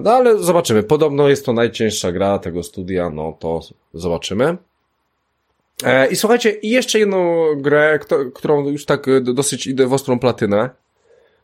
No 0.00 0.12
ale 0.12 0.38
zobaczymy. 0.38 0.82
Podobno 0.82 1.28
jest 1.28 1.46
to 1.46 1.52
najcięższa 1.52 2.12
gra 2.12 2.38
tego 2.38 2.62
studia, 2.62 3.10
no 3.10 3.36
to 3.38 3.60
zobaczymy. 3.94 4.56
I 6.10 6.16
słuchajcie, 6.16 6.50
i 6.50 6.70
jeszcze 6.70 6.98
jedną 6.98 7.46
grę, 7.56 7.98
którą 8.34 8.68
już 8.68 8.86
tak 8.86 9.06
dosyć 9.22 9.66
idę 9.66 9.86
w 9.86 9.92
ostrą 9.92 10.18
platynę. 10.18 10.70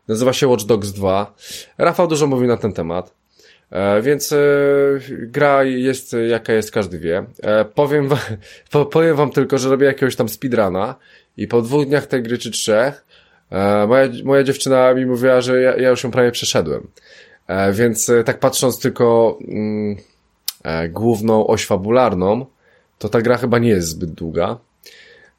Nazywa 0.07 0.33
się 0.33 0.47
Watch 0.47 0.65
Dogs 0.65 0.91
2. 0.91 1.33
Rafał 1.77 2.07
dużo 2.07 2.27
mówi 2.27 2.47
na 2.47 2.57
ten 2.57 2.73
temat. 2.73 3.13
E, 3.71 4.01
więc 4.01 4.31
e, 4.31 4.37
gra 5.09 5.63
jest 5.63 6.15
jaka 6.29 6.53
jest, 6.53 6.71
każdy 6.71 6.99
wie. 6.99 7.25
E, 7.43 7.65
powiem, 7.65 8.07
wam, 8.07 8.19
powiem 8.91 9.15
wam 9.15 9.31
tylko, 9.31 9.57
że 9.57 9.69
robię 9.69 9.85
jakiegoś 9.85 10.15
tam 10.15 10.29
speedruna 10.29 10.95
i 11.37 11.47
po 11.47 11.61
dwóch 11.61 11.85
dniach 11.85 12.07
tej 12.07 12.23
gry 12.23 12.37
czy 12.37 12.51
trzech 12.51 13.05
moja, 13.87 14.09
moja 14.23 14.43
dziewczyna 14.43 14.93
mi 14.93 15.05
mówiła, 15.05 15.41
że 15.41 15.61
ja, 15.61 15.77
ja 15.77 15.89
już 15.89 16.03
ją 16.03 16.11
prawie 16.11 16.31
przeszedłem. 16.31 16.87
Więc 17.73 18.11
tak 18.25 18.39
patrząc 18.39 18.79
tylko 18.79 19.37
mm, 19.47 19.95
główną 20.89 21.47
oś 21.47 21.65
fabularną, 21.65 22.45
to 22.97 23.09
ta 23.09 23.21
gra 23.21 23.37
chyba 23.37 23.59
nie 23.59 23.69
jest 23.69 23.87
zbyt 23.87 24.11
długa. 24.11 24.57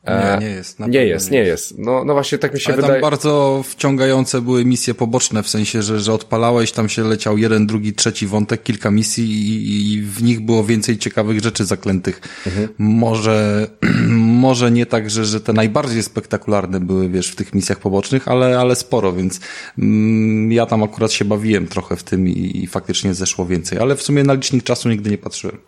Nie, 0.07 0.47
nie 0.47 0.55
jest. 0.55 0.81
Nie 0.81 1.07
jest, 1.07 1.31
nie 1.31 1.39
jest. 1.39 1.79
No, 1.79 2.05
no 2.05 2.13
właśnie 2.13 2.39
tak 2.39 2.55
mi 2.55 2.61
się 2.61 2.73
Ale 2.73 2.77
wydaje. 2.77 2.95
tam 2.95 3.11
bardzo 3.11 3.63
wciągające 3.69 4.41
były 4.41 4.65
misje 4.65 4.95
poboczne, 4.95 5.43
w 5.43 5.49
sensie, 5.49 5.83
że, 5.83 6.01
że 6.01 6.13
odpalałeś, 6.13 6.73
tam 6.73 6.89
się 6.89 7.05
leciał 7.05 7.39
jeden, 7.39 7.67
drugi, 7.67 7.93
trzeci 7.93 8.27
wątek, 8.27 8.63
kilka 8.63 8.91
misji 8.91 9.25
i, 9.25 9.93
i 9.95 10.03
w 10.03 10.23
nich 10.23 10.41
było 10.41 10.65
więcej 10.65 10.99
ciekawych 10.99 11.41
rzeczy 11.41 11.65
zaklętych. 11.65 12.21
Mhm. 12.47 12.69
Może, 12.79 13.67
może 14.47 14.71
nie 14.71 14.87
tak, 14.87 15.11
że, 15.11 15.25
że 15.25 15.41
te 15.41 15.53
najbardziej 15.53 16.03
spektakularne 16.03 16.81
były, 16.81 17.09
wiesz, 17.09 17.29
w 17.29 17.37
tych 17.37 17.55
misjach 17.55 17.79
pobocznych, 17.79 18.29
ale, 18.29 18.59
ale 18.59 18.77
sporo, 18.77 19.13
więc 19.13 19.41
mm, 19.79 20.53
ja 20.53 20.67
tam 20.67 20.83
akurat 20.83 21.13
się 21.13 21.25
bawiłem 21.25 21.67
trochę 21.67 21.97
w 21.97 22.03
tym 22.03 22.29
i, 22.29 22.63
i 22.63 22.67
faktycznie 22.67 23.15
zeszło 23.15 23.47
więcej, 23.47 23.79
ale 23.79 23.97
w 23.97 24.03
sumie 24.03 24.25
na 24.25 24.33
licznik 24.35 24.65
czasu 24.65 24.89
nigdy 24.89 25.11
nie 25.11 25.19
patrzyłem. 25.19 25.59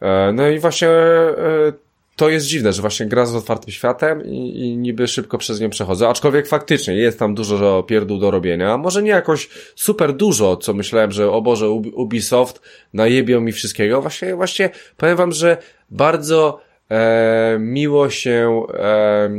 E, 0.00 0.32
no 0.32 0.48
i 0.48 0.58
właśnie 0.58 0.88
e, 0.88 1.72
to 2.20 2.28
jest 2.28 2.46
dziwne, 2.46 2.72
że 2.72 2.80
właśnie 2.80 3.06
gra 3.06 3.26
z 3.26 3.34
otwartym 3.34 3.72
światem 3.72 4.26
i, 4.26 4.60
i 4.60 4.76
niby 4.76 5.08
szybko 5.08 5.38
przez 5.38 5.60
nią 5.60 5.70
przechodzę, 5.70 6.08
aczkolwiek 6.08 6.48
faktycznie 6.48 6.94
jest 6.94 7.18
tam 7.18 7.34
dużo 7.34 7.82
pierdół 7.82 8.18
do 8.18 8.30
robienia, 8.30 8.76
może 8.76 9.02
nie 9.02 9.10
jakoś 9.10 9.48
super 9.74 10.12
dużo, 10.12 10.56
co 10.56 10.74
myślałem, 10.74 11.12
że 11.12 11.30
o 11.30 11.42
Boże 11.42 11.70
Ubisoft 11.70 12.60
najebią 12.92 13.40
mi 13.40 13.52
wszystkiego, 13.52 14.00
właśnie, 14.00 14.36
właśnie 14.36 14.70
powiem 14.96 15.16
wam, 15.16 15.32
że 15.32 15.56
bardzo 15.90 16.60
e, 16.90 17.56
miło 17.60 18.10
się 18.10 18.62
e, 18.74 19.30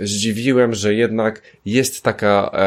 zdziwiłem, 0.00 0.74
że 0.74 0.94
jednak 0.94 1.42
jest 1.64 2.02
taka 2.02 2.50
e, 2.52 2.58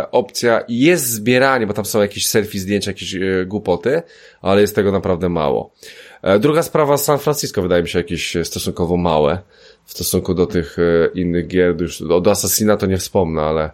e, 0.00 0.10
opcja 0.10 0.60
i 0.60 0.78
jest 0.78 1.06
zbieranie, 1.06 1.66
bo 1.66 1.72
tam 1.72 1.84
są 1.84 2.00
jakieś 2.00 2.26
selfie, 2.26 2.58
zdjęcia, 2.58 2.90
jakieś 2.90 3.14
e, 3.14 3.20
głupoty, 3.46 4.02
ale 4.42 4.60
jest 4.60 4.74
tego 4.74 4.92
naprawdę 4.92 5.28
mało. 5.28 5.72
E, 6.22 6.38
druga 6.38 6.62
sprawa, 6.62 6.96
San 6.96 7.18
Francisco 7.18 7.62
wydaje 7.62 7.82
mi 7.82 7.88
się 7.88 7.98
jakieś 7.98 8.36
stosunkowo 8.44 8.96
małe 8.96 9.38
w 9.84 9.92
stosunku 9.92 10.34
do 10.34 10.46
tych 10.46 10.76
e, 10.78 11.08
innych 11.14 11.46
gier. 11.46 11.80
Już, 11.82 12.02
Assassina 12.30 12.76
to 12.76 12.86
nie 12.86 12.98
wspomnę, 12.98 13.42
ale, 13.42 13.70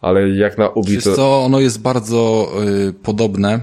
ale 0.00 0.28
jak 0.28 0.58
na 0.58 0.68
Ubi 0.68 1.02
to... 1.02 1.16
co, 1.16 1.44
ono 1.44 1.60
jest 1.60 1.80
bardzo 1.80 2.52
y, 2.88 2.92
podobne 2.92 3.60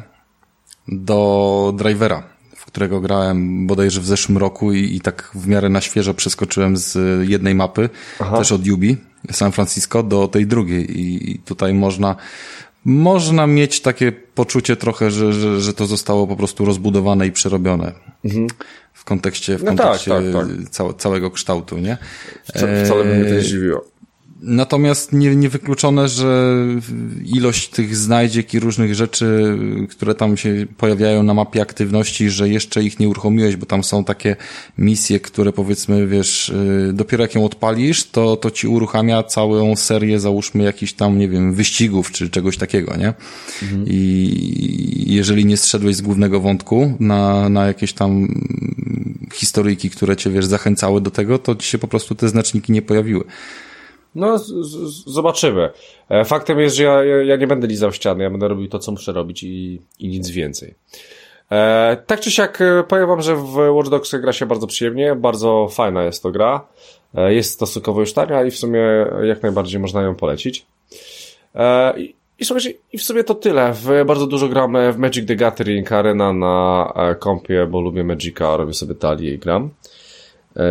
do 0.88 1.74
Drivera, 1.78 2.24
w 2.56 2.66
którego 2.66 3.02
grałem 3.02 3.68
bodajże 3.68 4.02
w 4.02 4.06
zeszłym 4.06 4.38
roku 4.38 4.74
i, 4.74 4.96
i 4.96 5.02
tak 5.02 5.32
w 5.36 5.48
miarę 5.48 5.70
na 5.70 5.82
świeżo 5.82 6.14
przeskoczyłem 6.14 6.78
z 6.78 6.98
jednej 7.30 7.56
mapy, 7.56 7.90
Aha. 8.20 8.38
też 8.38 8.52
od 8.52 8.68
Ubi, 8.68 8.98
San 9.32 9.52
Francisco, 9.52 10.04
do 10.04 10.28
tej 10.28 10.48
drugiej 10.48 11.00
i, 11.00 11.32
i 11.32 11.40
tutaj 11.40 11.74
można 11.74 12.16
można 12.86 13.48
mieć 13.48 13.82
takie 13.82 14.12
poczucie 14.12 14.76
trochę, 14.76 15.12
że, 15.12 15.34
że, 15.34 15.62
że 15.62 15.74
to 15.74 15.86
zostało 15.86 16.28
po 16.28 16.36
prostu 16.36 16.66
rozbudowane 16.66 17.28
i 17.28 17.32
przerobione. 17.32 17.92
W 18.94 19.04
kontekście, 19.06 19.58
w 19.58 19.64
No 19.64 19.72
tak, 19.72 19.78
kontekście 19.78 20.12
tak, 20.12 20.24
tak. 20.34 20.70
Całe, 20.70 20.94
całego 20.94 21.32
kształtu, 21.32 21.78
nie? 21.78 21.98
Wca- 22.54 22.86
Wcale 22.86 23.04
by 23.04 23.16
mnie 23.16 23.24
to 23.24 23.30
nie 23.30 23.36
Eee, 23.38 23.44
zdziwiło. 23.44 23.86
Natomiast 24.46 25.14
nie, 25.14 25.36
niewykluczone, 25.36 26.10
że 26.10 26.58
ilość 27.26 27.70
tych 27.70 27.96
znajdziek 27.96 28.54
i 28.54 28.60
różnych 28.60 28.96
rzeczy, 28.96 29.58
które 29.90 30.16
tam 30.16 30.38
się 30.38 30.66
pojawiają 30.78 31.24
na 31.24 31.34
mapie 31.34 31.62
aktywności, 31.62 32.30
że 32.30 32.50
jeszcze 32.50 32.84
ich 32.84 33.00
nie 33.00 33.10
uruchomiłeś, 33.10 33.56
bo 33.56 33.66
tam 33.66 33.84
są 33.84 34.04
takie 34.04 34.36
misje, 34.78 35.20
które 35.20 35.54
powiedzmy, 35.54 36.08
wiesz, 36.08 36.50
y, 36.50 36.92
dopiero 36.94 37.24
jak 37.24 37.36
ją 37.36 37.46
odpalisz, 37.46 38.10
to, 38.10 38.38
to 38.38 38.52
ci 38.52 38.68
uruchamia 38.68 39.24
całą 39.24 39.76
serię, 39.76 40.20
załóżmy, 40.20 40.64
jakichś 40.64 40.94
tam, 40.94 41.18
nie 41.18 41.30
wiem, 41.30 41.54
wyścigów 41.54 42.12
czy 42.12 42.30
czegoś 42.30 42.58
takiego, 42.58 42.98
nie? 42.98 43.14
I 43.86 45.04
jeżeli 45.08 45.46
nie 45.46 45.58
zszedłeś 45.58 45.96
z 45.96 46.02
głównego 46.02 46.40
wątku 46.40 46.94
na, 47.00 47.50
na 47.50 47.68
jakieś 47.68 47.94
tam 47.94 48.28
historyjki, 49.34 49.90
które 49.90 50.18
cię, 50.18 50.30
wiesz, 50.30 50.46
zachęcały 50.46 51.02
do 51.02 51.12
tego, 51.12 51.40
to 51.40 51.56
ci 51.56 51.68
się 51.68 51.78
po 51.78 51.88
prostu 51.88 52.16
te 52.16 52.30
znaczniki 52.30 52.72
nie 52.72 52.82
pojawiły. 52.82 53.24
No, 54.16 54.38
z, 54.38 54.48
z, 54.48 55.06
zobaczymy. 55.06 55.70
E, 56.10 56.26
Faktem 56.26 56.60
jest, 56.60 56.76
że 56.76 56.84
ja, 56.84 57.04
ja 57.04 57.36
nie 57.36 57.48
będę 57.48 57.68
lizał 57.68 57.92
ściany, 57.92 58.24
ja 58.24 58.30
będę 58.30 58.48
robił 58.48 58.68
to, 58.68 58.80
co 58.80 58.92
muszę 58.92 59.12
robić 59.12 59.44
i, 59.44 59.82
i 60.00 60.08
nic 60.08 60.30
więcej. 60.30 60.74
E, 61.52 61.98
tak 62.08 62.20
czy 62.20 62.32
siak 62.32 62.62
e, 62.62 62.84
powiem 62.88 63.08
wam, 63.08 63.22
że 63.22 63.36
w 63.36 63.56
Watch 63.56 63.90
Dogs 63.90 64.16
gra 64.16 64.34
się 64.34 64.46
bardzo 64.46 64.68
przyjemnie, 64.68 65.16
bardzo 65.16 65.68
fajna 65.72 66.04
jest 66.04 66.24
to 66.24 66.32
gra. 66.32 66.68
E, 67.16 67.34
jest 67.34 67.52
stosunkowo 67.52 68.00
już 68.00 68.14
tania 68.14 68.44
i 68.44 68.52
w 68.52 68.58
sumie 68.58 68.80
jak 69.24 69.44
najbardziej 69.44 69.80
można 69.80 70.02
ją 70.02 70.16
polecić. 70.16 70.66
E, 71.56 71.94
i, 72.40 72.46
słuchajcie, 72.46 72.74
i 72.94 72.98
w 72.98 73.04
sumie 73.04 73.24
to 73.24 73.36
tyle. 73.36 73.74
W, 73.74 74.06
bardzo 74.06 74.28
dużo 74.28 74.48
gramy 74.48 74.94
w 74.94 74.98
Magic 74.98 75.28
the 75.28 75.36
Gathering 75.36 75.92
Arena 75.92 76.34
na 76.34 76.94
e, 76.96 77.16
kompie, 77.16 77.68
bo 77.72 77.82
lubię 77.82 78.04
Magica, 78.04 78.58
robię 78.58 78.74
sobie 78.74 78.96
talię 78.96 79.34
i 79.34 79.38
gram. 79.38 79.70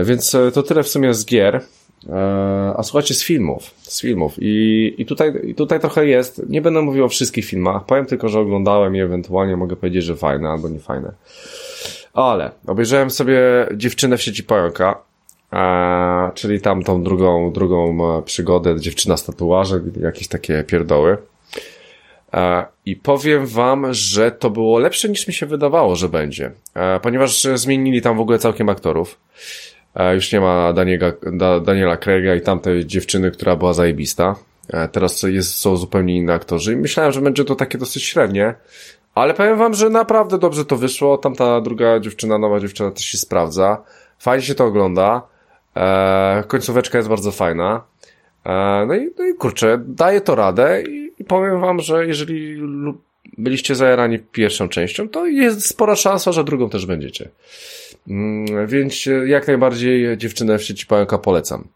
Więc 0.04 0.36
to 0.54 0.62
tyle 0.62 0.82
w 0.82 0.88
sumie 0.88 1.14
z 1.14 1.26
gier. 1.26 1.60
E, 2.08 2.74
A 2.76 2.82
słuchajcie, 2.82 3.14
z 3.14 3.24
filmów. 3.24 3.74
Z 3.82 4.00
filmów. 4.00 4.34
I, 4.38 4.94
i, 4.98 5.06
tutaj, 5.06 5.32
I 5.44 5.54
tutaj 5.54 5.80
trochę 5.80 6.06
jest. 6.06 6.42
Nie 6.48 6.62
będę 6.62 6.82
mówił 6.82 7.04
o 7.04 7.08
wszystkich 7.08 7.44
filmach. 7.44 7.84
Powiem 7.84 8.06
tylko, 8.06 8.28
że 8.28 8.40
oglądałem 8.40 8.96
i 8.96 9.00
ewentualnie 9.00 9.56
mogę 9.56 9.76
powiedzieć, 9.76 10.04
że 10.04 10.16
fajne 10.16 10.48
albo 10.48 10.68
nie 10.68 10.78
fajne. 10.78 11.12
Ale 12.14 12.50
obejrzałem 12.66 13.10
sobie 13.10 13.40
dziewczynę 13.74 14.16
w 14.16 14.22
sieci 14.22 14.44
pająka. 14.44 14.98
E, 15.52 16.30
czyli 16.34 16.60
tam 16.60 16.82
tą 16.82 17.02
drugą, 17.02 17.52
drugą 17.52 17.98
e, 18.18 18.22
przygodę, 18.22 18.80
dziewczyna 18.80 19.16
z 19.16 19.24
tatuażem, 19.24 19.92
jakieś 20.00 20.28
takie 20.28 20.64
pierdoły. 20.64 21.18
I 22.86 22.96
powiem 22.96 23.46
wam, 23.46 23.94
że 23.94 24.30
to 24.30 24.50
było 24.50 24.78
lepsze 24.78 25.08
niż 25.08 25.28
mi 25.28 25.34
się 25.34 25.46
wydawało, 25.46 25.96
że 25.96 26.08
będzie. 26.08 26.50
Ponieważ 27.02 27.42
zmienili 27.54 28.02
tam 28.02 28.16
w 28.16 28.20
ogóle 28.20 28.38
całkiem 28.38 28.68
aktorów. 28.68 29.18
E, 29.94 30.14
Już 30.14 30.32
nie 30.32 30.40
ma 30.40 30.72
Daniela, 30.72 31.12
da, 31.32 31.60
Daniela 31.60 31.96
Craiga 31.96 32.34
i 32.34 32.40
tamtej 32.40 32.86
dziewczyny, 32.86 33.30
która 33.30 33.56
była 33.56 33.72
zajebista. 33.72 34.36
E, 34.68 34.88
Teraz 34.88 35.22
jest, 35.22 35.54
są 35.54 35.76
zupełnie 35.76 36.16
inne 36.16 36.32
aktorzy 36.34 36.72
i 36.72 36.76
myślałem, 36.76 37.12
że 37.12 37.20
będzie 37.20 37.44
to 37.44 37.54
takie 37.54 37.78
dosyć 37.78 38.04
średnie. 38.04 38.54
Ale 39.14 39.34
powiem 39.34 39.58
wam, 39.58 39.74
że 39.74 39.90
naprawdę 39.90 40.38
dobrze 40.38 40.64
to 40.64 40.76
wyszło. 40.76 41.18
Tamta 41.18 41.60
druga 41.60 42.00
dziewczyna, 42.00 42.38
nowa 42.38 42.60
dziewczyna 42.60 42.90
też 42.90 43.04
się 43.04 43.18
sprawdza. 43.18 43.82
Fajnie 44.18 44.44
się 44.44 44.54
to 44.54 44.64
ogląda. 44.64 45.22
E, 45.76 46.44
końcóweczka 46.48 46.98
jest 46.98 47.08
bardzo 47.08 47.32
fajna. 47.32 47.82
E, 48.44 48.84
no, 48.88 48.94
i, 48.94 49.10
no 49.18 49.24
i 49.26 49.34
kurczę, 49.34 49.82
daje 49.86 50.20
to 50.20 50.34
radę 50.34 50.82
i, 50.82 51.12
i 51.18 51.24
powiem 51.24 51.60
wam, 51.60 51.80
że 51.80 52.06
jeżeli 52.06 52.62
byliście 53.38 53.74
zajarani 53.74 54.18
pierwszą 54.18 54.68
częścią, 54.68 55.08
to 55.08 55.26
jest 55.26 55.66
spora 55.66 55.96
szansa, 55.96 56.32
że 56.32 56.44
drugą 56.44 56.70
też 56.70 56.86
będziecie. 56.86 57.28
Mm, 58.08 58.66
więc 58.66 59.06
e, 59.06 59.28
jak 59.28 59.46
najbardziej 59.46 60.16
dziewczynę 60.16 60.58
w 60.58 60.62
sieci 60.62 60.86
pająka 60.86 61.18
polecam. 61.18 61.68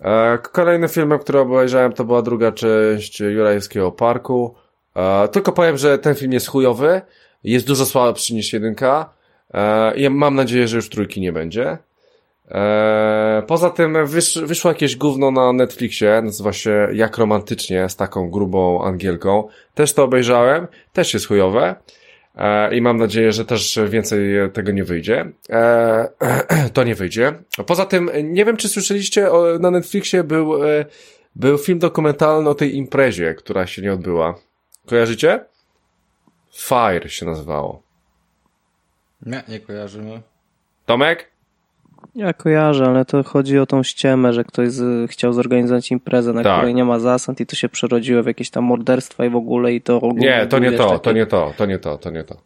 E, 0.00 0.38
Kolejnym 0.52 0.88
filmem, 0.88 1.18
który 1.18 1.38
obejrzałem, 1.38 1.92
to 1.92 2.04
była 2.04 2.22
druga 2.22 2.52
część 2.52 3.20
Jurajewskiego 3.20 3.92
Parku. 3.92 4.54
E, 4.96 5.28
Tylko 5.28 5.52
powiem, 5.52 5.76
że 5.76 5.98
ten 5.98 6.14
film 6.14 6.32
jest 6.32 6.46
chujowy, 6.46 7.00
jest 7.44 7.66
dużo 7.66 7.86
słabszy 7.86 8.34
niż 8.34 8.52
jedynka. 8.52 9.16
Mam 10.10 10.34
nadzieję, 10.34 10.68
że 10.68 10.76
już 10.76 10.88
trójki 10.88 11.20
nie 11.20 11.32
będzie. 11.32 11.78
Poza 13.46 13.70
tym 13.70 14.06
wysz, 14.06 14.38
wyszło 14.38 14.70
jakieś 14.70 14.96
gówno 14.96 15.30
na 15.30 15.52
Netflixie, 15.52 16.22
nazywa 16.22 16.52
się 16.52 16.88
Jak 16.92 17.18
romantycznie, 17.18 17.88
z 17.88 17.96
taką 17.96 18.30
grubą 18.30 18.84
Angielką. 18.84 19.48
Też 19.74 19.92
to 19.92 20.04
obejrzałem, 20.04 20.66
też 20.92 21.14
jest 21.14 21.26
chujowe. 21.26 21.74
E, 22.36 22.76
I 22.76 22.80
mam 22.80 22.96
nadzieję, 22.96 23.32
że 23.32 23.44
też 23.44 23.78
więcej 23.88 24.50
tego 24.52 24.72
nie 24.72 24.84
wyjdzie. 24.84 25.32
E, 25.50 26.08
to 26.74 26.84
nie 26.84 26.94
wyjdzie. 26.94 27.32
Poza 27.66 27.86
tym, 27.86 28.10
nie 28.22 28.44
wiem, 28.44 28.56
czy 28.56 28.68
słyszeliście, 28.68 29.28
na 29.60 29.70
Netflixie 29.70 30.24
był, 30.24 30.64
e, 30.64 30.84
był 31.36 31.58
film 31.58 31.78
dokumentalny 31.78 32.50
o 32.50 32.54
tej 32.54 32.76
imprezie, 32.76 33.34
która 33.34 33.66
się 33.66 33.82
nie 33.82 33.92
odbyła. 33.92 34.34
Kojarzycie? 34.86 35.44
Fire 36.54 37.08
się 37.08 37.26
nazywało. 37.26 37.82
Nie, 39.26 39.42
nie 39.48 39.60
kojarzymy. 39.60 40.22
Tomek? 40.86 41.30
Ja 42.14 42.32
kojarzę, 42.32 42.86
ale 42.86 43.04
to 43.04 43.22
chodzi 43.22 43.58
o 43.58 43.66
tą 43.66 43.82
ściemę, 43.82 44.32
że 44.32 44.44
ktoś 44.44 44.70
z, 44.70 45.10
chciał 45.10 45.32
zorganizować 45.32 45.90
imprezę, 45.90 46.32
na 46.32 46.42
Tak. 46.42 46.56
której 46.56 46.74
nie 46.74 46.84
ma 46.84 46.98
zasad 46.98 47.40
i 47.40 47.46
to 47.46 47.56
się 47.56 47.68
przerodziło 47.68 48.22
w 48.22 48.26
jakieś 48.26 48.50
tam 48.50 48.64
morderstwa 48.64 49.24
i 49.24 49.30
w 49.30 49.36
ogóle 49.36 49.74
i 49.74 49.80
to 49.80 49.96
ogólnie 49.96 50.26
Nie, 50.26 50.46
to 50.46 50.58
nie 50.58 50.72
to, 50.72 50.98
to 50.98 51.12
nie 51.12 51.26
to, 51.26 51.52
to 51.56 51.66
nie 51.66 51.78
to, 51.78 51.98
to 51.98 52.10
nie 52.10 52.24
to. 52.24 52.36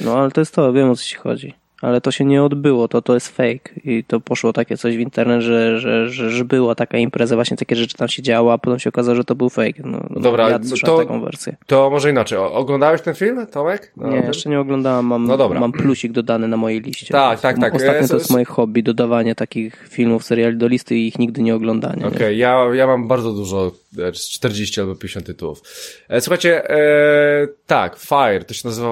No 0.00 0.18
ale 0.18 0.30
to 0.30 0.40
jest 0.40 0.54
to, 0.54 0.72
wiem 0.72 0.90
o 0.90 0.96
co 0.96 1.02
ci 1.02 1.16
chodzi. 1.16 1.54
Ale 1.82 2.00
to 2.00 2.10
się 2.10 2.24
nie 2.24 2.42
odbyło, 2.42 2.88
to 2.88 3.02
to 3.02 3.14
jest 3.14 3.28
fake 3.28 3.70
i 3.84 4.04
to 4.04 4.20
poszło 4.20 4.52
takie 4.52 4.76
coś 4.76 4.96
w 4.96 5.00
internet, 5.00 5.42
że, 5.42 5.80
że, 5.80 6.08
że, 6.08 6.30
że 6.30 6.44
była 6.44 6.74
taka 6.74 6.98
impreza, 6.98 7.34
właśnie 7.34 7.56
takie 7.56 7.76
rzeczy 7.76 7.96
tam 7.96 8.08
się 8.08 8.22
działo, 8.22 8.52
a 8.52 8.58
potem 8.58 8.78
się 8.78 8.88
okazało, 8.88 9.14
że 9.16 9.24
to 9.24 9.34
był 9.34 9.48
fake. 9.50 9.82
No, 9.84 10.06
no, 10.10 10.20
Dobra, 10.20 10.50
ja 10.50 10.58
to- 10.84 10.98
taką 10.98 11.20
wersję. 11.20 11.56
To 11.66 11.90
może 11.90 12.10
inaczej. 12.10 12.38
Oglądałeś 12.38 13.00
ten 13.02 13.14
film, 13.14 13.46
Tomek? 13.46 13.92
No, 13.96 14.08
Nie, 14.10 14.18
ten? 14.18 14.26
jeszcze 14.26 14.50
nie 14.50 14.60
oglądałem, 14.60 15.06
mam, 15.06 15.26
No 15.26 15.36
dobra. 15.36 15.60
mam 15.60 15.72
plusik 15.72 16.12
dodany 16.12 16.48
na 16.48 16.56
mojej 16.56 16.80
liście. 16.80 17.06
Tak, 17.06 17.40
tak, 17.40 17.58
tak. 17.60 17.74
Ostatnio 17.74 18.00
Ja- 18.02 18.08
to 18.08 18.14
jest 18.16 18.30
moje 18.30 18.44
hobby, 18.44 18.82
dodawanie 18.82 19.34
takich 19.34 19.88
filmów, 19.88 20.24
seriali 20.24 20.56
do 20.56 20.68
listy 20.68 20.96
i 20.96 21.06
ich 21.08 21.18
nigdy 21.18 21.42
nie 21.42 21.54
oglądanie. 21.54 22.02
nie? 22.02 22.08
Okej, 22.08 22.38
ja, 22.38 22.64
ja 22.74 22.86
mam 22.86 23.08
bardzo 23.08 23.32
dużo, 23.32 23.72
e, 23.98 24.12
40 24.12 24.80
albo 24.80 24.94
50 24.94 25.26
tytułów. 25.26 25.62
E, 26.08 26.20
Słuchajcie, 26.20 26.70
e, 26.70 27.48
tak, 27.66 27.96
Fire, 27.98 28.44
to 28.44 28.54
się 28.54 28.68
nazywa 28.68 28.88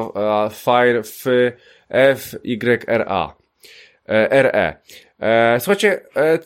e, 0.47 0.51
Fire 0.51 0.99
F, 0.99 1.25
F, 1.89 2.35
Y, 2.45 2.85
R, 2.87 3.05
A. 3.09 3.35
E, 4.09 4.31
R, 4.31 4.47
E. 4.47 4.77
E, 5.21 5.61
Słuchajcie, 5.61 6.01
e, 6.17 6.39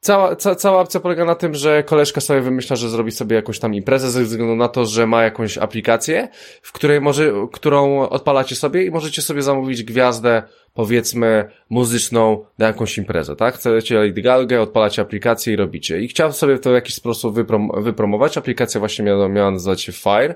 cała, 0.00 0.36
ca, 0.36 0.54
cała 0.54 0.80
opcja 0.80 1.00
polega 1.00 1.24
na 1.24 1.34
tym, 1.34 1.54
że 1.54 1.82
koleżka 1.82 2.20
sobie 2.20 2.40
wymyśla, 2.40 2.76
że 2.76 2.88
zrobi 2.88 3.10
sobie 3.10 3.36
jakąś 3.36 3.58
tam 3.58 3.74
imprezę 3.74 4.10
ze 4.10 4.22
względu 4.22 4.56
na 4.56 4.68
to, 4.68 4.84
że 4.84 5.06
ma 5.06 5.22
jakąś 5.22 5.58
aplikację, 5.58 6.28
w 6.62 6.72
której 6.72 7.00
może, 7.00 7.32
którą 7.52 8.08
odpalacie 8.08 8.56
sobie 8.56 8.84
i 8.84 8.90
możecie 8.90 9.22
sobie 9.22 9.42
zamówić 9.42 9.82
gwiazdę, 9.82 10.42
powiedzmy, 10.74 11.44
muzyczną 11.70 12.44
na 12.58 12.66
jakąś 12.66 12.98
imprezę, 12.98 13.36
tak? 13.36 13.54
Chcecie 13.54 13.94
Lady 13.94 14.22
Gaga, 14.22 14.60
odpalacie 14.60 15.02
aplikację 15.02 15.52
i 15.52 15.56
robicie. 15.56 16.00
I 16.00 16.08
chciałem 16.08 16.32
sobie 16.32 16.58
to 16.58 16.70
w 16.70 16.74
jakiś 16.74 16.94
sposób 16.94 17.34
wyprom 17.34 17.70
wypromować. 17.76 18.38
Aplikacja 18.38 18.80
właśnie 18.80 19.04
miała, 19.04 19.28
miała 19.28 19.50
nazywać 19.50 19.82
się 19.82 19.92
Fire. 19.92 20.34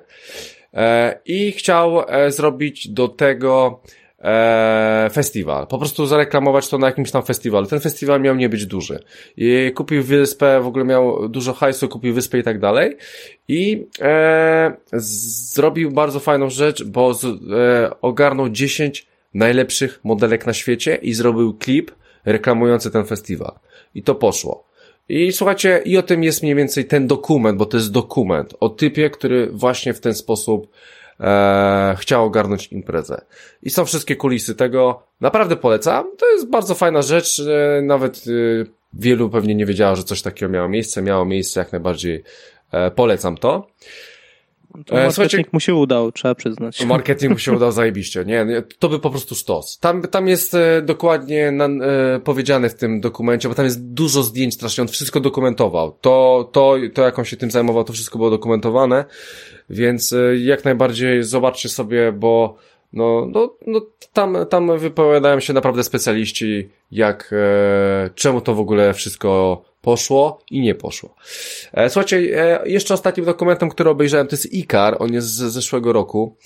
E, 0.75 1.21
I 1.25 1.53
chciał 1.53 2.05
e, 2.09 2.31
zrobić 2.31 2.89
do 2.89 3.09
tego 3.09 3.81
e, 4.27 5.11
festiwal. 5.13 5.67
Po 5.67 5.79
prostu 5.79 6.07
zareklamować 6.07 6.69
to 6.69 6.79
na 6.79 6.87
jakimś 6.87 7.11
tam 7.11 7.23
festiwalu. 7.23 7.67
Ten 7.67 7.81
festiwal 7.81 8.21
miał 8.21 8.37
nie 8.37 8.49
być 8.49 8.67
duży. 8.67 9.03
I 9.37 9.73
kupił 9.75 10.03
wyspę, 10.03 10.61
w 10.61 10.67
ogóle 10.67 10.85
miał 10.85 11.29
dużo 11.29 11.53
hajsu, 11.53 11.89
kupił 11.89 12.15
wyspę 12.15 12.39
i 12.39 12.43
tak 12.43 12.59
dalej. 12.59 12.97
I 13.49 13.87
e, 14.01 14.77
zrobił 15.53 15.91
bardzo 15.91 16.21
fajną 16.21 16.51
rzecz, 16.51 16.85
bo 16.85 17.15
z, 17.15 17.25
e, 17.25 18.01
ogarnął 18.01 18.49
10 18.49 19.07
najlepszych 19.35 20.01
modelek 20.05 20.47
na 20.47 20.53
świecie 20.53 20.99
i 21.03 21.15
zrobił 21.15 21.55
klip 21.55 21.91
reklamujące 22.25 22.91
ten 22.91 23.05
festiwal. 23.05 23.53
I 23.95 24.03
to 24.03 24.15
poszło. 24.15 24.67
I 25.09 25.33
słuchajcie, 25.33 25.83
i 25.85 25.97
o 25.97 26.03
tym 26.03 26.25
jest 26.25 26.43
mniej 26.43 26.55
więcej 26.55 26.85
ten 26.85 27.07
dokument, 27.07 27.59
bo 27.59 27.67
to 27.67 27.77
jest 27.77 27.93
dokument 27.93 28.55
o 28.61 28.69
typie, 28.69 29.11
który 29.11 29.51
właśnie 29.53 29.95
w 29.95 30.01
ten 30.01 30.15
sposób 30.15 30.69
e, 31.21 31.97
chciał 31.99 32.25
ogarnąć 32.25 32.67
imprezę. 32.73 33.25
I 33.63 33.71
są 33.71 33.85
wszystkie 33.85 34.17
kulisy 34.17 34.55
tego. 34.55 35.03
Naprawdę 35.21 35.57
polecam. 35.57 36.17
To 36.19 36.31
jest 36.33 36.51
bardzo 36.51 36.75
fajna 36.75 37.03
rzecz. 37.03 37.41
E, 37.41 37.83
nawet 37.83 38.17
e, 38.17 38.65
wielu 38.93 39.31
pewnie 39.31 39.55
nie 39.55 39.67
wiedziało, 39.67 39.97
że 39.97 40.03
coś 40.03 40.23
takiego 40.23 40.53
miało 40.53 40.69
miejsce. 40.69 41.03
Miało 41.03 41.25
miejsce, 41.25 41.61
jak 41.61 41.73
najbardziej 41.73 42.25
e, 42.73 42.91
polecam 42.91 43.37
to. 43.37 43.67
To 44.85 44.95
marketing 44.95 45.15
Słuchajcie, 45.15 45.45
mu 45.53 45.61
się 45.61 45.75
udał, 45.75 46.13
trzeba 46.13 46.35
przyznać. 46.35 46.85
Marketing 46.85 47.33
mu 47.33 47.39
się 47.39 47.53
udał 47.53 47.73
zajebiście. 47.73 48.25
Nie, 48.25 48.63
to 48.79 48.89
by 48.89 48.99
po 48.99 49.11
prostu 49.11 49.35
stos. 49.35 49.79
Tam, 49.79 50.03
tam 50.03 50.29
jest 50.29 50.55
e, 50.55 50.83
dokładnie 50.83 51.51
na, 51.53 51.65
e, 51.65 52.21
powiedziane 52.25 52.69
w 52.69 52.75
tym 52.75 53.01
dokumencie, 53.01 53.49
bo 53.49 53.55
tam 53.55 53.65
jest 53.65 53.93
dużo 53.93 54.23
zdjęć 54.23 54.55
strasznie, 54.55 54.83
on 54.83 54.89
wszystko 54.89 55.21
dokumentował. 55.21 55.97
To, 56.01 56.49
to, 56.53 56.77
to 56.95 57.03
jak 57.03 57.19
on 57.19 57.25
się 57.25 57.37
tym 57.37 57.51
zajmował, 57.51 57.85
to 57.85 57.93
wszystko 57.93 58.19
było 58.19 58.31
dokumentowane, 58.31 59.05
więc 59.71 60.13
e, 60.13 60.37
jak 60.37 60.65
najbardziej 60.65 61.23
zobaczcie 61.23 61.69
sobie, 61.69 62.13
bo 62.13 62.57
no, 62.93 63.27
no, 63.33 63.57
no 63.67 63.81
tam, 64.13 64.37
tam 64.51 64.79
wypowiadają 64.79 65.41
się 65.41 65.53
naprawdę 65.53 65.85
specjaliści, 65.85 66.69
jak, 66.91 67.31
e, 67.33 68.11
czemu 68.15 68.41
to 68.41 68.55
w 68.55 68.61
ogóle 68.61 68.95
wszystko 68.95 69.63
poszło 69.87 70.41
i 70.51 70.61
nie 70.61 70.75
poszło. 70.75 71.15
E, 71.73 71.91
słuchajcie, 71.91 72.17
e, 72.17 72.69
jeszcze 72.69 72.95
ostatnim 72.95 73.27
dokumentem, 73.27 73.69
który 73.69 73.91
obejrzałem, 73.91 74.27
to 74.27 74.37
jest 74.37 74.53
Ikar, 74.55 74.97
on 74.99 75.13
jest 75.13 75.29
z 75.29 75.53
zeszłego 75.53 75.93
roku. 75.93 76.37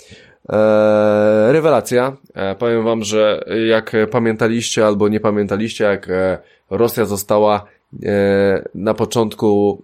E, 0.49 1.51
rewelacja. 1.51 2.17
E, 2.33 2.55
powiem 2.55 2.83
wam, 2.83 3.03
że 3.03 3.45
jak 3.67 3.95
pamiętaliście 4.11 4.85
albo 4.85 5.07
nie 5.07 5.19
pamiętaliście, 5.19 5.83
jak 5.83 6.09
e, 6.09 6.37
Rosja 6.69 7.05
została 7.05 7.65
e, 8.03 8.69
na 8.75 8.93
początku 8.93 9.83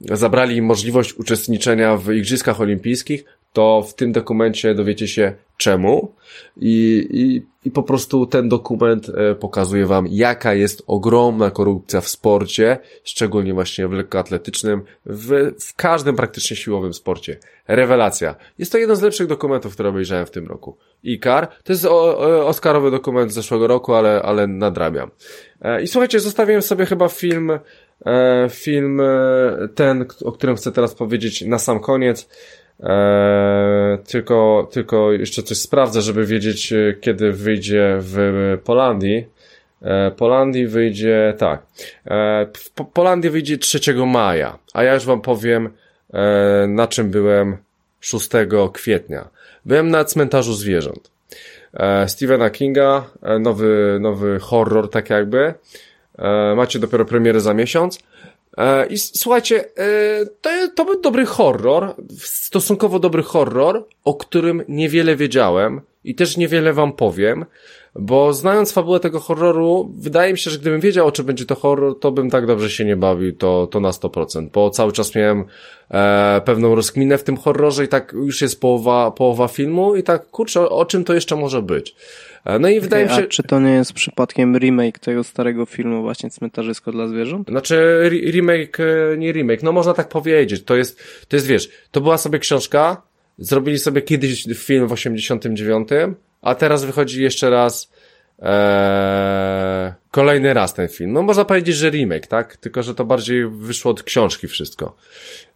zabrali 0.00 0.56
im 0.56 0.64
możliwość 0.64 1.14
uczestniczenia 1.14 1.96
w 1.96 2.12
Igrzyskach 2.12 2.60
Olimpijskich, 2.60 3.24
to 3.52 3.82
w 3.82 3.94
tym 3.94 4.12
dokumencie 4.12 4.74
dowiecie 4.74 5.08
się 5.08 5.34
czemu 5.56 6.14
i, 6.56 7.06
i, 7.10 7.42
i 7.68 7.70
po 7.70 7.82
prostu 7.82 8.26
ten 8.26 8.48
dokument 8.48 9.08
e, 9.08 9.34
pokazuje 9.34 9.86
wam, 9.86 10.06
jaka 10.10 10.54
jest 10.54 10.82
ogromna 10.86 11.50
korupcja 11.50 12.00
w 12.00 12.08
sporcie, 12.08 12.78
szczególnie 13.04 13.54
właśnie 13.54 13.88
w 13.88 13.92
lekkoatletycznym, 13.92 14.82
w, 15.06 15.52
w 15.60 15.74
każdym 15.74 16.16
praktycznie 16.16 16.56
siłowym 16.56 16.94
sporcie. 16.94 17.38
Rewelacja. 17.68 18.34
Jest 18.58 18.72
to 18.72 18.78
jeden 18.78 18.96
z 18.96 19.02
lepszych 19.02 19.26
dokumentów, 19.26 19.72
które 19.72 19.88
obejrzałem 19.88 20.26
w 20.26 20.30
tym 20.30 20.46
roku. 20.46 20.76
IKAR, 21.02 21.48
to 21.64 21.72
jest 21.72 21.84
o, 21.84 22.18
o, 22.18 22.46
Oscarowy 22.46 22.90
dokument 22.90 23.32
z 23.32 23.34
zeszłego 23.34 23.66
roku, 23.66 23.94
ale, 23.94 24.22
ale 24.22 24.46
nadrabiam. 24.46 25.10
E, 25.62 25.82
I 25.82 25.86
słuchajcie, 25.86 26.20
zostawiłem 26.20 26.62
sobie 26.62 26.86
chyba 26.86 27.08
film 27.08 27.50
e, 28.06 28.48
film 28.50 29.02
ten, 29.74 30.06
o 30.24 30.32
którym 30.32 30.56
chcę 30.56 30.72
teraz 30.72 30.94
powiedzieć 30.94 31.42
na 31.42 31.58
sam 31.58 31.80
koniec. 31.80 32.28
Eee, 32.80 33.98
tylko, 33.98 34.68
tylko 34.72 35.12
jeszcze 35.12 35.42
coś 35.42 35.58
sprawdzę, 35.58 36.02
żeby 36.02 36.26
wiedzieć, 36.26 36.72
e, 36.72 36.94
kiedy 37.00 37.32
wyjdzie 37.32 37.96
w 38.00 38.18
Polandii. 38.64 39.26
Eee, 39.82 40.10
Polandii 40.10 40.66
wyjdzie, 40.66 41.34
tak. 41.38 41.62
Eee, 42.06 42.46
w 42.52 42.70
Polandii 42.70 43.30
wyjdzie 43.30 43.58
3 43.58 44.06
maja, 44.06 44.58
a 44.74 44.82
ja 44.82 44.94
już 44.94 45.04
wam 45.04 45.20
powiem, 45.20 45.70
e, 46.14 46.66
na 46.68 46.86
czym 46.86 47.10
byłem 47.10 47.56
6 48.00 48.30
kwietnia. 48.72 49.28
Byłem 49.64 49.90
na 49.90 50.04
cmentarzu 50.04 50.52
zwierząt. 50.52 51.10
E, 51.74 52.08
Stephena 52.08 52.50
Kinga, 52.50 53.10
e, 53.22 53.38
nowy, 53.38 53.98
nowy 54.00 54.38
horror, 54.38 54.90
tak 54.90 55.10
jakby. 55.10 55.54
E, 56.18 56.54
macie 56.56 56.78
dopiero 56.78 57.04
premierę 57.04 57.40
za 57.40 57.54
miesiąc. 57.54 57.98
E, 58.56 58.86
I 58.86 58.98
słuchajcie, 58.98 59.64
e, 59.78 60.26
to, 60.40 60.50
to 60.74 60.84
był 60.84 61.00
dobry 61.00 61.26
horror, 61.26 61.94
stosunkowo 62.18 62.98
dobry 62.98 63.22
horror, 63.22 63.86
o 64.04 64.14
którym 64.14 64.62
niewiele 64.68 65.16
wiedziałem 65.16 65.80
i 66.04 66.14
też 66.14 66.36
niewiele 66.36 66.72
wam 66.72 66.92
powiem, 66.92 67.44
bo 67.94 68.32
znając 68.32 68.72
fabułę 68.72 69.00
tego 69.00 69.20
horroru, 69.20 69.92
wydaje 69.98 70.32
mi 70.32 70.38
się, 70.38 70.50
że 70.50 70.58
gdybym 70.58 70.80
wiedział, 70.80 71.10
czy 71.10 71.24
będzie 71.24 71.46
to 71.46 71.54
horror, 71.54 71.98
to 72.00 72.12
bym 72.12 72.30
tak 72.30 72.46
dobrze 72.46 72.70
się 72.70 72.84
nie 72.84 72.96
bawił, 72.96 73.36
to, 73.36 73.66
to 73.66 73.80
na 73.80 73.90
100%, 73.90 74.48
bo 74.52 74.70
cały 74.70 74.92
czas 74.92 75.14
miałem 75.14 75.44
e, 75.90 76.40
pewną 76.44 76.74
rozkminę 76.74 77.18
w 77.18 77.22
tym 77.22 77.36
horrorze 77.36 77.84
i 77.84 77.88
tak 77.88 78.12
już 78.12 78.42
jest 78.42 78.60
połowa, 78.60 79.10
połowa 79.10 79.48
filmu 79.48 79.96
i 79.96 80.02
tak, 80.02 80.26
kurczę, 80.26 80.60
o, 80.60 80.70
o 80.70 80.84
czym 80.84 81.04
to 81.04 81.14
jeszcze 81.14 81.36
może 81.36 81.62
być? 81.62 81.96
No 82.60 82.68
i 82.68 82.72
okay, 82.72 82.80
wydaje 82.80 83.04
mi 83.04 83.10
się... 83.10 83.22
A 83.22 83.26
czy 83.26 83.42
to 83.42 83.60
nie 83.60 83.70
jest 83.70 83.92
przypadkiem 83.92 84.56
remake 84.56 84.98
tego 84.98 85.24
starego 85.24 85.66
filmu 85.66 86.02
właśnie 86.02 86.30
Cmentarzysko 86.30 86.92
dla 86.92 87.08
zwierząt? 87.08 87.48
Znaczy 87.48 88.08
remake, 88.30 88.80
e, 88.80 89.16
nie 89.18 89.32
remake, 89.32 89.62
no 89.62 89.72
można 89.72 89.94
tak 89.94 90.08
powiedzieć. 90.08 90.64
To 90.64 90.76
jest, 90.76 91.02
to 91.28 91.36
jest 91.36 91.46
wiesz, 91.46 91.70
to 91.90 92.00
była 92.00 92.18
sobie 92.18 92.38
książka, 92.38 93.02
zrobili 93.38 93.78
sobie 93.78 94.02
kiedyś 94.02 94.44
film 94.54 94.86
w 94.86 94.92
89, 94.92 95.88
a 96.42 96.54
teraz 96.54 96.84
wychodzi 96.84 97.22
jeszcze 97.22 97.50
raz 97.50 97.90
Eee, 98.42 99.92
kolejny 100.10 100.54
raz 100.54 100.74
ten 100.74 100.88
film. 100.88 101.12
No 101.12 101.22
można 101.22 101.44
powiedzieć, 101.44 101.76
że 101.76 101.90
remake, 101.90 102.26
tak? 102.26 102.56
Tylko, 102.56 102.82
że 102.82 102.94
to 102.94 103.04
bardziej 103.04 103.48
wyszło 103.48 103.90
od 103.90 104.02
książki 104.02 104.48
wszystko. 104.48 104.96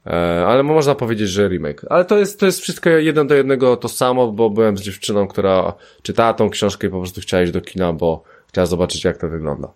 Eee, 0.07 0.45
ale 0.45 0.63
można 0.63 0.95
powiedzieć, 0.95 1.29
że 1.29 1.49
remake. 1.49 1.87
Ale 1.91 2.05
to 2.05 2.19
jest, 2.19 2.41
to 2.41 2.47
jest 2.47 2.61
wszystko 2.61 2.91
jeden 2.91 3.27
do 3.27 3.35
jednego 3.35 3.77
to 3.77 3.89
samo, 3.89 4.33
bo 4.33 4.51
byłem 4.51 4.79
z 4.79 4.83
dziewczyną, 4.83 5.27
która 5.29 5.75
czytała 6.03 6.35
tą 6.35 6.51
książkę 6.51 6.87
i 6.87 6.91
po 6.91 6.99
prostu 6.99 7.21
chciała 7.21 7.43
iść 7.43 7.53
do 7.53 7.61
kina, 7.61 7.93
bo 7.93 8.23
chciała 8.49 8.67
zobaczyć, 8.67 9.05
jak 9.05 9.19
to 9.19 9.29
wygląda. 9.29 9.69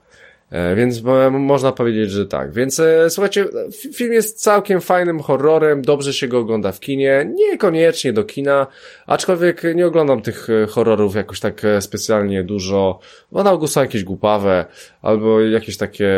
E, 0.50 0.74
więc 0.74 1.02
można 1.30 1.72
powiedzieć, 1.72 2.10
że 2.10 2.26
tak. 2.26 2.52
Więc 2.52 2.80
e, 2.80 3.10
słuchajcie, 3.10 3.46
film 3.94 4.12
jest 4.12 4.42
całkiem 4.42 4.80
fajnym 4.80 5.20
horrorem, 5.20 5.82
dobrze 5.82 6.12
się 6.12 6.28
go 6.28 6.38
ogląda 6.38 6.72
w 6.72 6.80
kinie, 6.80 7.30
niekoniecznie 7.34 8.12
do 8.12 8.24
kina, 8.24 8.66
aczkolwiek 9.06 9.62
nie 9.74 9.86
oglądam 9.86 10.22
tych 10.22 10.48
e, 10.50 10.66
horrorów 10.66 11.14
jakoś 11.14 11.40
tak 11.40 11.62
specjalnie 11.80 12.44
dużo, 12.44 12.98
bo 13.32 13.42
na 13.42 13.52
ogół 13.52 13.68
są 13.68 13.80
jakieś 13.80 14.04
głupawe, 14.04 14.64
albo 15.02 15.40
jakieś 15.40 15.76
takie 15.76 16.12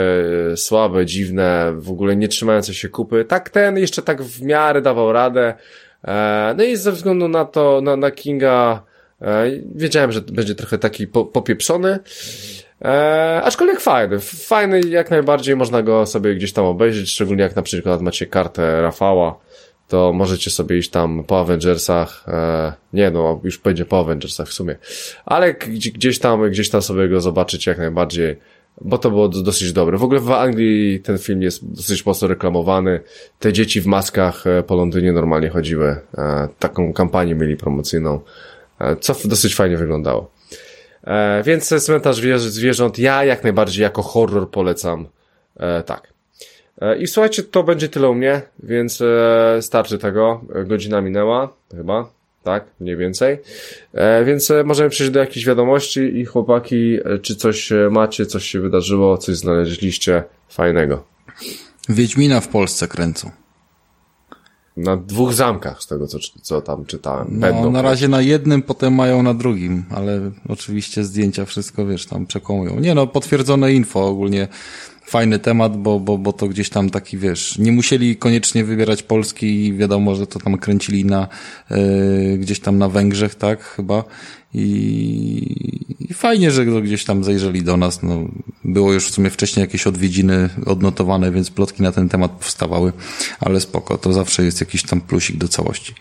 słabe, 0.57 1.07
dziwne, 1.07 1.75
w 1.79 1.91
ogóle 1.91 2.17
nie 2.17 2.29
trzymające 2.29 2.75
się 2.75 2.89
kupy. 2.89 3.25
Tak 3.25 3.51
ten 3.51 3.79
jeszcze 3.79 4.03
tak 4.03 4.23
w 4.23 4.43
miarę 4.43 4.83
dawał 4.83 5.13
radę. 5.13 5.55
No 6.57 6.65
i 6.65 6.77
ze 6.77 6.93
względu 6.93 7.29
na 7.29 7.45
to, 7.45 7.81
na, 7.81 7.97
na 7.97 8.11
Kinga, 8.11 8.83
wiedziałem, 9.75 10.13
że 10.13 10.21
będzie 10.21 10.55
trochę 10.55 10.79
taki 10.79 11.07
po, 11.07 11.25
popieprzony, 11.25 11.99
Eee, 12.87 13.43
aczkolwiek 13.43 13.81
fajny, 13.81 14.21
fajny 14.21 14.81
jak 14.81 15.11
najbardziej 15.11 15.57
można 15.57 15.83
go 15.83 16.07
sobie 16.07 16.35
gdzieś 16.35 16.53
tam 16.53 16.65
obejrzeć, 16.65 17.11
szczególnie 17.11 17.43
jak 17.43 17.57
na 17.57 17.63
przykład 17.63 18.01
macie 18.01 18.27
kartę 18.27 18.83
Rafała, 18.83 19.39
to 19.89 20.13
możecie 20.13 20.51
sobie 20.51 20.79
iść 20.79 20.91
tam 20.91 21.25
po 21.25 21.41
Avengersach, 21.41 22.25
eee, 22.29 22.73
nie 22.93 23.11
no, 23.11 23.41
już 23.45 23.59
będzie 23.59 23.85
po 23.85 23.99
Avengersach 23.99 24.49
w 24.49 24.53
sumie, 24.53 24.77
ale 25.25 25.55
gdzieś 25.95 26.19
tam, 26.19 26.51
gdzieś 26.51 26.71
tam 26.71 26.83
sobie 26.83 27.09
go 27.09 27.21
zobaczyć 27.21 27.67
jak 27.67 27.79
najbardziej, 27.79 28.37
bo 28.81 28.99
to 28.99 29.11
było 29.11 29.29
dosyć 29.29 29.73
dobre. 29.73 29.99
W 29.99 30.05
ogóle 30.05 30.21
w 30.21 30.31
Anglii 30.31 31.01
ten 31.01 31.19
film 31.19 31.43
jest 31.43 31.73
dosyć 31.73 32.07
mocno 32.07 32.29
reklamowany. 32.29 33.01
Te 33.39 33.53
dzieci 33.53 33.81
w 33.81 33.87
maskach 33.87 34.47
e, 34.47 34.63
po 34.63 34.75
Londynie 34.75 35.13
normalnie 35.13 35.51
chodziły. 35.51 35.97
E, 36.19 36.49
taką 36.59 36.93
kampanię 36.93 37.35
mieli 37.35 37.57
promocyjną, 37.57 38.21
e, 38.81 38.97
co 38.97 39.15
dosyć 39.25 39.55
fajnie 39.55 39.77
wyglądało. 39.77 40.36
E, 41.07 41.43
więc 41.43 41.69
cmentarz 41.69 42.21
zwierząt 42.39 42.99
ja 42.99 43.25
jak 43.25 43.43
najbardziej 43.43 43.83
jako 43.83 44.03
horror 44.03 44.51
polecam. 44.51 45.09
E, 45.57 45.83
tak. 45.83 46.13
E, 46.81 46.99
I 46.99 47.07
słuchajcie, 47.07 47.43
to 47.43 47.63
będzie 47.63 47.89
tyle 47.89 48.09
u 48.09 48.15
mnie, 48.15 48.43
więc 48.63 49.01
e, 49.01 49.59
starczy 49.63 49.99
tego. 49.99 50.41
Godzina 50.67 51.01
minęła, 51.01 51.53
chyba. 51.77 52.17
Tak, 52.43 52.65
mniej 52.81 52.97
więcej. 52.97 53.39
E, 53.95 54.25
więc 54.25 54.51
e, 54.51 54.65
możemy 54.65 54.91
przejść 54.91 55.13
do 55.13 55.21
jakichś 55.21 55.47
wiadomości 55.47 56.01
i 56.01 56.25
chłopaki, 56.25 56.99
e, 57.05 57.19
czy 57.19 57.37
coś 57.37 57.73
e, 57.73 57.89
macie, 57.91 58.27
coś 58.27 58.45
się 58.45 58.61
wydarzyło, 58.61 59.19
coś 59.19 59.37
znaleźliście 59.37 60.25
fajnego. 60.49 61.05
Wiedźmina 61.89 62.41
w 62.41 62.49
Polsce 62.49 62.89
kręcą. 62.89 63.31
Na 64.77 64.97
dwóch 64.97 65.33
zamkach, 65.33 65.83
z 65.83 65.87
tego 65.87 66.07
co, 66.07 66.19
co 66.43 66.61
tam 66.61 66.85
czytałem. 66.85 67.29
No, 67.31 67.41
Będą 67.41 67.71
na 67.71 67.83
razie 67.83 68.09
na 68.09 68.21
jednym, 68.21 68.63
potem 68.63 68.95
mają 68.95 69.23
na 69.23 69.35
drugim, 69.35 69.85
ale 69.91 70.21
oczywiście 70.49 71.05
zdjęcia, 71.05 71.45
wszystko 71.45 71.87
wiesz, 71.87 72.07
tam 72.07 72.27
przekonują. 72.27 72.81
Nie 72.81 72.95
no, 72.95 73.07
potwierdzone 73.07 73.73
info 73.73 74.07
ogólnie. 74.07 74.49
Fajny 75.07 75.39
temat, 75.39 75.77
bo, 75.77 76.01
bo, 76.01 76.19
bo 76.19 76.33
to 76.33 76.49
gdzieś 76.49 76.71
tam 76.71 76.91
taki, 76.91 77.19
wiesz, 77.19 77.59
nie 77.59 77.73
musieli 77.73 78.17
koniecznie 78.17 78.65
wybierać 78.65 79.03
Polski 79.03 79.67
i 79.67 79.75
wiadomo, 79.75 80.15
że 80.15 80.27
to 80.27 80.39
tam 80.39 80.59
kręcili 80.59 81.05
na, 81.05 81.29
yy, 81.71 82.39
gdzieś 82.39 82.61
tam 82.61 82.79
na 82.79 82.89
Węgrzech, 82.89 83.35
tak, 83.35 83.65
chyba. 83.65 84.05
I, 84.55 86.07
I, 86.11 86.15
fajnie, 86.15 86.51
że 86.51 86.67
gdzieś 86.67 87.05
tam 87.05 87.25
zajrzeli 87.25 87.63
do 87.63 87.77
nas. 87.77 88.03
No, 88.03 88.25
było 88.65 88.93
już 88.93 89.09
w 89.09 89.15
sumie 89.15 89.31
wcześniej 89.31 89.61
jakieś 89.61 89.87
odwiedziny 89.87 90.49
odnotowane, 90.67 91.31
więc 91.31 91.51
plotki 91.51 91.83
na 91.83 91.93
ten 91.93 92.09
temat 92.09 92.31
powstawały, 92.31 92.93
ale 93.41 93.61
spoko, 93.61 93.99
to 93.99 94.13
zawsze 94.13 94.45
jest 94.45 94.61
jakiś 94.61 94.83
tam 94.83 95.01
plusik 95.01 95.37
do 95.37 95.49
całości. 95.49 95.95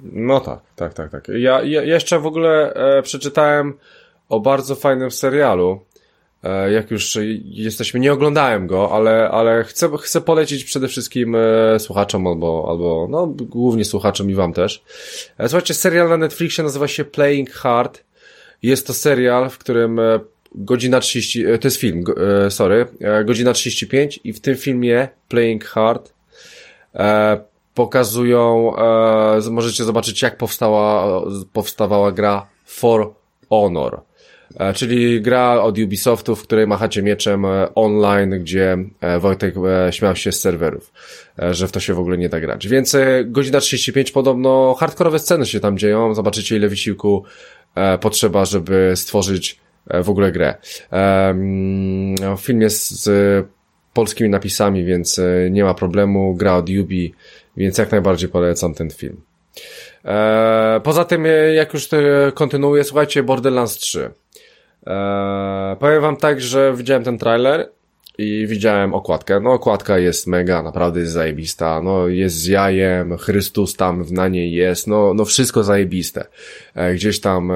No 0.00 0.40
tak, 0.40 0.60
tak, 0.76 0.94
tak, 0.94 1.10
tak. 1.10 1.28
Ja, 1.28 1.62
ja 1.62 1.82
jeszcze 1.82 2.18
w 2.18 2.26
ogóle 2.26 2.74
e, 2.74 3.02
przeczytałem 3.02 3.74
o 4.28 4.40
bardzo 4.40 4.74
fajnym 4.74 5.10
serialu. 5.10 5.80
E, 6.42 6.72
jak 6.72 6.90
już 6.90 7.18
jesteśmy, 7.44 8.00
nie 8.00 8.12
oglądałem 8.12 8.66
go, 8.66 8.92
ale, 8.92 9.28
ale 9.28 9.64
chcę, 9.64 9.90
chcę 10.00 10.20
polecić 10.20 10.64
przede 10.64 10.88
wszystkim 10.88 11.34
e, 11.34 11.78
słuchaczom 11.78 12.26
albo, 12.26 12.66
albo, 12.68 13.06
no, 13.10 13.26
głównie 13.26 13.84
słuchaczom 13.84 14.30
i 14.30 14.34
wam 14.34 14.52
też. 14.52 14.82
E, 15.38 15.48
słuchajcie, 15.48 15.74
serial 15.74 16.08
na 16.08 16.16
Netflixie 16.16 16.64
nazywa 16.64 16.88
się 16.88 17.04
Playing 17.04 17.50
Hard. 17.50 18.04
Jest 18.62 18.86
to 18.86 18.94
serial, 18.94 19.50
w 19.50 19.58
którym 19.58 20.00
godzina 20.54 21.00
30, 21.00 21.44
to 21.60 21.66
jest 21.66 21.76
film, 21.76 22.04
sorry, 22.48 22.86
godzina 23.24 23.52
35 23.52 24.20
i 24.24 24.32
w 24.32 24.40
tym 24.40 24.56
filmie 24.56 25.08
Playing 25.28 25.64
Hard 25.64 26.14
pokazują, 27.74 28.72
możecie 29.50 29.84
zobaczyć 29.84 30.22
jak 30.22 30.36
powstała, 30.36 31.20
powstawała 31.52 32.12
gra 32.12 32.46
For 32.64 33.14
Honor. 33.48 34.00
E, 34.56 34.72
czyli 34.72 35.20
gra 35.20 35.62
od 35.62 35.78
Ubisoftu, 35.78 36.36
w 36.36 36.42
której 36.42 36.66
machacie 36.66 37.02
mieczem 37.02 37.44
e, 37.44 37.74
online, 37.74 38.30
gdzie 38.30 38.78
e, 39.00 39.18
Wojtek 39.18 39.54
śmiał 39.90 40.16
się 40.16 40.32
z 40.32 40.40
serwerów, 40.40 40.92
że 41.50 41.68
w 41.68 41.72
to 41.72 41.80
się 41.80 41.94
w 41.94 41.98
ogóle 41.98 42.18
nie 42.18 42.28
da 42.28 42.40
grać. 42.40 42.68
Więc 42.68 42.96
godzina 43.24 43.60
35 43.60 44.10
podobno 44.10 44.74
hardkorowe 44.74 45.18
sceny 45.18 45.46
się 45.46 45.60
tam 45.60 45.78
dzieją, 45.78 46.14
zobaczycie 46.14 46.56
ile 46.56 46.68
wysiłku 46.68 47.24
potrzeba, 48.00 48.44
żeby 48.44 48.92
stworzyć 48.94 49.60
w 50.04 50.10
ogóle 50.10 50.32
grę. 50.32 50.54
Film 52.38 52.60
jest 52.60 53.04
z 53.04 53.46
polskimi 53.92 54.30
napisami, 54.30 54.84
więc 54.84 55.20
nie 55.50 55.64
ma 55.64 55.74
problemu, 55.74 56.34
gra 56.34 56.56
od 56.56 56.70
Ubi, 56.70 57.14
więc 57.56 57.78
jak 57.78 57.92
najbardziej 57.92 58.28
polecam 58.28 58.74
ten 58.74 58.90
film. 58.90 59.20
Poza 60.82 61.04
tym, 61.04 61.26
jak 61.54 61.74
już 61.74 61.88
kontynuuję, 62.34 62.84
słuchajcie, 62.84 63.22
Borderlands 63.22 63.74
3. 63.74 64.10
Eee, 64.86 65.76
powiem 65.76 66.02
wam 66.02 66.16
tak, 66.16 66.40
że 66.40 66.74
widziałem 66.76 67.04
ten 67.04 67.18
trailer 67.18 67.68
i 68.18 68.46
widziałem 68.46 68.94
okładkę. 68.94 69.40
No 69.40 69.52
okładka 69.52 69.98
jest 69.98 70.26
mega, 70.26 70.62
naprawdę 70.62 71.00
jest 71.00 71.12
zajebista. 71.12 71.82
No 71.82 72.08
jest 72.08 72.36
z 72.36 72.46
jajem, 72.46 73.18
Chrystus 73.18 73.74
tam 73.74 74.04
na 74.10 74.28
niej 74.28 74.52
jest, 74.52 74.86
no, 74.86 75.14
no 75.14 75.24
wszystko 75.24 75.62
zajebiste. 75.62 76.24
E, 76.74 76.94
gdzieś 76.94 77.20
tam, 77.20 77.50
e, 77.50 77.54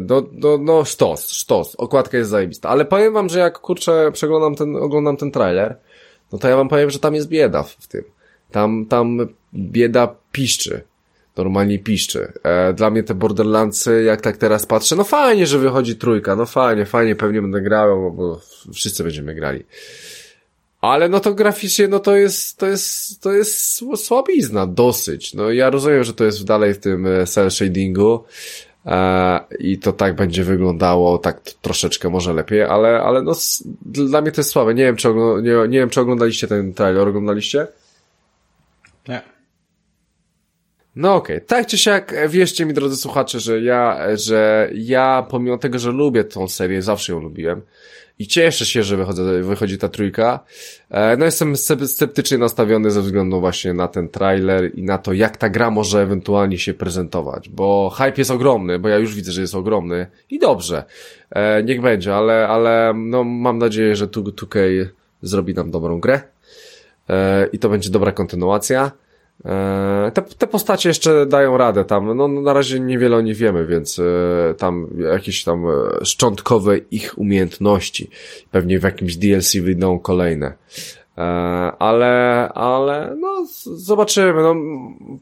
no, 0.00 0.22
no, 0.32 0.58
no 0.58 0.84
sztos, 0.84 1.30
sztos. 1.30 1.74
Okładka 1.74 2.18
jest 2.18 2.30
zajebista. 2.30 2.68
Ale 2.68 2.84
powiem 2.84 3.12
wam, 3.12 3.28
że 3.28 3.38
jak 3.38 3.58
kurczę 3.58 4.12
przeglądam 4.12 4.54
ten, 4.54 4.76
oglądam 4.76 5.16
ten 5.16 5.30
trailer, 5.30 5.76
no 6.32 6.38
to 6.38 6.48
ja 6.48 6.56
wam 6.56 6.68
powiem, 6.68 6.90
że 6.90 6.98
tam 6.98 7.14
jest 7.14 7.28
bieda 7.28 7.62
w 7.62 7.86
tym. 7.88 8.04
Tam, 8.50 8.86
tam 8.86 9.28
bieda 9.54 10.14
piszczy 10.32 10.87
normalnie 11.38 11.78
piszczy. 11.78 12.32
E, 12.42 12.72
dla 12.72 12.90
mnie 12.90 13.02
te 13.02 13.14
Borderlandsy, 13.14 14.02
jak 14.02 14.20
tak 14.20 14.36
teraz 14.36 14.66
patrzę, 14.66 14.96
no 14.96 15.04
fajnie, 15.04 15.46
że 15.46 15.58
wychodzi 15.58 15.96
trójka, 15.96 16.36
no 16.36 16.46
fajnie, 16.46 16.86
fajnie, 16.86 17.16
pewnie 17.16 17.42
będę 17.42 17.60
grał, 17.60 18.12
bo 18.12 18.40
wszyscy 18.74 19.04
będziemy 19.04 19.34
grali. 19.34 19.64
Ale 20.80 21.08
no 21.08 21.20
to 21.20 21.34
graficznie, 21.34 21.88
no 21.88 22.00
to 22.00 22.16
jest, 22.16 22.58
to 22.58 22.66
jest, 22.66 23.20
to 23.22 23.32
jest 23.32 23.82
słabizna, 23.96 24.66
dosyć. 24.66 25.34
No 25.34 25.50
ja 25.50 25.70
rozumiem, 25.70 26.04
że 26.04 26.14
to 26.14 26.24
jest 26.24 26.44
dalej 26.44 26.74
w 26.74 26.78
tym 26.78 27.06
e, 27.06 27.26
cel 27.26 27.50
shadingu, 27.50 28.24
e, 28.86 29.40
i 29.58 29.78
to 29.78 29.92
tak 29.92 30.14
będzie 30.14 30.44
wyglądało, 30.44 31.18
tak 31.18 31.40
troszeczkę 31.40 32.08
może 32.10 32.32
lepiej, 32.32 32.62
ale, 32.62 33.00
ale 33.00 33.22
no 33.22 33.32
dla 33.84 34.20
mnie 34.20 34.32
to 34.32 34.40
jest 34.40 34.50
słabe. 34.50 34.74
Nie 34.74 34.84
wiem, 34.84 34.96
czy, 34.96 35.08
nie, 35.42 35.68
nie 35.68 35.78
wiem, 35.78 35.90
czy 35.90 36.00
oglądaliście 36.00 36.48
ten 36.48 36.74
trailer, 36.74 37.08
oglądaliście? 37.08 37.66
Nie. 39.08 39.37
No 40.98 41.14
okej, 41.14 41.36
okay. 41.36 41.46
tak 41.46 41.66
czy 41.66 41.78
siak, 41.78 42.14
wierzcie 42.28 42.66
mi 42.66 42.74
drodzy 42.74 42.96
słuchacze, 42.96 43.40
że 43.40 43.60
ja, 43.60 43.98
że 44.16 44.70
ja 44.74 45.26
pomimo 45.30 45.58
tego, 45.58 45.78
że 45.78 45.90
lubię 45.90 46.24
tą 46.24 46.48
serię, 46.48 46.82
zawsze 46.82 47.12
ją 47.12 47.20
lubiłem 47.20 47.62
i 48.18 48.26
cieszę 48.26 48.66
się, 48.66 48.82
że 48.82 48.96
wychodzi, 48.96 49.22
wychodzi 49.42 49.78
ta 49.78 49.88
trójka, 49.88 50.40
e, 50.90 51.16
no 51.16 51.24
jestem 51.24 51.56
sceptycznie 51.56 52.38
nastawiony 52.38 52.90
ze 52.90 53.02
względu 53.02 53.40
właśnie 53.40 53.74
na 53.74 53.88
ten 53.88 54.08
trailer 54.08 54.74
i 54.74 54.82
na 54.82 54.98
to, 54.98 55.12
jak 55.12 55.36
ta 55.36 55.48
gra 55.48 55.70
może 55.70 56.02
ewentualnie 56.02 56.58
się 56.58 56.74
prezentować, 56.74 57.48
bo 57.48 57.90
hype 57.90 58.14
jest 58.16 58.30
ogromny, 58.30 58.78
bo 58.78 58.88
ja 58.88 58.98
już 58.98 59.14
widzę, 59.14 59.32
że 59.32 59.40
jest 59.40 59.54
ogromny 59.54 60.06
i 60.30 60.38
dobrze, 60.38 60.84
e, 61.30 61.62
niech 61.62 61.80
będzie, 61.80 62.14
ale, 62.14 62.48
ale 62.48 62.92
no 62.96 63.24
mam 63.24 63.58
nadzieję, 63.58 63.96
że 63.96 64.06
2K 64.06 64.58
zrobi 65.22 65.54
nam 65.54 65.70
dobrą 65.70 66.00
grę 66.00 66.20
e, 67.08 67.46
i 67.52 67.58
to 67.58 67.68
będzie 67.68 67.90
dobra 67.90 68.12
kontynuacja. 68.12 68.92
E, 69.44 70.10
te, 70.14 70.22
te 70.22 70.46
postacie 70.46 70.88
jeszcze 70.88 71.26
dają 71.26 71.56
radę 71.56 71.84
tam, 71.84 72.16
no 72.16 72.28
na 72.28 72.52
razie 72.52 72.80
niewiele 72.80 73.16
o 73.16 73.20
nich 73.20 73.36
wiemy, 73.36 73.66
więc 73.66 73.98
e, 73.98 74.54
tam 74.54 74.88
jakieś 75.12 75.44
tam 75.44 75.66
e, 75.66 76.04
szczątkowe 76.04 76.78
ich 76.78 77.18
umiejętności. 77.18 78.10
Pewnie 78.50 78.78
w 78.78 78.82
jakimś 78.82 79.16
DLC 79.16 79.56
wyjdą 79.56 79.98
kolejne. 79.98 80.52
Ale, 81.78 82.48
ale, 82.54 83.16
no 83.20 83.46
zobaczymy, 83.76 84.42
no 84.42 84.54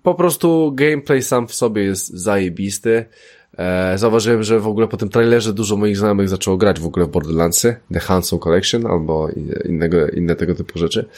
po 0.03 0.15
prostu 0.15 0.73
gameplay 0.75 1.23
sam 1.23 1.49
w 1.49 1.55
sobie 1.55 1.85
jest 1.85 2.09
zajebisty. 2.09 3.05
Zauważyłem, 3.97 4.43
że 4.43 4.61
w 4.61 4.67
ogóle 4.67 4.89
po 4.89 4.97
tym 4.97 5.09
trailerze 5.09 5.53
dużo 5.53 5.77
moich 5.77 5.97
znajomych 5.97 6.29
zaczęło 6.29 6.57
grać 6.57 6.81
w 6.81 6.87
ogóle 6.87 7.07
w 7.07 7.09
Borderlandsy, 7.09 7.77
The 7.93 8.01
Handsome 8.01 8.41
Collection 8.41 8.87
albo 8.87 9.29
innego, 9.65 10.09
inne 10.09 10.37
tego 10.37 10.55
typu 10.55 10.79
rzeczy. 10.79 11.09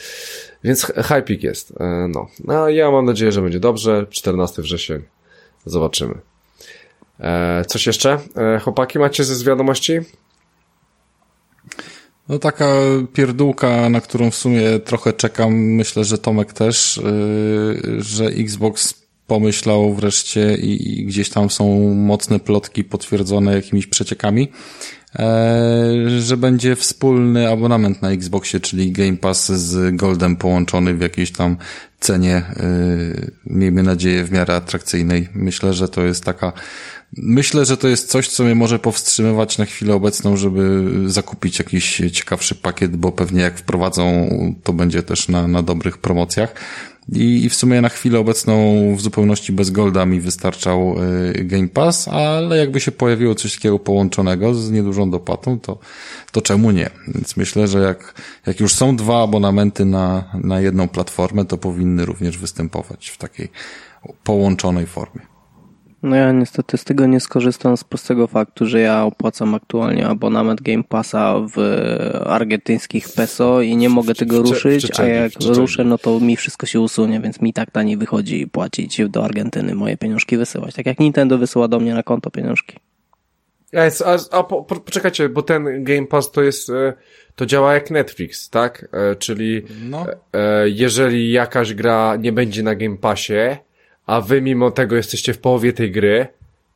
Więc 0.63 0.85
hypik 0.85 1.43
jest. 1.43 1.73
E, 1.79 2.07
no. 2.09 2.27
no, 2.43 2.69
ja 2.69 2.91
mam 2.91 3.05
nadzieję, 3.05 3.31
że 3.31 3.41
będzie 3.41 3.59
dobrze. 3.59 4.05
14 4.09 4.61
wrzesień. 4.61 5.01
Zobaczymy. 5.65 6.15
E, 7.19 7.65
coś 7.67 7.87
jeszcze? 7.87 8.19
E, 8.35 8.59
chłopaki, 8.59 8.99
macie 8.99 9.23
ze 9.23 9.45
wiadomości? 9.45 9.99
No 12.29 12.39
taka 12.39 12.65
pierdółka, 13.13 13.89
na 13.89 14.01
którą 14.01 14.31
w 14.31 14.35
sumie 14.35 14.79
trochę 14.79 15.13
czekam, 15.13 15.53
myślę, 15.53 16.03
że 16.03 16.17
Tomek 16.17 16.53
też, 16.53 17.01
że 17.97 18.25
Xbox 18.25 18.93
pomyślał 19.29 19.93
wreszcie 19.93 20.55
i, 20.55 21.05
gdzieś 21.05 21.29
tam 21.29 21.49
są 21.49 21.93
mocne 21.93 22.39
plotki 22.39 22.83
potwierdzone 22.83 23.53
jakimiś 23.55 23.87
przeciekami, 23.87 24.51
że 26.17 26.37
będzie 26.37 26.75
wspólny 26.75 27.49
abonament 27.49 28.01
na 28.01 28.11
Xboxie, 28.11 28.59
czyli 28.59 28.91
Game 28.91 29.17
Pass 29.17 29.51
z 29.51 29.95
Goldem 29.95 30.35
połączony 30.35 30.93
w 30.93 31.01
jakiejś 31.01 31.31
tam 31.31 31.57
cenie, 31.99 32.35
e, 32.35 32.45
miejmy 33.45 33.83
nadzieję, 33.83 34.23
w 34.23 34.31
miarę 34.31 34.55
atrakcyjnej. 34.55 35.29
Myślę, 35.33 35.73
że 35.73 35.87
to 35.87 36.01
jest 36.01 36.23
taka 36.23 36.53
Myślę, 37.17 37.65
że 37.65 37.77
to 37.77 37.87
jest 37.87 38.09
coś, 38.09 38.27
co 38.27 38.43
mnie 38.43 38.55
może 38.55 38.79
powstrzymywać 38.79 39.57
na 39.57 39.65
chwilę 39.65 39.93
obecną, 39.93 40.37
żeby 40.37 40.91
zakupić 41.05 41.59
jakiś 41.59 42.01
ciekawszy 42.13 42.55
pakiet, 42.55 42.95
bo 42.95 43.11
pewnie 43.11 43.41
jak 43.41 43.57
wprowadzą, 43.57 44.29
to 44.63 44.73
będzie 44.73 45.03
też 45.03 45.27
na, 45.27 45.47
na 45.47 45.63
dobrych 45.63 45.97
promocjach. 45.97 46.55
I, 47.11 47.45
I 47.45 47.49
w 47.49 47.55
sumie 47.55 47.81
na 47.81 47.89
chwilę 47.89 48.19
obecną 48.19 48.55
w 48.95 49.01
zupełności 49.01 49.53
bez 49.53 49.71
golda 49.71 50.05
mi 50.05 50.21
wystarczał 50.21 50.95
y, 51.35 51.45
Game 51.45 51.67
Pass, 51.67 52.07
ale 52.07 52.57
jakby 52.57 52.79
się 52.79 52.91
pojawiło 52.91 53.35
coś 53.35 53.55
takiego 53.55 53.79
połączonego 53.79 54.55
z 54.55 54.71
niedużą 54.71 55.11
dopłatą, 55.11 55.59
to, 55.59 55.77
to 56.31 56.41
czemu 56.41 56.71
nie? 56.71 56.89
Więc 57.07 57.37
myślę, 57.37 57.67
że 57.67 57.79
jak, 57.79 58.13
jak 58.47 58.59
już 58.59 58.73
są 58.73 58.95
dwa 58.95 59.23
abonamenty 59.23 59.85
na, 59.85 60.23
na 60.33 60.61
jedną 60.61 60.87
platformę, 60.87 61.45
to 61.45 61.57
powinny 61.57 62.05
również 62.05 62.37
występować 62.37 63.09
w 63.09 63.17
takiej 63.17 63.49
połączonej 64.23 64.85
formie. 64.85 65.38
No 66.03 66.15
ja 66.15 66.31
niestety 66.31 66.77
z 66.77 66.83
tego 66.83 67.05
nie 67.05 67.19
skorzystam 67.19 67.77
z 67.77 67.83
prostego 67.83 68.27
faktu, 68.27 68.65
że 68.65 68.79
ja 68.79 69.03
opłacam 69.03 69.55
aktualnie 69.55 70.07
abonament 70.07 70.61
Game 70.61 70.83
Passa 70.83 71.35
w 71.55 71.57
argentyńskich 72.25 73.09
peso 73.15 73.61
i 73.61 73.77
nie 73.77 73.89
mogę 73.89 74.15
tego 74.15 74.41
ruszyć, 74.41 74.99
a 74.99 75.03
jak 75.03 75.31
ruszę, 75.55 75.83
no 75.83 75.97
to 75.97 76.19
mi 76.19 76.35
wszystko 76.35 76.65
się 76.65 76.79
usunie, 76.79 77.19
więc 77.19 77.41
mi 77.41 77.53
tak 77.53 77.71
taniej 77.71 77.97
wychodzi 77.97 78.47
płacić 78.47 79.01
do 79.09 79.25
Argentyny 79.25 79.75
moje 79.75 79.97
pieniążki 79.97 80.37
wysyłać. 80.37 80.75
Tak 80.75 80.85
jak 80.85 80.99
Nintendo 80.99 81.37
wysyła 81.37 81.67
do 81.67 81.79
mnie 81.79 81.93
na 81.93 82.03
konto 82.03 82.31
pieniążki. 82.31 82.75
A, 83.73 84.05
a, 84.05 84.37
a 84.39 84.43
po, 84.43 84.63
po, 84.63 84.75
poczekajcie, 84.75 85.29
bo 85.29 85.41
ten 85.41 85.83
Game 85.83 86.07
Pass 86.07 86.31
to 86.31 86.41
jest, 86.41 86.69
e, 86.69 86.93
to 87.35 87.45
działa 87.45 87.73
jak 87.73 87.91
Netflix, 87.91 88.49
tak? 88.49 88.87
E, 88.91 89.15
czyli 89.15 89.61
no. 89.89 90.05
E, 90.33 90.69
jeżeli 90.69 91.31
jakaś 91.31 91.73
gra 91.73 92.15
nie 92.15 92.31
będzie 92.31 92.63
na 92.63 92.75
Game 92.75 92.97
Passie, 92.97 93.33
a 94.09 94.21
wy 94.21 94.41
mimo 94.41 94.71
tego 94.71 94.95
jesteście 94.95 95.33
w 95.33 95.37
połowie 95.37 95.73
tej 95.73 95.91
gry, 95.91 96.27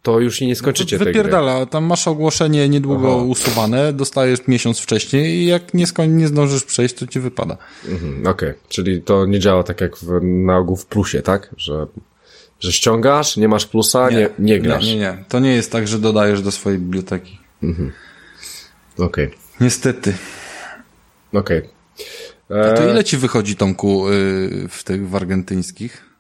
to 0.02 0.20
już 0.20 0.42
nie 0.42 0.56
skończycie 0.56 0.98
no 0.98 1.06
wypierdala, 1.06 1.54
tej 1.54 1.62
gry. 1.62 1.72
tam 1.72 1.84
masz 1.84 2.08
ogłoszenie 2.08 2.70
niedługo 2.70 3.16
Aha. 3.16 3.24
usuwane, 3.24 3.94
dostajesz 3.94 4.48
miesiąc 4.48 4.80
wcześniej 4.80 5.36
i 5.36 5.46
jak 5.46 5.74
nie, 5.74 5.88
skoń, 5.88 6.10
nie 6.10 6.28
zdążysz 6.28 6.64
przejść, 6.64 6.96
to 6.96 7.08
ci 7.08 7.20
wypada. 7.20 7.58
Mhm, 7.88 8.28
Okej, 8.28 8.50
okay. 8.50 8.62
czyli 8.70 9.02
to 9.02 9.26
nie 9.26 9.40
działa 9.40 9.64
tak 9.64 9.82
jak 9.82 9.98
w, 9.98 10.24
na 10.24 10.58
ogół 10.58 10.76
w 10.76 10.86
plusie, 10.86 11.22
tak? 11.22 11.56
Że, 11.58 11.88
że 12.60 12.72
ściągasz, 12.72 13.38
nie 13.38 13.48
masz 13.48 13.66
plusa, 13.66 14.10
nie, 14.10 14.18
nie, 14.18 14.30
nie 14.40 14.60
grasz. 14.60 14.86
Nie, 14.86 14.96
nie, 14.96 15.00
nie. 15.00 15.24
To 15.30 15.40
nie 15.40 15.54
jest 15.54 15.72
tak, 15.72 15.88
że 15.88 16.00
dodajesz 16.00 16.42
do 16.42 16.52
swojej 16.52 16.80
biblioteki. 16.80 17.40
Mhm. 17.64 17.92
Okej. 18.98 19.26
Okay. 19.26 19.38
Niestety. 19.62 20.14
Okej. 21.34 21.70
Okay. 22.50 22.72
A 22.72 22.74
to 22.74 22.84
e, 22.84 22.92
ile 22.92 23.04
ci 23.04 23.18
wychodzi, 23.18 23.56
Tomku, 23.56 24.10
y, 24.10 24.68
w 24.70 24.84
tych 24.84 25.10
w 25.10 25.16
argentyńskich? 25.16 26.13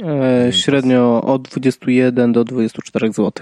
E, 0.00 0.52
średnio 0.52 1.22
od 1.22 1.42
21 1.42 2.32
do 2.32 2.44
24 2.44 3.12
zł. 3.12 3.32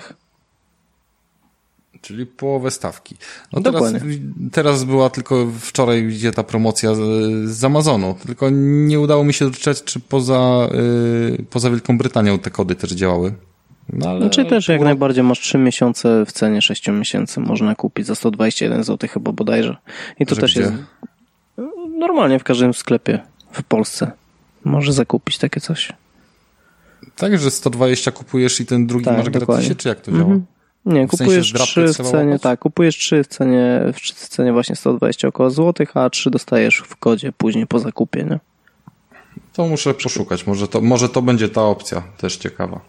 Czyli 2.01 2.27
połowę 2.27 2.71
stawki. 2.71 3.17
No 3.53 3.61
teraz, 3.61 3.93
teraz 4.53 4.85
była 4.85 5.11
tylko 5.11 5.47
wczoraj 5.61 6.07
gdzie 6.07 6.33
ta 6.33 6.43
promocja 6.43 6.95
z, 6.95 7.01
z 7.51 7.65
Amazonu, 7.65 8.17
tylko 8.27 8.51
nie 8.53 9.01
udało 9.01 9.25
mi 9.25 9.35
się 9.35 9.45
doczytać, 9.45 9.85
czy 9.85 10.01
poza, 10.01 10.69
yy, 10.73 11.45
poza 11.51 11.71
Wielką 11.71 11.99
Brytanią 11.99 12.39
te 12.39 12.51
kody 12.51 12.75
też 12.75 12.91
działały. 12.91 13.35
No, 13.93 14.11
ale, 14.11 14.21
znaczy 14.21 14.45
też 14.45 14.69
jak 14.69 14.81
najbardziej 14.81 15.25
masz 15.25 15.41
3 15.41 15.59
miesiące 15.59 16.27
w 16.27 16.33
cenie 16.33 16.63
6 16.63 16.89
miesięcy 16.89 17.41
można 17.41 17.75
kupić 17.75 18.07
za 18.07 18.15
121 18.15 18.85
zł 18.85 19.09
chyba 19.13 19.33
bodajże. 19.33 19.77
I 20.21 20.27
to 20.27 20.37
też 20.37 20.53
gdzie? 20.53 20.61
jest 20.61 20.75
normalnie 21.99 22.39
w 22.39 22.45
każdym 22.45 22.75
sklepie 22.75 23.19
w 23.53 23.63
Polsce. 23.63 24.13
Może 24.65 24.93
zakupić 24.93 25.39
takie 25.39 25.61
coś. 25.61 25.93
Tak, 27.21 27.39
że 27.39 27.51
120 27.51 28.11
kupujesz 28.11 28.61
i 28.61 28.67
ten 28.67 28.87
drugi 28.87 29.05
tak, 29.05 29.17
masz 29.17 29.31
gratisie, 29.31 29.75
czy 29.75 29.89
jak 29.89 30.01
to 30.01 30.13
działa? 30.13 30.23
Mhm. 30.23 30.47
Nie, 30.87 31.07
w 31.07 31.11
kupujesz 31.11 31.53
sensie 31.53 31.65
trzy 31.65 31.89
w 31.89 32.11
cenie, 32.11 32.39
tak, 32.39 32.61
kupujesz 32.61 32.97
trzy 32.97 33.25
w 33.25 33.27
cenie, 33.27 33.81
w 34.15 34.29
cenie 34.29 34.53
właśnie 34.53 34.77
120 34.77 35.29
około 35.29 35.51
złotych, 35.51 35.97
a 35.97 36.11
trzy 36.11 36.31
dostajesz 36.31 36.83
w 36.87 36.97
kodzie 36.97 37.33
później 37.33 37.67
po 37.67 37.79
zakupie, 37.79 38.25
nie? 38.25 38.39
To 39.53 39.67
muszę 39.67 39.95
poszukać, 39.95 40.47
może 40.47 40.69
to, 40.69 40.81
może 40.81 41.09
to 41.09 41.23
będzie 41.23 41.49
ta 41.49 41.63
opcja, 41.63 42.03
też 42.19 42.37
ciekawa. 42.37 42.81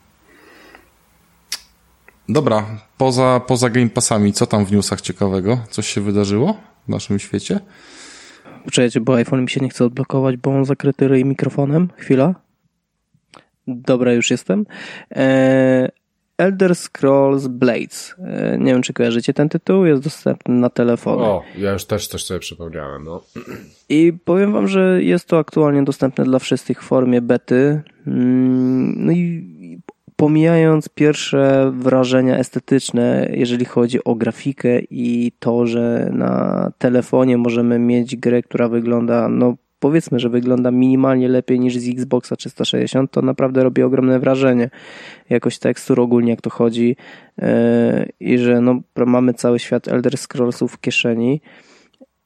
Dobra, 2.29 2.65
poza, 2.97 3.41
poza 3.47 3.69
Game 3.69 3.89
Passami, 3.89 4.33
co 4.33 4.47
tam 4.47 4.65
w 4.65 4.71
newsach 4.71 5.01
ciekawego? 5.01 5.57
Coś 5.69 5.87
się 5.87 6.01
wydarzyło 6.01 6.57
w 6.87 6.89
naszym 6.89 7.19
świecie? 7.19 7.59
Poczekajcie, 8.65 9.01
bo 9.01 9.15
iPhone 9.15 9.41
mi 9.41 9.49
się 9.49 9.61
nie 9.61 9.69
chce 9.69 9.85
odblokować, 9.85 10.37
bo 10.37 10.51
on 10.51 10.65
zakryty 10.65 11.07
ryj 11.07 11.25
mikrofonem. 11.25 11.89
Chwila. 11.97 12.35
Dobra, 13.67 14.13
już 14.13 14.31
jestem. 14.31 14.65
Eee, 15.11 15.89
Elder 16.37 16.75
Scrolls 16.75 17.47
Blades. 17.47 18.15
Eee, 18.19 18.59
nie 18.59 18.73
wiem, 18.73 18.81
czy 18.81 18.93
kojarzycie 18.93 19.33
ten 19.33 19.49
tytuł. 19.49 19.85
Jest 19.85 20.03
dostępny 20.03 20.55
na 20.55 20.69
telefony. 20.69 21.23
O, 21.23 21.43
ja 21.57 21.71
już 21.73 21.85
też 21.85 22.07
coś 22.07 22.23
sobie 22.23 22.39
przypomniałem. 22.39 23.03
No. 23.03 23.23
I 23.89 24.13
powiem 24.25 24.53
wam, 24.53 24.67
że 24.67 25.03
jest 25.03 25.27
to 25.27 25.37
aktualnie 25.37 25.83
dostępne 25.83 26.23
dla 26.23 26.39
wszystkich 26.39 26.83
w 26.83 26.85
formie 26.85 27.21
bety. 27.21 27.81
Mm, 28.07 29.05
no 29.05 29.11
i 29.11 29.51
pomijając 30.21 30.89
pierwsze 30.89 31.71
wrażenia 31.75 32.37
estetyczne, 32.37 33.29
jeżeli 33.33 33.65
chodzi 33.65 34.03
o 34.03 34.15
grafikę 34.15 34.79
i 34.89 35.31
to, 35.39 35.67
że 35.67 36.09
na 36.13 36.71
telefonie 36.77 37.37
możemy 37.37 37.79
mieć 37.79 38.15
grę, 38.15 38.41
która 38.41 38.69
wygląda, 38.69 39.29
no 39.29 39.55
powiedzmy, 39.81 40.19
że 40.19 40.29
wygląda 40.29 40.71
minimalnie 40.71 41.27
lepiej 41.27 41.59
niż 41.59 41.77
z 41.77 41.89
Xboxa 41.89 42.35
360, 42.35 43.11
to 43.11 43.21
naprawdę 43.21 43.63
robi 43.63 43.83
ogromne 43.83 44.19
wrażenie. 44.19 44.69
Jakoś 45.29 45.59
tekstur 45.59 45.99
ogólnie 45.99 46.29
jak 46.29 46.41
to 46.41 46.49
chodzi 46.49 46.95
yy, 47.37 47.45
i 48.19 48.37
że 48.37 48.61
no, 48.61 48.79
mamy 48.95 49.33
cały 49.33 49.59
świat 49.59 49.87
Elder 49.87 50.17
Scrollsów 50.17 50.71
w 50.73 50.79
kieszeni 50.79 51.41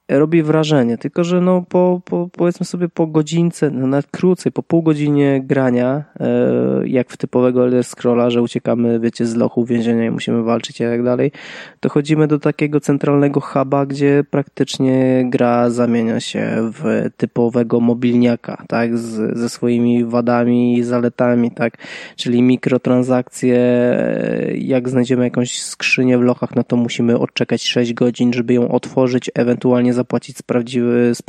robi 0.10 0.44
wrażenie, 0.44 0.98
tylko 0.98 1.24
że 1.24 1.42
no 1.42 1.66
po, 1.70 2.02
po, 2.06 2.30
powiedzmy 2.32 2.66
sobie 2.66 2.90
po 2.90 3.08
godzince, 3.08 3.72
no 3.72 3.88
nawet 3.88 4.08
krócej, 4.08 4.52
po 4.52 4.64
pół 4.64 4.84
godzinie 4.84 5.42
grania, 5.44 6.04
e, 6.20 6.88
jak 6.88 7.10
w 7.10 7.18
typowego 7.18 7.64
Elder 7.64 7.84
Scrolla, 7.84 8.30
że 8.30 8.42
uciekamy, 8.42 9.00
wiecie, 9.00 9.26
z 9.26 9.36
lochu 9.36 9.66
więzienia 9.66 10.06
i 10.06 10.12
musimy 10.12 10.44
walczyć 10.44 10.82
i 10.82 10.84
tak 10.84 11.04
dalej, 11.04 11.32
to 11.80 11.90
chodzimy 11.90 12.28
do 12.28 12.40
takiego 12.40 12.80
centralnego 12.80 13.42
huba, 13.42 13.86
gdzie 13.86 14.24
praktycznie 14.30 15.26
gra 15.30 15.70
zamienia 15.70 16.20
się 16.20 16.72
w 16.74 17.10
typowego 17.18 17.80
mobilniaka, 17.80 18.64
tak, 18.68 18.98
z, 18.98 19.38
ze 19.38 19.50
swoimi 19.50 20.06
wadami 20.06 20.78
i 20.78 20.84
zaletami, 20.84 21.52
tak, 21.52 21.78
czyli 22.16 22.42
mikrotransakcje, 22.42 23.58
e, 23.58 24.52
jak 24.58 24.90
znajdziemy 24.90 25.24
jakąś 25.24 25.62
skrzynię 25.62 26.18
w 26.18 26.22
lochach, 26.22 26.56
no 26.56 26.64
to 26.64 26.76
musimy 26.76 27.20
odczekać 27.20 27.68
6 27.68 27.94
godzin, 27.94 28.34
żeby 28.34 28.54
ją 28.54 28.72
otworzyć, 28.72 29.32
ewentualnie 29.36 29.95
zapłacić 29.96 30.38
z, 30.38 31.22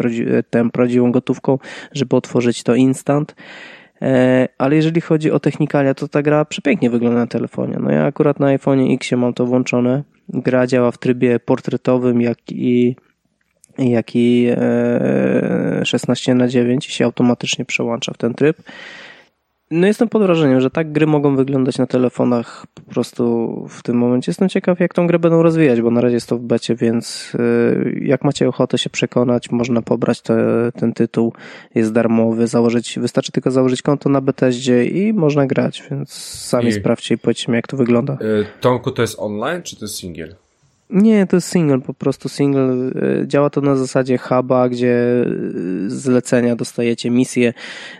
tę 0.50 0.70
prawdziwą 0.70 1.12
gotówką, 1.12 1.58
żeby 1.92 2.16
otworzyć 2.16 2.62
to 2.62 2.74
instant. 2.74 3.34
E, 4.02 4.48
ale 4.58 4.76
jeżeli 4.76 5.00
chodzi 5.00 5.30
o 5.30 5.40
technikalia, 5.40 5.94
to 5.94 6.08
ta 6.08 6.22
gra 6.22 6.44
przepięknie 6.44 6.90
wygląda 6.90 7.18
na 7.18 7.26
telefonie. 7.26 7.78
No 7.80 7.90
ja 7.90 8.04
akurat 8.04 8.40
na 8.40 8.46
iPhone 8.46 8.92
X 8.94 9.12
mam 9.12 9.34
to 9.34 9.46
włączone. 9.46 10.02
Gra 10.28 10.66
działa 10.66 10.90
w 10.90 10.98
trybie 10.98 11.40
portretowym, 11.40 12.20
jak 12.20 12.38
i 12.50 12.96
jak 13.78 14.16
i 14.16 14.48
16 15.84 16.32
e, 16.32 16.34
na 16.34 16.48
9 16.48 16.86
się 16.86 17.04
automatycznie 17.04 17.64
przełącza 17.64 18.12
w 18.12 18.18
ten 18.18 18.34
tryb. 18.34 18.56
No 19.70 19.86
jestem 19.86 20.08
pod 20.08 20.22
wrażeniem, 20.22 20.60
że 20.60 20.70
tak 20.70 20.92
gry 20.92 21.06
mogą 21.06 21.36
wyglądać 21.36 21.78
na 21.78 21.86
telefonach 21.86 22.66
po 22.74 22.82
prostu 22.82 23.66
w 23.68 23.82
tym 23.82 23.96
momencie. 23.96 24.30
Jestem 24.30 24.48
ciekaw, 24.48 24.80
jak 24.80 24.94
tą 24.94 25.06
grę 25.06 25.18
będą 25.18 25.42
rozwijać, 25.42 25.80
bo 25.80 25.90
na 25.90 26.00
razie 26.00 26.14
jest 26.14 26.28
to 26.28 26.36
w 26.36 26.40
becie, 26.40 26.74
więc 26.74 27.32
y, 27.34 28.00
jak 28.04 28.24
macie 28.24 28.48
ochotę 28.48 28.78
się 28.78 28.90
przekonać, 28.90 29.50
można 29.50 29.82
pobrać 29.82 30.20
te, 30.20 30.36
ten 30.74 30.92
tytuł, 30.92 31.32
jest 31.74 31.92
darmowy, 31.92 32.46
założyć, 32.46 32.98
wystarczy 32.98 33.32
tylko 33.32 33.50
założyć 33.50 33.82
konto 33.82 34.08
na 34.08 34.20
Bethesdzie 34.20 34.84
i 34.84 35.12
można 35.12 35.46
grać, 35.46 35.82
więc 35.90 36.12
sami 36.12 36.68
I... 36.68 36.72
sprawdźcie 36.72 37.14
i 37.14 37.18
powiedzcie 37.18 37.52
mi, 37.52 37.56
jak 37.56 37.66
to 37.66 37.76
wygląda. 37.76 38.12
Y, 38.12 38.46
Tomku, 38.60 38.90
to 38.90 39.02
jest 39.02 39.18
online, 39.18 39.62
czy 39.62 39.76
to 39.76 39.84
jest 39.84 39.94
single? 39.94 40.45
Nie, 40.90 41.26
to 41.26 41.36
jest 41.36 41.48
single, 41.48 41.80
po 41.80 41.94
prostu 41.94 42.28
single. 42.28 42.74
E, 43.22 43.26
działa 43.26 43.50
to 43.50 43.60
na 43.60 43.76
zasadzie 43.76 44.18
huba, 44.18 44.68
gdzie 44.68 44.94
e, 44.94 45.90
zlecenia 45.90 46.56
dostajecie 46.56 47.10
misje, 47.10 47.52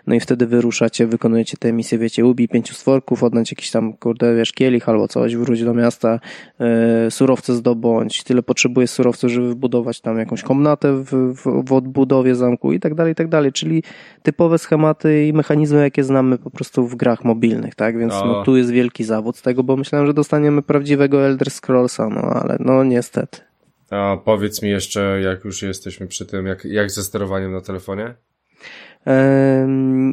no 0.06 0.14
i 0.14 0.20
wtedy 0.20 0.46
wyruszacie, 0.46 1.06
wykonujecie 1.06 1.56
te 1.56 1.72
misje, 1.72 1.98
wiecie, 1.98 2.26
ubij 2.26 2.48
pięciu 2.48 2.74
stworków, 2.74 3.22
odnać 3.22 3.50
jakiś 3.52 3.70
tam, 3.70 3.92
kurde, 3.92 4.36
wiesz, 4.36 4.52
kielich 4.52 4.88
albo 4.88 5.08
coś, 5.08 5.36
wróć 5.36 5.64
do 5.64 5.74
miasta, 5.74 6.20
e, 6.60 7.10
surowce 7.10 7.54
zdobądź, 7.54 8.24
tyle 8.24 8.42
potrzebujesz 8.42 8.90
surowców, 8.90 9.30
żeby 9.30 9.48
wybudować 9.48 10.00
tam 10.00 10.18
jakąś 10.18 10.42
komnatę 10.42 10.92
w, 10.92 11.34
w, 11.34 11.64
w 11.68 11.72
odbudowie 11.72 12.34
zamku 12.34 12.72
i 12.72 12.80
tak 12.80 12.94
dalej, 12.94 13.12
i 13.12 13.16
tak 13.16 13.28
dalej, 13.28 13.52
czyli 13.52 13.82
typowe 14.22 14.58
schematy 14.58 15.26
i 15.26 15.32
mechanizmy, 15.32 15.82
jakie 15.82 16.04
znamy 16.04 16.38
po 16.38 16.50
prostu 16.50 16.86
w 16.86 16.94
grach 16.94 17.24
mobilnych, 17.24 17.74
tak, 17.74 17.98
więc 17.98 18.12
no, 18.12 18.44
tu 18.44 18.56
jest 18.56 18.70
wielki 18.70 19.04
zawód 19.04 19.36
z 19.36 19.42
tego, 19.42 19.62
bo 19.62 19.76
myślałem, 19.76 20.06
że 20.06 20.14
dostaniemy 20.14 20.62
prawdziwego 20.62 21.26
Elder 21.26 21.50
Scrollsa, 21.50 22.08
no 22.08 22.20
ale 22.20 22.56
no 22.60 22.75
niestety. 22.84 23.40
A 23.90 24.16
powiedz 24.24 24.62
mi 24.62 24.70
jeszcze, 24.70 25.20
jak 25.20 25.44
już 25.44 25.62
jesteśmy 25.62 26.06
przy 26.06 26.26
tym, 26.26 26.46
jak, 26.46 26.64
jak 26.64 26.90
ze 26.90 27.02
sterowaniem 27.02 27.52
na 27.52 27.60
telefonie? 27.60 28.14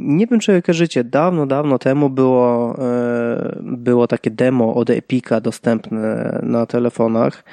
Nie 0.04 0.28
wiem, 0.28 0.40
czy 0.40 0.62
kojarzycie, 0.62 1.04
dawno, 1.04 1.46
dawno 1.46 1.80
temu 1.80 2.10
było, 2.10 2.76
e, 2.80 3.60
było 3.62 4.08
takie 4.08 4.32
demo 4.32 4.76
od 4.76 4.90
Epika 4.90 5.42
dostępne 5.42 6.40
na 6.44 6.66
telefonach, 6.66 7.44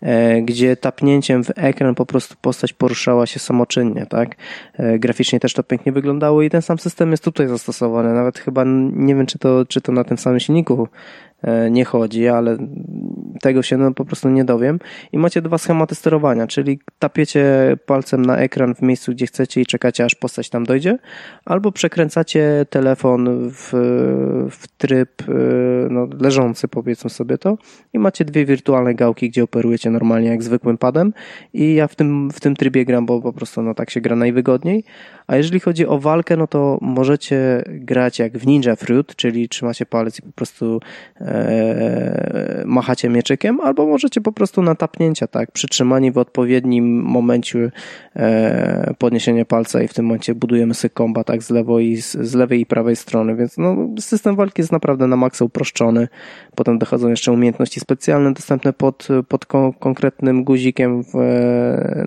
e, 0.00 0.42
gdzie 0.42 0.76
tapnięciem 0.76 1.44
w 1.44 1.50
ekran 1.56 1.94
po 1.94 2.06
prostu 2.06 2.34
postać 2.40 2.72
poruszała 2.72 3.26
się 3.26 3.38
samoczynnie, 3.38 4.06
tak? 4.06 4.36
E, 4.74 4.98
graficznie 4.98 5.40
też 5.40 5.54
to 5.54 5.62
pięknie 5.62 5.92
wyglądało 5.92 6.42
i 6.42 6.50
ten 6.50 6.62
sam 6.62 6.78
system 6.78 7.10
jest 7.10 7.24
tutaj 7.24 7.48
zastosowany. 7.48 8.12
Nawet 8.12 8.38
chyba 8.38 8.64
nie 8.92 9.14
wiem, 9.14 9.26
czy 9.26 9.38
to, 9.38 9.66
czy 9.68 9.80
to 9.80 9.92
na 9.92 10.04
tym 10.04 10.18
samym 10.18 10.40
silniku 10.40 10.88
nie 11.70 11.84
chodzi, 11.84 12.28
ale 12.28 12.56
tego 13.40 13.62
się 13.62 13.76
no, 13.76 13.94
po 13.94 14.04
prostu 14.04 14.28
nie 14.28 14.44
dowiem. 14.44 14.78
I 15.12 15.18
macie 15.18 15.42
dwa 15.42 15.58
schematy 15.58 15.94
sterowania, 15.94 16.46
czyli 16.46 16.78
tapiecie 16.98 17.76
palcem 17.86 18.26
na 18.26 18.36
ekran 18.36 18.74
w 18.74 18.82
miejscu, 18.82 19.12
gdzie 19.12 19.26
chcecie 19.26 19.60
i 19.60 19.66
czekacie, 19.66 20.04
aż 20.04 20.14
postać 20.14 20.50
tam 20.50 20.64
dojdzie, 20.64 20.98
albo 21.44 21.72
przekręcacie 21.72 22.66
telefon 22.70 23.50
w, 23.50 23.70
w 24.50 24.68
tryb 24.78 25.22
e, 25.22 25.32
no, 25.90 26.08
leżący, 26.20 26.68
powiedzmy 26.68 27.10
sobie 27.10 27.38
to, 27.38 27.58
i 27.92 27.98
macie 27.98 28.24
dwie 28.24 28.46
wirtualne 28.46 28.94
gałki, 28.94 29.30
gdzie 29.30 29.44
operujecie 29.44 29.90
normalnie 29.90 30.28
jak 30.28 30.42
zwykłym 30.42 30.78
padem. 30.78 31.12
I 31.52 31.74
ja 31.74 31.88
w 31.88 31.94
tym, 31.94 32.30
w 32.30 32.40
tym 32.40 32.56
trybie 32.56 32.84
gram, 32.84 33.06
bo 33.06 33.20
po 33.20 33.32
prostu 33.32 33.62
no, 33.62 33.74
tak 33.74 33.90
się 33.90 34.00
gra 34.00 34.16
najwygodniej. 34.16 34.84
A 35.26 35.36
jeżeli 35.36 35.60
chodzi 35.60 35.86
o 35.86 35.98
walkę, 35.98 36.36
no 36.36 36.46
to 36.46 36.78
możecie 36.80 37.64
grać 37.66 38.18
jak 38.18 38.38
w 38.38 38.46
Ninja 38.46 38.76
Fruit, 38.76 39.16
czyli 39.16 39.48
trzymacie 39.48 39.86
palec 39.86 40.18
i 40.18 40.22
po 40.22 40.32
prostu 40.32 40.80
e, 41.20 41.25
machacie 42.66 43.08
mieczykiem, 43.08 43.60
albo 43.60 43.86
możecie 43.86 44.20
po 44.20 44.32
prostu 44.32 44.62
na 44.62 44.74
tapnięcia, 44.74 45.26
tak, 45.26 45.52
przytrzymani 45.52 46.12
w 46.12 46.18
odpowiednim 46.18 47.02
momencie 47.02 47.70
e, 48.16 48.94
podniesienia 48.98 49.44
palca 49.44 49.82
i 49.82 49.88
w 49.88 49.94
tym 49.94 50.04
momencie 50.04 50.34
budujemy 50.34 50.74
sobie 50.74 50.90
komba, 50.90 51.24
tak, 51.24 51.42
z, 51.42 51.50
lewo 51.50 51.80
i 51.80 51.96
z, 51.96 52.34
lewej 52.34 52.60
i 52.60 52.66
prawej 52.66 52.96
strony, 52.96 53.36
więc 53.36 53.58
no, 53.58 53.76
system 54.00 54.36
walki 54.36 54.60
jest 54.62 54.72
naprawdę 54.72 55.06
na 55.06 55.16
maksa 55.16 55.44
uproszczony. 55.44 56.08
Potem 56.54 56.78
dochodzą 56.78 57.08
jeszcze 57.08 57.32
umiejętności 57.32 57.80
specjalne 57.80 58.32
dostępne 58.32 58.72
pod, 58.72 59.08
pod 59.28 59.46
kon 59.46 59.72
konkretnym 59.72 60.44
guzikiem 60.44 61.02
w, 61.02 61.12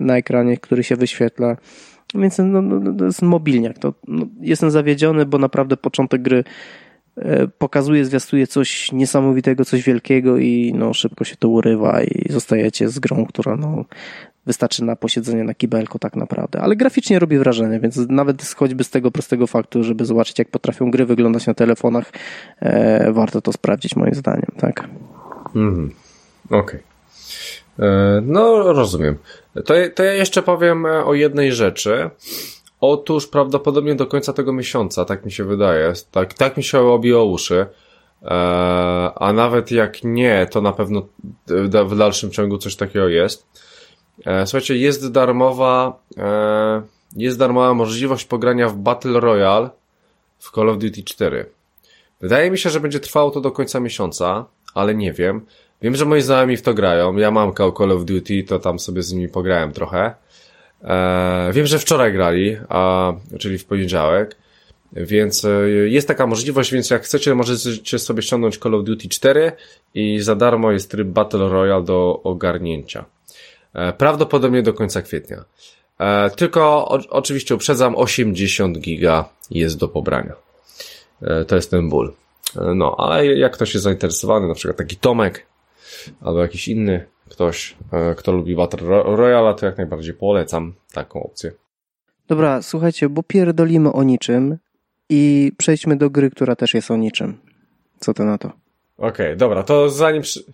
na 0.00 0.16
ekranie, 0.16 0.56
który 0.56 0.84
się 0.84 0.96
wyświetla. 0.96 1.56
Więc 2.14 2.38
no, 2.38 2.44
no, 2.44 2.62
no, 2.62 2.92
to 2.92 3.04
jest 3.04 3.22
mobilniak. 3.22 3.78
To, 3.78 3.94
no, 4.08 4.26
jestem 4.40 4.70
zawiedziony, 4.70 5.26
bo 5.26 5.38
naprawdę 5.38 5.76
początek 5.76 6.22
gry 6.22 6.38
e, 6.38 6.44
pokazuje, 7.58 8.04
zwiastuje 8.04 8.46
coś 8.46 8.92
niesamowitego, 8.92 9.64
coś 9.64 9.82
wielkiego 9.82 10.38
i 10.38 10.72
no, 10.74 10.94
szybko 10.94 11.24
się 11.24 11.36
to 11.36 11.48
urywa 11.48 12.02
i 12.02 12.32
zostajecie 12.32 12.88
z 12.88 12.98
grą, 12.98 13.26
która 13.26 13.56
no, 13.56 13.84
wystarczy 14.46 14.84
na 14.84 14.96
posiedzenie 14.96 15.44
na 15.44 15.54
kibelku 15.54 15.98
tak 15.98 16.16
naprawdę. 16.16 16.60
Ale 16.60 16.76
graficznie 16.76 17.18
robi 17.18 17.38
wrażenie, 17.38 17.80
więc 17.80 17.96
nawet 18.08 18.54
choćby 18.56 18.84
z 18.84 18.90
tego 18.90 19.10
prostego 19.10 19.46
faktu, 19.46 19.84
żeby 19.84 20.04
zobaczyć 20.04 20.38
jak 20.38 20.48
potrafią 20.48 20.90
gry 20.90 21.06
wyglądać 21.06 21.46
na 21.46 21.54
telefonach, 21.54 22.12
e, 22.60 23.12
warto 23.12 23.40
to 23.40 23.52
sprawdzić 23.52 23.96
moim 23.96 24.14
zdaniem, 24.14 24.52
tak? 24.56 24.88
Mhm. 25.54 25.90
Okej. 26.46 26.60
Okay. 26.60 26.80
E, 27.88 28.20
no, 28.22 28.72
rozumiem. 28.72 29.16
To, 29.54 29.74
to 29.94 30.04
ja 30.04 30.12
jeszcze 30.12 30.42
powiem 30.42 30.86
e, 30.86 31.04
o 31.04 31.14
jednej 31.14 31.52
rzeczy. 31.52 32.10
Otóż 32.80 33.26
prawdopodobnie 33.26 33.94
do 33.94 34.06
końca 34.06 34.32
tego 34.32 34.52
miesiąca, 34.52 35.04
tak 35.04 35.24
mi 35.24 35.32
się 35.32 35.44
wydaje, 35.44 35.92
tak, 36.10 36.34
tak 36.34 36.56
mi 36.56 36.64
się 36.64 36.80
obiło 36.80 37.24
uszy, 37.24 37.66
e, 38.22 38.28
a 39.14 39.32
nawet 39.32 39.70
jak 39.70 40.04
nie, 40.04 40.46
to 40.50 40.60
na 40.60 40.72
pewno 40.72 41.02
w 41.86 41.96
dalszym 41.96 42.30
ciągu 42.30 42.58
coś 42.58 42.76
takiego 42.76 43.08
jest. 43.08 43.46
Słuchajcie, 44.44 44.76
jest 44.76 45.12
darmowa, 45.12 46.02
jest 47.16 47.38
darmowa 47.38 47.74
możliwość 47.74 48.24
pogrania 48.24 48.68
w 48.68 48.76
Battle 48.76 49.20
Royale 49.20 49.70
w 50.38 50.50
Call 50.50 50.68
of 50.68 50.78
Duty 50.78 51.02
4. 51.02 51.46
Wydaje 52.20 52.50
mi 52.50 52.58
się, 52.58 52.70
że 52.70 52.80
będzie 52.80 53.00
trwało 53.00 53.30
to 53.30 53.40
do 53.40 53.50
końca 53.50 53.80
miesiąca, 53.80 54.44
ale 54.74 54.94
nie 54.94 55.12
wiem. 55.12 55.46
Wiem, 55.82 55.96
że 55.96 56.04
moi 56.04 56.20
znajomi 56.20 56.56
w 56.56 56.62
to 56.62 56.74
grają. 56.74 57.16
Ja 57.16 57.30
mam 57.30 57.52
Call 57.54 57.92
of 57.92 58.04
Duty, 58.04 58.44
to 58.44 58.58
tam 58.58 58.78
sobie 58.78 59.02
z 59.02 59.12
nimi 59.12 59.28
pograłem 59.28 59.72
trochę. 59.72 60.14
Eee, 60.84 61.52
wiem, 61.52 61.66
że 61.66 61.78
wczoraj 61.78 62.12
grali, 62.12 62.56
a, 62.68 63.12
czyli 63.38 63.58
w 63.58 63.64
poniedziałek. 63.64 64.36
Więc 64.92 65.44
e, 65.44 65.68
jest 65.68 66.08
taka 66.08 66.26
możliwość, 66.26 66.72
więc 66.72 66.90
jak 66.90 67.02
chcecie, 67.02 67.34
możecie 67.34 67.98
sobie 67.98 68.22
ściągnąć 68.22 68.58
Call 68.58 68.74
of 68.74 68.84
Duty 68.84 69.08
4 69.08 69.52
i 69.94 70.20
za 70.20 70.34
darmo 70.34 70.72
jest 70.72 70.90
tryb 70.90 71.08
Battle 71.08 71.48
Royale 71.48 71.84
do 71.84 72.20
ogarnięcia. 72.24 73.04
E, 73.74 73.92
prawdopodobnie 73.92 74.62
do 74.62 74.74
końca 74.74 75.02
kwietnia. 75.02 75.44
E, 75.98 76.30
tylko 76.30 76.88
o, 76.88 77.00
oczywiście 77.10 77.54
uprzedzam, 77.54 77.96
80 77.96 78.78
giga 78.78 79.28
jest 79.50 79.78
do 79.78 79.88
pobrania. 79.88 80.34
E, 81.22 81.44
to 81.44 81.56
jest 81.56 81.70
ten 81.70 81.88
ból. 81.88 82.12
E, 82.56 82.74
no, 82.74 82.96
ale 82.98 83.26
jak 83.26 83.52
ktoś 83.52 83.74
jest 83.74 83.84
zainteresowany, 83.84 84.48
na 84.48 84.54
przykład 84.54 84.76
taki 84.76 84.96
Tomek, 84.96 85.46
albo 86.20 86.42
jakiś 86.42 86.68
inny 86.68 87.06
ktoś, 87.30 87.76
e, 87.92 88.14
kto 88.14 88.32
lubi 88.32 88.56
Battle 88.56 89.02
Royale, 89.02 89.54
to 89.54 89.66
jak 89.66 89.76
najbardziej 89.76 90.14
polecam 90.14 90.74
taką 90.92 91.22
opcję. 91.22 91.52
Dobra, 92.28 92.62
słuchajcie, 92.62 93.08
bo 93.08 93.22
pierdolimy 93.22 93.92
o 93.92 94.02
niczym 94.02 94.58
i 95.08 95.52
przejdźmy 95.58 95.96
do 95.96 96.10
gry, 96.10 96.30
która 96.30 96.56
też 96.56 96.74
jest 96.74 96.90
o 96.90 96.96
niczym. 96.96 97.38
Co 98.00 98.14
to 98.14 98.24
na 98.24 98.38
to? 98.38 98.48
Okej, 98.98 99.08
okay, 99.08 99.36
dobra, 99.36 99.62
to 99.62 99.90
zanim... 99.90 100.22
Przy... 100.22 100.44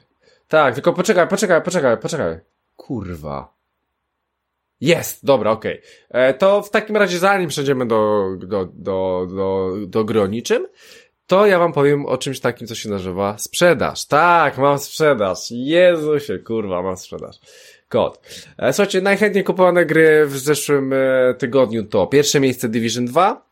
Tak, 0.49 0.75
tylko 0.75 0.93
poczekaj, 0.93 1.29
poczekaj, 1.29 1.63
poczekaj, 1.63 1.99
poczekaj. 1.99 2.39
Kurwa. 2.77 3.57
Jest, 4.81 5.25
dobra, 5.25 5.51
okej. 5.51 5.79
Okay. 5.79 6.23
E, 6.23 6.35
to 6.35 6.63
w 6.63 6.71
takim 6.71 6.97
razie 6.97 7.19
zanim 7.19 7.49
przejdziemy 7.49 7.87
do, 7.87 8.31
do, 8.39 8.69
do, 8.75 9.27
do, 9.37 9.73
do 9.87 10.05
gry 10.05 10.23
o 10.23 10.27
niczym, 10.27 10.67
to 11.27 11.47
ja 11.47 11.59
wam 11.59 11.73
powiem 11.73 12.07
o 12.07 12.19
czymś 12.19 12.41
takim, 12.41 12.67
co 12.67 12.75
się 12.75 12.89
nazywa 12.89 13.39
sprzedaż. 13.39 14.07
Tak, 14.07 14.59
mam 14.59 14.79
sprzedaż. 14.79 15.39
Jezusie, 15.51 16.39
kurwa, 16.39 16.83
mam 16.83 16.97
sprzedaż. 16.97 17.37
Kod. 17.89 18.21
E, 18.59 18.73
słuchajcie, 18.73 19.01
najchętniej 19.01 19.45
kupowane 19.45 19.87
gry 19.87 20.27
w 20.27 20.39
zeszłym 20.39 20.93
e, 20.93 21.35
tygodniu 21.39 21.85
to 21.85 22.07
pierwsze 22.07 22.41
miejsce 22.41 22.69
Division 22.69 23.07
2, 23.07 23.47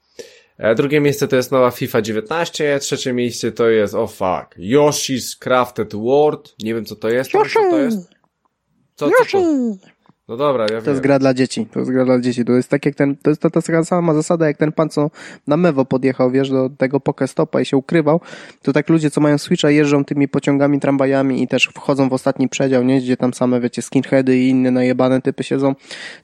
e, 0.58 0.74
drugie 0.74 1.00
miejsce 1.00 1.28
to 1.28 1.36
jest 1.36 1.52
nowa 1.52 1.70
FIFA 1.70 2.02
19, 2.02 2.78
trzecie 2.78 3.12
miejsce 3.12 3.52
to 3.52 3.68
jest, 3.68 3.94
oh 3.94 4.12
fuck, 4.12 4.58
Yoshi's 4.58 5.38
Crafted 5.38 5.94
World. 5.94 6.54
Nie 6.62 6.74
wiem 6.74 6.84
co 6.84 6.96
to 6.96 7.08
jest. 7.08 7.34
Yoshi! 7.34 7.54
Co 7.54 7.70
to 7.70 7.78
jest? 7.78 8.08
Co, 8.94 9.10
co 9.10 9.24
to? 9.32 9.93
No 10.28 10.36
dobra, 10.36 10.62
ja 10.62 10.68
To 10.68 10.80
wiem. 10.80 10.90
jest 10.90 11.00
gra 11.00 11.18
dla 11.18 11.34
dzieci, 11.34 11.66
to 11.66 11.78
jest 11.78 11.92
gra 11.92 12.04
dla 12.04 12.20
dzieci. 12.20 12.44
To 12.44 12.52
jest 12.52 12.68
tak 12.68 12.86
jak 12.86 12.94
ten, 12.94 13.16
to 13.16 13.30
jest 13.30 13.42
ta, 13.42 13.50
ta 13.50 13.84
sama 13.84 14.14
zasada, 14.14 14.46
jak 14.46 14.56
ten 14.56 14.72
pan, 14.72 14.88
co 14.88 15.10
na 15.46 15.56
Mewo 15.56 15.84
podjechał, 15.84 16.30
wiesz, 16.30 16.50
do 16.50 16.70
tego 16.70 17.00
Pokestopa 17.00 17.60
i 17.60 17.64
się 17.64 17.76
ukrywał, 17.76 18.20
to 18.62 18.72
tak 18.72 18.88
ludzie, 18.88 19.10
co 19.10 19.20
mają 19.20 19.38
Switcha, 19.38 19.70
jeżdżą 19.70 20.04
tymi 20.04 20.28
pociągami, 20.28 20.80
tramwajami 20.80 21.42
i 21.42 21.48
też 21.48 21.70
wchodzą 21.74 22.08
w 22.08 22.12
ostatni 22.12 22.48
przedział, 22.48 22.84
nie? 22.84 23.00
Gdzie 23.00 23.16
tam 23.16 23.34
same, 23.34 23.60
wiecie, 23.60 23.82
skinheady 23.82 24.38
i 24.38 24.48
inne 24.48 24.70
najebane 24.70 25.20
typy 25.22 25.44
siedzą, 25.44 25.74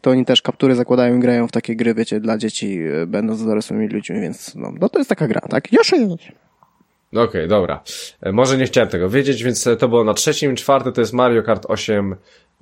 to 0.01 0.11
oni 0.11 0.24
też 0.24 0.42
kaptury 0.42 0.74
zakładają 0.74 1.16
i 1.16 1.20
grają 1.20 1.48
w 1.48 1.53
takie 1.53 1.76
gry, 1.76 1.94
wiecie, 1.94 2.20
dla 2.20 2.38
dzieci, 2.38 2.78
e, 3.03 3.07
będąc 3.07 3.44
dorosłymi 3.44 3.88
ludźmi, 3.88 4.20
więc 4.20 4.55
no, 4.55 4.72
no 4.80 4.88
to 4.88 4.98
jest 4.98 5.09
taka 5.09 5.28
gra, 5.28 5.40
tak? 5.40 5.72
Yoshi! 5.72 5.96
Okej, 7.13 7.25
okay, 7.25 7.49
dobra. 7.49 7.83
E, 8.21 8.33
może 8.33 8.57
nie 8.57 8.67
chciałem 8.67 8.91
tego 8.91 9.11
wiedzieć, 9.11 9.45
więc 9.45 9.69
to 9.79 9.89
było 9.89 10.05
na 10.05 10.15
trzecim. 10.15 10.57
Czwarte 10.57 10.93
to 10.93 11.01
jest 11.01 11.13
Mario 11.13 11.43
Kart 11.43 11.67
8 11.69 12.17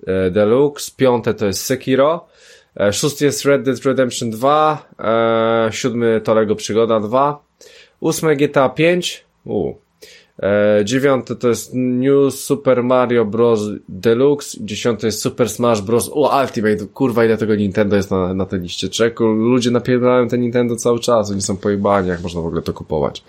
E, 0.06 0.30
Deluxe, 0.30 0.90
piąte 0.96 1.34
to 1.34 1.46
jest 1.46 1.64
Sekiro, 1.64 2.26
e, 2.80 2.92
szósty 2.92 3.24
jest 3.24 3.44
Red 3.44 3.62
Dead 3.62 3.84
Redemption 3.84 4.30
2, 4.30 4.88
e, 4.98 5.72
siódmy 5.72 6.20
to 6.24 6.34
Lego 6.34 6.56
Przygoda 6.56 7.00
2, 7.00 7.42
ósme 8.00 8.36
GTA 8.36 8.68
5, 8.68 9.24
u, 9.44 9.74
dziewiąte 10.84 11.36
to 11.36 11.48
jest 11.48 11.70
New 11.74 12.34
Super 12.34 12.84
Mario 12.84 13.24
Bros. 13.24 13.60
Deluxe, 13.88 14.58
dziesiąte 14.60 15.06
jest 15.06 15.20
Super 15.20 15.50
Smash 15.50 15.80
Bros. 15.80 16.10
O, 16.12 16.40
Ultimate, 16.42 16.86
kurwa 16.94 17.24
ile 17.24 17.36
tego 17.36 17.54
Nintendo 17.54 17.96
jest 17.96 18.10
na, 18.10 18.34
na 18.34 18.46
tej 18.46 18.60
liście 18.60 18.88
czeku, 18.88 19.24
ludzie 19.24 19.70
napierają 19.70 20.28
ten 20.28 20.40
Nintendo 20.40 20.76
cały 20.76 21.00
czas, 21.00 21.30
oni 21.30 21.42
są 21.42 21.56
pojebani, 21.56 22.08
jak 22.08 22.22
można 22.22 22.40
w 22.40 22.46
ogóle 22.46 22.62
to 22.62 22.72
kupować. 22.72 23.24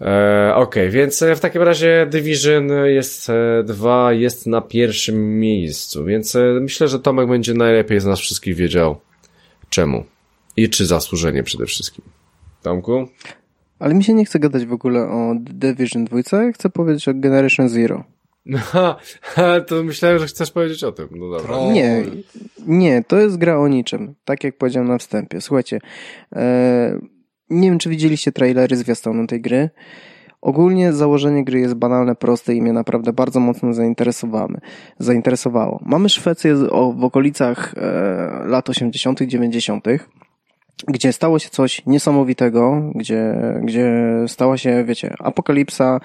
E, 0.00 0.52
Okej, 0.54 0.82
okay, 0.82 0.90
więc 0.90 1.22
e, 1.22 1.36
w 1.36 1.40
takim 1.40 1.62
razie 1.62 2.06
Division 2.10 2.68
jest 2.84 3.30
e, 3.30 3.62
dwa, 3.64 4.12
jest 4.12 4.46
na 4.46 4.60
pierwszym 4.60 5.40
miejscu, 5.40 6.04
więc 6.04 6.36
e, 6.36 6.58
myślę, 6.60 6.88
że 6.88 7.00
Tomek 7.00 7.28
będzie 7.28 7.54
najlepiej 7.54 8.00
z 8.00 8.04
nas 8.04 8.20
wszystkich 8.20 8.56
wiedział 8.56 9.00
czemu 9.68 10.04
i 10.56 10.68
czy 10.68 10.86
zasłużenie 10.86 11.42
przede 11.42 11.66
wszystkim. 11.66 12.04
Tomku? 12.62 13.08
Ale 13.78 13.94
mi 13.94 14.04
się 14.04 14.14
nie 14.14 14.24
chce 14.24 14.38
gadać 14.38 14.66
w 14.66 14.72
ogóle 14.72 15.00
o 15.00 15.34
Division 15.40 16.04
2, 16.04 16.18
chcę 16.54 16.70
powiedzieć 16.70 17.08
o 17.08 17.14
Generation 17.14 17.68
Zero. 17.68 18.04
No, 18.52 18.96
to 19.66 19.82
myślałem, 19.82 20.18
że 20.18 20.26
chcesz 20.26 20.50
powiedzieć 20.50 20.84
o 20.84 20.92
tym. 20.92 21.08
No 21.10 21.30
dobra. 21.30 21.72
Nie, 21.72 22.02
nie, 22.66 23.04
to 23.08 23.20
jest 23.20 23.36
gra 23.36 23.58
o 23.58 23.68
niczym. 23.68 24.14
Tak 24.24 24.44
jak 24.44 24.58
powiedziałem 24.58 24.88
na 24.88 24.98
wstępie. 24.98 25.40
Słuchajcie, 25.40 25.78
e, 26.36 26.98
nie 27.54 27.70
wiem, 27.70 27.78
czy 27.78 27.90
widzieliście 27.90 28.32
trailery 28.32 28.76
zwiastunu 28.76 29.26
tej 29.26 29.40
gry. 29.40 29.70
Ogólnie 30.40 30.92
założenie 30.92 31.44
gry 31.44 31.60
jest 31.60 31.74
banalne, 31.74 32.14
proste 32.14 32.54
i 32.54 32.62
mnie 32.62 32.72
naprawdę 32.72 33.12
bardzo 33.12 33.40
mocno 33.40 33.74
zainteresowamy, 33.74 34.58
zainteresowało. 34.98 35.80
Mamy 35.86 36.08
Szwecję 36.08 36.54
w 36.96 37.04
okolicach 37.04 37.74
e, 37.76 38.46
lat 38.46 38.70
80., 38.70 39.22
90., 39.22 39.86
gdzie 40.88 41.12
stało 41.12 41.38
się 41.38 41.50
coś 41.50 41.86
niesamowitego, 41.86 42.82
gdzie, 42.94 43.34
gdzie 43.62 43.92
stała 44.26 44.58
się, 44.58 44.84
wiecie, 44.84 45.14
apokalipsa, 45.18 46.00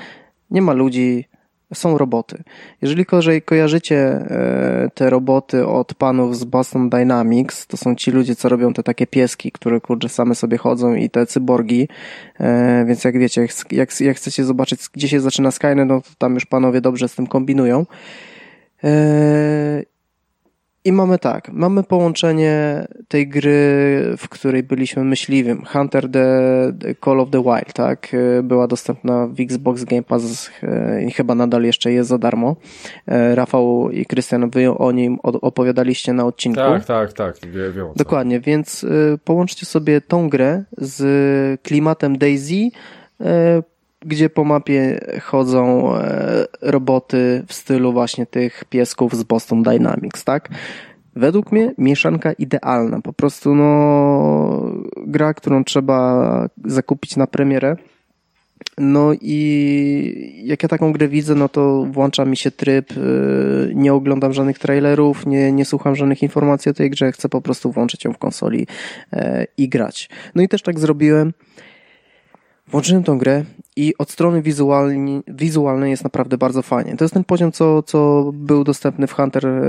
nie 0.51 0.61
ma 0.61 0.73
ludzi, 0.73 1.25
są 1.73 1.97
roboty. 1.97 2.43
Jeżeli 2.81 3.05
kojarzycie 3.45 3.97
e, 3.97 4.89
te 4.93 5.09
roboty 5.09 5.67
od 5.67 5.93
panów 5.93 6.37
z 6.37 6.43
Boston 6.43 6.89
Dynamics, 6.89 7.67
to 7.67 7.77
są 7.77 7.95
ci 7.95 8.11
ludzie, 8.11 8.35
co 8.35 8.49
robią 8.49 8.73
te 8.73 8.83
takie 8.83 9.07
pieski, 9.07 9.51
które 9.51 9.81
kurczę 9.81 10.09
same 10.09 10.35
sobie 10.35 10.57
chodzą 10.57 10.93
i 10.93 11.09
te 11.09 11.25
cyborgi, 11.25 11.87
e, 12.39 12.85
więc 12.87 13.03
jak 13.03 13.19
wiecie, 13.19 13.47
jak, 13.71 13.99
jak 14.01 14.17
chcecie 14.17 14.45
zobaczyć, 14.45 14.81
gdzie 14.93 15.07
się 15.07 15.19
zaczyna 15.19 15.51
Skynet, 15.51 15.87
no 15.87 16.01
to 16.01 16.09
tam 16.17 16.33
już 16.33 16.45
panowie 16.45 16.81
dobrze 16.81 17.07
z 17.07 17.15
tym 17.15 17.27
kombinują. 17.27 17.85
E, 20.85 20.89
i 20.89 20.91
mamy 20.91 21.19
tak, 21.19 21.49
mamy 21.53 21.83
połączenie 21.83 22.87
tej 23.07 23.27
gry, 23.27 23.49
w 24.17 24.29
której 24.29 24.63
byliśmy 24.63 25.03
myśliwym. 25.03 25.65
Hunter 25.65 26.11
the, 26.11 26.29
the 26.79 26.95
Call 27.05 27.19
of 27.19 27.29
the 27.29 27.43
Wild, 27.43 27.73
tak? 27.73 28.15
Była 28.43 28.67
dostępna 28.67 29.27
w 29.27 29.39
Xbox 29.39 29.83
Game 29.83 30.03
Pass 30.03 30.49
e, 30.63 31.03
i 31.03 31.11
chyba 31.11 31.35
nadal 31.35 31.63
jeszcze 31.63 31.91
jest 31.91 32.09
za 32.09 32.17
darmo. 32.17 32.55
E, 33.07 33.35
Rafał 33.35 33.91
i 33.91 34.05
Krystian, 34.05 34.49
wy 34.49 34.77
o 34.77 34.91
nim 34.91 35.19
opowiadaliście 35.23 36.13
na 36.13 36.25
odcinku. 36.25 36.55
Tak, 36.55 36.85
tak, 36.85 37.13
tak. 37.13 37.35
Wie, 37.51 37.71
wiem, 37.71 37.87
Dokładnie, 37.95 38.39
więc 38.39 38.83
e, 38.83 39.17
połączcie 39.17 39.65
sobie 39.65 40.01
tą 40.01 40.29
grę 40.29 40.63
z 40.77 41.61
klimatem 41.61 42.17
Daisy, 42.17 42.69
gdzie 44.05 44.29
po 44.29 44.43
mapie 44.43 44.99
chodzą 45.21 45.95
e, 45.95 46.45
roboty 46.61 47.43
w 47.47 47.53
stylu 47.53 47.93
właśnie 47.93 48.25
tych 48.25 48.63
piesków 48.65 49.15
z 49.15 49.23
Boston 49.23 49.63
Dynamics, 49.63 50.23
tak? 50.23 50.49
Według 51.15 51.51
mnie 51.51 51.73
mieszanka 51.77 52.33
idealna. 52.33 53.01
Po 53.01 53.13
prostu 53.13 53.55
no 53.55 54.71
gra, 54.97 55.33
którą 55.33 55.63
trzeba 55.63 56.49
zakupić 56.65 57.17
na 57.17 57.27
premierę. 57.27 57.75
No 58.77 59.11
i 59.21 60.41
jak 60.43 60.63
ja 60.63 60.69
taką 60.69 60.93
grę 60.93 61.07
widzę, 61.07 61.35
no 61.35 61.49
to 61.49 61.85
włącza 61.91 62.25
mi 62.25 62.37
się 62.37 62.51
tryb, 62.51 62.91
e, 62.91 62.95
nie 63.75 63.93
oglądam 63.93 64.33
żadnych 64.33 64.59
trailerów, 64.59 65.25
nie, 65.25 65.51
nie 65.51 65.65
słucham 65.65 65.95
żadnych 65.95 66.23
informacji 66.23 66.71
o 66.71 66.73
tej 66.73 66.89
grze, 66.89 67.11
chcę 67.11 67.29
po 67.29 67.41
prostu 67.41 67.71
włączyć 67.71 68.05
ją 68.05 68.13
w 68.13 68.17
konsoli 68.17 68.67
e, 69.13 69.45
i 69.57 69.69
grać. 69.69 70.09
No 70.35 70.41
i 70.41 70.47
też 70.47 70.61
tak 70.61 70.79
zrobiłem. 70.79 71.33
Włączyłem 72.71 73.03
tą 73.03 73.17
grę 73.17 73.43
i 73.75 73.93
od 73.97 74.11
strony 74.11 74.41
wizualni, 74.41 75.21
wizualnej 75.27 75.91
jest 75.91 76.03
naprawdę 76.03 76.37
bardzo 76.37 76.61
fajnie. 76.61 76.97
To 76.97 77.03
jest 77.03 77.13
ten 77.13 77.23
poziom, 77.23 77.51
co, 77.51 77.83
co 77.83 78.31
był 78.33 78.63
dostępny 78.63 79.07
w 79.07 79.13
Hunter 79.13 79.47
e, 79.47 79.61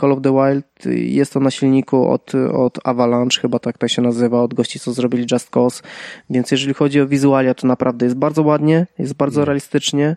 Call 0.00 0.12
of 0.12 0.18
the 0.22 0.32
Wild. 0.32 0.66
Jest 0.96 1.32
to 1.32 1.40
na 1.40 1.50
silniku 1.50 2.08
od, 2.08 2.32
od 2.52 2.78
Avalanche, 2.84 3.40
chyba 3.40 3.58
tak 3.58 3.78
to 3.78 3.88
się 3.88 4.02
nazywa, 4.02 4.42
od 4.42 4.54
gości, 4.54 4.80
co 4.80 4.92
zrobili 4.92 5.26
Just 5.32 5.50
Cause. 5.50 5.82
Więc 6.30 6.50
jeżeli 6.50 6.74
chodzi 6.74 7.00
o 7.00 7.06
wizualia, 7.06 7.54
to 7.54 7.66
naprawdę 7.66 8.06
jest 8.06 8.16
bardzo 8.16 8.42
ładnie, 8.42 8.86
jest 8.98 9.14
bardzo 9.14 9.40
mhm. 9.40 9.46
realistycznie. 9.46 10.16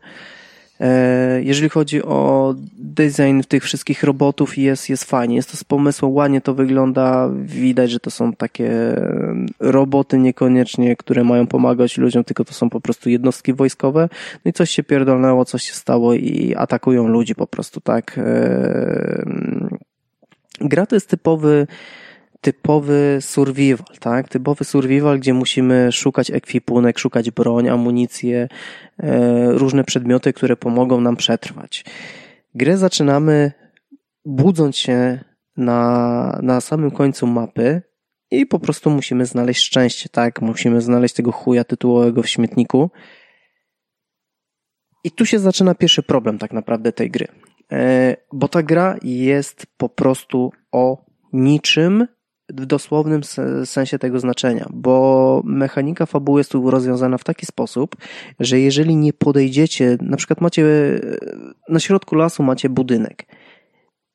E, 0.79 1.41
jeżeli 1.43 1.69
chodzi 1.69 2.03
o 2.03 2.53
design 2.77 3.41
tych 3.47 3.63
wszystkich 3.63 4.03
robotów, 4.03 4.57
jest, 4.57 4.89
jest 4.89 5.03
fajnie. 5.03 5.35
Jest 5.35 5.51
to 5.51 5.57
z 5.57 5.63
pomysłu, 5.63 6.13
ładnie 6.13 6.41
to 6.41 6.53
wygląda. 6.53 7.29
Widać, 7.35 7.91
że 7.91 7.99
to 7.99 8.11
są 8.11 8.33
takie 8.33 8.71
roboty 9.59 10.17
niekoniecznie, 10.17 10.95
które 10.95 11.23
mają 11.23 11.47
pomagać 11.47 11.97
ludziom, 11.97 12.23
tylko 12.23 12.45
to 12.45 12.53
są 12.53 12.69
po 12.69 12.81
prostu 12.81 13.09
jednostki 13.09 13.53
wojskowe. 13.53 14.09
No 14.45 14.49
i 14.49 14.53
coś 14.53 14.71
się 14.71 14.83
pierdolnęło, 14.83 15.45
coś 15.45 15.63
się 15.63 15.73
stało 15.73 16.13
i 16.13 16.55
atakują 16.57 17.07
ludzi 17.07 17.35
po 17.35 17.47
prostu, 17.47 17.81
tak. 17.81 18.17
E, 18.17 19.25
gra 20.61 20.85
to 20.85 20.95
jest 20.95 21.09
typowy 21.09 21.67
typowy 22.43 23.17
survival, 23.21 23.97
tak? 23.99 24.29
Typowy 24.29 24.65
survival, 24.65 25.19
gdzie 25.19 25.33
musimy 25.33 25.91
szukać 25.91 26.31
ekwipunek, 26.31 26.99
szukać 26.99 27.31
broń, 27.31 27.69
amunicję, 27.69 28.47
e, 28.97 29.51
różne 29.51 29.83
przedmioty, 29.83 30.33
które 30.33 30.55
pomogą 30.55 31.01
nam 31.01 31.15
przetrwać. 31.15 31.85
Grę 32.55 32.77
zaczynamy 32.77 33.51
budząc 34.25 34.77
się 34.77 35.19
na, 35.57 36.39
na 36.43 36.61
samym 36.61 36.91
końcu 36.91 37.27
mapy 37.27 37.81
i 38.31 38.45
po 38.45 38.59
prostu 38.59 38.89
musimy 38.89 39.25
znaleźć 39.25 39.63
szczęście, 39.63 40.09
tak? 40.09 40.41
Musimy 40.41 40.81
znaleźć 40.81 41.15
tego 41.15 41.31
chuja 41.31 41.63
tytułowego 41.63 42.23
w 42.23 42.29
śmietniku. 42.29 42.91
I 45.03 45.11
tu 45.11 45.25
się 45.25 45.39
zaczyna 45.39 45.75
pierwszy 45.75 46.03
problem 46.03 46.37
tak 46.37 46.53
naprawdę 46.53 46.91
tej 46.91 47.11
gry. 47.11 47.27
E, 47.71 48.15
bo 48.33 48.47
ta 48.47 48.63
gra 48.63 48.95
jest 49.03 49.65
po 49.77 49.89
prostu 49.89 50.51
o 50.71 51.05
niczym 51.33 52.07
w 52.57 52.65
dosłownym 52.65 53.21
sensie 53.65 53.99
tego 53.99 54.19
znaczenia, 54.19 54.69
bo 54.73 55.41
mechanika 55.45 56.05
fabuły 56.05 56.39
jest 56.39 56.51
tu 56.51 56.71
rozwiązana 56.71 57.17
w 57.17 57.23
taki 57.23 57.45
sposób, 57.45 57.95
że 58.39 58.59
jeżeli 58.59 58.95
nie 58.95 59.13
podejdziecie, 59.13 59.97
na 60.01 60.17
przykład 60.17 60.41
macie 60.41 60.65
na 61.69 61.79
środku 61.79 62.15
lasu 62.15 62.43
macie 62.43 62.69
budynek 62.69 63.25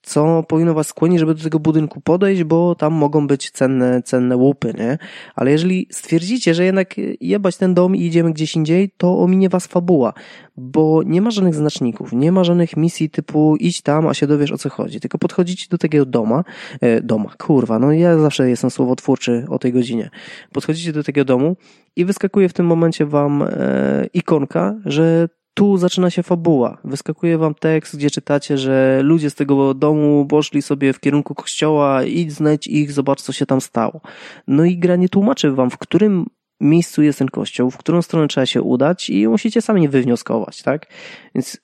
co 0.09 0.43
powinno 0.43 0.74
was 0.74 0.86
skłonić, 0.86 1.18
żeby 1.20 1.35
do 1.35 1.43
tego 1.43 1.59
budynku 1.59 2.01
podejść, 2.01 2.44
bo 2.44 2.74
tam 2.74 2.93
mogą 2.93 3.26
być 3.26 3.51
cenne, 3.51 4.02
cenne 4.02 4.36
łupy, 4.36 4.74
nie? 4.78 4.98
Ale 5.35 5.51
jeżeli 5.51 5.86
stwierdzicie, 5.90 6.55
że 6.55 6.64
jednak 6.64 6.94
jebać 7.20 7.56
ten 7.56 7.74
dom 7.74 7.97
i 7.97 8.06
idziemy 8.06 8.32
gdzieś 8.32 8.56
indziej, 8.56 8.90
to 8.97 9.18
ominie 9.18 9.48
was 9.48 9.66
fabuła, 9.66 10.12
bo 10.56 11.02
nie 11.06 11.22
ma 11.22 11.30
żadnych 11.30 11.55
znaczników, 11.55 12.12
nie 12.12 12.32
ma 12.32 12.44
żadnych 12.44 12.76
misji 12.76 13.10
typu 13.10 13.56
idź 13.56 13.82
tam, 13.82 14.06
a 14.06 14.14
się 14.14 14.26
dowiesz 14.26 14.52
o 14.52 14.59
co 14.59 14.70
chodzi, 14.70 15.01
tylko 15.01 15.18
podchodzicie 15.18 15.66
do 15.70 15.78
takiego 15.78 16.06
doma, 16.06 16.44
e, 16.80 17.01
doma, 17.02 17.35
kurwa, 17.39 17.78
no 17.78 17.93
ja 17.93 18.18
zawsze 18.18 18.51
jestem 18.51 18.70
słowotwórczy 18.70 19.44
o 19.48 19.59
tej 19.59 19.72
godzinie. 19.72 20.10
Podchodzicie 20.52 20.93
do 20.93 21.02
takiego 21.02 21.24
domu 21.24 21.56
i 21.97 22.05
wyskakuje 22.05 22.48
w 22.48 22.52
tym 22.52 22.66
momencie 22.66 23.06
wam 23.06 23.43
e, 23.43 24.06
ikonka, 24.14 24.74
że 24.85 25.28
tu 25.59 25.76
zaczyna 25.76 26.10
się 26.10 26.22
fabuła. 26.22 26.78
Wyskakuje 26.85 27.39
wam 27.39 27.55
tekst, 27.55 27.97
gdzie 27.97 28.10
czytacie, 28.10 28.59
że 28.59 29.01
ludzie 29.02 29.30
z 29.30 29.35
tego 29.35 29.74
domu 29.74 30.26
poszli 30.26 30.62
sobie 30.62 30.93
w 30.93 31.01
kierunku 31.01 31.35
kościoła, 31.35 32.05
idź 32.05 32.32
znajdź 32.32 32.66
ich, 32.66 32.93
zobacz 32.93 33.22
co 33.22 33.32
się 33.32 33.47
tam 33.47 33.60
stało. 33.60 34.01
No 34.47 34.64
i 34.64 34.78
gra 34.78 34.97
nie 34.97 35.09
tłumaczy 35.09 35.51
wam, 35.52 35.70
w 35.70 35.78
którym 35.78 36.26
miejscu 36.60 37.02
jest 37.02 37.18
ten 37.18 37.28
kościół, 37.28 37.70
w 37.70 37.76
którą 37.76 38.02
stronę 38.02 38.28
trzeba 38.28 38.47
się 38.47 38.62
udać 38.62 39.10
i 39.10 39.28
musicie 39.28 39.62
sami 39.62 39.89
wywnioskować, 39.89 40.62
tak? 40.62 40.86
Więc 41.35 41.59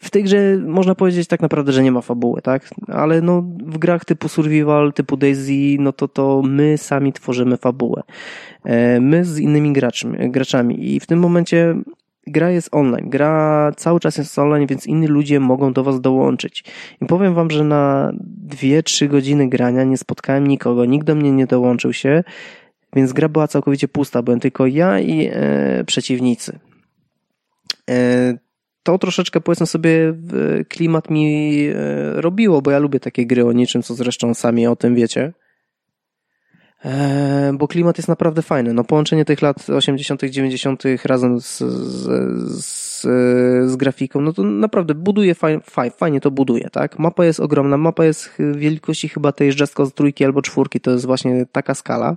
w 0.00 0.10
tej 0.10 0.24
grze 0.24 0.56
można 0.66 0.94
powiedzieć 0.94 1.28
tak 1.28 1.40
naprawdę, 1.40 1.72
że 1.72 1.82
nie 1.82 1.92
ma 1.92 2.00
fabuły, 2.00 2.42
tak? 2.42 2.70
Ale 2.88 3.20
no 3.20 3.42
w 3.66 3.78
grach 3.78 4.04
typu 4.04 4.28
survival, 4.28 4.92
typu 4.92 5.16
Daisy, 5.16 5.76
no 5.78 5.92
to 5.92 6.08
to 6.08 6.42
my 6.42 6.78
sami 6.78 7.12
tworzymy 7.12 7.56
fabułę. 7.56 8.02
E, 8.64 9.00
my 9.00 9.24
z 9.24 9.38
innymi 9.38 9.72
graczami, 9.72 10.30
graczami 10.30 10.94
i 10.94 11.00
w 11.00 11.06
tym 11.06 11.18
momencie 11.18 11.74
gra 12.26 12.50
jest 12.50 12.68
online, 12.72 13.10
gra 13.10 13.72
cały 13.76 14.00
czas 14.00 14.18
jest 14.18 14.38
online, 14.38 14.66
więc 14.66 14.86
inni 14.86 15.06
ludzie 15.06 15.40
mogą 15.40 15.72
do 15.72 15.84
was 15.84 16.00
dołączyć. 16.00 16.64
I 17.02 17.06
powiem 17.06 17.34
wam, 17.34 17.50
że 17.50 17.64
na 17.64 18.12
2-3 18.48 19.08
godziny 19.08 19.48
grania 19.48 19.84
nie 19.84 19.96
spotkałem 19.96 20.46
nikogo, 20.46 20.84
nikt 20.84 21.06
do 21.06 21.14
mnie 21.14 21.32
nie 21.32 21.46
dołączył 21.46 21.92
się, 21.92 22.24
więc 22.96 23.12
gra 23.12 23.28
była 23.28 23.48
całkowicie 23.48 23.88
pusta, 23.88 24.22
byłem 24.22 24.40
tylko 24.40 24.66
ja 24.66 25.00
i 25.00 25.30
e, 25.32 25.84
przeciwnicy. 25.86 26.58
E, 27.90 28.34
to 28.82 28.98
troszeczkę, 28.98 29.40
powiedzmy 29.40 29.66
sobie, 29.66 30.14
klimat 30.68 31.10
mi 31.10 31.58
e, 31.66 31.74
robiło, 32.20 32.62
bo 32.62 32.70
ja 32.70 32.78
lubię 32.78 33.00
takie 33.00 33.26
gry 33.26 33.46
o 33.46 33.52
niczym, 33.52 33.82
co 33.82 33.94
zresztą 33.94 34.34
sami 34.34 34.66
o 34.66 34.76
tym 34.76 34.94
wiecie. 34.94 35.32
E, 36.84 37.52
bo 37.54 37.68
klimat 37.68 37.98
jest 37.98 38.08
naprawdę 38.08 38.42
fajny. 38.42 38.72
No 38.72 38.84
połączenie 38.84 39.24
tych 39.24 39.42
lat 39.42 39.70
80., 39.70 40.24
90. 40.24 40.82
razem 41.04 41.40
z, 41.40 41.58
z, 41.58 42.08
z, 42.64 43.02
z 43.70 43.76
grafiką, 43.76 44.20
no 44.20 44.32
to 44.32 44.42
naprawdę 44.42 44.94
buduje 44.94 45.34
fajnie, 45.34 45.60
fajnie 45.96 46.20
to 46.20 46.30
buduje, 46.30 46.70
tak? 46.70 46.98
Mapa 46.98 47.24
jest 47.24 47.40
ogromna, 47.40 47.76
mapa 47.76 48.04
jest 48.04 48.30
wielkości 48.54 49.08
chyba 49.08 49.32
tej 49.32 49.48
Just 49.60 49.74
z 49.84 49.94
trójki 49.94 50.24
albo 50.24 50.42
czwórki, 50.42 50.80
to 50.80 50.90
jest 50.90 51.06
właśnie 51.06 51.46
taka 51.52 51.74
skala. 51.74 52.16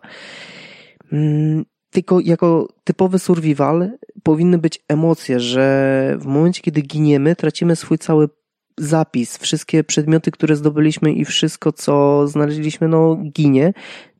Mm, 1.11 1.65
tylko 1.91 2.19
jako 2.19 2.67
typowy 2.83 3.19
survival 3.19 3.91
powinny 4.23 4.57
być 4.57 4.79
emocje, 4.87 5.39
że 5.39 6.17
w 6.19 6.25
momencie, 6.25 6.61
kiedy 6.61 6.81
giniemy, 6.81 7.35
tracimy 7.35 7.75
swój 7.75 7.97
cały 7.97 8.29
zapis, 8.77 9.37
wszystkie 9.37 9.83
przedmioty, 9.83 10.31
które 10.31 10.55
zdobyliśmy 10.55 11.13
i 11.13 11.25
wszystko, 11.25 11.71
co 11.71 12.27
znaleźliśmy, 12.27 12.87
no 12.87 13.15
ginie. 13.15 13.73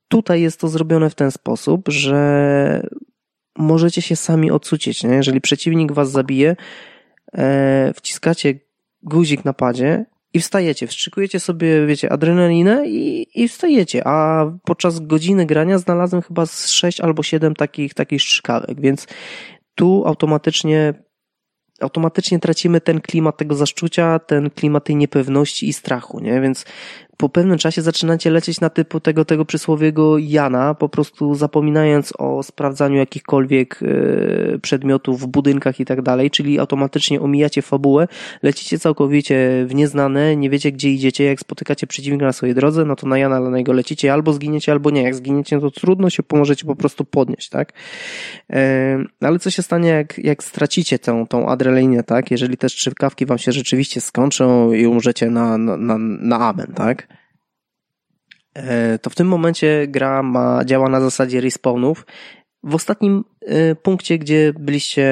Tutaj 0.08 0.42
jest 0.42 0.60
to 0.60 0.68
zrobione 0.68 1.10
w 1.10 1.16
ten 1.16 1.32
sposób, 1.32 1.90
że 1.90 2.88
możecie 3.58 4.02
się 4.02 4.16
sami 4.16 4.52
odsucić. 4.52 5.04
Nie? 5.04 5.16
Jeżeli 5.16 5.42
przeciwnik 5.42 5.92
was 5.92 6.12
zabije, 6.12 6.56
e, 7.34 7.94
wciskacie 7.96 8.54
guzik 9.04 9.46
na 9.46 9.54
padzie 9.54 10.06
i 10.34 10.40
wstajecie, 10.40 10.88
wstrzykujecie 10.88 11.40
sobie, 11.40 11.86
wiecie, 11.86 12.12
adrenalinę 12.12 12.88
i, 12.88 13.28
i 13.44 13.48
wstajecie, 13.48 14.08
a 14.08 14.46
podczas 14.64 15.00
godziny 15.00 15.46
grania 15.46 15.78
znalazłem 15.78 16.22
chyba 16.22 16.46
z 16.46 16.70
6 16.70 17.02
albo 17.02 17.24
7 17.24 17.56
takich, 17.56 17.94
takich 17.94 18.22
strzykawek, 18.22 18.82
więc 18.82 19.08
tu 19.76 20.04
automatycznie 20.06 20.94
automatycznie 21.82 22.40
tracimy 22.40 22.82
ten 22.82 23.02
klimat 23.02 23.38
tego 23.38 23.56
zaszczucia, 23.56 24.20
ten 24.20 24.50
klimat 24.50 24.84
tej 24.84 24.96
niepewności 24.96 25.70
i 25.70 25.74
strachu, 25.74 26.20
nie? 26.20 26.42
Więc 26.42 26.66
po 27.18 27.30
pewnym 27.30 27.58
czasie 27.58 27.82
zaczynacie 27.82 28.30
lecieć 28.30 28.62
na 28.62 28.70
typu 28.70 29.00
tego, 29.00 29.26
tego 29.26 29.46
przysłowiego 29.46 30.18
Jana, 30.18 30.74
po 30.74 30.90
prostu 30.90 31.36
zapominając 31.36 32.14
o 32.18 32.44
sprawdzaniu 32.44 32.96
jakichkolwiek 32.98 33.80
e, 33.84 34.60
przedmiotów 34.60 35.22
w 35.22 35.28
budynkach 35.28 35.80
i 35.80 35.86
tak 35.86 36.02
dalej, 36.02 36.32
czyli 36.32 36.60
automatycznie 36.60 37.22
omijacie 37.22 37.62
fabułę, 37.62 38.08
lecicie 38.44 38.80
całkowicie 38.80 39.66
w 39.68 39.76
nieznane, 39.76 40.36
nie 40.36 40.50
wiecie 40.50 40.72
gdzie 40.72 40.90
idziecie, 40.90 41.24
jak 41.24 41.40
spotykacie 41.40 41.88
przeciwnika 41.88 42.26
na 42.26 42.34
swojej 42.34 42.56
drodze, 42.56 42.86
no 42.86 42.96
to 42.96 43.08
na 43.08 43.18
Jana 43.18 43.40
na 43.40 43.58
niego 43.58 43.74
lecicie, 43.74 44.14
albo 44.14 44.34
zginiecie, 44.34 44.72
albo 44.72 44.90
nie. 44.90 45.04
Jak 45.04 45.16
zginiecie, 45.16 45.56
no 45.56 45.62
to 45.62 45.72
trudno 45.72 46.10
się 46.10 46.24
pomożecie 46.24 46.66
po 46.66 46.76
prostu 46.76 47.06
podnieść, 47.06 47.50
tak? 47.50 47.74
E, 48.50 49.04
ale 49.22 49.40
co 49.40 49.52
się 49.52 49.62
stanie, 49.62 49.90
jak, 49.90 50.18
jak 50.18 50.44
stracicie 50.44 51.00
tą, 51.00 51.28
tą 51.28 51.50
adrenalinę, 51.50 52.04
tak? 52.04 52.32
Jeżeli 52.32 52.58
te 52.58 52.70
strzykawki 52.70 53.26
wam 53.26 53.38
się 53.38 53.52
rzeczywiście 53.52 54.02
skończą 54.02 54.74
i 54.74 54.86
umrzecie 54.86 55.30
na, 55.30 55.58
na, 55.58 55.78
na, 55.78 55.98
na 56.00 56.40
amen, 56.40 56.74
tak? 56.76 57.07
E, 58.58 59.00
to 59.00 59.10
w 59.10 59.16
tym 59.16 59.28
momencie 59.28 59.86
gra 59.88 60.24
ma, 60.24 60.66
działa 60.66 60.90
na 60.90 61.02
zasadzie 61.02 61.42
respawnów. 61.42 62.06
W 62.64 62.76
ostatnim 62.76 63.24
e, 63.42 63.76
punkcie, 63.76 64.18
gdzie 64.18 64.54
byliście, 64.60 65.08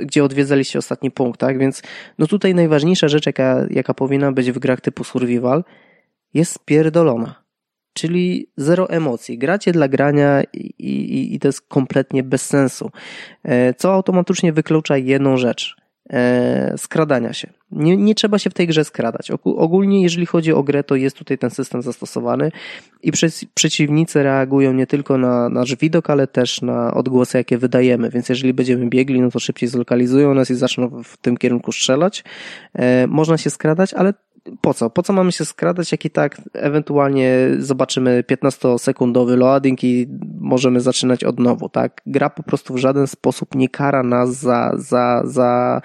gdzie 0.00 0.24
odwiedzaliście 0.24 0.78
ostatni 0.78 1.10
punkt, 1.10 1.40
tak? 1.40 1.58
Więc 1.58 1.82
no 2.18 2.26
tutaj 2.26 2.54
najważniejsza 2.54 3.08
rzecz, 3.08 3.26
jaka, 3.26 3.66
jaka 3.70 3.94
powinna 3.94 4.32
być 4.32 4.52
w 4.52 4.58
grach 4.58 4.80
typu 4.80 5.04
survival, 5.04 5.64
jest 6.34 6.52
spierdolona. 6.52 7.34
Czyli 7.92 8.50
zero 8.56 8.90
emocji. 8.90 9.38
Gracie 9.38 9.72
dla 9.72 9.88
grania 9.88 10.42
i, 10.52 10.66
i, 10.78 11.34
i 11.34 11.38
to 11.38 11.48
jest 11.48 11.68
kompletnie 11.68 12.22
bez 12.22 12.46
sensu. 12.46 12.90
E, 13.42 13.74
co 13.74 13.92
automatycznie 13.92 14.52
wyklucza 14.52 14.96
jedną 14.96 15.36
rzecz 15.36 15.79
skradania 16.76 17.32
się. 17.32 17.48
Nie, 17.72 17.96
nie 17.96 18.14
trzeba 18.14 18.38
się 18.38 18.50
w 18.50 18.54
tej 18.54 18.66
grze 18.66 18.84
skradać. 18.84 19.30
Ogólnie, 19.44 20.02
jeżeli 20.02 20.26
chodzi 20.26 20.52
o 20.52 20.62
grę, 20.62 20.84
to 20.84 20.96
jest 20.96 21.16
tutaj 21.16 21.38
ten 21.38 21.50
system 21.50 21.82
zastosowany 21.82 22.52
i 23.02 23.12
przeciwnicy 23.54 24.22
reagują 24.22 24.72
nie 24.72 24.86
tylko 24.86 25.18
na 25.18 25.48
nasz 25.48 25.76
widok, 25.76 26.10
ale 26.10 26.26
też 26.26 26.62
na 26.62 26.94
odgłosy, 26.94 27.38
jakie 27.38 27.58
wydajemy. 27.58 28.10
Więc 28.10 28.28
jeżeli 28.28 28.54
będziemy 28.54 28.86
biegli, 28.86 29.20
no 29.20 29.30
to 29.30 29.40
szybciej 29.40 29.68
zlokalizują 29.68 30.34
nas 30.34 30.50
i 30.50 30.54
zaczną 30.54 31.02
w 31.04 31.16
tym 31.16 31.36
kierunku 31.36 31.72
strzelać. 31.72 32.24
E, 32.74 33.06
można 33.06 33.38
się 33.38 33.50
skradać, 33.50 33.94
ale 33.94 34.14
po 34.60 34.74
co? 34.74 34.90
Po 34.90 35.02
co 35.02 35.12
mamy 35.12 35.32
się 35.32 35.44
skradać, 35.44 35.92
jak 35.92 36.04
i 36.04 36.10
tak 36.10 36.40
ewentualnie 36.52 37.34
zobaczymy 37.58 38.24
15-sekundowy 38.30 39.36
loading 39.36 39.84
i 39.84 40.08
możemy 40.40 40.80
zaczynać 40.80 41.24
od 41.24 41.40
nowo, 41.40 41.68
tak? 41.68 42.00
Gra 42.06 42.30
po 42.30 42.42
prostu 42.42 42.74
w 42.74 42.78
żaden 42.78 43.06
sposób 43.06 43.54
nie 43.54 43.68
kara 43.68 44.02
nas 44.02 44.36
za, 44.36 44.72
za, 44.76 45.22
za 45.24 45.80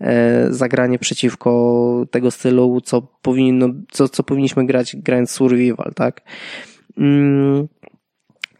e, 0.00 0.46
zagranie 0.50 0.98
przeciwko 0.98 2.06
tego 2.10 2.30
stylu, 2.30 2.80
co 2.80 3.02
powinno, 3.22 3.68
co, 3.90 4.08
co 4.08 4.22
powinniśmy 4.22 4.66
grać 4.66 4.96
grając 4.96 5.30
survival, 5.30 5.92
tak? 5.94 6.20
Mm 6.98 7.68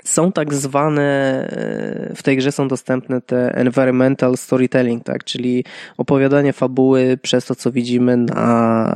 są 0.05 0.33
tak 0.33 0.55
zwane, 0.55 1.03
e, 1.03 2.15
w 2.17 2.23
tej 2.23 2.37
grze 2.37 2.53
są 2.53 2.69
dostępne 2.69 3.21
te 3.21 3.55
environmental 3.55 4.37
storytelling, 4.37 5.05
tak, 5.05 5.25
czyli 5.25 5.65
opowiadanie 5.97 6.53
fabuły 6.53 7.19
przez 7.23 7.47
to, 7.47 7.55
co 7.55 7.73
widzimy 7.73 8.17
na, 8.17 8.89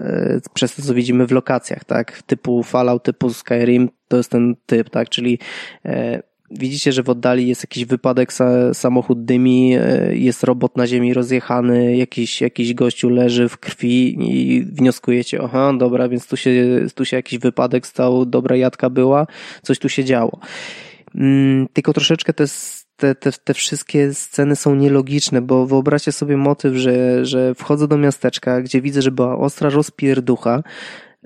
e, 0.00 0.40
przez 0.54 0.76
to, 0.76 0.82
co 0.82 0.94
widzimy 0.94 1.26
w 1.26 1.32
lokacjach, 1.32 1.84
tak, 1.84 2.22
typu 2.22 2.62
Fallout, 2.62 3.02
typu 3.02 3.30
Skyrim, 3.30 3.88
to 4.08 4.16
jest 4.16 4.30
ten 4.30 4.56
typ, 4.66 4.90
tak, 4.90 5.08
czyli 5.08 5.38
e, 5.84 6.22
widzicie, 6.50 6.92
że 6.92 7.02
w 7.02 7.10
oddali 7.10 7.48
jest 7.48 7.62
jakiś 7.62 7.84
wypadek, 7.84 8.32
samochód 8.72 9.24
dymi, 9.24 9.76
jest 10.10 10.44
robot 10.44 10.76
na 10.76 10.86
ziemi 10.86 11.14
rozjechany, 11.14 11.96
jakiś, 11.96 12.40
jakiś 12.40 12.74
gościu 12.74 13.10
leży 13.10 13.48
w 13.48 13.58
krwi 13.58 14.16
i 14.30 14.64
wnioskujecie, 14.64 15.40
aha, 15.42 15.72
dobra, 15.78 16.08
więc 16.08 16.26
tu 16.26 16.36
się, 16.36 16.52
tu 16.94 17.04
się 17.04 17.16
jakiś 17.16 17.38
wypadek 17.38 17.86
stał, 17.86 18.26
dobra 18.26 18.56
jadka 18.56 18.90
była, 18.90 19.26
coś 19.62 19.78
tu 19.78 19.88
się 19.88 20.04
działo. 20.04 20.38
Mm, 21.14 21.68
tylko 21.72 21.92
troszeczkę 21.92 22.32
te, 22.32 22.44
te, 22.96 23.14
te, 23.14 23.32
te 23.32 23.54
wszystkie 23.54 24.14
sceny 24.14 24.56
są 24.56 24.74
nielogiczne, 24.74 25.42
bo 25.42 25.66
wyobraźcie 25.66 26.12
sobie 26.12 26.36
motyw, 26.36 26.74
że, 26.74 27.24
że 27.26 27.54
wchodzę 27.54 27.88
do 27.88 27.98
miasteczka, 27.98 28.62
gdzie 28.62 28.80
widzę, 28.80 29.02
że 29.02 29.10
była 29.10 29.38
ostra 29.38 29.70
rozpierducha, 29.70 30.62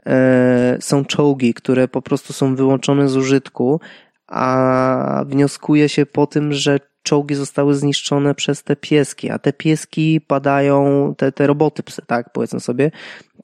e, 0.06 0.76
są 0.80 1.04
czołgi, 1.04 1.54
które 1.54 1.88
po 1.88 2.02
prostu 2.02 2.32
są 2.32 2.56
wyłączone 2.56 3.08
z 3.08 3.16
użytku, 3.16 3.80
a 4.28 5.24
wnioskuje 5.26 5.88
się 5.88 6.06
po 6.06 6.26
tym, 6.26 6.52
że 6.52 6.78
czołgi 7.02 7.34
zostały 7.34 7.74
zniszczone 7.74 8.34
przez 8.34 8.62
te 8.62 8.76
pieski, 8.76 9.30
a 9.30 9.38
te 9.38 9.52
pieski 9.52 10.20
padają, 10.20 11.14
te, 11.16 11.32
te 11.32 11.46
roboty 11.46 11.82
psy, 11.82 12.02
tak, 12.06 12.32
powiedzmy 12.32 12.60
sobie, 12.60 12.90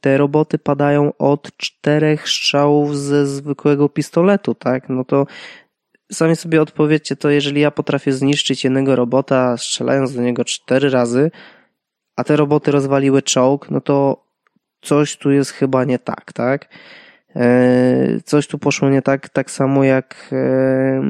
te 0.00 0.16
roboty 0.18 0.58
padają 0.58 1.12
od 1.18 1.56
czterech 1.56 2.28
strzałów 2.28 2.96
ze 2.96 3.26
zwykłego 3.26 3.88
pistoletu, 3.88 4.54
tak, 4.54 4.88
no 4.88 5.04
to 5.04 5.26
sami 6.12 6.36
sobie 6.36 6.62
odpowiedzcie 6.62 7.16
to, 7.16 7.30
jeżeli 7.30 7.60
ja 7.60 7.70
potrafię 7.70 8.12
zniszczyć 8.12 8.64
jednego 8.64 8.96
robota 8.96 9.56
strzelając 9.56 10.14
do 10.14 10.22
niego 10.22 10.44
cztery 10.44 10.90
razy, 10.90 11.30
a 12.16 12.24
te 12.24 12.36
roboty 12.36 12.70
rozwaliły 12.70 13.22
czołg, 13.22 13.70
no 13.70 13.80
to 13.80 14.24
coś 14.82 15.16
tu 15.16 15.30
jest 15.30 15.50
chyba 15.50 15.84
nie 15.84 15.98
tak, 15.98 16.32
tak? 16.32 16.68
E, 17.36 18.20
coś 18.24 18.46
tu 18.46 18.58
poszło 18.58 18.90
nie 18.90 19.02
tak, 19.02 19.28
tak 19.28 19.50
samo 19.50 19.84
jak 19.84 20.28
e, 20.32 21.02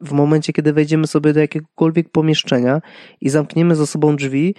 w 0.00 0.12
momencie, 0.12 0.52
kiedy 0.52 0.72
wejdziemy 0.72 1.06
sobie 1.06 1.32
do 1.32 1.40
jakiegokolwiek 1.40 2.08
pomieszczenia 2.08 2.80
i 3.20 3.28
zamkniemy 3.28 3.74
za 3.74 3.86
sobą 3.86 4.16
drzwi, 4.16 4.54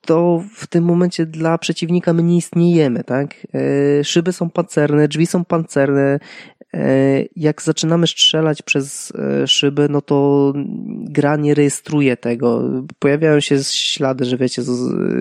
to 0.00 0.42
w 0.54 0.66
tym 0.66 0.84
momencie 0.84 1.26
dla 1.26 1.58
przeciwnika 1.58 2.12
my 2.12 2.22
nie 2.22 2.36
istniejemy, 2.36 3.04
tak? 3.04 3.34
E, 3.54 4.04
szyby 4.04 4.32
są 4.32 4.50
pancerne, 4.50 5.08
drzwi 5.08 5.26
są 5.26 5.44
pancerne. 5.44 6.18
Jak 7.36 7.62
zaczynamy 7.62 8.06
strzelać 8.06 8.62
przez 8.62 9.12
szyby, 9.46 9.88
no 9.90 10.00
to 10.00 10.52
gra 11.04 11.36
nie 11.36 11.54
rejestruje 11.54 12.16
tego. 12.16 12.62
Pojawiają 12.98 13.40
się 13.40 13.64
ślady, 13.64 14.24
że 14.24 14.36
wiecie, 14.36 14.62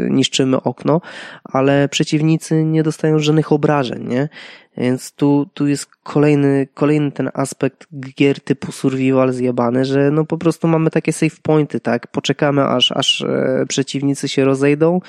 niszczymy 0.09 0.61
okno, 0.61 1.01
ale 1.43 1.89
przeciwnicy 1.89 2.63
nie 2.63 2.83
dostają 2.83 3.19
żadnych 3.19 3.51
obrażeń, 3.51 4.07
nie? 4.07 4.29
Więc 4.77 5.11
tu, 5.11 5.49
tu 5.53 5.67
jest 5.67 5.85
kolejny, 6.03 6.67
kolejny 6.73 7.11
ten 7.11 7.29
aspekt 7.33 7.87
gier 8.17 8.41
typu 8.41 8.71
survival 8.71 9.33
zjebany, 9.33 9.85
że 9.85 10.11
no 10.11 10.25
po 10.25 10.37
prostu 10.37 10.67
mamy 10.67 10.89
takie 10.89 11.13
save 11.13 11.39
pointy, 11.41 11.79
tak? 11.79 12.07
Poczekamy 12.07 12.63
aż, 12.63 12.91
aż 12.91 13.21
e, 13.21 13.65
przeciwnicy 13.67 14.27
się 14.27 14.45
rozejdą 14.45 15.01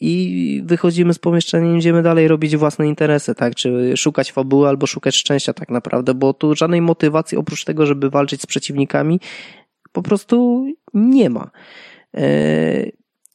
i 0.00 0.62
wychodzimy 0.66 1.14
z 1.14 1.18
pomieszczenia 1.18 1.74
i 1.74 1.78
idziemy 1.78 2.02
dalej 2.02 2.28
robić 2.28 2.56
własne 2.56 2.88
interesy, 2.88 3.34
tak? 3.34 3.54
Czy 3.54 3.96
szukać 3.96 4.32
fabuły 4.32 4.68
albo 4.68 4.86
szukać 4.86 5.16
szczęścia 5.16 5.52
tak 5.52 5.68
naprawdę, 5.68 6.14
bo 6.14 6.34
tu 6.34 6.54
żadnej 6.54 6.80
motywacji 6.80 7.38
oprócz 7.38 7.64
tego, 7.64 7.86
żeby 7.86 8.10
walczyć 8.10 8.42
z 8.42 8.46
przeciwnikami 8.46 9.20
po 9.92 10.02
prostu 10.02 10.66
nie 10.94 11.30
ma. 11.30 11.50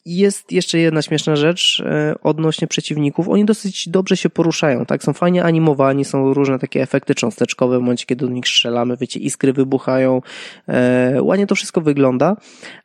Jest 0.09 0.51
jeszcze 0.51 0.79
jedna 0.79 1.01
śmieszna 1.01 1.35
rzecz 1.35 1.83
e, 1.85 2.15
odnośnie 2.21 2.67
przeciwników. 2.67 3.29
Oni 3.29 3.45
dosyć 3.45 3.89
dobrze 3.89 4.17
się 4.17 4.29
poruszają, 4.29 4.85
tak? 4.85 5.03
Są 5.03 5.13
fajnie 5.13 5.43
animowani, 5.43 6.05
są 6.05 6.33
różne 6.33 6.59
takie 6.59 6.81
efekty 6.81 7.15
cząsteczkowe 7.15 7.77
w 7.77 7.81
momencie, 7.81 8.05
kiedy 8.05 8.25
do 8.25 8.31
nich 8.31 8.47
strzelamy, 8.47 8.97
wiecie, 8.97 9.19
iskry 9.19 9.53
wybuchają. 9.53 10.21
E, 10.67 11.21
ładnie 11.21 11.47
to 11.47 11.55
wszystko 11.55 11.81
wygląda, 11.81 12.37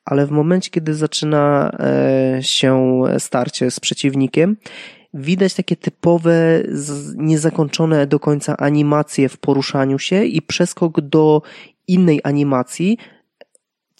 ale 0.04 0.26
w 0.26 0.30
momencie, 0.30 0.70
kiedy 0.70 0.94
zaczyna 0.94 1.72
e, 1.78 2.38
się 2.42 3.02
starcie 3.18 3.70
z 3.70 3.80
przeciwnikiem, 3.80 4.56
widać 5.14 5.54
takie 5.54 5.76
typowe, 5.76 6.62
niezakończone 7.16 8.06
do 8.06 8.20
końca 8.20 8.56
animacje 8.56 9.28
w 9.28 9.38
poruszaniu 9.38 9.98
się 9.98 10.24
i 10.24 10.42
przeskok 10.42 11.00
do 11.00 11.42
innej 11.88 12.20
animacji, 12.24 12.98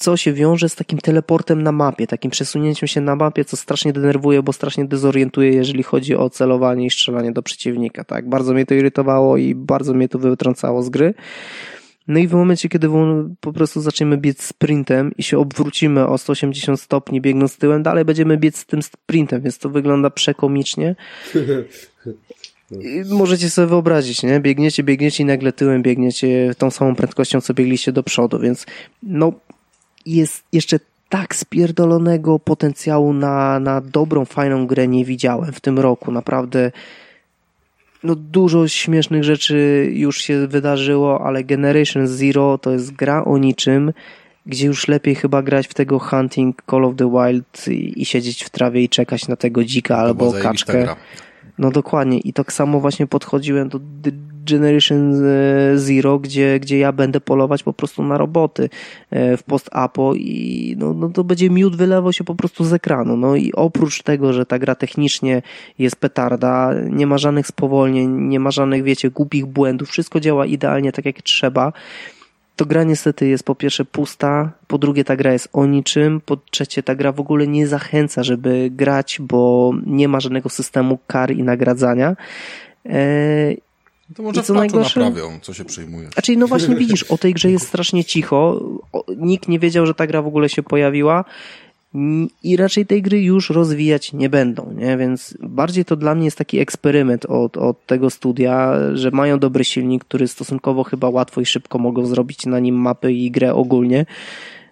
co 0.03 0.17
się 0.17 0.33
wiąże 0.33 0.69
z 0.69 0.75
takim 0.75 0.99
teleportem 0.99 1.63
na 1.63 1.73
mapie, 1.73 2.07
takim 2.07 2.31
przesunięciem 2.31 2.87
się 2.87 3.01
na 3.01 3.17
mapie, 3.17 3.45
co 3.45 3.57
strasznie 3.57 3.93
denerwuje, 3.93 4.43
bo 4.43 4.53
strasznie 4.53 4.85
dezorientuje, 4.85 5.51
jeżeli 5.51 5.83
chodzi 5.83 6.17
o 6.17 6.31
celowanie 6.31 6.87
i 6.87 6.91
strzelanie 6.91 7.33
do 7.33 7.43
przeciwnika, 7.43 8.05
tak? 8.05 8.29
Bardzo 8.29 8.55
mnie 8.55 8.67
to 8.67 8.75
irytowało 8.75 9.37
i 9.37 9.55
bardzo 9.55 9.95
mnie 9.95 10.09
to 10.09 10.19
wytrącało 10.19 10.83
z 10.83 10.91
gry. 10.91 11.15
No 12.09 12.19
i 12.19 12.29
w 12.29 12.33
momencie, 12.33 12.69
kiedy 12.69 12.89
po 13.41 13.53
prostu 13.53 13.81
zaczniemy 13.81 14.17
biec 14.17 14.43
sprintem 14.43 15.13
i 15.19 15.23
się 15.23 15.39
obwrócimy 15.39 16.07
o 16.07 16.19
180 16.19 16.81
stopni 16.81 17.21
biegnąc 17.21 17.57
tyłem, 17.57 17.83
dalej 17.83 18.05
będziemy 18.05 18.37
biec 18.37 18.57
z 18.57 18.67
tym 18.67 18.83
sprintem, 18.83 19.43
więc 19.43 19.59
to 19.59 19.71
wygląda 19.71 20.11
przekomicznie. 20.11 20.97
I 22.71 23.15
możecie 23.15 23.51
sobie 23.51 23.69
wyobrazić, 23.69 24.23
nie? 24.23 24.41
Biegniecie, 24.41 24.83
biegniecie 24.83 25.23
i 25.23 25.27
nagle 25.27 25.53
tyłem 25.53 25.83
biegniecie 25.83 26.55
tą 26.59 26.71
samą 26.71 26.95
prędkością, 26.95 27.41
co 27.41 27.55
biegliście 27.55 27.93
do 27.93 28.03
przodu, 28.03 28.39
więc 28.39 28.67
no 29.03 29.33
jest 30.07 30.45
jeszcze 30.53 30.81
tak 31.09 31.37
spierdolonego 31.37 32.39
potencjału 32.39 33.13
na, 33.13 33.61
na 33.61 33.81
dobrą, 33.81 34.25
fajną 34.25 34.67
grę 34.67 34.89
nie 34.89 35.05
widziałem 35.05 35.53
w 35.53 35.61
tym 35.61 35.79
roku. 35.79 36.13
Naprawdę 36.13 36.71
no 38.03 38.15
dużo 38.15 38.69
śmiesznych 38.69 39.25
rzeczy 39.25 39.89
już 39.93 40.23
się 40.23 40.47
wydarzyło, 40.47 41.27
ale 41.27 41.45
Generation 41.45 42.07
Zero 42.07 42.59
to 42.59 42.71
jest 42.71 42.93
gra 42.93 43.25
o 43.25 43.39
niczym, 43.39 43.93
gdzie 44.47 44.67
już 44.67 44.89
lepiej 44.89 45.15
chyba 45.15 45.43
grać 45.43 45.69
w 45.69 45.75
tego 45.75 45.99
Hunting 45.99 46.63
Call 46.71 46.85
of 46.85 46.97
the 46.97 47.11
Wild 47.11 47.69
i, 47.69 48.03
i 48.03 48.05
siedzieć 48.05 48.45
w 48.45 48.51
trawie 48.51 48.83
i 48.83 48.89
czekać 48.89 49.29
na 49.29 49.37
tego 49.37 49.65
dzika 49.65 49.95
to 49.95 50.01
albo 50.01 50.33
kaczkę. 50.33 50.83
Gra. 50.83 50.97
No 51.59 51.71
dokładnie 51.71 52.19
i 52.19 52.33
tak 52.33 52.53
samo 52.53 52.81
właśnie 52.81 53.07
podchodziłem 53.07 53.69
do 53.69 53.81
Generation 54.45 55.25
e, 55.25 55.79
Zero, 55.79 56.19
gdzie, 56.19 56.61
gdzie 56.61 56.79
ja 56.79 56.93
będę 56.93 57.21
polować 57.21 57.63
po 57.63 57.73
prostu 57.73 58.03
na 58.03 58.19
roboty 58.19 58.69
e, 59.11 59.37
w 59.37 59.43
post-apo 59.43 60.15
i 60.15 60.75
no, 60.79 60.93
no 60.93 61.09
to 61.09 61.25
będzie 61.25 61.51
miód 61.51 61.77
wylewał 61.77 62.13
się 62.13 62.25
po 62.25 62.35
prostu 62.35 62.65
z 62.65 62.73
ekranu. 62.73 63.17
No 63.17 63.37
i 63.37 63.53
oprócz 63.53 64.03
tego, 64.03 64.33
że 64.33 64.47
ta 64.47 64.59
gra 64.59 64.75
technicznie 64.75 65.43
jest 65.79 65.97
petarda, 65.97 66.75
nie 66.91 67.07
ma 67.07 67.19
żadnych 67.19 67.47
spowolnień, 67.47 68.11
nie 68.11 68.41
ma 68.41 68.51
żadnych, 68.51 68.83
wiecie, 68.83 69.11
głupich 69.11 69.47
błędów, 69.47 69.89
wszystko 69.89 70.21
działa 70.21 70.47
idealnie 70.47 70.93
tak 70.93 71.07
jak 71.07 71.23
trzeba 71.23 71.73
to 72.57 72.67
gra 72.67 72.85
niestety 72.85 73.29
jest 73.29 73.45
po 73.45 73.55
pierwsze 73.55 73.85
pusta, 73.85 74.53
po 74.67 74.79
drugie 74.79 75.05
ta 75.05 75.17
gra 75.17 75.33
jest 75.33 75.49
o 75.53 75.67
niczym, 75.67 76.21
po 76.21 76.37
trzecie 76.37 76.83
ta 76.83 76.95
gra 76.95 77.13
w 77.13 77.21
ogóle 77.21 77.47
nie 77.47 77.67
zachęca, 77.67 78.23
żeby 78.23 78.71
grać, 78.71 79.19
bo 79.21 79.73
nie 79.87 80.09
ma 80.09 80.21
żadnego 80.21 80.49
systemu 80.49 80.99
kar 81.07 81.31
i 81.31 81.43
nagradzania. 81.43 82.17
Eee, 84.11 84.17
to 84.17 84.23
może 84.23 84.43
co 84.43 84.55
najgorsze... 84.55 85.01
naprawią, 85.01 85.41
co 85.43 85.55
się 85.55 85.65
przyjmuje. 85.65 86.09
Znaczy, 86.09 86.37
no 86.37 86.47
właśnie 86.47 86.77
widzisz, 86.77 87.03
o 87.03 87.19
tej 87.19 87.35
grze 87.35 87.51
jest 87.51 87.69
strasznie 87.69 88.05
cicho. 88.05 88.61
Nikt 89.17 89.49
nie 89.49 89.59
wiedział, 89.59 89.87
że 89.87 89.95
ta 89.95 90.07
gra 90.07 90.23
w 90.23 90.27
ogóle 90.27 90.49
się 90.49 90.63
pojawiła 90.63 91.25
i 92.43 92.57
raczej 92.57 92.87
tej 92.87 93.03
gry 93.03 93.23
już 93.23 93.51
rozwijać 93.51 94.13
nie 94.13 94.29
będą, 94.29 94.73
nie? 94.73 94.97
Więc 94.97 95.35
bardziej 95.41 95.85
to 95.85 95.97
dla 95.97 96.15
mnie 96.15 96.25
jest 96.25 96.39
taki 96.39 96.59
eksperyment 96.59 97.27
od, 97.27 97.57
od 97.57 97.87
tego 97.87 98.11
studia, 98.11 98.75
że 98.95 99.11
mają 99.11 99.39
dobry 99.39 99.65
silnik, 99.65 100.05
który 100.05 100.29
stosunkowo 100.29 100.85
chyba 100.85 101.09
łatwo 101.09 101.41
i 101.41 101.47
szybko 101.47 101.79
mogą 101.79 102.07
zrobić 102.07 102.47
na 102.47 102.59
nim 102.59 102.75
mapy 102.75 103.13
i 103.13 103.31
grę 103.31 103.55
ogólnie. 103.55 104.07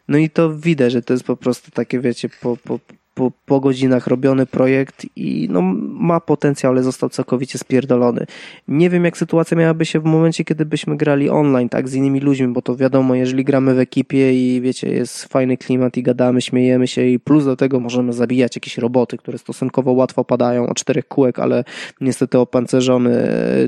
No 0.09 0.19
i 0.19 0.31
to 0.31 0.55
widać, 0.55 0.93
że 0.93 1.03
to 1.03 1.13
jest 1.13 1.25
po 1.25 1.37
prostu 1.37 1.71
takie, 1.71 2.01
wiecie, 2.01 2.29
po, 2.43 2.57
po, 2.57 2.79
po, 3.21 3.33
po 3.47 3.61
godzinach 3.61 4.07
robiony 4.07 4.47
projekt 4.47 5.07
i 5.17 5.49
no, 5.51 5.63
ma 5.87 6.21
potencjał, 6.21 6.73
ale 6.73 6.83
został 6.83 7.09
całkowicie 7.09 7.59
spierdolony. 7.59 8.27
Nie 8.69 8.91
wiem, 8.91 9.05
jak 9.05 9.17
sytuacja 9.17 9.57
miałaby 9.57 9.85
się 9.85 10.01
w 10.01 10.05
momencie, 10.05 10.45
kiedy 10.45 10.65
byśmy 10.65 10.97
grali 10.97 11.31
online, 11.31 11.69
tak, 11.69 11.89
z 11.89 11.95
innymi 11.95 12.21
ludźmi, 12.21 12.49
bo 12.49 12.63
to 12.63 12.77
wiadomo, 12.77 13.15
jeżeli 13.15 13.45
gramy 13.45 13.75
w 13.75 13.79
ekipie 13.79 14.33
i 14.33 14.61
wiecie, 14.61 14.89
jest 14.89 15.25
fajny 15.25 15.57
klimat 15.57 15.97
i 15.97 16.03
gadamy, 16.03 16.43
śmiejemy 16.43 16.87
się 16.87 17.07
i 17.07 17.19
plus 17.19 17.45
do 17.45 17.57
tego 17.57 17.81
możemy 17.81 18.13
zabijać 18.13 18.57
jakieś 18.57 18.79
roboty, 18.79 19.17
które 19.17 19.39
stosunkowo 19.39 19.93
łatwo 19.93 20.25
padają 20.25 20.67
o 20.67 20.75
czterech 20.75 21.09
kółek, 21.09 21.39
ale 21.39 21.65
niestety 22.01 22.39
opancerzony 22.39 23.13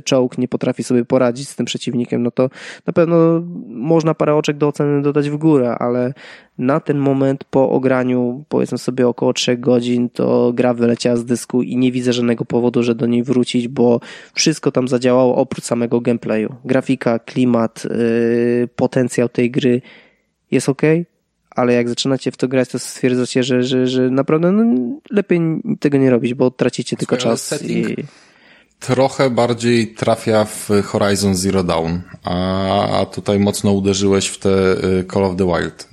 czołg 0.05 0.39
nie 0.39 0.49
potrafi 0.49 0.85
sobie 0.85 1.05
poradzić 1.05 1.49
z 1.49 1.57
tym 1.57 1.67
przeciwnikiem, 1.67 2.23
no 2.23 2.31
to 2.31 2.51
na 2.87 2.93
pewno 2.93 3.43
można 3.69 4.15
parę 4.15 4.35
oczek 4.35 4.57
do 4.57 4.69
oceny 4.69 5.03
dodać 5.03 5.31
w 5.31 5.37
górę, 5.37 5.77
ale 5.79 6.13
na 6.59 6.81
ten 6.81 6.99
moment 6.99 7.45
po 7.45 7.71
ograniu 7.71 8.45
powiedzmy 8.49 8.79
sobie 8.79 9.09
około 9.09 9.33
3 9.43 9.57
godzin, 9.57 10.09
to 10.11 10.53
gra 10.55 10.75
wyleciała 10.75 11.17
z 11.17 11.25
dysku 11.25 11.63
i 11.63 11.77
nie 11.77 11.93
widzę 11.93 12.13
żadnego 12.13 12.45
powodu, 12.45 12.83
że 12.83 12.95
do 12.95 13.07
niej 13.07 13.23
wrócić, 13.23 13.69
bo 13.69 14.01
wszystko 14.35 14.73
tam 14.73 14.89
zadziałało 14.89 15.37
oprócz 15.37 15.65
samego 15.65 16.01
gameplayu. 16.01 16.55
Grafika, 16.65 17.19
klimat, 17.19 17.85
yy, 17.85 18.69
potencjał 18.77 19.29
tej 19.29 19.51
gry 19.51 19.83
jest 20.51 20.69
ok, 20.69 20.83
ale 21.51 21.73
jak 21.73 21.89
zaczynacie 21.89 22.31
w 22.31 22.37
to 22.37 22.49
grać, 22.49 22.69
to 22.69 22.79
stwierdzacie, 22.79 23.43
że, 23.43 23.63
że, 23.63 23.87
że 23.87 24.11
naprawdę 24.11 24.53
no, 24.53 24.65
lepiej 25.11 25.41
tego 25.81 25.99
nie 25.99 26.11
robić, 26.11 26.35
bo 26.35 26.51
tracicie 26.51 26.97
tylko 26.97 27.17
Słuchaj, 27.17 27.33
czas. 27.33 27.53
setting- 27.53 28.01
I... 28.01 28.05
Trochę 28.81 29.31
bardziej 29.31 29.95
trafia 29.95 30.45
w 30.45 30.69
Horizon 30.85 31.35
Zero 31.35 31.65
Dawn, 31.65 31.93
a, 32.25 33.01
a 33.01 33.07
tutaj 33.07 33.39
mocno 33.39 33.73
uderzyłeś 33.73 34.27
w 34.27 34.39
te 34.39 34.51
y, 34.51 35.05
Call 35.13 35.25
of 35.25 35.37
the 35.37 35.47
Wild, 35.47 35.89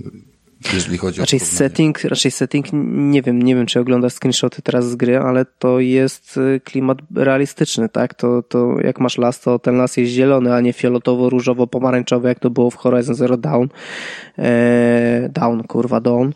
jeżeli 0.74 0.98
chodzi 0.98 1.20
Raczej 1.20 1.38
o 1.38 1.40
porównanie. 1.40 1.58
setting, 1.70 2.04
raczej 2.04 2.32
setting, 2.32 2.66
nie 2.94 3.22
wiem, 3.22 3.42
nie 3.42 3.56
wiem 3.56 3.66
czy 3.66 3.80
oglądasz 3.80 4.14
screenshoty 4.14 4.62
teraz 4.62 4.90
z 4.90 4.96
gry, 4.96 5.18
ale 5.20 5.46
to 5.46 5.80
jest 5.80 6.38
y, 6.38 6.62
klimat 6.64 6.98
realistyczny, 7.16 7.90
tak? 7.90 8.14
To, 8.14 8.44
to 8.44 8.76
jak 8.82 9.00
masz 9.00 9.18
las, 9.18 9.40
to 9.42 9.60
ten 9.60 9.78
las 9.78 9.98
jest 9.98 10.12
zielony, 10.12 10.54
a 10.54 10.62
nie 10.62 10.74
fioletowo-różowo-pomarańczowy, 10.74 12.28
jak 12.28 12.40
to 12.40 12.50
było 12.50 12.70
w 12.72 12.76
Horizon 12.76 13.16
Zero 13.16 13.38
Dawn. 13.38 13.68
Eee, 14.38 15.30
down, 15.30 15.64
kurwa, 15.64 16.00
Dawn. 16.02 16.32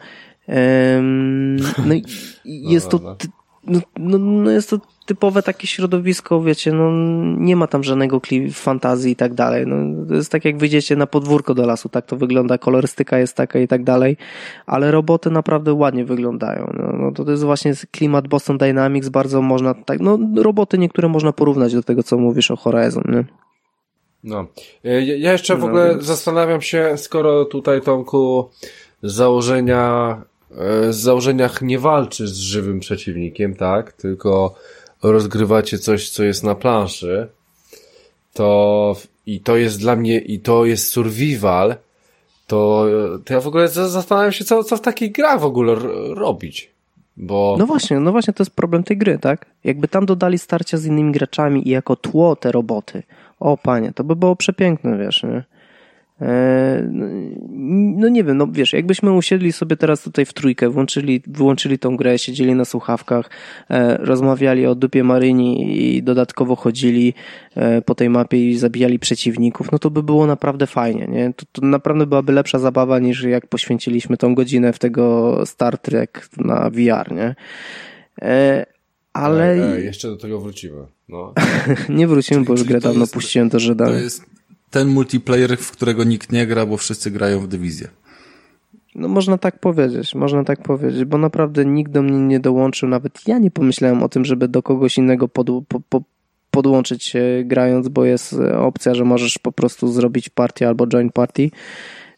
No 1.85 1.93
i 1.93 2.03
i 2.45 2.63
jest 2.73 2.89
to, 2.89 2.97
dobra. 2.99 3.15
ty- 3.15 3.27
no, 3.67 3.79
no, 3.97 4.17
no 4.17 4.51
jest 4.51 4.69
to 4.69 4.77
typowe 5.05 5.43
takie 5.43 5.67
środowisko, 5.67 6.41
wiecie, 6.41 6.71
no 6.71 6.91
nie 7.39 7.55
ma 7.55 7.67
tam 7.67 7.83
żadnego 7.83 8.21
fantazji 8.53 9.11
i 9.11 9.15
tak 9.15 9.33
dalej. 9.33 9.67
No, 9.67 10.05
to 10.07 10.13
jest 10.13 10.31
tak 10.31 10.45
jak 10.45 10.57
wyjdziecie 10.57 10.95
na 10.95 11.07
podwórko 11.07 11.53
do 11.53 11.65
lasu, 11.65 11.89
tak 11.89 12.05
to 12.05 12.15
wygląda, 12.17 12.57
kolorystyka 12.57 13.17
jest 13.19 13.35
taka 13.37 13.59
i 13.59 13.67
tak 13.67 13.83
dalej, 13.83 14.17
ale 14.65 14.91
roboty 14.91 15.31
naprawdę 15.31 15.73
ładnie 15.73 16.05
wyglądają. 16.05 16.73
No, 16.79 16.97
no 16.97 17.11
to, 17.11 17.25
to 17.25 17.31
jest 17.31 17.43
właśnie 17.43 17.73
klimat 17.91 18.27
Boston 18.27 18.57
Dynamics, 18.57 19.09
bardzo 19.09 19.41
można, 19.41 19.73
tak, 19.73 19.99
no 19.99 20.19
roboty 20.35 20.77
niektóre 20.77 21.07
można 21.07 21.33
porównać 21.33 21.73
do 21.73 21.83
tego, 21.83 22.03
co 22.03 22.17
mówisz 22.17 22.51
o 22.51 22.55
Horizon, 22.55 23.03
nie? 23.07 23.25
No. 24.23 24.45
Ja 24.83 24.99
ja 24.99 25.31
jeszcze 25.31 25.55
w 25.55 25.59
No, 25.59 25.65
ogóle 25.65 25.89
więc- 25.89 26.03
zastanawiam 26.03 26.61
się, 26.61 26.93
skoro 26.97 27.45
tutaj 27.45 27.81
Tomku 27.81 28.49
z 29.03 29.13
założenia, 29.13 30.21
z 30.89 30.95
założeniach 30.95 31.61
nie 31.61 31.79
walczysz 31.79 32.29
z 32.29 32.37
żywym 32.39 32.79
przeciwnikiem, 32.79 33.55
tak? 33.55 33.93
Tylko 33.93 34.55
rozgrywacie 35.03 35.77
coś, 35.79 36.09
co 36.09 36.23
jest 36.23 36.43
na 36.43 36.55
planszy, 36.55 37.27
to 38.33 38.95
i 39.25 39.39
to 39.39 39.57
jest 39.57 39.79
dla 39.79 39.95
mnie, 39.95 40.19
i 40.19 40.39
to 40.39 40.65
jest 40.65 40.87
survival, 40.87 41.75
to, 42.47 42.85
to 43.25 43.33
ja 43.33 43.39
w 43.41 43.47
ogóle 43.47 43.67
za- 43.67 43.89
zastanawiam 43.89 44.31
się, 44.31 44.45
co, 44.45 44.63
co 44.63 44.77
w 44.77 44.81
takiej 44.81 45.11
grach 45.11 45.39
w 45.39 45.45
ogóle 45.45 45.75
robić. 46.15 46.71
Bo 47.17 47.55
No 47.59 47.65
właśnie, 47.65 47.99
no 47.99 48.11
właśnie 48.11 48.33
to 48.33 48.43
jest 48.43 48.55
problem 48.55 48.83
tej 48.83 48.97
gry, 48.97 49.19
tak? 49.19 49.45
Jakby 49.63 49.87
tam 49.87 50.05
dodali 50.05 50.37
starcia 50.37 50.77
z 50.77 50.85
innymi 50.85 51.11
graczami 51.11 51.67
i 51.67 51.71
jako 51.71 51.95
tło 51.95 52.35
te 52.35 52.51
roboty, 52.51 53.03
o 53.39 53.57
panie, 53.57 53.91
to 53.95 54.03
by 54.03 54.15
było 54.15 54.35
przepiękne, 54.35 54.97
wiesz, 54.97 55.23
nie? 55.23 55.43
Eee, 56.23 56.83
no, 56.91 57.05
no 57.99 58.09
nie 58.09 58.23
wiem, 58.23 58.37
no 58.37 58.47
wiesz, 58.51 58.73
jakbyśmy 58.73 59.11
usiedli 59.11 59.51
sobie 59.51 59.77
teraz 59.77 60.01
tutaj 60.03 60.25
w 60.25 60.33
trójkę, 60.33 60.69
włączyli, 60.69 61.21
wyłączyli 61.27 61.79
tą 61.79 61.97
grę, 61.97 62.19
siedzieli 62.19 62.55
na 62.55 62.65
słuchawkach, 62.65 63.29
e, 63.69 63.97
rozmawiali 63.97 64.65
o 64.65 64.75
dupie 64.75 65.03
Maryni 65.03 65.77
i 65.95 66.03
dodatkowo 66.03 66.55
chodzili 66.55 67.13
e, 67.55 67.81
po 67.81 67.95
tej 67.95 68.09
mapie 68.09 68.49
i 68.49 68.57
zabijali 68.57 68.99
przeciwników, 68.99 69.71
no 69.71 69.79
to 69.79 69.89
by 69.89 70.03
było 70.03 70.27
naprawdę 70.27 70.67
fajnie, 70.67 71.07
nie? 71.07 71.33
To, 71.35 71.45
to 71.51 71.61
naprawdę 71.67 72.05
byłaby 72.05 72.33
lepsza 72.33 72.59
zabawa 72.59 72.99
niż 72.99 73.23
jak 73.23 73.47
poświęciliśmy 73.47 74.17
tą 74.17 74.35
godzinę 74.35 74.73
w 74.73 74.79
tego 74.79 75.37
Star 75.45 75.77
Trek 75.77 76.29
na 76.37 76.69
VR, 76.69 77.11
nie? 77.11 77.35
E, 78.21 78.65
ale 79.13 79.51
Ej, 79.53 79.61
ej, 79.77 79.85
jeszcze 79.85 80.07
do 80.07 80.17
tego 80.17 80.39
wrócimy. 80.39 80.81
No. 81.09 81.33
nie 81.89 82.07
wrócimy, 82.07 82.41
bo 82.41 82.53
już 82.53 82.59
czyli 82.61 82.69
grę 82.69 82.81
to 82.81 82.87
dawno 82.87 83.01
jest- 83.03 83.13
puściłem 83.13 83.49
To 83.49 83.59
Żydami. 83.59 83.93
jest 83.93 84.25
ten 84.73 84.87
multiplayer, 84.87 85.57
w 85.57 85.71
którego 85.71 86.03
nikt 86.03 86.31
nie 86.31 86.47
gra, 86.47 86.65
bo 86.65 86.77
wszyscy 86.77 87.11
grają 87.11 87.39
w 87.39 87.47
dywizję. 87.47 87.87
No 88.95 89.07
można 89.07 89.37
tak 89.37 89.59
powiedzieć, 89.59 90.15
można 90.15 90.43
tak 90.43 90.61
powiedzieć, 90.63 91.05
bo 91.05 91.17
naprawdę 91.17 91.65
nikt 91.65 91.91
do 91.91 92.01
mnie 92.01 92.19
nie 92.19 92.39
dołączył, 92.39 92.89
nawet 92.89 93.27
ja 93.27 93.37
nie 93.37 93.51
pomyślałem 93.51 94.03
o 94.03 94.09
tym, 94.09 94.25
żeby 94.25 94.47
do 94.47 94.63
kogoś 94.63 94.97
innego 94.97 95.27
pod, 95.27 95.47
po, 95.67 95.79
po, 95.89 96.01
podłączyć 96.51 97.03
się 97.03 97.43
grając, 97.45 97.87
bo 97.87 98.05
jest 98.05 98.33
e, 98.33 98.59
opcja, 98.59 98.95
że 98.95 99.03
możesz 99.05 99.39
po 99.39 99.51
prostu 99.51 99.91
zrobić 99.91 100.29
partię 100.29 100.67
albo 100.67 100.87
join 100.87 101.09
party. 101.11 101.49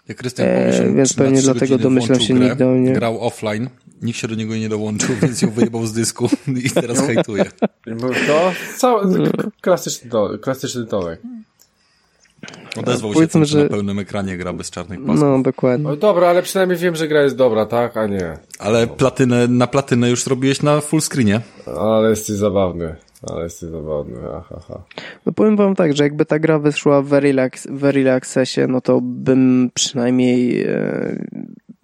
Jak 0.07 0.18
Krystian 0.18 0.48
pomyślał, 0.48 0.94
więc 0.94 1.14
pewnie 1.14 1.41
dlatego 1.41 1.77
domyślam 1.77 2.19
się, 2.19 2.34
grę, 2.34 2.45
nikt 2.45 2.57
do 2.60 2.68
mnie- 2.72 2.94
Grał 2.94 3.27
offline, 3.27 3.69
nikt 4.02 4.19
się 4.19 4.27
do 4.27 4.36
niego 4.36 4.56
nie 4.56 4.69
dołączył, 4.69 5.15
więc 5.22 5.41
ją 5.41 5.49
wyjebał 5.49 5.86
z 5.86 5.94
dysku 5.94 6.30
i 6.65 6.69
teraz 6.69 6.99
hejtuje. 6.99 7.45
To 8.27 8.52
cały, 8.77 9.32
klasyczny, 9.61 10.10
to, 10.10 10.30
klasyczny 10.41 10.86
Tomek. 10.86 11.22
Odezwał 12.77 13.11
się 13.11 13.13
Powiedzmy, 13.13 13.39
tym, 13.41 13.45
że 13.45 13.63
na 13.63 13.69
pełnym 13.69 13.99
ekranie 13.99 14.37
gra 14.37 14.53
bez 14.53 14.71
czarnych 14.71 14.99
pasków. 14.99 15.19
No, 15.19 15.39
dokładnie. 15.43 15.83
No 15.89 15.95
dobra, 15.95 16.27
ale 16.27 16.41
przynajmniej 16.43 16.79
wiem, 16.79 16.95
że 16.95 17.07
gra 17.07 17.23
jest 17.23 17.35
dobra, 17.35 17.65
tak? 17.65 17.97
A 17.97 18.07
nie. 18.07 18.37
Ale 18.59 18.87
platynę, 18.87 19.47
na 19.47 19.67
platynę 19.67 20.09
już 20.09 20.27
robiłeś 20.27 20.61
na 20.61 20.81
full 20.81 21.01
screenie. 21.01 21.41
Ale 21.79 22.09
jesteś 22.09 22.35
zabawny. 22.35 22.95
Ale 23.23 23.43
jesteś 23.43 23.69
zabawny. 23.69 24.15
Aha, 24.35 24.55
aha. 24.57 24.83
No 25.25 25.31
powiem 25.31 25.55
wam 25.55 25.75
tak, 25.75 25.95
że 25.95 26.03
jakby 26.03 26.25
ta 26.25 26.39
gra 26.39 26.59
wyszła 26.59 27.01
w 27.01 27.13
Early, 27.13 27.41
Acc- 27.41 27.77
w 27.77 27.85
early 27.85 28.11
Accessie, 28.11 28.61
no 28.67 28.81
to 28.81 28.99
bym 29.01 29.71
przynajmniej 29.73 30.63
e, 30.63 31.25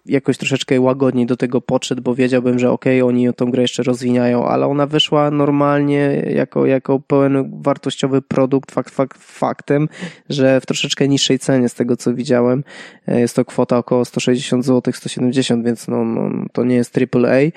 jakoś 0.06 0.38
troszeczkę 0.38 0.80
łagodniej 0.80 1.26
do 1.26 1.36
tego 1.36 1.60
podszedł, 1.60 2.02
bo 2.02 2.14
wiedziałbym, 2.14 2.58
że 2.58 2.70
okej, 2.70 3.02
oni 3.02 3.34
tą 3.34 3.50
grę 3.50 3.62
jeszcze 3.62 3.82
rozwiniają, 3.82 4.46
ale 4.46 4.66
ona 4.66 4.86
wyszła 4.86 5.30
normalnie 5.30 6.22
jako, 6.34 6.66
jako 6.66 7.00
pełen 7.00 7.62
wartościowy 7.62 8.22
produkt, 8.22 8.72
fakt, 8.72 8.94
fakt, 8.94 9.18
faktem, 9.22 9.88
że 10.28 10.60
w 10.60 10.66
troszeczkę 10.66 11.08
niższej 11.08 11.38
cenie 11.38 11.68
z 11.68 11.74
tego, 11.74 11.96
co 11.96 12.14
widziałem. 12.14 12.64
E, 13.08 13.20
Jest 13.20 13.36
to 13.36 13.44
kwota 13.44 13.78
około 13.78 14.04
160 14.04 14.64
zł, 14.64 14.92
170, 14.92 15.64
więc 15.64 15.88
no, 15.88 16.04
no 16.04 16.46
to 16.52 16.64
nie 16.64 16.76
jest 16.76 16.98
AAA 16.98 17.50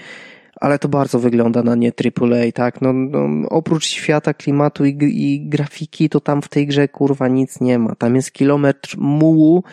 ale 0.62 0.80
to 0.80 0.88
bardzo 0.88 1.20
wygląda 1.20 1.64
na 1.64 1.76
nie 1.76 1.92
AAA, 2.22 2.52
tak? 2.54 2.82
No, 2.82 2.94
no 2.94 3.50
oprócz 3.50 3.86
świata, 3.86 4.34
klimatu 4.34 4.86
i, 4.86 4.98
i 5.02 5.50
grafiki, 5.50 6.10
to 6.10 6.20
tam 6.20 6.42
w 6.42 6.48
tej 6.48 6.68
grze 6.68 6.88
kurwa 6.88 7.28
nic 7.28 7.62
nie 7.62 7.80
ma. 7.80 7.96
Tam 7.96 8.16
jest 8.16 8.32
kilometr 8.32 8.98
mułu 8.98 9.64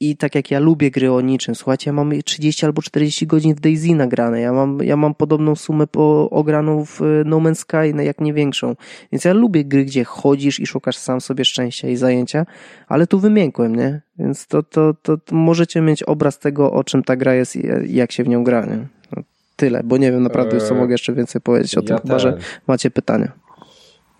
i 0.00 0.16
tak 0.16 0.34
jak 0.34 0.50
ja 0.50 0.58
lubię 0.58 0.90
gry 0.90 1.12
o 1.12 1.20
niczym, 1.20 1.54
słuchajcie, 1.54 1.88
ja 1.88 1.92
mam 1.92 2.12
30 2.24 2.66
albo 2.66 2.82
40 2.82 3.26
godzin 3.26 3.54
w 3.54 3.60
Daisy 3.60 3.94
nagrane, 3.94 4.40
ja 4.40 4.52
mam, 4.52 4.78
ja 4.82 4.96
mam 4.96 5.14
podobną 5.14 5.56
sumę 5.56 5.86
po, 5.86 6.30
ograną 6.30 6.84
w 6.84 7.02
e, 7.02 7.04
No 7.24 7.36
Man's 7.36 7.54
Sky, 7.54 7.94
no 7.94 8.02
jak 8.02 8.20
nie 8.20 8.34
większą. 8.34 8.76
Więc 9.12 9.24
ja 9.24 9.32
lubię 9.32 9.64
gry, 9.64 9.84
gdzie 9.84 10.04
chodzisz 10.04 10.60
i 10.60 10.66
szukasz 10.66 10.96
sam 10.96 11.20
sobie 11.20 11.44
szczęścia 11.44 11.88
i 11.88 11.96
zajęcia, 11.96 12.46
ale 12.88 13.06
tu 13.06 13.18
wymiękłem, 13.18 13.76
nie? 13.76 14.00
Więc 14.18 14.46
to, 14.46 14.62
to, 14.62 14.94
to, 15.02 15.16
to 15.16 15.34
możecie 15.34 15.80
mieć 15.80 16.02
obraz 16.02 16.38
tego, 16.38 16.72
o 16.72 16.84
czym 16.84 17.02
ta 17.02 17.16
gra 17.16 17.34
jest 17.34 17.56
i 17.56 17.62
jak 17.88 18.12
się 18.12 18.24
w 18.24 18.28
nią 18.28 18.44
gra, 18.44 18.66
nie? 18.66 18.86
No, 19.16 19.22
tyle, 19.56 19.82
bo 19.84 19.96
nie 19.96 20.12
wiem 20.12 20.22
naprawdę 20.22 20.54
już 20.54 20.64
co 20.64 20.74
Eee, 20.74 20.80
mogę 20.80 20.94
jeszcze 20.94 21.12
więcej 21.12 21.40
powiedzieć 21.40 21.78
o 21.78 21.82
tym, 21.82 21.96
ja 21.96 22.02
chyba 22.02 22.18
że 22.18 22.38
macie 22.66 22.90
pytania. 22.90 23.32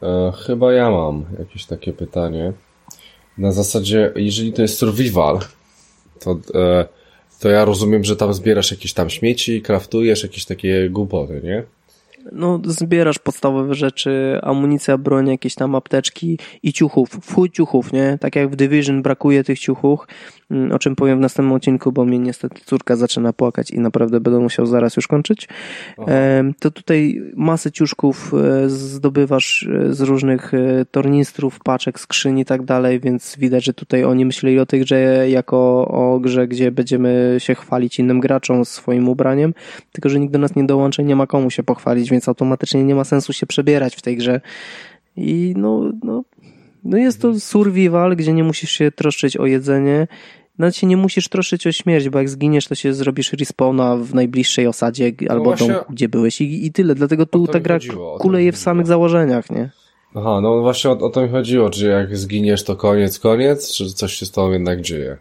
E, 0.02 0.32
chyba 0.46 0.72
ja 0.72 0.90
mam 0.90 1.24
jakieś 1.38 1.66
takie 1.66 1.92
pytanie. 1.92 2.52
Na 3.38 3.52
zasadzie, 3.52 4.12
jeżeli 4.16 4.52
to 4.52 4.62
jest 4.62 4.78
survival, 4.78 5.38
to, 6.20 6.38
e, 6.54 6.86
to 7.40 7.48
ja 7.48 7.64
rozumiem, 7.64 8.04
że 8.04 8.16
tam 8.16 8.34
zbierasz 8.34 8.70
jakieś 8.70 8.92
tam 8.92 9.10
śmieci, 9.10 9.62
kraftujesz 9.62 10.22
jakieś 10.22 10.44
takie 10.44 10.90
głupoty, 10.90 11.40
nie? 11.44 11.64
No, 12.32 12.60
zbierasz 12.64 13.18
podstawowe 13.18 13.74
rzeczy, 13.74 14.38
amunicja, 14.42 14.98
broń, 14.98 15.28
jakieś 15.28 15.54
tam 15.54 15.74
apteczki 15.74 16.38
i 16.62 16.72
ciuchów. 16.72 17.08
W 17.10 17.34
chuj 17.34 17.50
ciuchów, 17.50 17.92
nie? 17.92 18.18
Tak 18.20 18.36
jak 18.36 18.50
w 18.50 18.56
Division 18.56 19.02
brakuje 19.02 19.44
tych 19.44 19.58
ciuchów, 19.58 20.06
o 20.72 20.78
czym 20.78 20.96
powiem 20.96 21.18
w 21.18 21.20
następnym 21.20 21.52
odcinku, 21.52 21.92
bo 21.92 22.04
mnie 22.04 22.18
niestety 22.18 22.60
córka 22.64 22.96
zaczyna 22.96 23.32
płakać 23.32 23.70
i 23.70 23.80
naprawdę 23.80 24.20
będę 24.20 24.40
musiał 24.40 24.66
zaraz 24.66 24.96
już 24.96 25.06
kończyć. 25.06 25.48
To 26.60 26.70
tutaj 26.70 27.22
masę 27.36 27.72
ciuszków 27.72 28.32
e, 28.34 28.68
zdobywasz 28.68 29.62
e, 29.62 29.94
z 29.94 30.00
różnych 30.00 30.54
e, 30.54 30.84
tornistrów, 30.90 31.58
paczek, 31.64 32.00
skrzyń 32.00 32.38
i 32.38 32.44
tak 32.44 32.64
dalej, 32.64 33.00
więc 33.00 33.36
widać, 33.38 33.64
że 33.64 33.74
tutaj 33.74 34.04
oni 34.04 34.24
myśleli 34.24 34.58
o 34.58 34.66
tej 34.66 34.80
grze 34.80 35.30
jako 35.30 35.88
o 35.88 36.20
grze, 36.20 36.48
gdzie 36.48 36.70
będziemy 36.70 37.36
się 37.38 37.54
chwalić 37.54 37.98
innym 37.98 38.20
graczom 38.20 38.64
swoim 38.64 39.08
ubraniem, 39.08 39.54
tylko 39.92 40.08
że 40.08 40.20
nikt 40.20 40.32
do 40.32 40.38
nas 40.38 40.56
nie 40.56 40.64
dołączy, 40.64 41.04
nie 41.04 41.16
ma 41.16 41.26
komu 41.26 41.50
się 41.50 41.62
pochwalić, 41.62 42.10
więc 42.10 42.28
automatycznie 42.28 42.84
nie 42.84 42.94
ma 42.94 43.04
sensu 43.04 43.32
się 43.32 43.46
przebierać 43.46 43.96
w 43.96 44.02
tej 44.02 44.16
grze. 44.16 44.40
I 45.16 45.54
no, 45.56 45.92
no, 46.04 46.24
no 46.86 46.96
jest 46.96 47.22
to 47.22 47.40
survival, 47.40 48.16
gdzie 48.16 48.32
nie 48.32 48.44
musisz 48.44 48.70
się 48.70 48.92
troszczyć 48.92 49.36
o 49.36 49.46
jedzenie, 49.46 50.06
nawet 50.58 50.76
się 50.76 50.86
nie 50.86 50.96
musisz 50.96 51.28
troszczyć 51.28 51.66
o 51.66 51.72
śmierć, 51.72 52.08
bo 52.08 52.18
jak 52.18 52.28
zginiesz, 52.28 52.68
to 52.68 52.74
się 52.74 52.94
zrobisz 52.94 53.32
respawna 53.32 53.96
w 53.96 54.14
najbliższej 54.14 54.66
osadzie 54.66 55.12
albo 55.28 55.44
właśnie- 55.44 55.68
domku, 55.68 55.92
gdzie 55.92 56.08
byłeś 56.08 56.40
i, 56.40 56.66
i 56.66 56.72
tyle. 56.72 56.94
Dlatego 56.94 57.26
tu 57.26 57.46
ta 57.46 57.60
gra 57.60 57.74
chodziło, 57.74 58.18
kuleje 58.18 58.52
w 58.52 58.56
samych 58.56 58.86
założeniach, 58.86 59.50
nie? 59.50 59.70
Aha, 60.14 60.40
no 60.42 60.60
właśnie 60.60 60.90
o, 60.90 60.98
o 60.98 61.10
to 61.10 61.22
mi 61.22 61.28
chodziło, 61.28 61.70
czy 61.70 61.86
jak 61.86 62.16
zginiesz, 62.16 62.64
to 62.64 62.76
koniec, 62.76 63.18
koniec, 63.18 63.72
czy 63.72 63.86
coś 63.86 64.14
się 64.14 64.26
z 64.26 64.30
tobą 64.30 64.52
jednak 64.52 64.80
dzieje? 64.80 65.16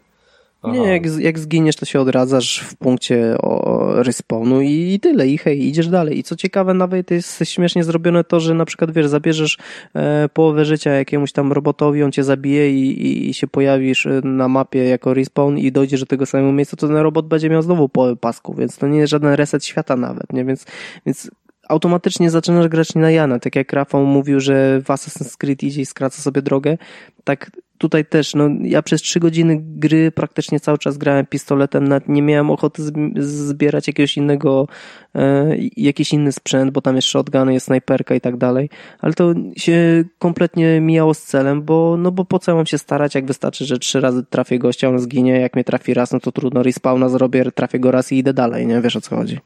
Nie, 0.72 0.88
jak, 0.88 1.04
jak 1.20 1.40
zginiesz, 1.40 1.76
to 1.76 1.86
się 1.86 2.00
odradzasz 2.00 2.60
w 2.60 2.76
punkcie 2.76 3.36
o, 3.42 3.86
respawnu 4.04 4.62
i, 4.62 4.94
i 4.94 5.00
tyle, 5.00 5.28
i 5.28 5.38
hej, 5.38 5.68
idziesz 5.68 5.88
dalej. 5.88 6.20
I 6.20 6.24
co 6.24 6.36
ciekawe, 6.36 6.74
nawet 6.74 7.12
jest 7.12 7.44
śmiesznie 7.44 7.84
zrobione 7.84 8.24
to, 8.24 8.40
że 8.40 8.54
na 8.54 8.66
przykład, 8.66 8.92
wiesz, 8.92 9.08
zabierzesz 9.08 9.58
e, 9.94 10.30
połowę 10.30 10.66
życia 10.66 10.92
jakiemuś 10.92 11.32
tam 11.32 11.52
robotowi, 11.52 12.04
on 12.04 12.12
cię 12.12 12.24
zabije 12.24 12.72
i, 12.72 13.08
i, 13.08 13.30
i 13.30 13.34
się 13.34 13.48
pojawisz 13.48 14.06
e, 14.06 14.22
na 14.24 14.48
mapie 14.48 14.84
jako 14.84 15.14
respawn 15.14 15.58
i 15.58 15.72
dojdziesz 15.72 16.00
do 16.00 16.06
tego 16.06 16.26
samego 16.26 16.52
miejsca, 16.52 16.78
to 16.78 16.88
ten 16.88 16.98
robot 16.98 17.28
będzie 17.28 17.50
miał 17.50 17.62
znowu 17.62 17.90
połowę 17.90 18.16
pasku, 18.16 18.54
więc 18.54 18.78
to 18.78 18.88
nie 18.88 19.00
jest 19.00 19.12
żaden 19.12 19.34
reset 19.34 19.66
świata 19.66 19.96
nawet, 19.96 20.34
nie? 20.34 20.46
Więc, 20.46 20.66
więc 21.06 21.32
automatycznie 21.70 22.30
zaczynasz 22.30 22.68
grać 22.68 22.96
na 22.96 23.12
Jana. 23.12 23.40
Tak 23.40 23.56
jak 23.56 23.74
Rafał 23.74 24.06
mówił, 24.06 24.40
że 24.40 24.82
w 24.82 24.88
Assassin's 24.88 25.38
Creed 25.38 25.64
idzie 25.64 25.82
i 25.82 25.86
skraca 25.86 26.22
sobie 26.22 26.42
drogę, 26.42 26.78
tak 27.24 27.52
tutaj 27.78 28.06
też, 28.06 28.36
no 28.36 28.50
ja 28.62 28.82
przez 28.82 29.02
trzy 29.02 29.20
godziny 29.20 29.58
gry 29.62 30.12
praktycznie 30.12 30.60
cały 30.60 30.78
czas 30.78 30.98
grałem 30.98 31.26
pistoletem, 31.26 31.88
nawet 31.88 32.10
nie 32.10 32.22
miałem 32.22 32.52
ochoty 32.52 32.84
zbierać 33.18 33.88
jakiegoś 33.88 34.18
innego, 34.18 34.68
e, 35.16 35.56
jakiś 35.78 36.14
inny 36.14 36.32
sprzęt, 36.32 36.72
bo 36.72 36.82
tam 36.82 36.96
jest 36.96 37.08
shotgun, 37.08 37.52
jest 37.52 37.66
snajperka 37.66 38.16
i 38.16 38.22
tak 38.22 38.38
dalej, 38.38 38.70
ale 39.00 39.14
to 39.14 39.34
się 39.58 40.04
kompletnie 40.20 40.82
mijało 40.82 41.14
z 41.14 41.22
celem, 41.22 41.64
bo, 41.64 41.98
no 41.98 42.12
bo 42.12 42.26
po 42.26 42.40
co 42.40 42.56
mam 42.56 42.66
się 42.66 42.78
starać, 42.78 43.16
jak 43.16 43.26
wystarczy, 43.26 43.66
że 43.66 43.80
trzy 43.80 44.02
razy 44.02 44.24
trafię 44.24 44.60
gościa, 44.60 44.90
on 44.90 45.00
zginie, 45.00 45.40
jak 45.40 45.56
mnie 45.56 45.64
trafi 45.64 45.94
raz, 45.94 46.12
no 46.12 46.20
to 46.20 46.32
trudno, 46.32 46.64
respawna 46.64 47.10
zrobię, 47.10 47.52
trafię 47.52 47.80
go 47.80 47.92
raz 47.92 48.12
i 48.12 48.18
idę 48.18 48.34
dalej, 48.34 48.68
nie? 48.68 48.82
Wiesz 48.82 48.96
o 48.96 49.02
co 49.02 49.16
chodzi. 49.16 49.40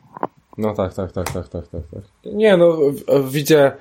No 0.60 0.74
tak, 0.74 0.94
tak, 0.94 1.12
tak, 1.12 1.32
tak, 1.32 1.48
tak, 1.48 1.68
tak. 1.68 1.82
tak. 1.94 2.04
Nie, 2.34 2.58
no 2.58 2.78
widzę, 3.30 3.72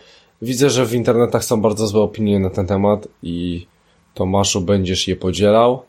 widzę, 0.43 0.71
że 0.71 0.87
w 0.87 0.95
internetach 0.95 1.45
są 1.45 1.61
bardzo 1.61 1.87
złe 1.87 2.01
opinie 2.01 2.39
na 2.39 2.51
ten 2.51 2.67
temat 2.67 3.09
i 3.23 3.67
Tomaszu 4.15 4.61
będziesz 4.61 5.09
je 5.09 5.17
podzielał, 5.17 5.83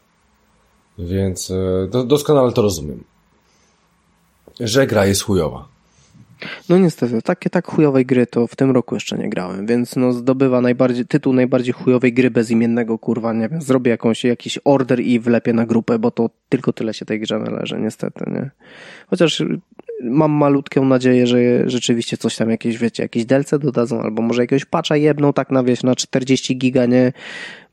więc 0.99 1.51
e, 1.51 1.87
do, 1.91 2.03
doskonale 2.03 2.51
to 2.51 2.61
rozumiem. 2.61 3.03
Że 4.59 4.87
gra 4.87 5.05
jest 5.05 5.21
chujowa. 5.21 5.67
No 6.69 6.77
niestety, 6.77 7.21
takie 7.21 7.49
tak 7.49 7.67
chujowej 7.67 8.05
gry 8.05 8.27
to 8.27 8.47
w 8.47 8.55
tym 8.55 8.71
roku 8.71 8.95
jeszcze 8.95 9.17
nie 9.17 9.29
grałem, 9.29 9.65
więc 9.65 9.95
no 9.95 10.13
zdobywa 10.13 10.61
najbardziej, 10.61 11.05
tytuł 11.05 11.33
najbardziej 11.33 11.73
chujowej 11.73 12.13
gry 12.13 12.31
bezimiennego, 12.31 12.99
kurwa, 12.99 13.33
nie 13.33 13.49
wiem, 13.49 13.61
zrobię 13.61 13.91
jakąś, 13.91 14.23
jakiś 14.23 14.59
order 14.65 14.99
i 14.99 15.19
wlepię 15.19 15.53
na 15.53 15.65
grupę, 15.65 15.99
bo 15.99 16.11
to 16.11 16.29
tylko 16.49 16.73
tyle 16.73 16.93
się 16.93 17.05
tej 17.05 17.19
grze 17.19 17.39
należy, 17.39 17.79
niestety, 17.79 18.25
nie. 18.27 18.51
Chociaż 19.09 19.43
mam 20.03 20.31
malutką 20.31 20.85
nadzieję, 20.85 21.27
że 21.27 21.37
rzeczywiście 21.69 22.17
coś 22.17 22.35
tam 22.35 22.49
jakieś, 22.49 22.77
wiecie, 22.77 23.03
jakieś 23.03 23.25
delce 23.25 23.59
dodadzą, 23.59 24.01
albo 24.01 24.21
może 24.21 24.41
jakiegoś 24.41 24.65
patcha 24.65 24.95
jebną 24.95 25.33
tak 25.33 25.51
na, 25.51 25.63
wieś 25.63 25.83
na 25.83 25.95
40 25.95 26.57
giga, 26.57 26.85
nie. 26.85 27.13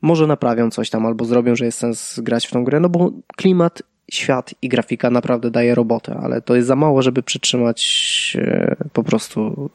Może 0.01 0.27
naprawią 0.27 0.69
coś 0.69 0.89
tam, 0.89 1.05
albo 1.05 1.25
zrobią, 1.25 1.55
że 1.55 1.65
jest 1.65 1.77
sens 1.77 2.19
grać 2.19 2.47
w 2.47 2.51
tą 2.51 2.63
grę, 2.63 2.79
no 2.79 2.89
bo 2.89 3.11
klimat 3.37 3.83
świat 4.11 4.53
i 4.61 4.69
grafika 4.69 5.09
naprawdę 5.09 5.51
daje 5.51 5.75
robotę, 5.75 6.19
ale 6.23 6.41
to 6.41 6.55
jest 6.55 6.67
za 6.67 6.75
mało, 6.75 7.01
żeby 7.01 7.23
przytrzymać 7.23 8.37
po 8.93 9.03
prostu 9.03 9.69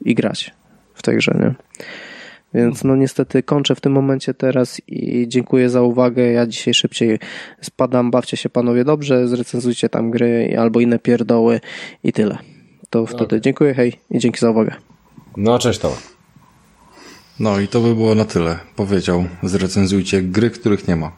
i 0.00 0.14
grać 0.14 0.54
w 0.94 1.02
tej 1.02 1.16
grze, 1.16 1.36
nie? 1.40 1.54
Więc 2.54 2.84
no 2.84 2.96
niestety 2.96 3.42
kończę 3.42 3.74
w 3.74 3.80
tym 3.80 3.92
momencie 3.92 4.34
teraz 4.34 4.80
i 4.86 5.28
dziękuję 5.28 5.70
za 5.70 5.82
uwagę. 5.82 6.32
Ja 6.32 6.46
dzisiaj 6.46 6.74
szybciej 6.74 7.18
spadam. 7.60 8.10
Bawcie 8.10 8.36
się 8.36 8.48
panowie 8.48 8.84
dobrze, 8.84 9.28
zrecenzujcie 9.28 9.88
tam 9.88 10.10
gry 10.10 10.56
albo 10.58 10.80
inne 10.80 10.98
pierdoły 10.98 11.60
i 12.04 12.12
tyle. 12.12 12.38
To 12.90 13.06
wtedy 13.06 13.24
okay. 13.24 13.40
dziękuję, 13.40 13.74
hej 13.74 13.92
i 14.10 14.18
dzięki 14.18 14.40
za 14.40 14.50
uwagę. 14.50 14.74
No, 15.36 15.58
cześć 15.58 15.78
to. 15.78 15.96
No 17.40 17.60
i 17.60 17.68
to 17.68 17.80
by 17.80 17.94
było 17.94 18.14
na 18.14 18.24
tyle. 18.24 18.58
Powiedział, 18.76 19.24
zrecenzujcie 19.42 20.22
gry, 20.22 20.50
których 20.50 20.88
nie 20.88 20.96
ma. 20.96 21.12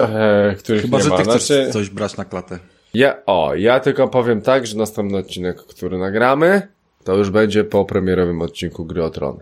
Eee, 0.00 0.56
których 0.56 0.82
Chyba, 0.82 0.96
nie 0.96 1.04
że 1.04 1.10
ma. 1.10 1.16
ty 1.16 1.22
chcesz 1.22 1.46
znaczy... 1.46 1.72
coś 1.72 1.90
brać 1.90 2.16
na 2.16 2.24
klatę. 2.24 2.58
Ja, 2.94 3.16
o, 3.26 3.54
ja 3.54 3.80
tylko 3.80 4.08
powiem 4.08 4.42
tak, 4.42 4.66
że 4.66 4.76
następny 4.76 5.18
odcinek, 5.18 5.56
który 5.56 5.98
nagramy, 5.98 6.68
to 7.04 7.16
już 7.16 7.30
będzie 7.30 7.64
po 7.64 7.84
premierowym 7.84 8.42
odcinku 8.42 8.84
Gry 8.84 9.04
o 9.04 9.10
Tron. 9.10 9.38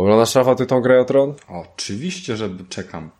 Oglądasz, 0.00 0.34
Rafa, 0.34 0.54
ty 0.54 0.66
tą 0.66 0.80
grę 0.80 1.00
o 1.00 1.04
Tron? 1.04 1.34
Oczywiście, 1.48 2.36
że 2.36 2.50
czekam. 2.68 3.10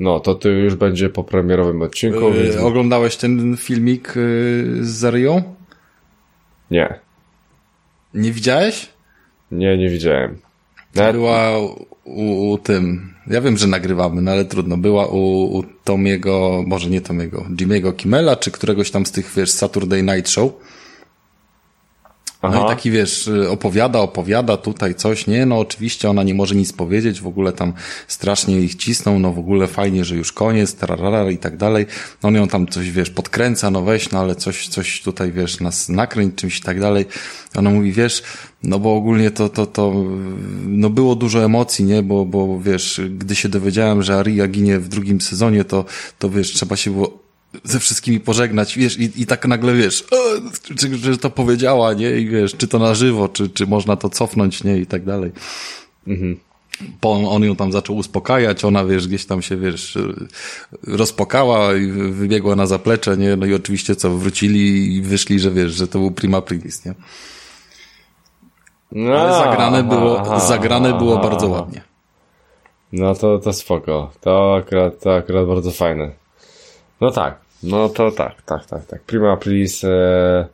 No, 0.00 0.20
to 0.20 0.34
ty 0.34 0.48
już 0.48 0.74
będzie 0.74 1.08
po 1.08 1.24
premierowym 1.24 1.82
odcinku. 1.82 2.20
Yy, 2.20 2.42
więc... 2.42 2.56
Oglądałeś 2.56 3.16
ten 3.16 3.56
filmik 3.56 4.12
yy, 4.16 4.84
z 4.84 4.88
Zarią? 4.88 5.42
Nie. 6.70 6.98
Nie 8.14 8.32
widziałeś? 8.32 8.88
Nie, 9.50 9.78
nie 9.78 9.88
widziałem. 9.88 10.38
Nawet... 10.94 11.16
Była 11.16 11.58
u, 12.04 12.50
u, 12.50 12.58
tym, 12.58 13.14
ja 13.26 13.40
wiem, 13.40 13.56
że 13.56 13.66
nagrywamy, 13.66 14.22
no 14.22 14.30
ale 14.30 14.44
trudno, 14.44 14.76
była 14.76 15.06
u, 15.06 15.44
u 15.58 15.64
Tomiego, 15.84 16.64
może 16.66 16.90
nie 16.90 17.00
Tomiego, 17.00 17.46
Jimmy'ego 17.50 17.96
Kimmela, 17.96 18.36
czy 18.36 18.50
któregoś 18.50 18.90
tam 18.90 19.06
z 19.06 19.12
tych, 19.12 19.32
wiesz, 19.36 19.50
Saturday 19.50 20.02
Night 20.02 20.30
Show. 20.30 20.52
Aha. 22.46 22.58
No 22.58 22.66
i 22.66 22.68
taki 22.68 22.90
wiesz, 22.90 23.30
opowiada, 23.50 23.98
opowiada 23.98 24.56
tutaj 24.56 24.94
coś, 24.94 25.26
nie, 25.26 25.46
no 25.46 25.58
oczywiście 25.58 26.10
ona 26.10 26.22
nie 26.22 26.34
może 26.34 26.54
nic 26.54 26.72
powiedzieć, 26.72 27.20
w 27.20 27.26
ogóle 27.26 27.52
tam 27.52 27.72
strasznie 28.08 28.60
ich 28.60 28.74
cisną, 28.74 29.18
no 29.18 29.32
w 29.32 29.38
ogóle 29.38 29.66
fajnie, 29.66 30.04
że 30.04 30.16
już 30.16 30.32
koniec, 30.32 30.74
tararara 30.74 31.30
i 31.30 31.38
tak 31.38 31.56
dalej. 31.56 31.86
No 32.22 32.28
on 32.28 32.34
ją 32.34 32.48
tam 32.48 32.66
coś, 32.66 32.90
wiesz, 32.90 33.10
podkręca, 33.10 33.70
no 33.70 33.82
weź, 33.82 34.10
no 34.10 34.20
ale 34.20 34.34
coś, 34.34 34.68
coś 34.68 35.02
tutaj, 35.02 35.32
wiesz, 35.32 35.60
nas 35.60 35.88
nakręć 35.88 36.34
czymś 36.34 36.58
i 36.58 36.62
tak 36.62 36.80
dalej. 36.80 37.06
Ona 37.56 37.70
mówi, 37.70 37.92
wiesz, 37.92 38.22
no 38.62 38.78
bo 38.78 38.96
ogólnie 38.96 39.30
to, 39.30 39.48
to, 39.48 39.66
to, 39.66 40.04
no 40.66 40.90
było 40.90 41.14
dużo 41.14 41.44
emocji, 41.44 41.84
nie, 41.84 42.02
bo, 42.02 42.24
bo 42.24 42.60
wiesz, 42.60 43.00
gdy 43.18 43.34
się 43.34 43.48
dowiedziałem, 43.48 44.02
że 44.02 44.16
Aria 44.16 44.46
ginie 44.48 44.78
w 44.78 44.88
drugim 44.88 45.20
sezonie, 45.20 45.64
to, 45.64 45.84
to 46.18 46.30
wiesz, 46.30 46.52
trzeba 46.52 46.76
się 46.76 46.90
było 46.90 47.23
ze 47.64 47.80
wszystkimi 47.80 48.20
pożegnać, 48.20 48.78
wiesz, 48.78 48.98
i, 48.98 49.22
i 49.22 49.26
tak 49.26 49.46
nagle, 49.46 49.74
wiesz, 49.74 50.04
czy, 50.76 50.98
czy 50.98 51.18
to 51.18 51.30
powiedziała, 51.30 51.94
nie, 51.94 52.10
i 52.10 52.28
wiesz, 52.28 52.56
czy 52.56 52.68
to 52.68 52.78
na 52.78 52.94
żywo, 52.94 53.28
czy, 53.28 53.48
czy 53.48 53.66
można 53.66 53.96
to 53.96 54.10
cofnąć, 54.10 54.64
nie, 54.64 54.78
i 54.78 54.86
tak 54.86 55.04
dalej. 55.04 55.32
Mhm. 56.06 56.36
Po, 57.00 57.12
on 57.12 57.44
ją 57.44 57.56
tam 57.56 57.72
zaczął 57.72 57.96
uspokajać, 57.96 58.64
ona, 58.64 58.84
wiesz, 58.84 59.08
gdzieś 59.08 59.26
tam 59.26 59.42
się, 59.42 59.56
wiesz, 59.56 59.98
rozpokała 60.86 61.74
i 61.74 61.86
wybiegła 61.90 62.56
na 62.56 62.66
zaplecze, 62.66 63.16
nie, 63.16 63.36
no 63.36 63.46
i 63.46 63.54
oczywiście 63.54 63.96
co, 63.96 64.10
wrócili 64.10 64.94
i 64.96 65.02
wyszli, 65.02 65.40
że 65.40 65.50
wiesz, 65.50 65.72
że 65.72 65.88
to 65.88 65.98
był 65.98 66.10
prima 66.10 66.42
prilis, 66.42 66.84
nie. 66.84 66.94
No, 68.92 69.14
Ale 69.16 69.32
zagrane 69.32 69.84
było, 69.84 70.20
aha, 70.20 70.40
zagrane 70.40 70.88
aha, 70.88 70.98
było 70.98 71.18
bardzo 71.18 71.48
ładnie. 71.48 71.82
No 72.92 73.14
to, 73.14 73.38
to 73.38 73.52
spoko. 73.52 74.10
To 74.20 74.54
akurat, 74.54 75.00
to 75.00 75.14
akurat 75.14 75.46
bardzo 75.46 75.70
fajne. 75.70 76.12
No 77.00 77.10
tak. 77.10 77.43
No 77.64 77.88
to 77.88 78.10
tak, 78.10 78.42
tak, 78.42 78.66
tak, 78.66 78.86
tak. 78.86 79.02
Prima 79.02 79.36
Please. 79.36 79.88
E, 79.88 80.46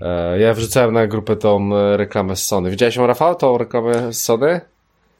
e, 0.00 0.38
ja 0.38 0.54
wrzucałem 0.54 0.94
na 0.94 1.06
grupę 1.06 1.36
tą 1.36 1.76
e, 1.76 1.96
reklamę 1.96 2.36
z 2.36 2.46
Sony. 2.46 2.70
Widziałeś 2.70 2.96
ją, 2.96 3.06
Rafał, 3.06 3.34
tą 3.34 3.58
reklamę 3.58 4.12
z 4.12 4.22
Sony? 4.22 4.60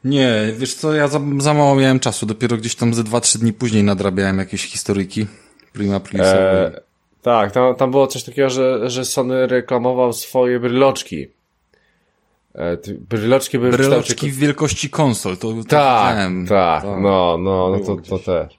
Nie, 0.03 0.53
wiesz 0.57 0.73
co, 0.73 0.93
ja 0.93 1.07
za, 1.07 1.19
za 1.37 1.53
mało 1.53 1.75
miałem 1.75 1.99
czasu. 1.99 2.25
Dopiero 2.25 2.57
gdzieś 2.57 2.75
tam 2.75 2.93
ze 2.93 3.03
2-3 3.03 3.37
dni 3.37 3.53
później 3.53 3.83
nadrabiałem 3.83 4.37
jakieś 4.37 4.65
historyki. 4.65 5.27
Prima 5.73 5.99
Please. 5.99 6.51
E, 6.51 6.81
tak, 7.21 7.51
tam, 7.51 7.75
tam 7.75 7.91
było 7.91 8.07
coś 8.07 8.23
takiego, 8.23 8.49
że, 8.49 8.89
że 8.89 9.05
Sony 9.05 9.47
reklamował 9.47 10.13
swoje 10.13 10.59
bryloczki. 10.59 11.27
E, 12.55 12.77
bryloczki 13.09 13.59
były 13.59 13.71
Bryloczki 13.71 14.31
w 14.31 14.37
wielkości 14.37 14.89
konsol, 14.89 15.37
to 15.37 15.53
tak, 15.53 15.69
tak, 15.69 16.31
tak, 16.49 16.83
no, 16.83 17.37
no, 17.37 17.69
no 17.69 17.79
to, 17.79 17.95
to 17.95 18.19
też. 18.19 18.56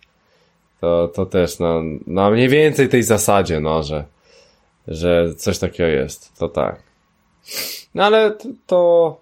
To, 0.80 1.08
to 1.14 1.26
też 1.26 1.58
na, 1.58 1.80
na 2.06 2.30
mniej 2.30 2.48
więcej 2.48 2.88
tej 2.88 3.02
zasadzie, 3.02 3.60
no, 3.60 3.82
że, 3.82 4.04
że 4.88 5.34
coś 5.34 5.58
takiego 5.58 5.88
jest. 5.88 6.38
To 6.38 6.48
tak. 6.48 6.82
No 7.94 8.04
ale 8.04 8.30
to, 8.30 8.48
to, 8.66 9.20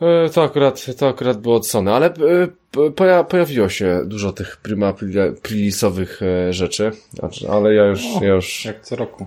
e, 0.00 0.28
to 0.28 0.42
akurat, 0.42 0.86
to 0.98 1.08
akurat 1.08 1.40
było 1.40 1.56
od 1.56 1.66
Sony, 1.66 1.92
ale 1.92 2.06
e, 2.06 3.24
pojawiło 3.24 3.68
się 3.68 4.02
dużo 4.04 4.32
tych 4.32 4.56
prima 4.56 4.94
prilisowych 5.42 6.20
e, 6.22 6.52
rzeczy, 6.52 6.90
znaczy, 7.12 7.50
ale 7.50 7.74
ja 7.74 7.86
już, 7.86 8.00
o, 8.16 8.24
ja 8.24 8.34
już 8.34 8.64
jak 8.64 8.80
co 8.80 8.96
roku. 8.96 9.26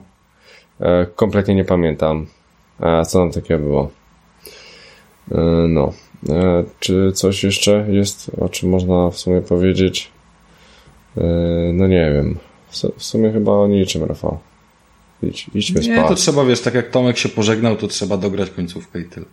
kompletnie 1.15 1.55
nie 1.55 1.65
pamiętam, 1.65 2.27
co 3.07 3.19
tam 3.19 3.31
takiego 3.31 3.59
było. 3.59 3.91
No. 5.67 5.93
Czy 6.79 7.11
coś 7.11 7.43
jeszcze 7.43 7.85
jest, 7.89 8.31
o 8.41 8.49
czym 8.49 8.69
można 8.69 9.09
w 9.09 9.17
sumie 9.17 9.41
powiedzieć? 9.41 10.11
E, 11.17 11.21
no 11.73 11.87
nie 11.87 12.11
wiem. 12.13 12.37
W 12.97 13.03
sumie 13.03 13.31
chyba 13.31 13.51
o 13.51 13.67
niczym, 13.67 14.03
Rafał. 14.03 14.39
Idź, 15.23 15.49
idźmy 15.53 15.81
nie, 15.81 15.97
spać. 15.97 16.07
to 16.07 16.15
trzeba, 16.15 16.45
wiesz, 16.45 16.61
tak 16.61 16.73
jak 16.73 16.89
Tomek 16.89 17.17
się 17.17 17.29
pożegnał, 17.29 17.75
to 17.75 17.87
trzeba 17.87 18.17
dograć 18.17 18.49
końcówkę 18.49 18.99
i 18.99 19.05
tyle. 19.05 19.25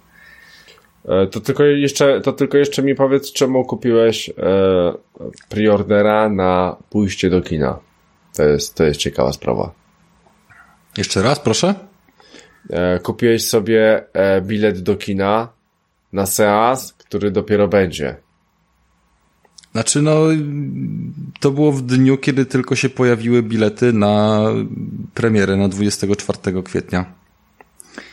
E, 1.09 1.27
to 1.27 1.41
tylko 1.41 1.65
jeszcze, 1.65 2.21
to 2.21 2.33
tylko 2.33 2.59
jeszcze 2.59 2.83
mi 2.83 2.95
powiedz, 2.95 3.33
czemu 3.33 3.65
kupiłeś 3.65 4.29
e, 4.29 4.33
preordera 5.49 6.29
na 6.29 6.77
pójście 6.91 7.31
do 7.31 7.43
kina. 7.43 7.79
To 8.37 8.43
jest, 8.43 8.75
to 8.75 8.85
jest 8.85 9.01
ciekawa 9.01 9.33
sprawa. 9.33 9.73
Jeszcze 10.99 11.23
raz, 11.23 11.41
proszę? 11.41 11.75
E, 12.71 12.99
kupiłeś 12.99 13.49
sobie 13.49 14.05
e, 14.13 14.41
bilet 14.41 14.81
do 14.81 14.97
kina 14.97 15.49
na 16.13 16.27
seans, 16.27 16.93
który 16.93 17.31
dopiero 17.31 17.69
będzie. 17.69 18.17
Znaczy, 19.73 20.03
no, 20.03 20.27
to 21.41 21.51
było 21.51 21.73
w 21.73 21.83
dniu, 21.83 22.19
kiedy 22.19 22.47
tylko 22.47 22.77
się 22.77 22.89
pojawiły 22.89 23.43
bilety 23.43 23.93
na 23.93 24.43
premierę 25.15 25.57
na 25.57 25.69
24 25.69 26.63
kwietnia. 26.63 27.05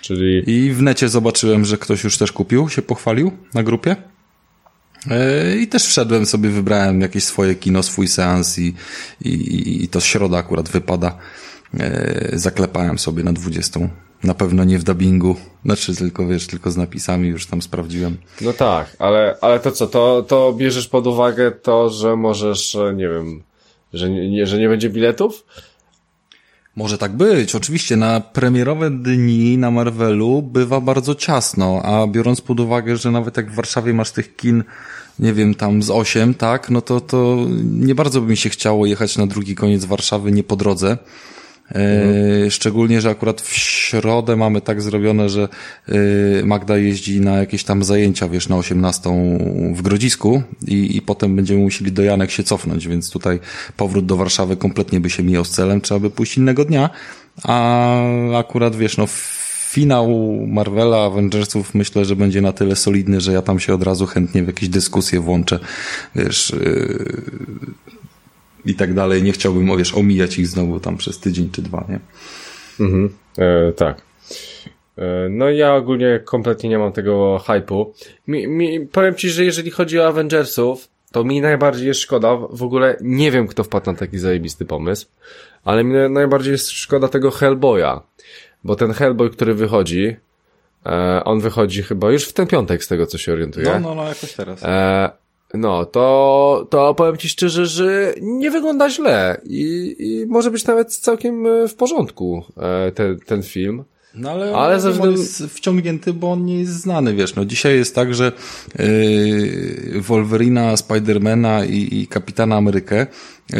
Czyli... 0.02 0.44
I 0.48 0.72
w 0.72 0.82
necie 0.82 1.10
zobaczyłem, 1.10 1.66
że 1.66 1.78
ktoś 1.78 2.04
już 2.04 2.18
też 2.18 2.32
kupił, 2.32 2.70
się 2.70 2.82
pochwalił 2.82 3.32
na 3.54 3.64
grupie. 3.64 3.96
E, 5.12 5.58
I 5.58 5.68
też 5.68 5.86
wszedłem 5.86 6.26
sobie, 6.26 6.50
wybrałem 6.50 7.02
jakieś 7.02 7.24
swoje 7.24 7.56
kino, 7.56 7.84
swój 7.84 8.08
seans 8.08 8.60
i, 8.60 8.74
i, 9.22 9.84
i 9.84 9.88
to 9.88 10.00
środa 10.00 10.38
akurat 10.38 10.70
wypada. 10.70 11.18
E, 11.80 12.30
zaklepałem 12.34 13.00
sobie 13.00 13.24
na 13.24 13.34
20. 13.34 13.80
Na 14.24 14.34
pewno 14.34 14.64
nie 14.64 14.80
w 14.80 14.84
dubbingu, 14.84 15.36
znaczy 15.66 15.96
tylko 15.96 16.28
wiesz, 16.28 16.48
tylko 16.48 16.72
z 16.72 16.78
napisami 16.78 17.28
już 17.28 17.48
tam 17.48 17.62
sprawdziłem. 17.62 18.18
No 18.42 18.54
tak, 18.54 18.96
ale, 19.00 19.38
ale 19.42 19.60
to 19.60 19.72
co, 19.72 19.88
to, 19.88 20.26
to 20.28 20.54
bierzesz 20.54 20.88
pod 20.88 21.08
uwagę 21.08 21.52
to, 21.52 21.90
że 21.90 22.16
możesz, 22.16 22.76
e, 22.76 22.94
nie 22.94 23.10
wiem, 23.10 23.44
że 23.94 24.10
nie, 24.10 24.48
że 24.48 24.58
nie 24.58 24.70
będzie 24.70 24.90
biletów? 24.90 25.46
Może 26.76 26.98
tak 26.98 27.12
być. 27.12 27.56
Oczywiście 27.56 27.96
na 27.96 28.20
premierowe 28.20 28.92
dni 28.92 29.58
na 29.58 29.72
Marvelu 29.72 30.42
bywa 30.42 30.82
bardzo 30.82 31.16
ciasno, 31.16 31.82
a 31.84 32.08
biorąc 32.08 32.42
pod 32.42 32.60
uwagę, 32.60 32.98
że 32.98 33.12
nawet 33.12 33.38
jak 33.38 33.52
w 33.52 33.56
Warszawie 33.56 33.94
masz 33.94 34.12
tych 34.12 34.36
kin, 34.36 34.64
nie 35.20 35.34
wiem, 35.34 35.56
tam 35.56 35.84
z 35.84 35.90
osiem, 35.90 36.34
tak, 36.34 36.70
no 36.70 36.82
to, 36.82 37.02
to 37.02 37.38
nie 37.64 37.96
bardzo 37.96 38.22
by 38.22 38.28
mi 38.28 38.38
się 38.38 38.50
chciało 38.50 38.86
jechać 38.86 39.18
na 39.18 39.28
drugi 39.28 39.56
koniec 39.56 39.86
Warszawy 39.86 40.32
nie 40.32 40.44
po 40.44 40.56
drodze. 40.56 40.98
Mhm. 41.76 42.52
Szczególnie, 42.52 43.02
że 43.02 43.10
akurat 43.10 43.42
w 43.42 43.54
środę 43.54 44.36
mamy 44.36 44.62
tak 44.62 44.82
zrobione, 44.82 45.30
że 45.30 45.50
e, 45.88 45.96
Magda 46.46 46.78
jeździ 46.78 47.22
na 47.22 47.38
jakieś 47.38 47.64
tam 47.64 47.84
zajęcia, 47.84 48.30
wiesz, 48.30 48.50
na 48.50 48.58
18 48.58 49.10
w 49.76 49.82
Grodzisku 49.82 50.42
i, 50.68 50.98
i 50.98 51.02
potem 51.02 51.36
będziemy 51.36 51.62
musieli 51.62 51.92
do 51.92 52.04
Janek 52.04 52.32
się 52.32 52.44
cofnąć, 52.44 52.88
więc 52.88 53.10
tutaj 53.10 53.40
powrót 53.78 54.06
do 54.06 54.16
Warszawy 54.16 54.58
kompletnie 54.58 55.00
by 55.00 55.10
się 55.10 55.24
mijał 55.24 55.46
z 55.46 55.50
celem, 55.50 55.82
trzeba 55.82 56.00
by 56.00 56.10
pójść 56.10 56.38
innego 56.38 56.66
dnia, 56.66 56.90
a 57.44 58.00
akurat, 58.38 58.76
wiesz, 58.76 58.98
no 58.98 59.06
finał 59.70 60.10
Marvela, 60.48 61.06
Avengersów 61.06 61.76
myślę, 61.76 62.06
że 62.06 62.16
będzie 62.16 62.42
na 62.42 62.52
tyle 62.52 62.76
solidny, 62.76 63.22
że 63.22 63.34
ja 63.34 63.42
tam 63.42 63.60
się 63.60 63.74
od 63.74 63.84
razu 63.84 64.06
chętnie 64.06 64.44
w 64.44 64.48
jakieś 64.48 64.70
dyskusje 64.70 65.20
włączę, 65.20 65.60
wiesz, 66.16 66.54
i 68.66 68.76
tak 68.76 68.94
dalej. 68.94 69.24
Nie 69.24 69.32
chciałbym, 69.32 69.78
wiesz, 69.78 69.96
omijać 69.96 70.40
ich 70.40 70.48
znowu 70.48 70.80
tam 70.80 70.98
przez 70.98 71.20
tydzień 71.20 71.50
czy 71.52 71.62
dwa, 71.62 71.86
nie? 71.90 72.00
Mhm, 72.86 73.10
e, 73.38 73.72
tak. 73.72 74.02
E, 74.98 75.30
no 75.30 75.50
ja 75.50 75.76
ogólnie 75.76 76.20
kompletnie 76.26 76.70
nie 76.70 76.78
mam 76.78 76.92
tego 76.92 77.42
hypu. 77.48 77.94
Mi, 78.28 78.48
mi, 78.48 78.80
powiem 78.80 79.16
ci, 79.16 79.30
że 79.30 79.46
jeżeli 79.46 79.72
chodzi 79.72 80.00
o 80.00 80.08
Avengersów, 80.08 80.88
to 81.12 81.24
mi 81.24 81.42
najbardziej 81.42 81.88
jest 81.88 82.00
szkoda, 82.00 82.36
w 82.36 82.64
ogóle 82.64 82.98
nie 83.02 83.32
wiem 83.32 83.48
kto 83.48 83.64
wpadł 83.64 83.92
na 83.92 83.98
taki 83.98 84.20
zajebisty 84.20 84.66
pomysł, 84.66 85.08
ale 85.64 85.84
mi 85.84 86.10
najbardziej 86.10 86.52
jest 86.52 86.72
szkoda 86.72 87.08
tego 87.08 87.32
Hellboya, 87.32 88.02
bo 88.64 88.76
ten 88.76 88.94
Hellboy, 88.94 89.30
który 89.30 89.54
wychodzi, 89.54 90.16
e, 90.86 91.24
on 91.24 91.40
wychodzi 91.40 91.84
chyba 91.84 92.12
już 92.12 92.24
w 92.24 92.34
ten 92.34 92.48
piątek 92.48 92.84
z 92.84 92.88
tego 92.88 93.06
co 93.06 93.18
się 93.18 93.34
orientuję. 93.34 93.66
No, 93.66 93.80
no, 93.80 93.96
no, 93.96 94.04
jakoś 94.04 94.34
teraz. 94.34 94.64
E, 94.64 95.10
no, 95.54 95.86
to, 95.86 96.68
to 96.70 96.96
powiem 96.96 97.18
ci 97.18 97.30
szczerze, 97.30 97.66
że 97.66 98.14
nie 98.22 98.52
wygląda 98.52 98.90
źle 98.90 99.42
i, 99.44 99.96
i 100.00 100.26
może 100.28 100.52
być 100.52 100.66
nawet 100.66 100.96
całkiem 100.96 101.46
e, 101.46 101.68
w 101.68 101.76
porządku 101.76 102.44
e, 102.58 102.92
ten, 102.92 103.20
ten 103.20 103.44
film. 103.44 103.84
No 104.14 104.32
ale, 104.32 104.56
ale 104.56 104.80
ze 104.80 104.92
względu... 104.92 105.22
jest 105.22 105.44
wciągnięty, 105.44 106.14
bo 106.14 106.32
on 106.32 106.46
nie 106.46 106.60
jest 106.60 106.72
znany, 106.72 107.16
wiesz, 107.16 107.36
no 107.36 107.46
dzisiaj 107.46 107.76
jest 107.76 107.96
tak, 107.96 108.16
że 108.16 108.32
yy, 108.80 110.02
Wolverina, 110.02 110.78
Spidermana 110.78 111.66
i, 111.66 112.00
i 112.02 112.08
Kapitana 112.08 112.56
Amerykę 112.56 113.08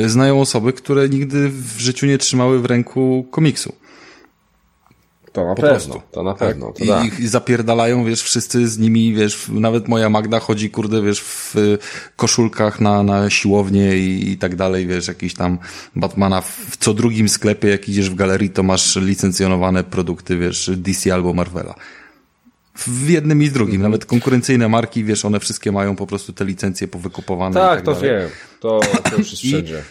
znają 0.06 0.42
osoby, 0.42 0.74
które 0.74 1.10
nigdy 1.10 1.50
w 1.50 1.80
życiu 1.80 2.06
nie 2.06 2.18
trzymały 2.18 2.60
w 2.60 2.66
ręku 2.66 3.26
komiksu. 3.32 3.76
To 5.32 5.46
na 5.46 5.56
po 5.56 5.62
pewno, 5.62 5.76
prostu. 5.76 6.02
to 6.12 6.24
na 6.24 6.34
pewno. 6.34 6.68
Tak? 6.68 6.78
To 6.78 6.84
I, 6.84 6.88
da. 6.88 7.04
I 7.20 7.28
zapierdalają, 7.28 8.06
wiesz, 8.06 8.24
wszyscy 8.24 8.68
z 8.68 8.78
nimi, 8.78 9.14
wiesz, 9.14 9.48
nawet 9.50 9.88
moja 9.88 10.10
Magda 10.10 10.40
chodzi, 10.40 10.70
kurde, 10.70 11.02
wiesz, 11.02 11.22
w 11.22 11.56
koszulkach 12.16 12.82
na, 12.82 13.04
na 13.04 13.30
siłownię 13.30 13.98
i, 13.98 14.32
i 14.32 14.38
tak 14.38 14.56
dalej, 14.56 14.88
wiesz, 14.88 15.08
jakiś 15.08 15.34
tam 15.34 15.58
Batmana 15.96 16.42
w 16.42 16.78
co 16.80 16.94
drugim 16.94 17.30
sklepie, 17.30 17.70
jak 17.70 17.90
idziesz 17.90 18.10
w 18.10 18.16
galerii, 18.16 18.50
to 18.50 18.64
masz 18.64 18.96
licencjonowane 18.96 19.84
produkty, 19.84 20.38
wiesz, 20.38 20.72
DC 20.78 21.14
albo 21.14 21.34
Marvela. 21.34 21.76
W 22.88 23.10
jednym 23.10 23.44
i 23.44 23.50
w 23.50 23.54
drugim. 23.54 23.82
Nawet 23.82 24.06
konkurencyjne 24.06 24.70
marki, 24.70 25.04
wiesz, 25.04 25.26
one 25.26 25.40
wszystkie 25.40 25.72
mają 25.72 25.96
po 25.96 26.08
prostu 26.08 26.34
te 26.34 26.46
licencje 26.46 26.88
powykupowane. 26.88 27.54
Tak, 27.54 27.76
tak 27.76 27.86
to 27.86 27.94
dalej. 27.94 28.10
wiem. 28.10 28.30
To, 28.60 28.80
to 29.10 29.18
już 29.18 29.28
wszędzie. 29.28 29.84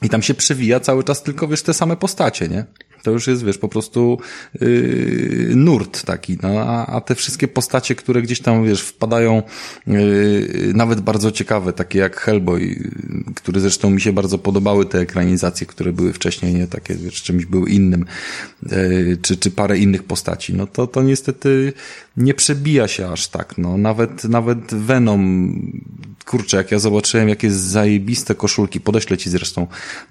I, 0.00 0.04
I 0.06 0.08
tam 0.08 0.22
się 0.22 0.34
przewija 0.34 0.80
cały 0.80 1.04
czas 1.04 1.22
tylko, 1.22 1.48
wiesz, 1.48 1.62
te 1.62 1.74
same 1.74 1.96
postacie, 1.96 2.48
nie? 2.48 2.64
To 3.02 3.10
już 3.10 3.26
jest, 3.26 3.44
wiesz, 3.44 3.58
po 3.58 3.68
prostu 3.68 4.18
yy, 4.60 5.52
nurt 5.54 6.04
taki, 6.04 6.38
no, 6.42 6.48
a, 6.48 6.86
a 6.86 7.00
te 7.00 7.14
wszystkie 7.14 7.48
postacie, 7.48 7.94
które 7.94 8.22
gdzieś 8.22 8.40
tam, 8.40 8.64
wiesz, 8.64 8.82
wpadają 8.82 9.42
yy, 9.86 10.72
nawet 10.74 11.00
bardzo 11.00 11.30
ciekawe, 11.30 11.72
takie 11.72 11.98
jak 11.98 12.20
Hellboy, 12.20 12.60
yy, 12.60 13.34
które 13.34 13.60
zresztą 13.60 13.90
mi 13.90 14.00
się 14.00 14.12
bardzo 14.12 14.38
podobały, 14.38 14.86
te 14.86 14.98
ekranizacje, 14.98 15.66
które 15.66 15.92
były 15.92 16.12
wcześniej, 16.12 16.54
nie, 16.54 16.66
takie, 16.66 16.94
wiesz, 16.94 17.22
czymś 17.22 17.46
był 17.46 17.66
innym, 17.66 18.04
yy, 18.62 19.18
czy, 19.22 19.36
czy 19.36 19.50
parę 19.50 19.78
innych 19.78 20.02
postaci, 20.02 20.54
no 20.54 20.66
to, 20.66 20.86
to 20.86 21.02
niestety 21.02 21.72
nie 22.16 22.34
przebija 22.34 22.88
się 22.88 23.08
aż 23.08 23.28
tak, 23.28 23.58
no, 23.58 23.78
nawet, 23.78 24.24
nawet 24.24 24.74
Venom, 24.74 25.52
kurczę, 26.24 26.56
jak 26.56 26.72
ja 26.72 26.78
zobaczyłem, 26.78 27.28
jakie 27.28 27.50
zajebiste 27.50 28.34
koszulki, 28.34 28.80
podeślę 28.80 29.18
ci 29.18 29.30
zresztą, 29.30 29.66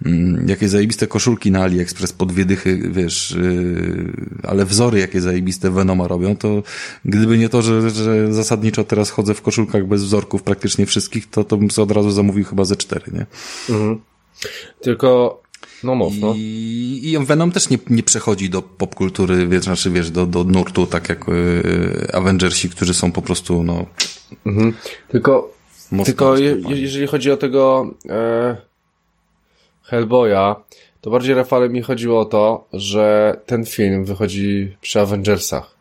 mm, 0.06 0.48
jakie 0.48 0.70
zajebiste 0.70 1.08
koszulki 1.08 1.52
na 1.52 1.64
AliExpress 1.64 2.14
po 2.14 2.26
dwie 2.26 2.46
dychy 2.46 2.81
wiesz, 2.90 3.32
yy, 3.42 4.14
ale 4.44 4.66
wzory 4.66 5.00
jakie 5.00 5.22
zajebiste 5.22 5.72
Venoma 5.72 6.08
robią, 6.08 6.36
to 6.36 6.64
gdyby 7.06 7.38
nie 7.38 7.50
to, 7.50 7.62
że, 7.62 7.90
że 7.90 8.34
zasadniczo 8.34 8.84
teraz 8.84 9.10
chodzę 9.10 9.34
w 9.34 9.42
koszulkach 9.42 9.88
bez 9.88 10.04
wzorków 10.04 10.44
praktycznie 10.44 10.86
wszystkich, 10.86 11.30
to, 11.30 11.44
to 11.44 11.58
bym 11.58 11.72
sobie 11.72 11.84
od 11.84 11.92
razu 11.92 12.12
zamówił 12.12 12.46
chyba 12.46 12.66
ze 12.66 12.76
cztery, 12.76 13.12
nie? 13.14 13.26
Mhm. 13.76 14.02
Tylko 14.82 15.42
no 15.84 15.96
mów, 15.96 16.14
no. 16.20 16.34
I, 16.38 17.02
I 17.04 17.26
Venom 17.26 17.52
też 17.52 17.70
nie, 17.70 17.78
nie 17.90 18.04
przechodzi 18.04 18.50
do 18.50 18.62
popkultury, 18.62 19.48
wiesz, 19.48 19.64
znaczy 19.64 19.92
wiesz, 19.92 20.12
do, 20.12 20.26
do 20.26 20.44
nurtu, 20.44 20.88
tak 20.88 21.10
jak 21.10 21.28
yy, 21.28 22.08
Avengersi, 22.14 22.70
którzy 22.70 22.94
są 22.94 23.12
po 23.12 23.22
prostu, 23.22 23.64
no... 23.64 23.86
Mhm. 24.46 24.74
Tylko, 25.08 25.54
tylko 26.06 26.38
je, 26.38 26.58
jeżeli 26.70 27.08
chodzi 27.08 27.32
o 27.32 27.38
tego 27.38 27.94
e, 28.10 28.58
Hellboya, 29.84 30.56
to 31.02 31.10
bardziej, 31.10 31.36
Rafale, 31.36 31.70
mi 31.70 31.82
chodziło 31.82 32.20
o 32.20 32.26
to, 32.26 32.68
że 32.74 33.36
ten 33.46 33.66
film 33.66 34.06
wychodzi 34.06 34.78
przy 34.82 35.00
Avengersach. 35.02 35.76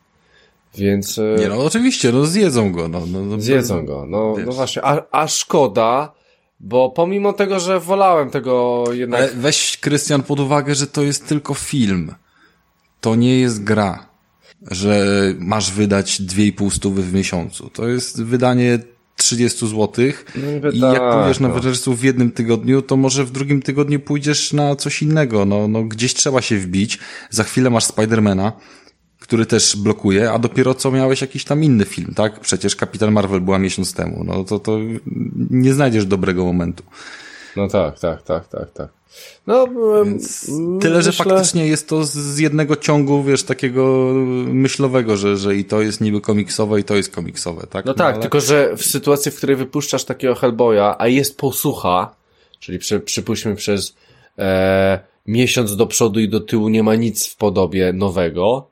Więc... 0.75 1.19
E, 1.19 1.37
Nie, 1.41 1.49
no 1.49 1.65
oczywiście, 1.65 2.13
no 2.13 2.25
zjedzą 2.27 2.73
go. 2.73 2.89
No, 2.89 3.07
no, 3.07 3.23
no 3.23 3.41
zjedzą 3.41 3.87
go, 3.87 4.07
no, 4.09 4.35
no 4.47 4.53
właśnie. 4.53 4.85
A, 4.85 5.03
a 5.11 5.29
szkoda, 5.29 6.13
bo 6.61 6.91
pomimo 6.91 7.33
tego, 7.33 7.61
że 7.61 7.81
wolałem 7.81 8.31
tego 8.31 8.85
jednak... 8.93 9.21
Ale 9.21 9.31
weź, 9.31 9.79
Krystian, 9.79 10.23
pod 10.23 10.41
uwagę, 10.41 10.75
że 10.75 10.87
to 10.87 11.03
jest 11.03 11.29
tylko 11.29 11.55
film. 11.55 12.15
To 13.01 13.15
nie 13.15 13.41
jest 13.41 13.65
gra. 13.65 14.07
Że 14.71 15.05
masz 15.39 15.71
wydać 15.73 16.21
2,5 16.23 16.71
stówy 16.71 17.03
w 17.03 17.15
miesiącu. 17.15 17.71
To 17.71 17.89
jest 17.89 18.23
wydanie 18.23 18.79
30 19.21 19.69
zł 19.69 19.89
no, 20.37 20.71
i 20.71 20.79
jak 20.79 20.99
tak, 20.99 21.13
pójdziesz 21.15 21.41
na 21.41 21.49
no. 21.49 21.55
Avengersów 21.55 22.01
w 22.01 22.03
jednym 22.03 22.33
tygodniu, 22.33 22.83
to 22.83 22.97
może 22.97 23.25
w 23.25 23.31
drugim 23.31 23.63
tygodniu 23.63 24.01
pójdziesz 24.01 24.53
na 24.53 24.77
coś 24.77 25.03
innego. 25.03 25.45
No, 25.45 25.69
no 25.69 25.85
gdzieś 25.85 26.15
trzeba 26.15 26.43
się 26.43 26.59
wbić. 26.59 26.99
Za 27.31 27.45
chwilę 27.45 27.71
masz 27.71 27.85
Spidermana, 27.85 28.53
który 29.21 29.47
też 29.47 29.77
blokuje, 29.77 30.33
a 30.33 30.39
dopiero 30.39 30.75
co 30.75 30.91
miałeś 30.91 31.21
jakiś 31.21 31.45
tam 31.45 31.65
inny 31.65 31.85
film, 31.85 32.13
tak? 32.15 32.41
Przecież 32.41 32.77
Kapitan 32.77 33.13
Marvel 33.13 33.41
była 33.41 33.59
miesiąc 33.59 33.95
temu. 33.95 34.25
No 34.25 34.45
to, 34.45 34.59
to 34.59 34.79
nie 35.51 35.75
znajdziesz 35.75 36.07
dobrego 36.07 36.45
momentu. 36.45 36.83
No 37.57 37.69
tak, 37.69 38.01
tak, 38.01 38.23
tak, 38.23 38.49
tak, 38.49 38.73
tak. 38.73 39.00
No, 39.47 39.67
Więc 40.05 40.51
tyle, 40.81 41.03
że 41.03 41.13
faktycznie 41.13 41.67
jest 41.67 41.89
to 41.89 42.05
z 42.05 42.39
jednego 42.39 42.77
ciągu, 42.77 43.23
wiesz, 43.23 43.43
takiego 43.43 44.13
myślowego, 44.47 45.17
że, 45.17 45.37
że 45.37 45.57
i 45.57 45.65
to 45.65 45.83
jest 45.83 46.01
niby 46.01 46.21
komiksowe 46.21 46.81
i 46.81 46.85
to 46.85 46.97
jest 46.97 47.15
komiksowe, 47.15 47.67
tak? 47.67 47.85
No, 47.85 47.93
no 47.93 47.95
tak, 47.95 48.15
ale... 48.15 48.23
tylko 48.23 48.41
że 48.41 48.77
w 48.77 48.85
sytuacji, 48.85 49.33
w 49.33 49.37
której 49.37 49.57
wypuszczasz 49.57 50.05
takiego 50.05 50.35
Hellboya, 50.35 50.95
a 50.99 51.09
jest 51.09 51.39
posłucha, 51.39 52.15
czyli 52.59 52.79
przy, 52.79 53.01
przypuśćmy 53.01 53.57
przez 53.57 53.95
e, 54.39 55.01
miesiąc 55.27 55.77
do 55.77 55.87
przodu 55.87 56.21
i 56.21 56.29
do 56.29 56.41
tyłu 56.41 56.69
nie 56.69 56.83
ma 56.83 56.95
nic 56.95 57.27
w 57.27 57.37
podobie 57.37 57.93
nowego, 57.93 58.71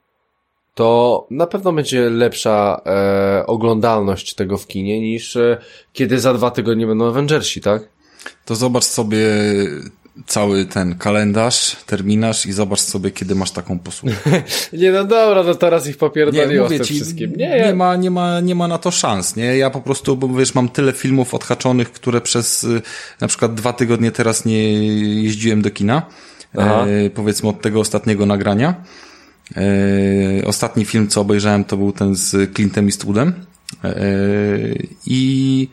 to 0.75 1.27
na 1.31 1.47
pewno 1.47 1.73
będzie 1.73 2.11
lepsza 2.11 2.83
e, 2.87 3.47
oglądalność 3.47 4.35
tego 4.35 4.59
w 4.59 4.67
kinie 4.67 5.01
niż 5.01 5.37
e, 5.37 5.59
kiedy 5.93 6.21
za 6.21 6.35
dwa 6.35 6.51
tygodnie 6.51 6.87
będą 6.87 7.09
Avengersi, 7.09 7.61
tak? 7.61 7.89
To 8.45 8.57
zobacz 8.57 8.85
sobie 8.85 9.27
cały 10.27 10.67
ten 10.67 10.95
kalendarz, 10.95 11.77
terminarz 11.87 12.47
i 12.47 12.53
zobacz 12.53 12.81
sobie, 12.81 13.11
kiedy 13.11 13.35
masz 13.35 13.51
taką 13.51 13.79
posługę. 13.79 14.15
Nie, 14.73 14.91
no 14.91 15.05
dobra, 15.05 15.43
no 15.43 15.55
teraz 15.55 15.87
ich 15.87 15.95
Nie, 15.95 15.99
popierdoliło 15.99 16.67
z 16.67 16.71
mówię 16.71 16.79
tym 16.79 16.87
ci, 16.87 16.95
wszystkim. 16.95 17.31
nie, 17.31 17.49
Nie, 17.49 17.57
ja... 17.57 17.75
ma, 17.75 17.97
nie, 17.97 18.11
ma, 18.11 18.41
nie 18.41 18.55
ma 18.55 18.69
na 18.69 18.79
to 18.79 18.91
szans, 18.91 19.37
nie? 19.37 19.57
Ja 19.57 19.71
po 19.71 19.81
prostu, 19.81 20.17
bo 20.17 20.29
wiesz, 20.29 20.55
mam 20.55 20.69
tyle 20.69 20.93
filmów 20.93 21.35
odhaczonych, 21.35 21.93
które 21.93 22.21
przez 22.21 22.65
y, 22.65 22.83
na 23.21 23.29
przykład 23.29 23.55
dwa 23.55 23.73
tygodnie 23.73 24.11
teraz 24.11 24.45
nie 24.45 24.73
jeździłem 25.23 25.63
do 25.63 25.71
kina. 25.71 26.03
E, 26.55 27.11
powiedzmy 27.11 27.49
od 27.49 27.61
tego 27.61 27.81
ostatniego 27.81 28.27
nagrania. 28.27 28.75
E, 29.57 30.47
ostatni 30.47 30.85
film, 30.85 31.09
co 31.09 31.21
obejrzałem, 31.21 31.65
to 31.65 31.77
był 31.77 31.93
ten 31.93 32.15
z 32.15 32.55
Clintem 32.55 32.87
Eastwoodem. 32.87 33.33
E, 33.85 33.95
I 35.07 35.69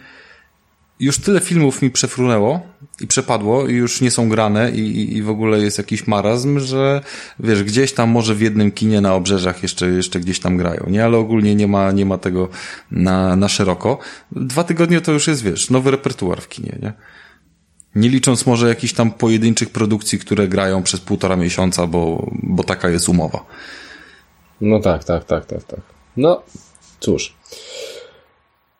już 0.99 1.17
tyle 1.17 1.39
filmów 1.39 1.81
mi 1.81 1.91
przefrunęło 1.91 2.59
i 3.01 3.07
przepadło 3.07 3.67
i 3.67 3.73
już 3.73 4.01
nie 4.01 4.11
są 4.11 4.29
grane 4.29 4.71
i, 4.71 4.79
i- 4.79 5.17
i 5.17 5.21
w 5.23 5.29
ogóle 5.29 5.59
jest 5.59 5.77
jakiś 5.77 6.07
marazm, 6.07 6.59
że 6.59 7.01
wiesz, 7.39 7.63
gdzieś 7.63 7.93
tam 7.93 8.09
może 8.09 8.35
w 8.35 8.41
jednym 8.41 8.71
kinie 8.71 9.01
na 9.01 9.13
obrzeżach 9.15 9.63
jeszcze, 9.63 9.87
jeszcze 9.87 10.19
gdzieś 10.19 10.39
tam 10.39 10.57
grają, 10.57 10.85
nie? 10.89 11.05
Ale 11.05 11.17
ogólnie 11.17 11.55
nie 11.55 11.67
ma, 11.67 11.91
nie 11.91 12.05
ma 12.05 12.17
tego 12.17 12.49
na, 12.91 13.35
na 13.35 13.47
szeroko. 13.49 13.97
Dwa 14.31 14.63
tygodnie 14.63 15.01
to 15.01 15.11
już 15.11 15.27
jest, 15.27 15.43
wiesz, 15.43 15.69
nowy 15.69 15.91
repertuar 15.91 16.41
w 16.41 16.49
kinie, 16.49 16.77
nie? 16.81 16.93
Nie 17.95 18.09
licząc 18.09 18.45
może 18.45 18.67
jakichś 18.69 18.93
tam 18.93 19.11
pojedynczych 19.11 19.69
produkcji, 19.69 20.19
które 20.19 20.47
grają 20.47 20.83
przez 20.83 20.99
półtora 20.99 21.35
miesiąca, 21.35 21.87
bo, 21.87 22.31
bo 22.43 22.63
taka 22.63 22.89
jest 22.89 23.09
umowa. 23.09 23.45
No 24.61 24.79
tak, 24.79 25.03
tak, 25.03 25.23
tak, 25.25 25.45
tak, 25.45 25.63
tak. 25.63 25.79
No, 26.17 26.43
cóż. 26.99 27.33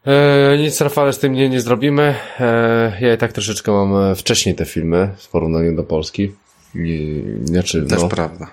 E, 0.06 0.58
nic, 0.58 0.82
Rafale, 0.82 1.14
z 1.14 1.20
tym 1.20 1.34
nie, 1.34 1.50
nie 1.50 1.62
zrobimy. 1.62 2.16
E, 2.40 2.98
ja 3.02 3.14
i 3.14 3.18
tak 3.18 3.34
troszeczkę 3.34 3.72
mam 3.72 3.96
e, 3.96 4.16
wcześniej 4.16 4.56
te 4.56 4.66
filmy 4.66 5.10
w 5.18 5.28
porównaniu 5.28 5.76
do 5.76 5.84
Polski. 5.84 6.32
I, 6.76 7.24
znaczy, 7.44 7.86
Też 7.86 8.02
no, 8.02 8.10
prawda. 8.10 8.48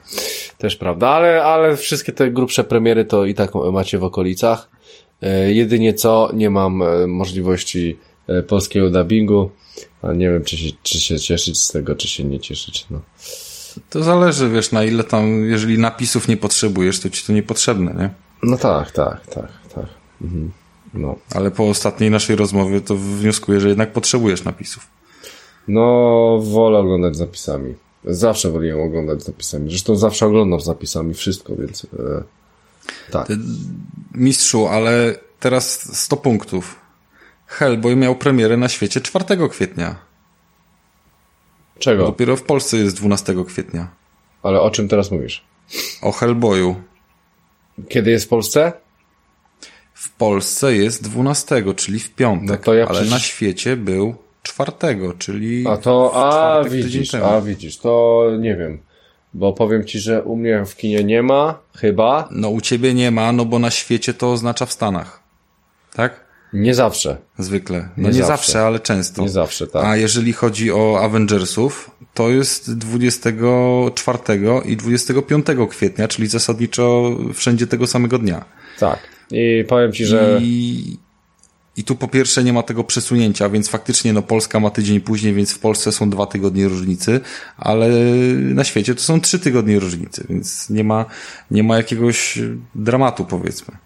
też 0.59 0.77
prawda, 0.77 1.09
ale, 1.09 1.45
ale 1.45 1.77
wszystkie 1.77 2.13
te 2.13 2.31
grubsze 2.31 2.65
premiery 2.65 3.05
to 3.05 3.25
i 3.25 3.35
tak 3.35 3.51
macie 3.73 3.99
w 3.99 4.05
okolicach. 4.05 4.69
E, 5.23 5.53
jedynie 5.53 5.95
co, 5.95 6.31
nie 6.35 6.51
mam 6.51 6.83
e, 6.83 7.07
możliwości 7.07 7.99
e, 8.27 8.43
polskiego 8.43 8.91
dubbingu. 8.91 9.51
A 10.03 10.13
nie 10.13 10.31
wiem, 10.31 10.45
czy 10.45 10.57
się, 10.57 10.71
czy 10.83 11.01
się 11.01 11.19
cieszyć 11.19 11.61
z 11.61 11.73
tego, 11.73 11.95
czy 11.95 12.09
się 12.09 12.25
nie 12.25 12.41
cieszyć. 12.41 12.87
No. 12.91 13.01
To 13.91 14.03
zależy, 14.03 14.49
wiesz, 14.51 14.73
na 14.73 14.85
ile 14.85 15.05
tam, 15.05 15.45
jeżeli 15.45 15.79
napisów 15.79 16.29
nie 16.29 16.37
potrzebujesz, 16.37 17.01
to 17.01 17.11
ci 17.11 17.27
to 17.27 17.33
niepotrzebne, 17.33 17.95
nie? 17.95 18.11
no 18.43 18.57
tak, 18.57 18.91
tak, 18.91 19.27
tak, 19.27 19.49
tak. 19.75 19.87
Mhm. 20.23 20.53
No. 20.95 21.17
Ale 21.35 21.51
po 21.51 21.69
ostatniej 21.69 22.11
naszej 22.11 22.37
rozmowie 22.37 22.81
to 22.81 22.97
wnioskuję, 22.97 23.61
że 23.61 23.69
jednak 23.69 23.93
potrzebujesz 23.93 24.45
napisów. 24.45 24.87
No, 25.69 26.39
wolę 26.43 26.79
oglądać 26.79 27.17
zapisami. 27.17 27.75
Zawsze 28.05 28.51
woliłem 28.51 28.81
oglądać 28.81 29.23
zapisami. 29.23 29.71
Zresztą 29.71 29.97
zawsze 29.97 30.27
oglądam 30.27 30.61
zapisami 30.61 31.15
wszystko, 31.15 31.57
więc 31.57 31.85
e, 31.85 32.23
tak. 33.11 33.27
Ty, 33.27 33.39
mistrzu, 34.15 34.67
ale 34.67 35.15
teraz 35.41 35.97
100 35.99 36.17
punktów. 36.17 36.81
Hellboy 37.47 37.97
miał 37.97 38.17
premierę 38.17 38.57
na 38.57 38.69
świecie 38.69 39.01
4 39.01 39.49
kwietnia. 39.49 39.97
Czego? 41.79 42.07
Dopiero 42.07 42.37
w 42.37 42.43
Polsce 42.43 42.77
jest 42.77 42.97
12 42.97 43.35
kwietnia. 43.47 43.89
Ale 44.43 44.61
o 44.61 44.71
czym 44.71 44.89
teraz 44.89 45.11
mówisz? 45.11 45.45
O 46.03 46.13
Hellboyu. 46.13 46.77
Kiedy 47.89 48.11
jest 48.11 48.25
w 48.25 48.29
Polsce? 48.29 48.73
W 50.03 50.11
Polsce 50.11 50.75
jest 50.75 51.03
12, 51.03 51.75
czyli 51.77 51.99
w 51.99 52.11
piątek, 52.15 52.49
No 52.61 52.65
to 52.65 52.75
ja 52.75 52.85
ale 52.85 52.95
przecież- 52.95 53.11
na 53.11 53.19
świecie 53.19 53.77
był 53.77 54.15
4, 54.43 54.73
czyli 55.19 55.65
A 55.69 55.77
to, 55.77 56.13
a 56.15 56.65
widzisz, 56.65 57.15
a 57.15 57.41
widzisz, 57.41 57.79
to 57.79 58.23
nie 58.41 58.57
wiem. 58.57 58.79
Bo 59.35 59.53
powiem 59.53 59.85
ci, 59.85 59.99
że 59.99 60.23
u 60.23 60.37
mnie 60.37 60.65
w 60.67 60.77
kinie 60.77 61.05
nie 61.05 61.23
ma, 61.23 61.59
chyba. 61.77 62.29
No 62.31 62.49
u 62.49 62.61
ciebie 62.61 62.95
nie 62.95 63.11
ma, 63.11 63.33
no 63.33 63.45
bo 63.45 63.59
na 63.59 63.71
świecie 63.71 64.15
to 64.15 64.33
oznacza 64.33 64.67
w 64.67 64.73
Stanach. 64.73 65.21
Tak? 65.95 66.21
Nie 66.53 66.75
zawsze. 66.75 67.17
Zwykle. 67.39 67.89
No 67.97 68.09
Nie 68.09 68.15
nie, 68.17 68.25
zawsze. 68.25 68.27
zawsze. 68.53 68.67
ale 68.67 68.81
często. 68.81 69.23
Nie 69.23 69.29
zawsze, 69.29 69.67
tak. 69.67 69.85
A 69.85 69.97
jeżeli 69.97 70.33
chodzi 70.33 70.73
o 70.73 70.99
Avengersów, 71.01 71.91
to 72.15 72.29
jest 72.29 72.79
24 72.79 74.19
i 74.65 74.77
25 74.77 75.47
kwietnia, 75.71 76.09
czyli 76.09 76.29
zasadniczo 76.29 77.17
wszędzie 77.35 77.67
tego 77.67 77.87
samego 77.87 78.19
dnia. 78.19 78.45
Tak. 78.79 79.12
I 79.33 79.65
powiem 79.69 79.93
ci, 79.93 80.05
że 80.05 80.39
I, 80.43 80.97
I 81.77 81.85
tu 81.85 81.97
po 81.97 82.09
pierwsze 82.09 82.45
nie 82.45 82.53
ma 82.53 82.63
tego 82.63 82.85
przesunięcia, 82.85 83.49
więc 83.49 83.69
faktycznie 83.69 84.13
no 84.13 84.23
Polska 84.23 84.61
ma 84.61 84.71
tydzień 84.71 85.01
później, 85.01 85.35
więc 85.35 85.53
w 85.53 85.59
Polsce 85.59 85.93
są 85.93 86.11
dwa 86.11 86.27
tygodnie 86.27 86.69
różnicy, 86.69 87.21
ale 87.57 87.89
na 88.39 88.65
świecie 88.65 88.95
to 88.95 89.01
są 89.01 89.21
trzy 89.21 89.39
tygodnie 89.39 89.79
różnicy, 89.79 90.27
więc 90.31 90.71
nie 90.71 90.85
ma, 90.85 91.05
nie 91.51 91.63
ma 91.63 91.77
jakiegoś 91.77 92.39
dramatu 92.75 93.25
powiedzmy. 93.25 93.77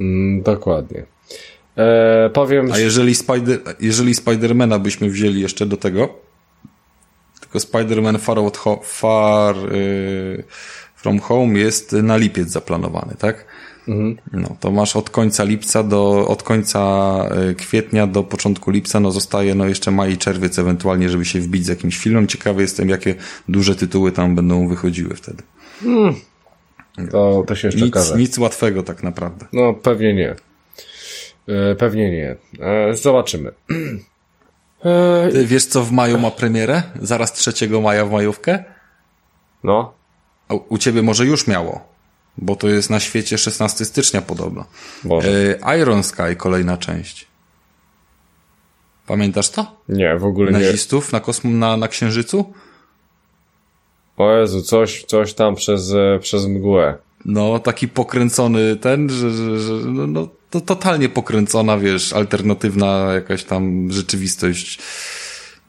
mm, 0.00 0.42
dokładnie. 0.42 1.04
E, 1.76 2.30
powiem, 2.30 2.72
A 2.72 2.78
jeżeli, 2.78 3.14
Spider, 3.14 3.60
jeżeli 3.80 4.14
Spidermana 4.14 4.78
byśmy 4.78 5.10
wzięli 5.10 5.40
jeszcze 5.40 5.66
do 5.66 5.76
tego, 5.76 6.14
tylko 7.40 7.58
Spider-Man 7.58 8.18
Far, 8.18 8.38
far 8.84 9.56
y, 9.72 10.44
From 10.96 11.18
Home 11.18 11.58
jest 11.58 11.92
na 11.92 12.16
lipiec 12.16 12.48
zaplanowany, 12.48 13.14
tak? 13.18 13.44
No, 14.32 14.56
to 14.60 14.70
masz 14.70 14.96
od 14.96 15.10
końca 15.10 15.44
lipca 15.44 15.82
do, 15.82 16.28
od 16.28 16.42
końca 16.42 16.80
y, 17.50 17.54
kwietnia 17.54 18.06
do 18.06 18.22
początku 18.22 18.70
lipca, 18.70 19.00
no 19.00 19.10
zostaje 19.10 19.54
no 19.54 19.66
jeszcze 19.66 19.90
maj 19.90 20.12
i 20.12 20.18
czerwiec 20.18 20.58
ewentualnie, 20.58 21.08
żeby 21.08 21.24
się 21.24 21.40
wbić 21.40 21.64
z 21.64 21.68
jakimś 21.68 21.98
filmem. 21.98 22.26
Ciekawy 22.26 22.62
jestem, 22.62 22.88
jakie 22.88 23.14
duże 23.48 23.76
tytuły 23.76 24.12
tam 24.12 24.34
będą 24.34 24.68
wychodziły 24.68 25.14
wtedy. 25.14 25.42
to, 27.10 27.44
to 27.46 27.54
się 27.54 27.68
jeszcze 27.68 27.84
Nic, 27.84 27.96
okaże. 27.96 28.16
nic 28.16 28.38
łatwego 28.38 28.82
tak 28.82 29.02
naprawdę. 29.02 29.46
No, 29.52 29.74
pewnie 29.74 30.14
nie. 30.14 30.34
E, 31.48 31.74
pewnie 31.74 32.10
nie. 32.10 32.36
E, 32.60 32.94
zobaczymy. 32.94 33.52
E, 34.84 35.28
Ty 35.32 35.46
wiesz, 35.46 35.66
co 35.66 35.84
w 35.84 35.92
maju 35.92 36.18
ma 36.18 36.30
premierę? 36.30 36.82
Zaraz 37.02 37.32
3 37.32 37.68
maja 37.82 38.04
w 38.04 38.10
majówkę? 38.10 38.64
no, 39.64 39.92
u 40.68 40.78
ciebie 40.78 41.02
może 41.02 41.24
już 41.26 41.46
miało, 41.46 41.93
bo 42.38 42.56
to 42.56 42.68
jest 42.68 42.90
na 42.90 43.00
świecie 43.00 43.38
16 43.38 43.84
stycznia 43.84 44.22
podobno. 44.22 44.64
Boże. 45.04 45.56
E, 45.60 45.78
Iron 45.78 46.02
Sky, 46.02 46.36
kolejna 46.36 46.76
część. 46.76 47.26
Pamiętasz 49.06 49.50
to? 49.50 49.76
Nie, 49.88 50.16
w 50.16 50.24
ogóle 50.24 50.52
nie. 50.52 50.58
Nazistów 50.58 51.12
na, 51.12 51.20
kosm- 51.20 51.54
na, 51.54 51.76
na 51.76 51.88
Księżycu? 51.88 52.52
O 54.16 54.32
Jezu, 54.32 54.62
coś, 54.62 55.04
coś 55.04 55.34
tam 55.34 55.54
przez, 55.54 55.92
e, 55.92 56.18
przez 56.18 56.46
mgłę. 56.46 56.98
No, 57.24 57.58
taki 57.58 57.88
pokręcony 57.88 58.76
ten, 58.76 59.10
że, 59.10 59.30
że, 59.30 59.60
że 59.60 59.72
no, 59.72 60.06
no, 60.06 60.28
to 60.50 60.60
totalnie 60.60 61.08
pokręcona, 61.08 61.78
wiesz, 61.78 62.12
alternatywna 62.12 63.12
jakaś 63.14 63.44
tam 63.44 63.92
rzeczywistość 63.92 64.78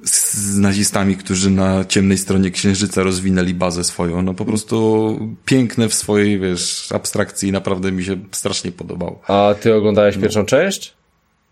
z, 0.05 0.57
nazistami, 0.57 1.15
którzy 1.17 1.49
na 1.49 1.85
ciemnej 1.85 2.17
stronie 2.17 2.51
Księżyca 2.51 3.03
rozwinęli 3.03 3.53
bazę 3.53 3.83
swoją. 3.83 4.21
No 4.21 4.33
po 4.33 4.45
prostu 4.45 5.19
piękne 5.45 5.89
w 5.89 5.93
swojej, 5.93 6.39
wiesz, 6.39 6.91
abstrakcji. 6.91 7.51
Naprawdę 7.51 7.91
mi 7.91 8.03
się 8.03 8.17
strasznie 8.31 8.71
podobało. 8.71 9.21
A 9.27 9.55
ty 9.61 9.73
oglądałeś 9.75 10.17
pierwszą 10.17 10.45
część? 10.45 10.93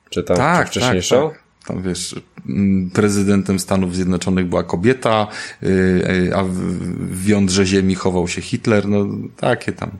Czy 0.09 0.23
tam 0.23 0.37
czy 0.63 0.69
wcześniejszą? 0.69 1.29
Tak, 1.29 1.37
tak. 1.37 1.43
Tam 1.67 1.81
wiesz, 1.81 2.15
mm, 2.49 2.89
prezydentem 2.93 3.59
Stanów 3.59 3.95
Zjednoczonych 3.95 4.45
była 4.45 4.63
kobieta, 4.63 5.27
yy, 5.61 6.31
a 6.35 6.43
w, 6.43 7.27
jądrze 7.27 7.65
ziemi 7.65 7.95
chował 7.95 8.27
się 8.27 8.41
Hitler, 8.41 8.87
no 8.87 9.05
takie 9.37 9.71
tam. 9.71 9.91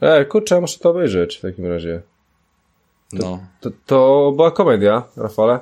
E, 0.00 0.24
kurczę, 0.24 0.60
muszę 0.60 0.78
to 0.78 0.90
obejrzeć 0.90 1.36
w 1.36 1.40
takim 1.40 1.66
razie. 1.66 2.02
No. 3.12 3.40
To, 3.60 3.70
to 3.86 4.32
była 4.36 4.50
komedia, 4.50 5.02
Rafale? 5.16 5.60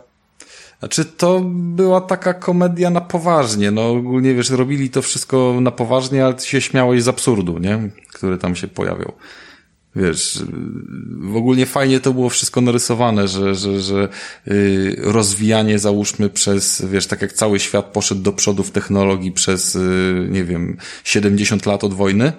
Znaczy, 0.85 1.05
to 1.05 1.41
była 1.55 2.01
taka 2.01 2.35
komedia 2.35 2.91
na 2.91 3.01
poważnie. 3.01 3.71
No, 3.71 3.91
ogólnie 3.91 4.35
wiesz, 4.35 4.51
robili 4.51 4.91
to 4.91 5.03
wszystko 5.03 5.59
na 5.61 5.71
poważnie, 5.71 6.25
ale 6.25 6.39
się 6.39 6.61
śmiałeś 6.61 7.03
z 7.03 7.09
absurdu, 7.09 7.59
nie? 7.59 7.91
Który 8.13 8.39
tam 8.39 8.57
się 8.57 8.69
pojawiał. 8.69 9.13
Wiesz, 9.97 10.39
w 11.21 11.37
ogóle 11.37 11.67
fajnie 11.67 12.01
to 12.01 12.13
było 12.13 12.29
wszystko 12.29 12.61
narysowane, 12.61 13.29
że, 13.29 13.55
że, 13.55 13.81
że 13.81 14.09
yy, 14.47 14.97
rozwijanie 14.99 15.79
załóżmy 15.79 16.31
przez, 16.31 16.83
wiesz, 16.91 17.07
tak 17.07 17.23
jak 17.23 17.33
cały 17.33 17.61
świat 17.61 17.85
poszedł 17.85 18.23
do 18.23 18.33
przodu 18.33 18.63
w 18.63 18.71
technologii 18.71 19.33
przez, 19.33 19.75
yy, 19.75 20.29
nie 20.31 20.45
wiem, 20.45 20.77
70 21.05 21.67
lat 21.67 21.85
od 21.85 21.95
wojny, 21.95 22.33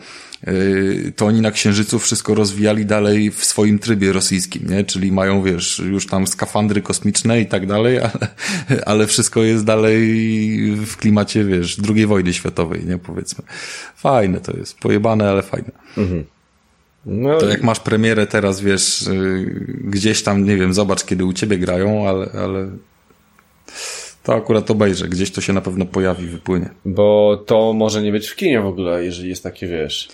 to 1.16 1.26
oni 1.26 1.42
na 1.42 1.52
Księżycu 1.52 2.00
wszystko 2.00 2.36
rozwijali 2.36 2.86
dalej 2.86 3.32
w 3.32 3.46
swoim 3.46 3.80
trybie 3.80 4.14
rosyjskim, 4.14 4.70
nie? 4.70 4.84
Czyli 4.84 5.12
mają, 5.12 5.44
wiesz, 5.44 5.80
już 5.80 6.08
tam 6.08 6.28
skafandry 6.28 6.82
kosmiczne 6.82 7.42
i 7.42 7.46
tak 7.46 7.68
dalej, 7.68 8.00
ale, 8.08 8.30
ale 8.86 9.08
wszystko 9.08 9.44
jest 9.44 9.66
dalej 9.66 10.02
w 10.76 10.98
klimacie, 10.98 11.46
wiesz, 11.46 11.78
II 11.96 12.06
wojny 12.06 12.34
światowej, 12.34 12.86
nie? 12.86 12.98
Powiedzmy. 12.98 13.44
Fajne 13.96 14.40
to 14.40 14.58
jest. 14.58 14.80
Pojebane, 14.80 15.30
ale 15.30 15.42
fajne. 15.42 15.72
No, 17.06 17.38
To 17.38 17.50
jak 17.50 17.64
masz 17.64 17.80
premierę 17.80 18.28
teraz, 18.28 18.62
wiesz, 18.62 19.08
yy, 19.08 19.46
gdzieś 19.84 20.24
tam, 20.24 20.44
nie 20.44 20.58
wiem, 20.58 20.74
zobacz 20.74 21.06
kiedy 21.06 21.26
u 21.26 21.34
ciebie 21.34 21.58
grają, 21.58 22.10
ale, 22.10 22.30
ale 22.44 22.70
To 24.24 24.36
akurat 24.36 24.72
obejrzę, 24.72 25.08
gdzieś 25.08 25.32
to 25.32 25.42
się 25.42 25.54
na 25.54 25.62
pewno 25.62 25.86
pojawi, 25.86 26.28
wypłynie. 26.28 26.70
Bo 26.86 27.38
to 27.46 27.74
może 27.74 28.02
nie 28.02 28.12
być 28.12 28.28
w 28.28 28.36
kinie 28.36 28.62
w 28.62 28.66
ogóle, 28.66 29.06
jeżeli 29.06 29.30
jest 29.30 29.44
takie, 29.44 29.68
wiesz... 29.68 30.10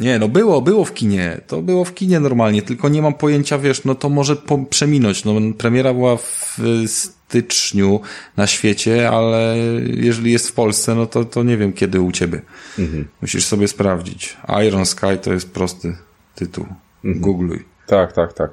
Nie, 0.00 0.18
no 0.18 0.28
było, 0.28 0.62
było 0.62 0.84
w 0.84 0.94
kinie. 0.94 1.40
To 1.46 1.62
było 1.62 1.84
w 1.84 1.94
kinie 1.94 2.20
normalnie, 2.20 2.62
tylko 2.62 2.88
nie 2.88 3.02
mam 3.02 3.14
pojęcia, 3.14 3.58
wiesz, 3.58 3.84
no 3.84 3.94
to 3.94 4.08
może 4.08 4.36
po, 4.36 4.58
przeminąć. 4.58 5.24
No, 5.24 5.32
premiera 5.58 5.94
była 5.94 6.16
w 6.16 6.58
styczniu 6.86 8.00
na 8.36 8.46
świecie, 8.46 9.10
ale 9.10 9.56
jeżeli 9.86 10.32
jest 10.32 10.48
w 10.48 10.52
Polsce, 10.52 10.94
no 10.94 11.06
to, 11.06 11.24
to 11.24 11.42
nie 11.42 11.56
wiem 11.56 11.72
kiedy 11.72 12.00
u 12.00 12.12
ciebie. 12.12 12.42
Mhm. 12.78 13.08
Musisz 13.22 13.44
sobie 13.44 13.68
sprawdzić. 13.68 14.36
Iron 14.66 14.86
Sky 14.86 15.18
to 15.22 15.32
jest 15.32 15.50
prosty 15.50 15.96
tytuł. 16.34 16.66
Mhm. 17.04 17.20
Googluj. 17.20 17.64
Tak, 17.86 18.12
tak, 18.12 18.32
tak. 18.32 18.50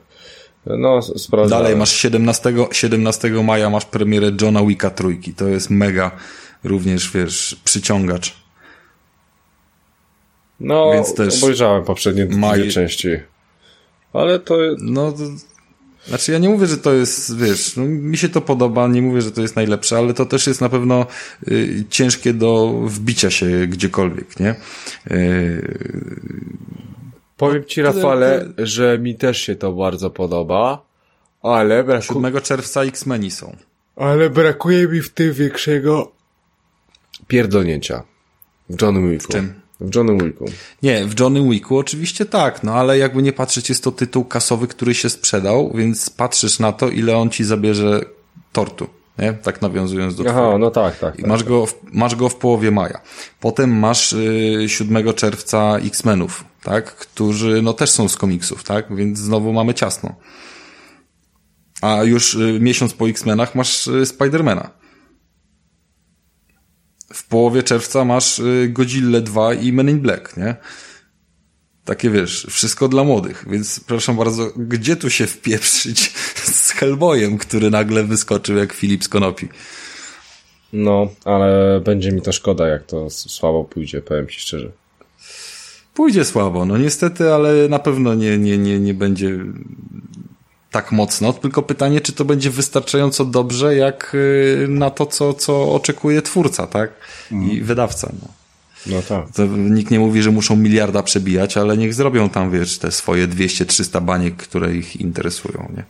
No, 0.65 1.02
sprawdzę. 1.02 1.49
Dalej 1.56 1.76
masz 1.76 1.91
17, 1.95 2.53
17 2.72 3.30
maja 3.30 3.70
masz 3.70 3.86
premierę 3.86 4.32
Johna 4.41 4.65
Wicka 4.65 4.90
trójki. 4.90 5.34
To 5.34 5.48
jest 5.48 5.70
mega 5.70 6.11
również, 6.64 7.11
wiesz, 7.11 7.61
przyciągacz. 7.64 8.43
No, 10.64 10.91
Więc 10.94 11.14
też 11.14 11.44
obejrzałem 11.44 11.84
poprzednie 11.84 12.26
maj... 12.26 12.60
dwie 12.60 12.72
części. 12.72 13.10
Ale 14.14 14.40
to... 14.40 14.57
No, 14.80 15.11
to... 15.11 15.18
Znaczy 16.07 16.31
ja 16.31 16.38
nie 16.38 16.49
mówię, 16.49 16.68
że 16.68 16.77
to 16.77 16.94
jest, 16.94 17.38
wiesz, 17.38 17.76
no, 17.77 17.84
mi 17.85 18.18
się 18.18 18.30
to 18.30 18.41
podoba, 18.41 18.88
nie 18.88 19.02
mówię, 19.02 19.22
że 19.22 19.31
to 19.31 19.41
jest 19.41 19.56
najlepsze, 19.56 19.98
ale 19.98 20.14
to 20.14 20.26
też 20.26 20.48
jest 20.48 20.61
na 20.61 20.69
pewno 20.69 21.06
y, 21.48 21.84
ciężkie 21.90 22.34
do 22.34 22.81
wbicia 22.85 23.31
się 23.31 23.68
gdziekolwiek, 23.68 24.40
nie? 24.40 24.56
Y, 25.11 25.80
Powiem 27.38 27.65
ci, 27.65 27.81
Rafale, 27.81 28.45
że 28.57 28.99
mi 28.99 29.15
też 29.15 29.41
się 29.41 29.56
to 29.56 29.72
bardzo 29.73 30.10
podoba, 30.10 30.85
ale 31.41 31.84
brakuje... 31.84 32.23
7 32.31 32.41
czerwca 32.41 32.84
X-Meni 32.84 33.31
są. 33.31 33.56
Ale 33.95 34.30
brakuje 34.30 34.88
mi 34.88 35.02
w 35.02 35.10
tym 35.10 35.34
większego 35.34 36.11
pierdolnięcia. 37.27 38.03
W 38.69 38.81
John 38.81 39.11
Wicku. 39.11 39.31
W 39.31 39.35
czym? 39.35 39.62
W 39.80 39.95
Johnny 39.95 40.26
Wicku. 40.26 40.45
Nie, 40.84 41.06
w 41.06 41.20
Johnny 41.20 41.50
Wicku 41.50 41.78
oczywiście 41.78 42.26
tak, 42.26 42.64
no 42.64 42.74
ale 42.74 42.98
jakby 42.98 43.24
nie 43.24 43.34
patrzeć, 43.34 43.70
jest 43.70 43.84
to 43.84 43.91
tytuł 43.91 44.26
kasowy, 44.26 44.68
który 44.68 44.95
się 44.95 45.10
sprzedał, 45.10 45.72
więc 45.76 46.10
patrzysz 46.10 46.60
na 46.60 46.72
to, 46.72 46.90
ile 46.90 47.18
on 47.18 47.30
ci 47.30 47.44
zabierze 47.44 48.06
tortu. 48.52 48.88
Nie? 49.20 49.34
Tak 49.34 49.62
nawiązując 49.62 50.16
do 50.16 50.24
Aha, 50.24 50.34
twojego. 50.34 50.58
no 50.58 50.72
tak, 50.72 51.00
tak. 51.00 51.16
I 51.16 51.22
tak, 51.22 51.30
masz, 51.30 51.40
tak. 51.40 51.50
Go 51.50 51.66
w, 51.66 51.76
masz 51.91 52.16
go 52.16 52.30
w 52.30 52.36
połowie 52.36 52.72
maja. 52.72 53.02
Potem 53.40 53.80
masz 53.80 54.14
y, 54.14 54.66
7 54.68 55.14
czerwca 55.14 55.78
X-Menów, 55.78 56.45
tak? 56.64 56.95
Którzy 56.95 57.62
no 57.62 57.74
też 57.74 57.90
są 57.90 58.10
z 58.10 58.18
komiksów, 58.18 58.64
tak? 58.64 58.95
Więc 58.95 59.20
znowu 59.20 59.54
mamy 59.54 59.74
ciasno. 59.74 60.16
A 61.82 62.04
już 62.04 62.34
y, 62.34 62.60
miesiąc 62.62 62.94
po 62.94 63.10
X-Menach 63.10 63.56
masz 63.56 63.88
y, 63.88 64.06
Spidermana 64.06 64.82
w 67.14 67.27
połowie 67.27 67.64
czerwca 67.64 68.06
masz 68.06 68.40
y, 68.40 68.69
Godzilla 68.69 69.22
2 69.22 69.53
i 69.53 69.73
Men 69.73 69.90
in 69.90 69.99
Black, 69.99 70.38
nie? 70.38 70.56
Takie 71.85 72.10
wiesz, 72.10 72.48
wszystko 72.49 72.88
dla 72.88 73.03
młodych, 73.03 73.45
więc 73.49 73.80
proszę 73.80 74.14
bardzo, 74.14 74.52
gdzie 74.56 74.95
tu 74.95 75.10
się 75.10 75.27
wpieprzyć 75.27 76.11
z 76.64 76.72
Hellboyem, 76.72 77.38
który 77.38 77.69
nagle 77.69 78.03
wyskoczył 78.03 78.57
jak 78.57 78.73
Filip 78.73 79.03
z 79.03 79.10
Konopi? 79.10 79.49
No, 80.73 81.07
ale 81.26 81.81
będzie 81.85 82.11
mi 82.11 82.22
to 82.22 82.31
szkoda, 82.31 82.68
jak 82.68 82.84
to 82.84 83.10
słabo 83.10 83.64
pójdzie, 83.64 84.02
powiem 84.02 84.27
ci 84.27 84.40
szczerze. 84.40 84.72
Pójdzie 85.94 86.26
słabo, 86.26 86.65
no 86.65 86.77
niestety, 86.77 87.34
ale 87.34 87.69
na 87.69 87.80
pewno 87.80 88.15
nie, 88.15 88.38
nie, 88.38 88.57
nie, 88.57 88.80
nie 88.80 88.94
będzie 88.94 89.40
tak 90.74 90.91
mocno, 90.91 91.34
tylko 91.34 91.62
pytanie, 91.62 92.02
czy 92.02 92.14
to 92.14 92.26
będzie 92.26 92.50
wystarczająco 92.50 93.26
dobrze, 93.26 93.76
jak 93.76 94.12
y, 94.16 94.66
na 94.70 94.90
to, 94.90 95.06
co, 95.06 95.34
co 95.34 95.74
oczekuje 95.74 96.22
twórca, 96.22 96.68
tak? 96.68 96.91
I 97.32 97.36
mhm. 97.36 97.64
wydawca, 97.64 98.12
no. 98.22 98.28
No 98.86 99.02
tak. 99.02 99.32
To 99.36 99.45
nikt 99.45 99.91
nie 99.91 100.00
mówi, 100.00 100.22
że 100.22 100.32
muszą 100.32 100.56
miliarda 100.56 101.04
przebijać, 101.04 101.58
ale 101.58 101.78
niech 101.78 101.94
zrobią 101.94 102.30
tam, 102.30 102.52
wiesz, 102.52 102.78
te 102.78 102.91
swoje 102.91 103.28
200-300 103.28 104.02
baniek, 104.02 104.36
które 104.36 104.76
ich 104.76 104.95
interesują, 104.95 105.72
nie? 105.78 105.84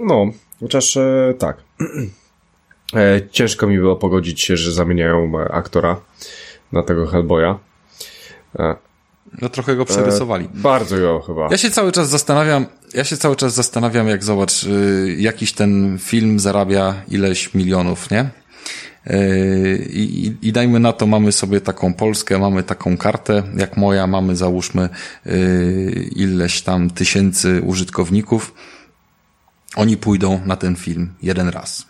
No, 0.00 0.26
chociaż 0.60 0.96
e, 0.96 1.34
tak. 1.38 1.56
E, 2.94 3.20
ciężko 3.30 3.66
mi 3.66 3.78
było 3.78 3.96
pogodzić 3.96 4.40
się, 4.40 4.56
że 4.56 4.72
zamieniają 4.72 5.32
aktora 5.50 6.00
na 6.72 6.82
tego 6.82 7.06
Hellboya. 7.06 7.58
E, 8.58 8.76
no 9.42 9.48
trochę 9.48 9.76
go 9.76 9.84
przerysowali. 9.84 10.44
E, 10.44 10.48
bardzo 10.54 10.98
go 10.98 11.20
chyba. 11.20 11.48
Ja 11.50 11.56
się 11.56 11.70
cały 11.70 11.92
czas 11.92 12.08
zastanawiam, 12.08 12.66
ja 12.94 13.04
się 13.04 13.16
cały 13.16 13.36
czas 13.36 13.54
zastanawiam, 13.54 14.08
jak 14.08 14.24
zobacz, 14.24 14.64
y, 14.64 15.16
jakiś 15.18 15.52
ten 15.52 15.98
film 16.00 16.40
zarabia 16.40 16.94
ileś 17.08 17.54
milionów, 17.54 18.10
nie? 18.10 18.30
Y, 19.10 19.88
I, 19.92 20.34
I, 20.42 20.52
dajmy 20.52 20.80
na 20.80 20.92
to, 20.92 21.06
mamy 21.06 21.32
sobie 21.32 21.60
taką 21.60 21.94
Polskę, 21.94 22.38
mamy 22.38 22.62
taką 22.62 22.96
kartę, 22.96 23.42
jak 23.56 23.76
moja, 23.76 24.06
mamy 24.06 24.36
załóżmy 24.36 24.88
y, 25.26 26.10
ileś 26.16 26.62
tam 26.62 26.90
tysięcy 26.90 27.62
użytkowników. 27.62 28.54
Oni 29.76 29.96
pójdą 29.96 30.40
na 30.46 30.56
ten 30.56 30.76
film 30.76 31.14
jeden 31.22 31.48
raz. 31.48 31.87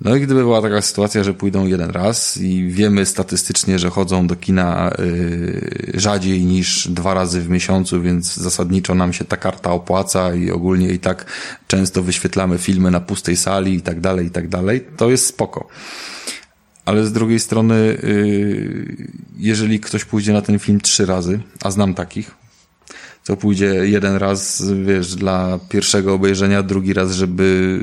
No 0.00 0.16
i 0.16 0.20
gdyby 0.20 0.40
była 0.40 0.62
taka 0.62 0.82
sytuacja, 0.82 1.24
że 1.24 1.34
pójdą 1.34 1.66
jeden 1.66 1.90
raz 1.90 2.36
i 2.36 2.68
wiemy 2.68 3.06
statystycznie, 3.06 3.78
że 3.78 3.90
chodzą 3.90 4.26
do 4.26 4.36
kina 4.36 4.90
yy, 4.98 5.92
rzadziej 5.94 6.44
niż 6.44 6.88
dwa 6.88 7.14
razy 7.14 7.40
w 7.40 7.48
miesiącu, 7.48 8.02
więc 8.02 8.34
zasadniczo 8.34 8.94
nam 8.94 9.12
się 9.12 9.24
ta 9.24 9.36
karta 9.36 9.70
opłaca 9.70 10.34
i 10.34 10.50
ogólnie 10.50 10.88
i 10.88 10.98
tak 10.98 11.26
często 11.66 12.02
wyświetlamy 12.02 12.58
filmy 12.58 12.90
na 12.90 13.00
pustej 13.00 13.36
sali 13.36 13.74
i 13.74 13.82
tak 13.82 14.00
dalej, 14.00 14.26
i 14.26 14.30
tak 14.30 14.48
dalej, 14.48 14.84
to 14.96 15.10
jest 15.10 15.26
spoko. 15.26 15.68
Ale 16.84 17.06
z 17.06 17.12
drugiej 17.12 17.40
strony, 17.40 17.98
yy, 18.02 18.96
jeżeli 19.36 19.80
ktoś 19.80 20.04
pójdzie 20.04 20.32
na 20.32 20.42
ten 20.42 20.58
film 20.58 20.80
trzy 20.80 21.06
razy, 21.06 21.40
a 21.62 21.70
znam 21.70 21.94
takich, 21.94 22.45
to 23.26 23.36
pójdzie 23.36 23.66
jeden 23.66 24.16
raz, 24.16 24.64
wiesz, 24.84 25.14
dla 25.14 25.58
pierwszego 25.68 26.14
obejrzenia, 26.14 26.62
drugi 26.62 26.92
raz, 26.92 27.12
żeby 27.12 27.78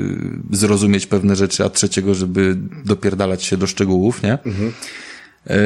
zrozumieć 0.50 1.06
pewne 1.06 1.36
rzeczy, 1.36 1.64
a 1.64 1.70
trzeciego, 1.70 2.14
żeby 2.14 2.56
dopierdalać 2.84 3.42
się 3.44 3.56
do 3.56 3.66
szczegółów, 3.66 4.22
nie? 4.22 4.32
Mhm. 4.32 4.72
E, 5.46 5.56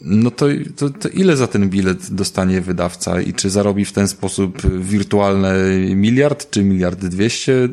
no 0.00 0.30
to, 0.30 0.46
to, 0.76 0.90
to, 0.90 1.08
ile 1.08 1.36
za 1.36 1.46
ten 1.46 1.70
bilet 1.70 2.14
dostanie 2.14 2.60
wydawca 2.60 3.20
i 3.20 3.32
czy 3.32 3.50
zarobi 3.50 3.84
w 3.84 3.92
ten 3.92 4.08
sposób 4.08 4.62
wirtualny 4.80 5.54
miliard, 5.94 6.50
czy 6.50 6.64
miliard 6.64 6.98
dwieście 6.98 7.68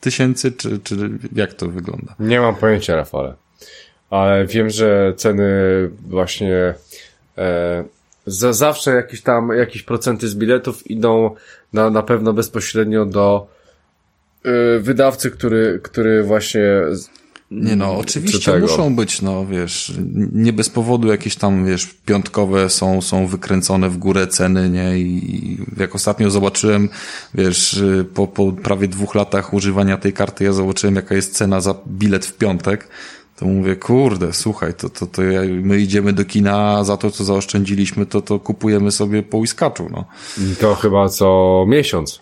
tysięcy, 0.00 0.52
czy, 0.52 0.78
czy 0.78 1.10
jak 1.32 1.54
to 1.54 1.68
wygląda? 1.68 2.14
Nie 2.20 2.40
mam 2.40 2.56
pojęcia, 2.56 2.96
Rafale. 2.96 3.34
Ale 4.10 4.46
wiem, 4.46 4.70
że 4.70 5.12
ceny 5.16 5.44
właśnie 6.08 6.74
e, 7.38 7.84
za 8.26 8.52
zawsze 8.52 8.94
jakieś 8.94 9.22
tam, 9.22 9.48
jakieś 9.48 9.82
procenty 9.82 10.28
z 10.28 10.34
biletów 10.34 10.90
idą 10.90 11.34
na, 11.72 11.90
na 11.90 12.02
pewno 12.02 12.32
bezpośrednio 12.32 13.06
do 13.06 13.48
y, 14.46 14.80
wydawcy, 14.80 15.30
który, 15.30 15.80
który 15.82 16.22
właśnie 16.22 16.62
nie 17.52 17.76
no, 17.76 17.96
oczywiście 17.96 18.58
muszą 18.58 18.96
być, 18.96 19.22
no 19.22 19.46
wiesz, 19.46 19.92
nie 20.32 20.52
bez 20.52 20.70
powodu 20.70 21.08
jakieś 21.08 21.36
tam, 21.36 21.66
wiesz, 21.66 21.94
piątkowe 22.06 22.70
są, 22.70 23.02
są 23.02 23.26
wykręcone 23.26 23.88
w 23.88 23.96
górę 23.96 24.26
ceny, 24.26 24.70
nie? 24.70 24.98
I 24.98 25.58
jak 25.76 25.94
ostatnio 25.94 26.30
zobaczyłem, 26.30 26.88
wiesz, 27.34 27.74
y, 27.74 28.06
po, 28.14 28.26
po 28.26 28.52
prawie 28.52 28.88
dwóch 28.88 29.14
latach 29.14 29.54
używania 29.54 29.96
tej 29.96 30.12
karty, 30.12 30.44
ja 30.44 30.52
zobaczyłem 30.52 30.96
jaka 30.96 31.14
jest 31.14 31.34
cena 31.34 31.60
za 31.60 31.74
bilet 31.88 32.26
w 32.26 32.36
piątek, 32.36 32.88
to 33.36 33.46
mówię, 33.46 33.76
kurde, 33.76 34.32
słuchaj, 34.32 34.74
to, 34.74 34.88
to, 34.88 35.06
to 35.06 35.22
my 35.48 35.80
idziemy 35.80 36.12
do 36.12 36.24
kina 36.24 36.84
za 36.84 36.96
to, 36.96 37.10
co 37.10 37.24
zaoszczędziliśmy, 37.24 38.06
to, 38.06 38.22
to 38.22 38.38
kupujemy 38.40 38.92
sobie 38.92 39.22
po 39.22 39.38
no. 39.90 40.04
To 40.60 40.74
chyba 40.74 41.08
co 41.08 41.64
miesiąc. 41.68 42.20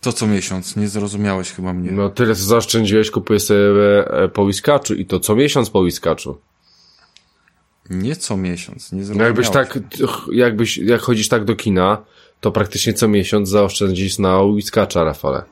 To 0.00 0.12
co 0.12 0.26
miesiąc, 0.26 0.76
nie 0.76 0.88
zrozumiałeś 0.88 1.52
chyba 1.52 1.72
mnie. 1.72 1.90
No 1.92 2.10
tyle, 2.10 2.34
co 2.34 2.44
zaoszczędziłeś, 2.44 3.10
kupujesz 3.10 3.42
sobie 3.42 4.10
e, 4.10 4.28
po 4.28 4.46
i 4.96 5.06
to 5.06 5.20
co 5.20 5.36
miesiąc 5.36 5.70
po. 5.70 6.38
Nie 7.90 8.16
co 8.16 8.36
miesiąc, 8.36 8.92
nie 8.92 9.04
zrozumiałeś. 9.04 9.18
No 9.18 9.24
jakbyś 9.24 9.50
tak, 9.50 9.78
jakbyś, 10.32 10.78
jak 10.78 11.00
chodzisz 11.00 11.28
tak 11.28 11.44
do 11.44 11.56
kina, 11.56 12.02
to 12.40 12.52
praktycznie 12.52 12.94
co 12.94 13.08
miesiąc 13.08 13.48
zaoszczędzisz 13.48 14.18
na 14.18 14.42
whiskacza, 14.42 15.04
Rafale. 15.04 15.42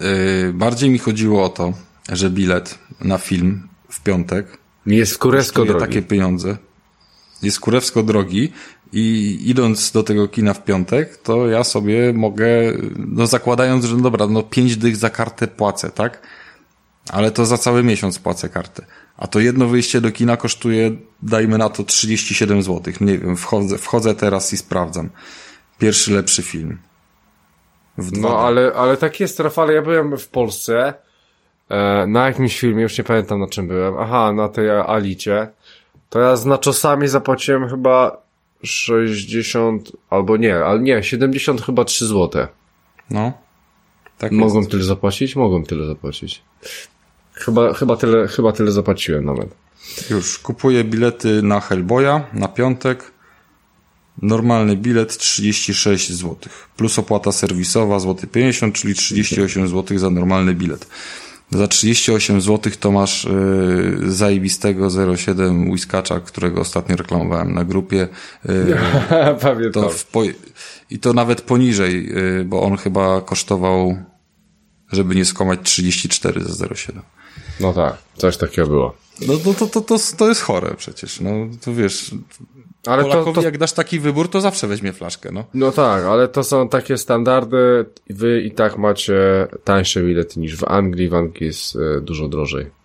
Yy, 0.00 0.52
bardziej 0.52 0.90
mi 0.90 0.98
chodziło 0.98 1.44
o 1.44 1.48
to, 1.48 1.72
że 2.08 2.30
bilet 2.30 2.78
na 3.00 3.18
film 3.18 3.68
w 3.88 4.02
piątek 4.02 4.58
jest 4.86 5.18
kurewsko 5.18 5.64
drogi. 5.64 5.80
takie 5.80 6.02
pieniądze. 6.02 6.56
Jest 7.42 7.60
kurewsko 7.60 8.02
drogi 8.02 8.52
i 8.92 9.38
idąc 9.44 9.92
do 9.92 10.02
tego 10.02 10.28
kina 10.28 10.54
w 10.54 10.64
piątek, 10.64 11.16
to 11.16 11.48
ja 11.48 11.64
sobie 11.64 12.12
mogę, 12.12 12.46
no 12.96 13.26
zakładając, 13.26 13.84
że 13.84 13.96
no 13.96 14.02
dobra, 14.02 14.26
no 14.26 14.42
pięć 14.42 14.76
dych 14.76 14.96
za 14.96 15.10
kartę 15.10 15.46
płacę, 15.46 15.90
tak? 15.90 16.22
Ale 17.08 17.30
to 17.30 17.46
za 17.46 17.58
cały 17.58 17.82
miesiąc 17.82 18.18
płacę 18.18 18.48
kartę. 18.48 18.86
A 19.16 19.26
to 19.26 19.40
jedno 19.40 19.68
wyjście 19.68 20.00
do 20.00 20.10
kina 20.10 20.36
kosztuje, 20.36 20.96
dajmy 21.22 21.58
na 21.58 21.68
to 21.68 21.84
37 21.84 22.62
zł. 22.62 22.94
Nie 23.00 23.18
wiem, 23.18 23.36
wchodzę, 23.36 23.78
wchodzę 23.78 24.14
teraz 24.14 24.52
i 24.52 24.56
sprawdzam. 24.56 25.10
Pierwszy 25.78 26.12
lepszy 26.12 26.42
film. 26.42 26.78
no 27.98 28.38
ale, 28.38 28.72
ale 28.72 28.96
tak 28.96 29.20
jest, 29.20 29.40
Rafale, 29.40 29.72
ja 29.72 29.82
byłem 29.82 30.18
w 30.18 30.28
Polsce 30.28 30.94
na 32.06 32.26
jakimś 32.26 32.60
filmie, 32.60 32.82
już 32.82 32.98
nie 32.98 33.04
pamiętam 33.04 33.40
na 33.40 33.46
czym 33.46 33.68
byłem, 33.68 33.94
aha, 33.98 34.32
na 34.32 34.48
tej 34.48 34.70
Alicie, 34.70 35.48
to 36.10 36.20
ja 36.20 36.36
z 36.36 36.46
naczosami 36.46 37.08
zapłaciłem 37.08 37.68
chyba 37.68 38.22
60, 38.62 39.92
albo 40.10 40.36
nie, 40.36 40.56
ale 40.56 40.80
nie, 40.80 41.02
70 41.02 41.62
chyba 41.62 41.84
3 41.84 42.06
złote. 42.06 42.48
No. 43.10 43.32
Tak 44.18 44.32
jest. 44.32 44.70
tyle 44.70 44.84
zapłacić? 44.84 45.36
Mogłem 45.36 45.64
tyle 45.64 45.86
zapłacić. 45.86 46.42
Chyba, 47.32 47.74
chyba 47.74 47.96
tyle, 47.96 48.28
chyba 48.28 48.52
tyle 48.52 48.70
zapłaciłem 48.70 49.24
nawet. 49.24 49.48
Już 50.10 50.38
kupuję 50.38 50.84
bilety 50.84 51.42
na 51.42 51.60
Hellboya 51.60 52.20
na 52.32 52.48
piątek. 52.48 53.12
Normalny 54.22 54.76
bilet 54.76 55.18
36 55.18 56.12
zł. 56.12 56.36
Plus 56.76 56.98
opłata 56.98 57.32
serwisowa 57.32 57.98
złoty 57.98 58.26
50, 58.26 58.74
czyli 58.74 58.94
38 58.94 59.68
zł 59.68 59.98
za 59.98 60.10
normalny 60.10 60.54
bilet. 60.54 60.86
Za 61.50 61.68
38 61.68 62.40
zł 62.40 62.72
to 62.80 62.92
masz 62.92 63.24
yy, 63.24 64.12
zajebistego 64.12 65.16
07 65.16 65.70
whiskacza, 65.70 66.20
którego 66.20 66.60
ostatnio 66.60 66.96
reklamowałem 66.96 67.54
na 67.54 67.64
grupie. 67.64 68.08
Yy, 68.48 68.76
Pamiętam. 69.40 69.82
to 69.82 69.90
w 69.90 70.06
po... 70.06 70.22
I 70.90 70.98
to 70.98 71.12
nawet 71.12 71.40
poniżej, 71.40 72.06
yy, 72.06 72.44
bo 72.44 72.62
on 72.62 72.76
chyba 72.76 73.20
kosztował, 73.20 73.96
żeby 74.92 75.14
nie 75.14 75.24
skomać 75.24 75.60
34 75.62 76.44
za 76.44 76.66
07. 76.74 77.02
No 77.60 77.72
tak, 77.72 77.98
coś 78.16 78.36
takiego 78.36 78.68
było. 78.68 78.94
No 79.26 79.36
to, 79.36 79.54
to, 79.54 79.66
to, 79.66 79.80
to, 79.80 79.96
to 80.16 80.28
jest 80.28 80.42
chore 80.42 80.74
przecież. 80.76 81.20
No 81.20 81.30
to 81.64 81.74
wiesz, 81.74 82.14
Ale 82.86 83.02
to, 83.02 83.08
Polakowi 83.08 83.34
to, 83.34 83.42
jak 83.42 83.58
dasz 83.58 83.72
taki 83.72 84.00
wybór, 84.00 84.28
to 84.28 84.40
zawsze 84.40 84.66
weźmie 84.66 84.92
flaszkę, 84.92 85.30
no. 85.32 85.44
no 85.54 85.72
tak, 85.72 86.04
ale 86.04 86.28
to 86.28 86.44
są 86.44 86.68
takie 86.68 86.98
standardy. 86.98 87.84
Wy 88.10 88.40
i 88.40 88.50
tak 88.50 88.78
macie 88.78 89.48
tańsze 89.64 90.02
bilety 90.02 90.40
niż 90.40 90.56
w 90.56 90.64
Anglii. 90.64 91.08
W 91.08 91.14
Anglii 91.14 91.46
jest 91.46 91.76
e, 91.76 92.00
dużo 92.00 92.28
drożej. 92.28 92.77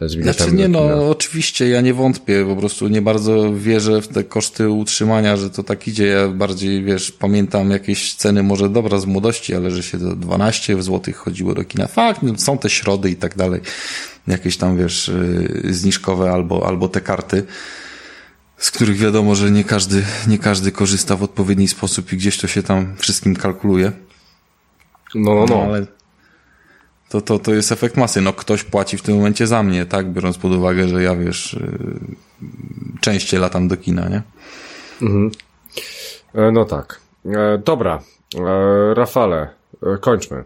Z 0.00 0.16
biletami 0.16 0.34
Znaczy 0.34 0.52
nie 0.56 0.68
no, 0.68 1.10
oczywiście 1.10 1.68
ja 1.68 1.80
nie 1.80 1.94
wątpię, 1.94 2.44
po 2.44 2.56
prostu 2.56 2.88
nie 2.88 3.02
bardzo 3.02 3.54
wierzę 3.54 4.02
w 4.02 4.08
te 4.08 4.24
koszty 4.24 4.70
utrzymania, 4.70 5.36
że 5.36 5.50
to 5.50 5.62
tak 5.62 5.88
idzie. 5.88 6.06
Ja 6.06 6.28
bardziej, 6.28 6.84
wiesz, 6.84 7.12
pamiętam 7.12 7.70
jakieś 7.70 8.14
ceny 8.14 8.42
może 8.42 8.68
dobra 8.68 8.98
z 8.98 9.06
młodości, 9.06 9.54
ale 9.54 9.70
że 9.70 9.82
się 9.82 9.98
do 9.98 10.16
12 10.16 10.82
złotych 10.82 11.16
chodziło 11.16 11.54
do 11.54 11.64
kina. 11.64 11.86
Fakt, 11.86 12.22
no, 12.22 12.38
są 12.38 12.58
te 12.58 12.70
środy 12.70 13.10
i 13.10 13.16
tak 13.16 13.36
dalej. 13.36 13.60
Jakieś 14.26 14.56
tam, 14.56 14.76
wiesz, 14.76 15.10
yy, 15.64 15.74
zniżkowe 15.74 16.30
albo, 16.30 16.66
albo 16.66 16.88
te 16.88 17.00
karty, 17.00 17.42
z 18.56 18.70
których 18.70 18.96
wiadomo, 18.96 19.34
że 19.34 19.50
nie 19.50 19.64
każdy, 19.64 20.02
nie 20.26 20.38
każdy 20.38 20.72
korzysta 20.72 21.16
w 21.16 21.22
odpowiedni 21.22 21.68
sposób 21.68 22.12
i 22.12 22.16
gdzieś 22.16 22.38
to 22.38 22.46
się 22.46 22.62
tam 22.62 22.96
wszystkim 22.98 23.36
kalkuluje. 23.36 23.92
No, 25.14 25.34
no, 25.34 25.46
no. 25.48 25.62
ale 25.62 25.86
to, 27.10 27.20
to, 27.20 27.38
to 27.38 27.54
jest 27.54 27.72
efekt 27.72 27.96
masy. 27.96 28.20
No 28.20 28.32
ktoś 28.32 28.64
płaci 28.64 28.98
w 28.98 29.02
tym 29.02 29.16
momencie 29.16 29.46
za 29.46 29.62
mnie, 29.62 29.86
tak? 29.86 30.06
Biorąc 30.12 30.38
pod 30.38 30.52
uwagę, 30.52 30.88
że 30.88 31.02
ja 31.02 31.16
wiesz, 31.16 31.58
yy, 31.60 32.48
częściej 33.00 33.40
latam 33.40 33.68
do 33.68 33.76
kina, 33.76 34.08
nie? 34.08 34.22
E, 36.34 36.52
No 36.52 36.64
tak. 36.64 37.00
E, 37.26 37.58
dobra. 37.64 38.02
E, 38.38 38.94
Rafale, 38.94 39.48
kończmy. 40.00 40.44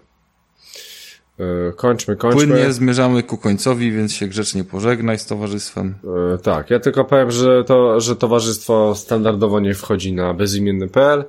Kończmy, 1.77 2.17
kończmy. 2.17 2.47
Płynnie 2.47 2.73
zmierzamy 2.73 3.23
ku 3.23 3.37
końcowi, 3.39 3.93
więc 3.93 4.13
się 4.13 4.27
grzecznie 4.27 4.65
pożegnaj 4.65 5.19
z 5.19 5.27
towarzystwem. 5.27 5.95
Tak, 6.43 6.71
ja 6.71 6.81
tylko 6.81 7.05
powiem, 7.05 7.31
że 7.31 7.65
to, 7.65 8.01
że 8.01 8.17
towarzystwo 8.17 8.95
standardowo 8.95 9.61
nie 9.61 9.75
wchodzi 9.75 10.13
na 10.13 10.35
bezimienny.pl. 10.35 11.25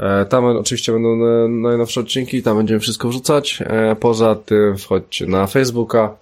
E, 0.00 0.24
Tam 0.24 0.44
oczywiście 0.44 0.92
będą 0.92 1.16
na- 1.16 1.48
najnowsze 1.48 2.00
odcinki, 2.00 2.42
tam 2.42 2.56
będziemy 2.56 2.80
wszystko 2.80 3.08
wrzucać. 3.08 3.58
E, 3.66 3.96
Poza 3.96 4.34
tym 4.34 4.78
wchodźcie 4.78 5.26
na 5.26 5.46
Facebooka. 5.46 6.16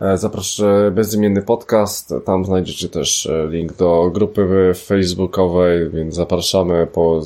E, 0.00 0.18
Zapraszam 0.18 0.66
bezimienny 0.92 1.42
podcast. 1.42 2.14
Tam 2.26 2.44
znajdziecie 2.44 2.88
też 2.88 3.26
e, 3.26 3.46
link 3.50 3.72
do 3.72 4.10
grupy 4.14 4.72
facebookowej, 4.74 5.90
więc 5.90 6.14
zapraszamy. 6.14 6.86
Po, 6.92 7.22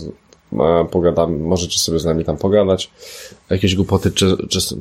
e, 0.52 0.85
pogadamy, 0.90 1.39
możecie 1.39 1.78
sobie 1.78 1.98
z 1.98 2.05
nami 2.05 2.24
tam 2.24 2.36
pogadać. 2.36 2.90
Jakieś 3.51 3.74
głupoty 3.77 4.10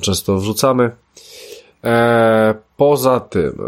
często 0.02 0.38
wrzucamy. 0.38 0.92
E, 1.84 2.56
poza 2.78 3.20
tym, 3.20 3.62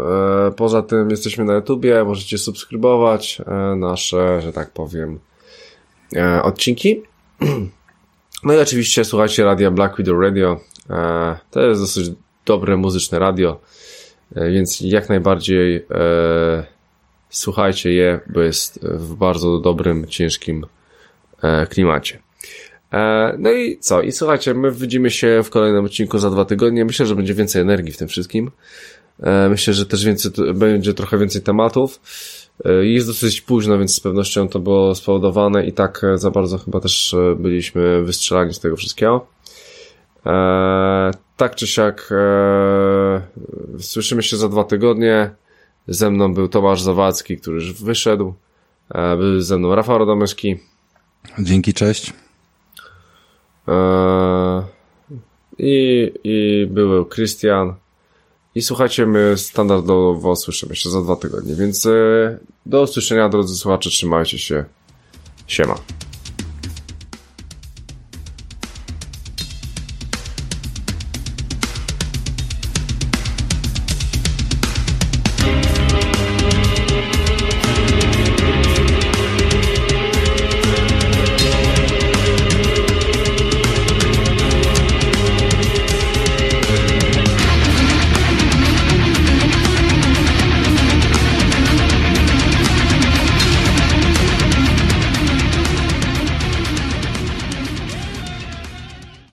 e, 0.48 0.50
poza 0.50 0.82
tym 0.82 1.10
jesteśmy 1.10 1.44
na 1.44 1.54
YouTubie, 1.54 2.04
możecie 2.04 2.38
subskrybować 2.38 3.40
e, 3.46 3.76
nasze, 3.76 4.40
że 4.42 4.52
tak 4.52 4.70
powiem, 4.70 5.18
e, 6.16 6.42
odcinki. 6.42 7.02
No 8.44 8.54
i 8.54 8.58
oczywiście 8.58 9.04
słuchajcie 9.04 9.44
radia 9.44 9.70
Black 9.70 9.96
Widow 9.96 10.20
Radio. 10.22 10.60
E, 10.90 11.36
to 11.50 11.60
jest 11.60 11.80
dosyć 11.80 12.10
dobre 12.46 12.76
muzyczne 12.76 13.18
radio, 13.18 13.60
e, 14.34 14.50
więc 14.50 14.80
jak 14.80 15.08
najbardziej 15.08 15.76
e, 15.76 16.66
słuchajcie 17.30 17.92
je, 17.92 18.20
bo 18.26 18.40
jest 18.40 18.80
w 18.82 19.14
bardzo 19.14 19.58
dobrym, 19.58 20.06
ciężkim 20.06 20.66
klimacie. 21.70 22.18
No 23.38 23.52
i 23.52 23.78
co? 23.78 24.02
I 24.02 24.12
słuchajcie, 24.12 24.54
my 24.54 24.72
widzimy 24.72 25.10
się 25.10 25.42
w 25.44 25.50
kolejnym 25.50 25.84
odcinku 25.84 26.18
za 26.18 26.30
dwa 26.30 26.44
tygodnie. 26.44 26.84
Myślę, 26.84 27.06
że 27.06 27.16
będzie 27.16 27.34
więcej 27.34 27.62
energii 27.62 27.92
w 27.92 27.96
tym 27.96 28.08
wszystkim. 28.08 28.50
Myślę, 29.50 29.74
że 29.74 29.86
też 29.86 30.04
więcej, 30.04 30.32
będzie 30.54 30.94
trochę 30.94 31.18
więcej 31.18 31.42
tematów. 31.42 32.00
E, 32.64 32.72
Jest 32.86 33.06
dosyć 33.06 33.40
późno, 33.40 33.78
więc 33.78 33.94
z 33.94 34.00
pewnością 34.00 34.48
to 34.48 34.58
było 34.58 34.94
spowodowane 34.94 35.66
i 35.66 35.72
tak 35.72 36.04
e, 36.04 36.18
za 36.18 36.30
bardzo 36.30 36.58
chyba 36.58 36.80
też 36.80 37.14
e, 37.14 37.36
byliśmy 37.36 38.02
wystrzelani 38.02 38.54
z 38.54 38.60
tego 38.60 38.76
wszystkiego. 38.76 39.26
Tak 41.36 41.54
czy 41.54 41.66
siak, 41.66 42.14
słyszymy 43.78 44.22
się 44.22 44.36
za 44.36 44.48
dwa 44.48 44.64
tygodnie. 44.64 45.30
Ze 45.88 46.10
mną 46.10 46.34
był 46.34 46.48
Tomasz 46.48 46.82
Zawadzki, 46.82 47.36
który 47.36 47.54
już 47.56 47.72
wyszedł. 47.82 48.34
Był 49.18 49.40
ze 49.40 49.58
mną 49.58 49.74
Rafał 49.74 49.98
Radomyski. 49.98 50.58
Dzięki, 51.38 51.74
cześć. 51.74 52.12
I, 55.58 56.12
I 56.24 56.66
był 56.70 57.06
Christian. 57.06 57.74
I 58.54 58.62
słuchajcie, 58.62 59.06
my 59.06 59.34
standardowo 59.36 60.36
słyszymy 60.36 60.76
się 60.76 60.90
za 60.90 61.02
dwa 61.02 61.16
tygodnie, 61.16 61.54
więc 61.54 61.86
e, 61.86 62.38
do 62.66 62.82
usłyszenia, 62.82 63.28
drodzy 63.28 63.56
słuchacze, 63.56 63.90
trzymajcie 63.90 64.38
się. 64.38 64.64
Siema. 65.46 65.74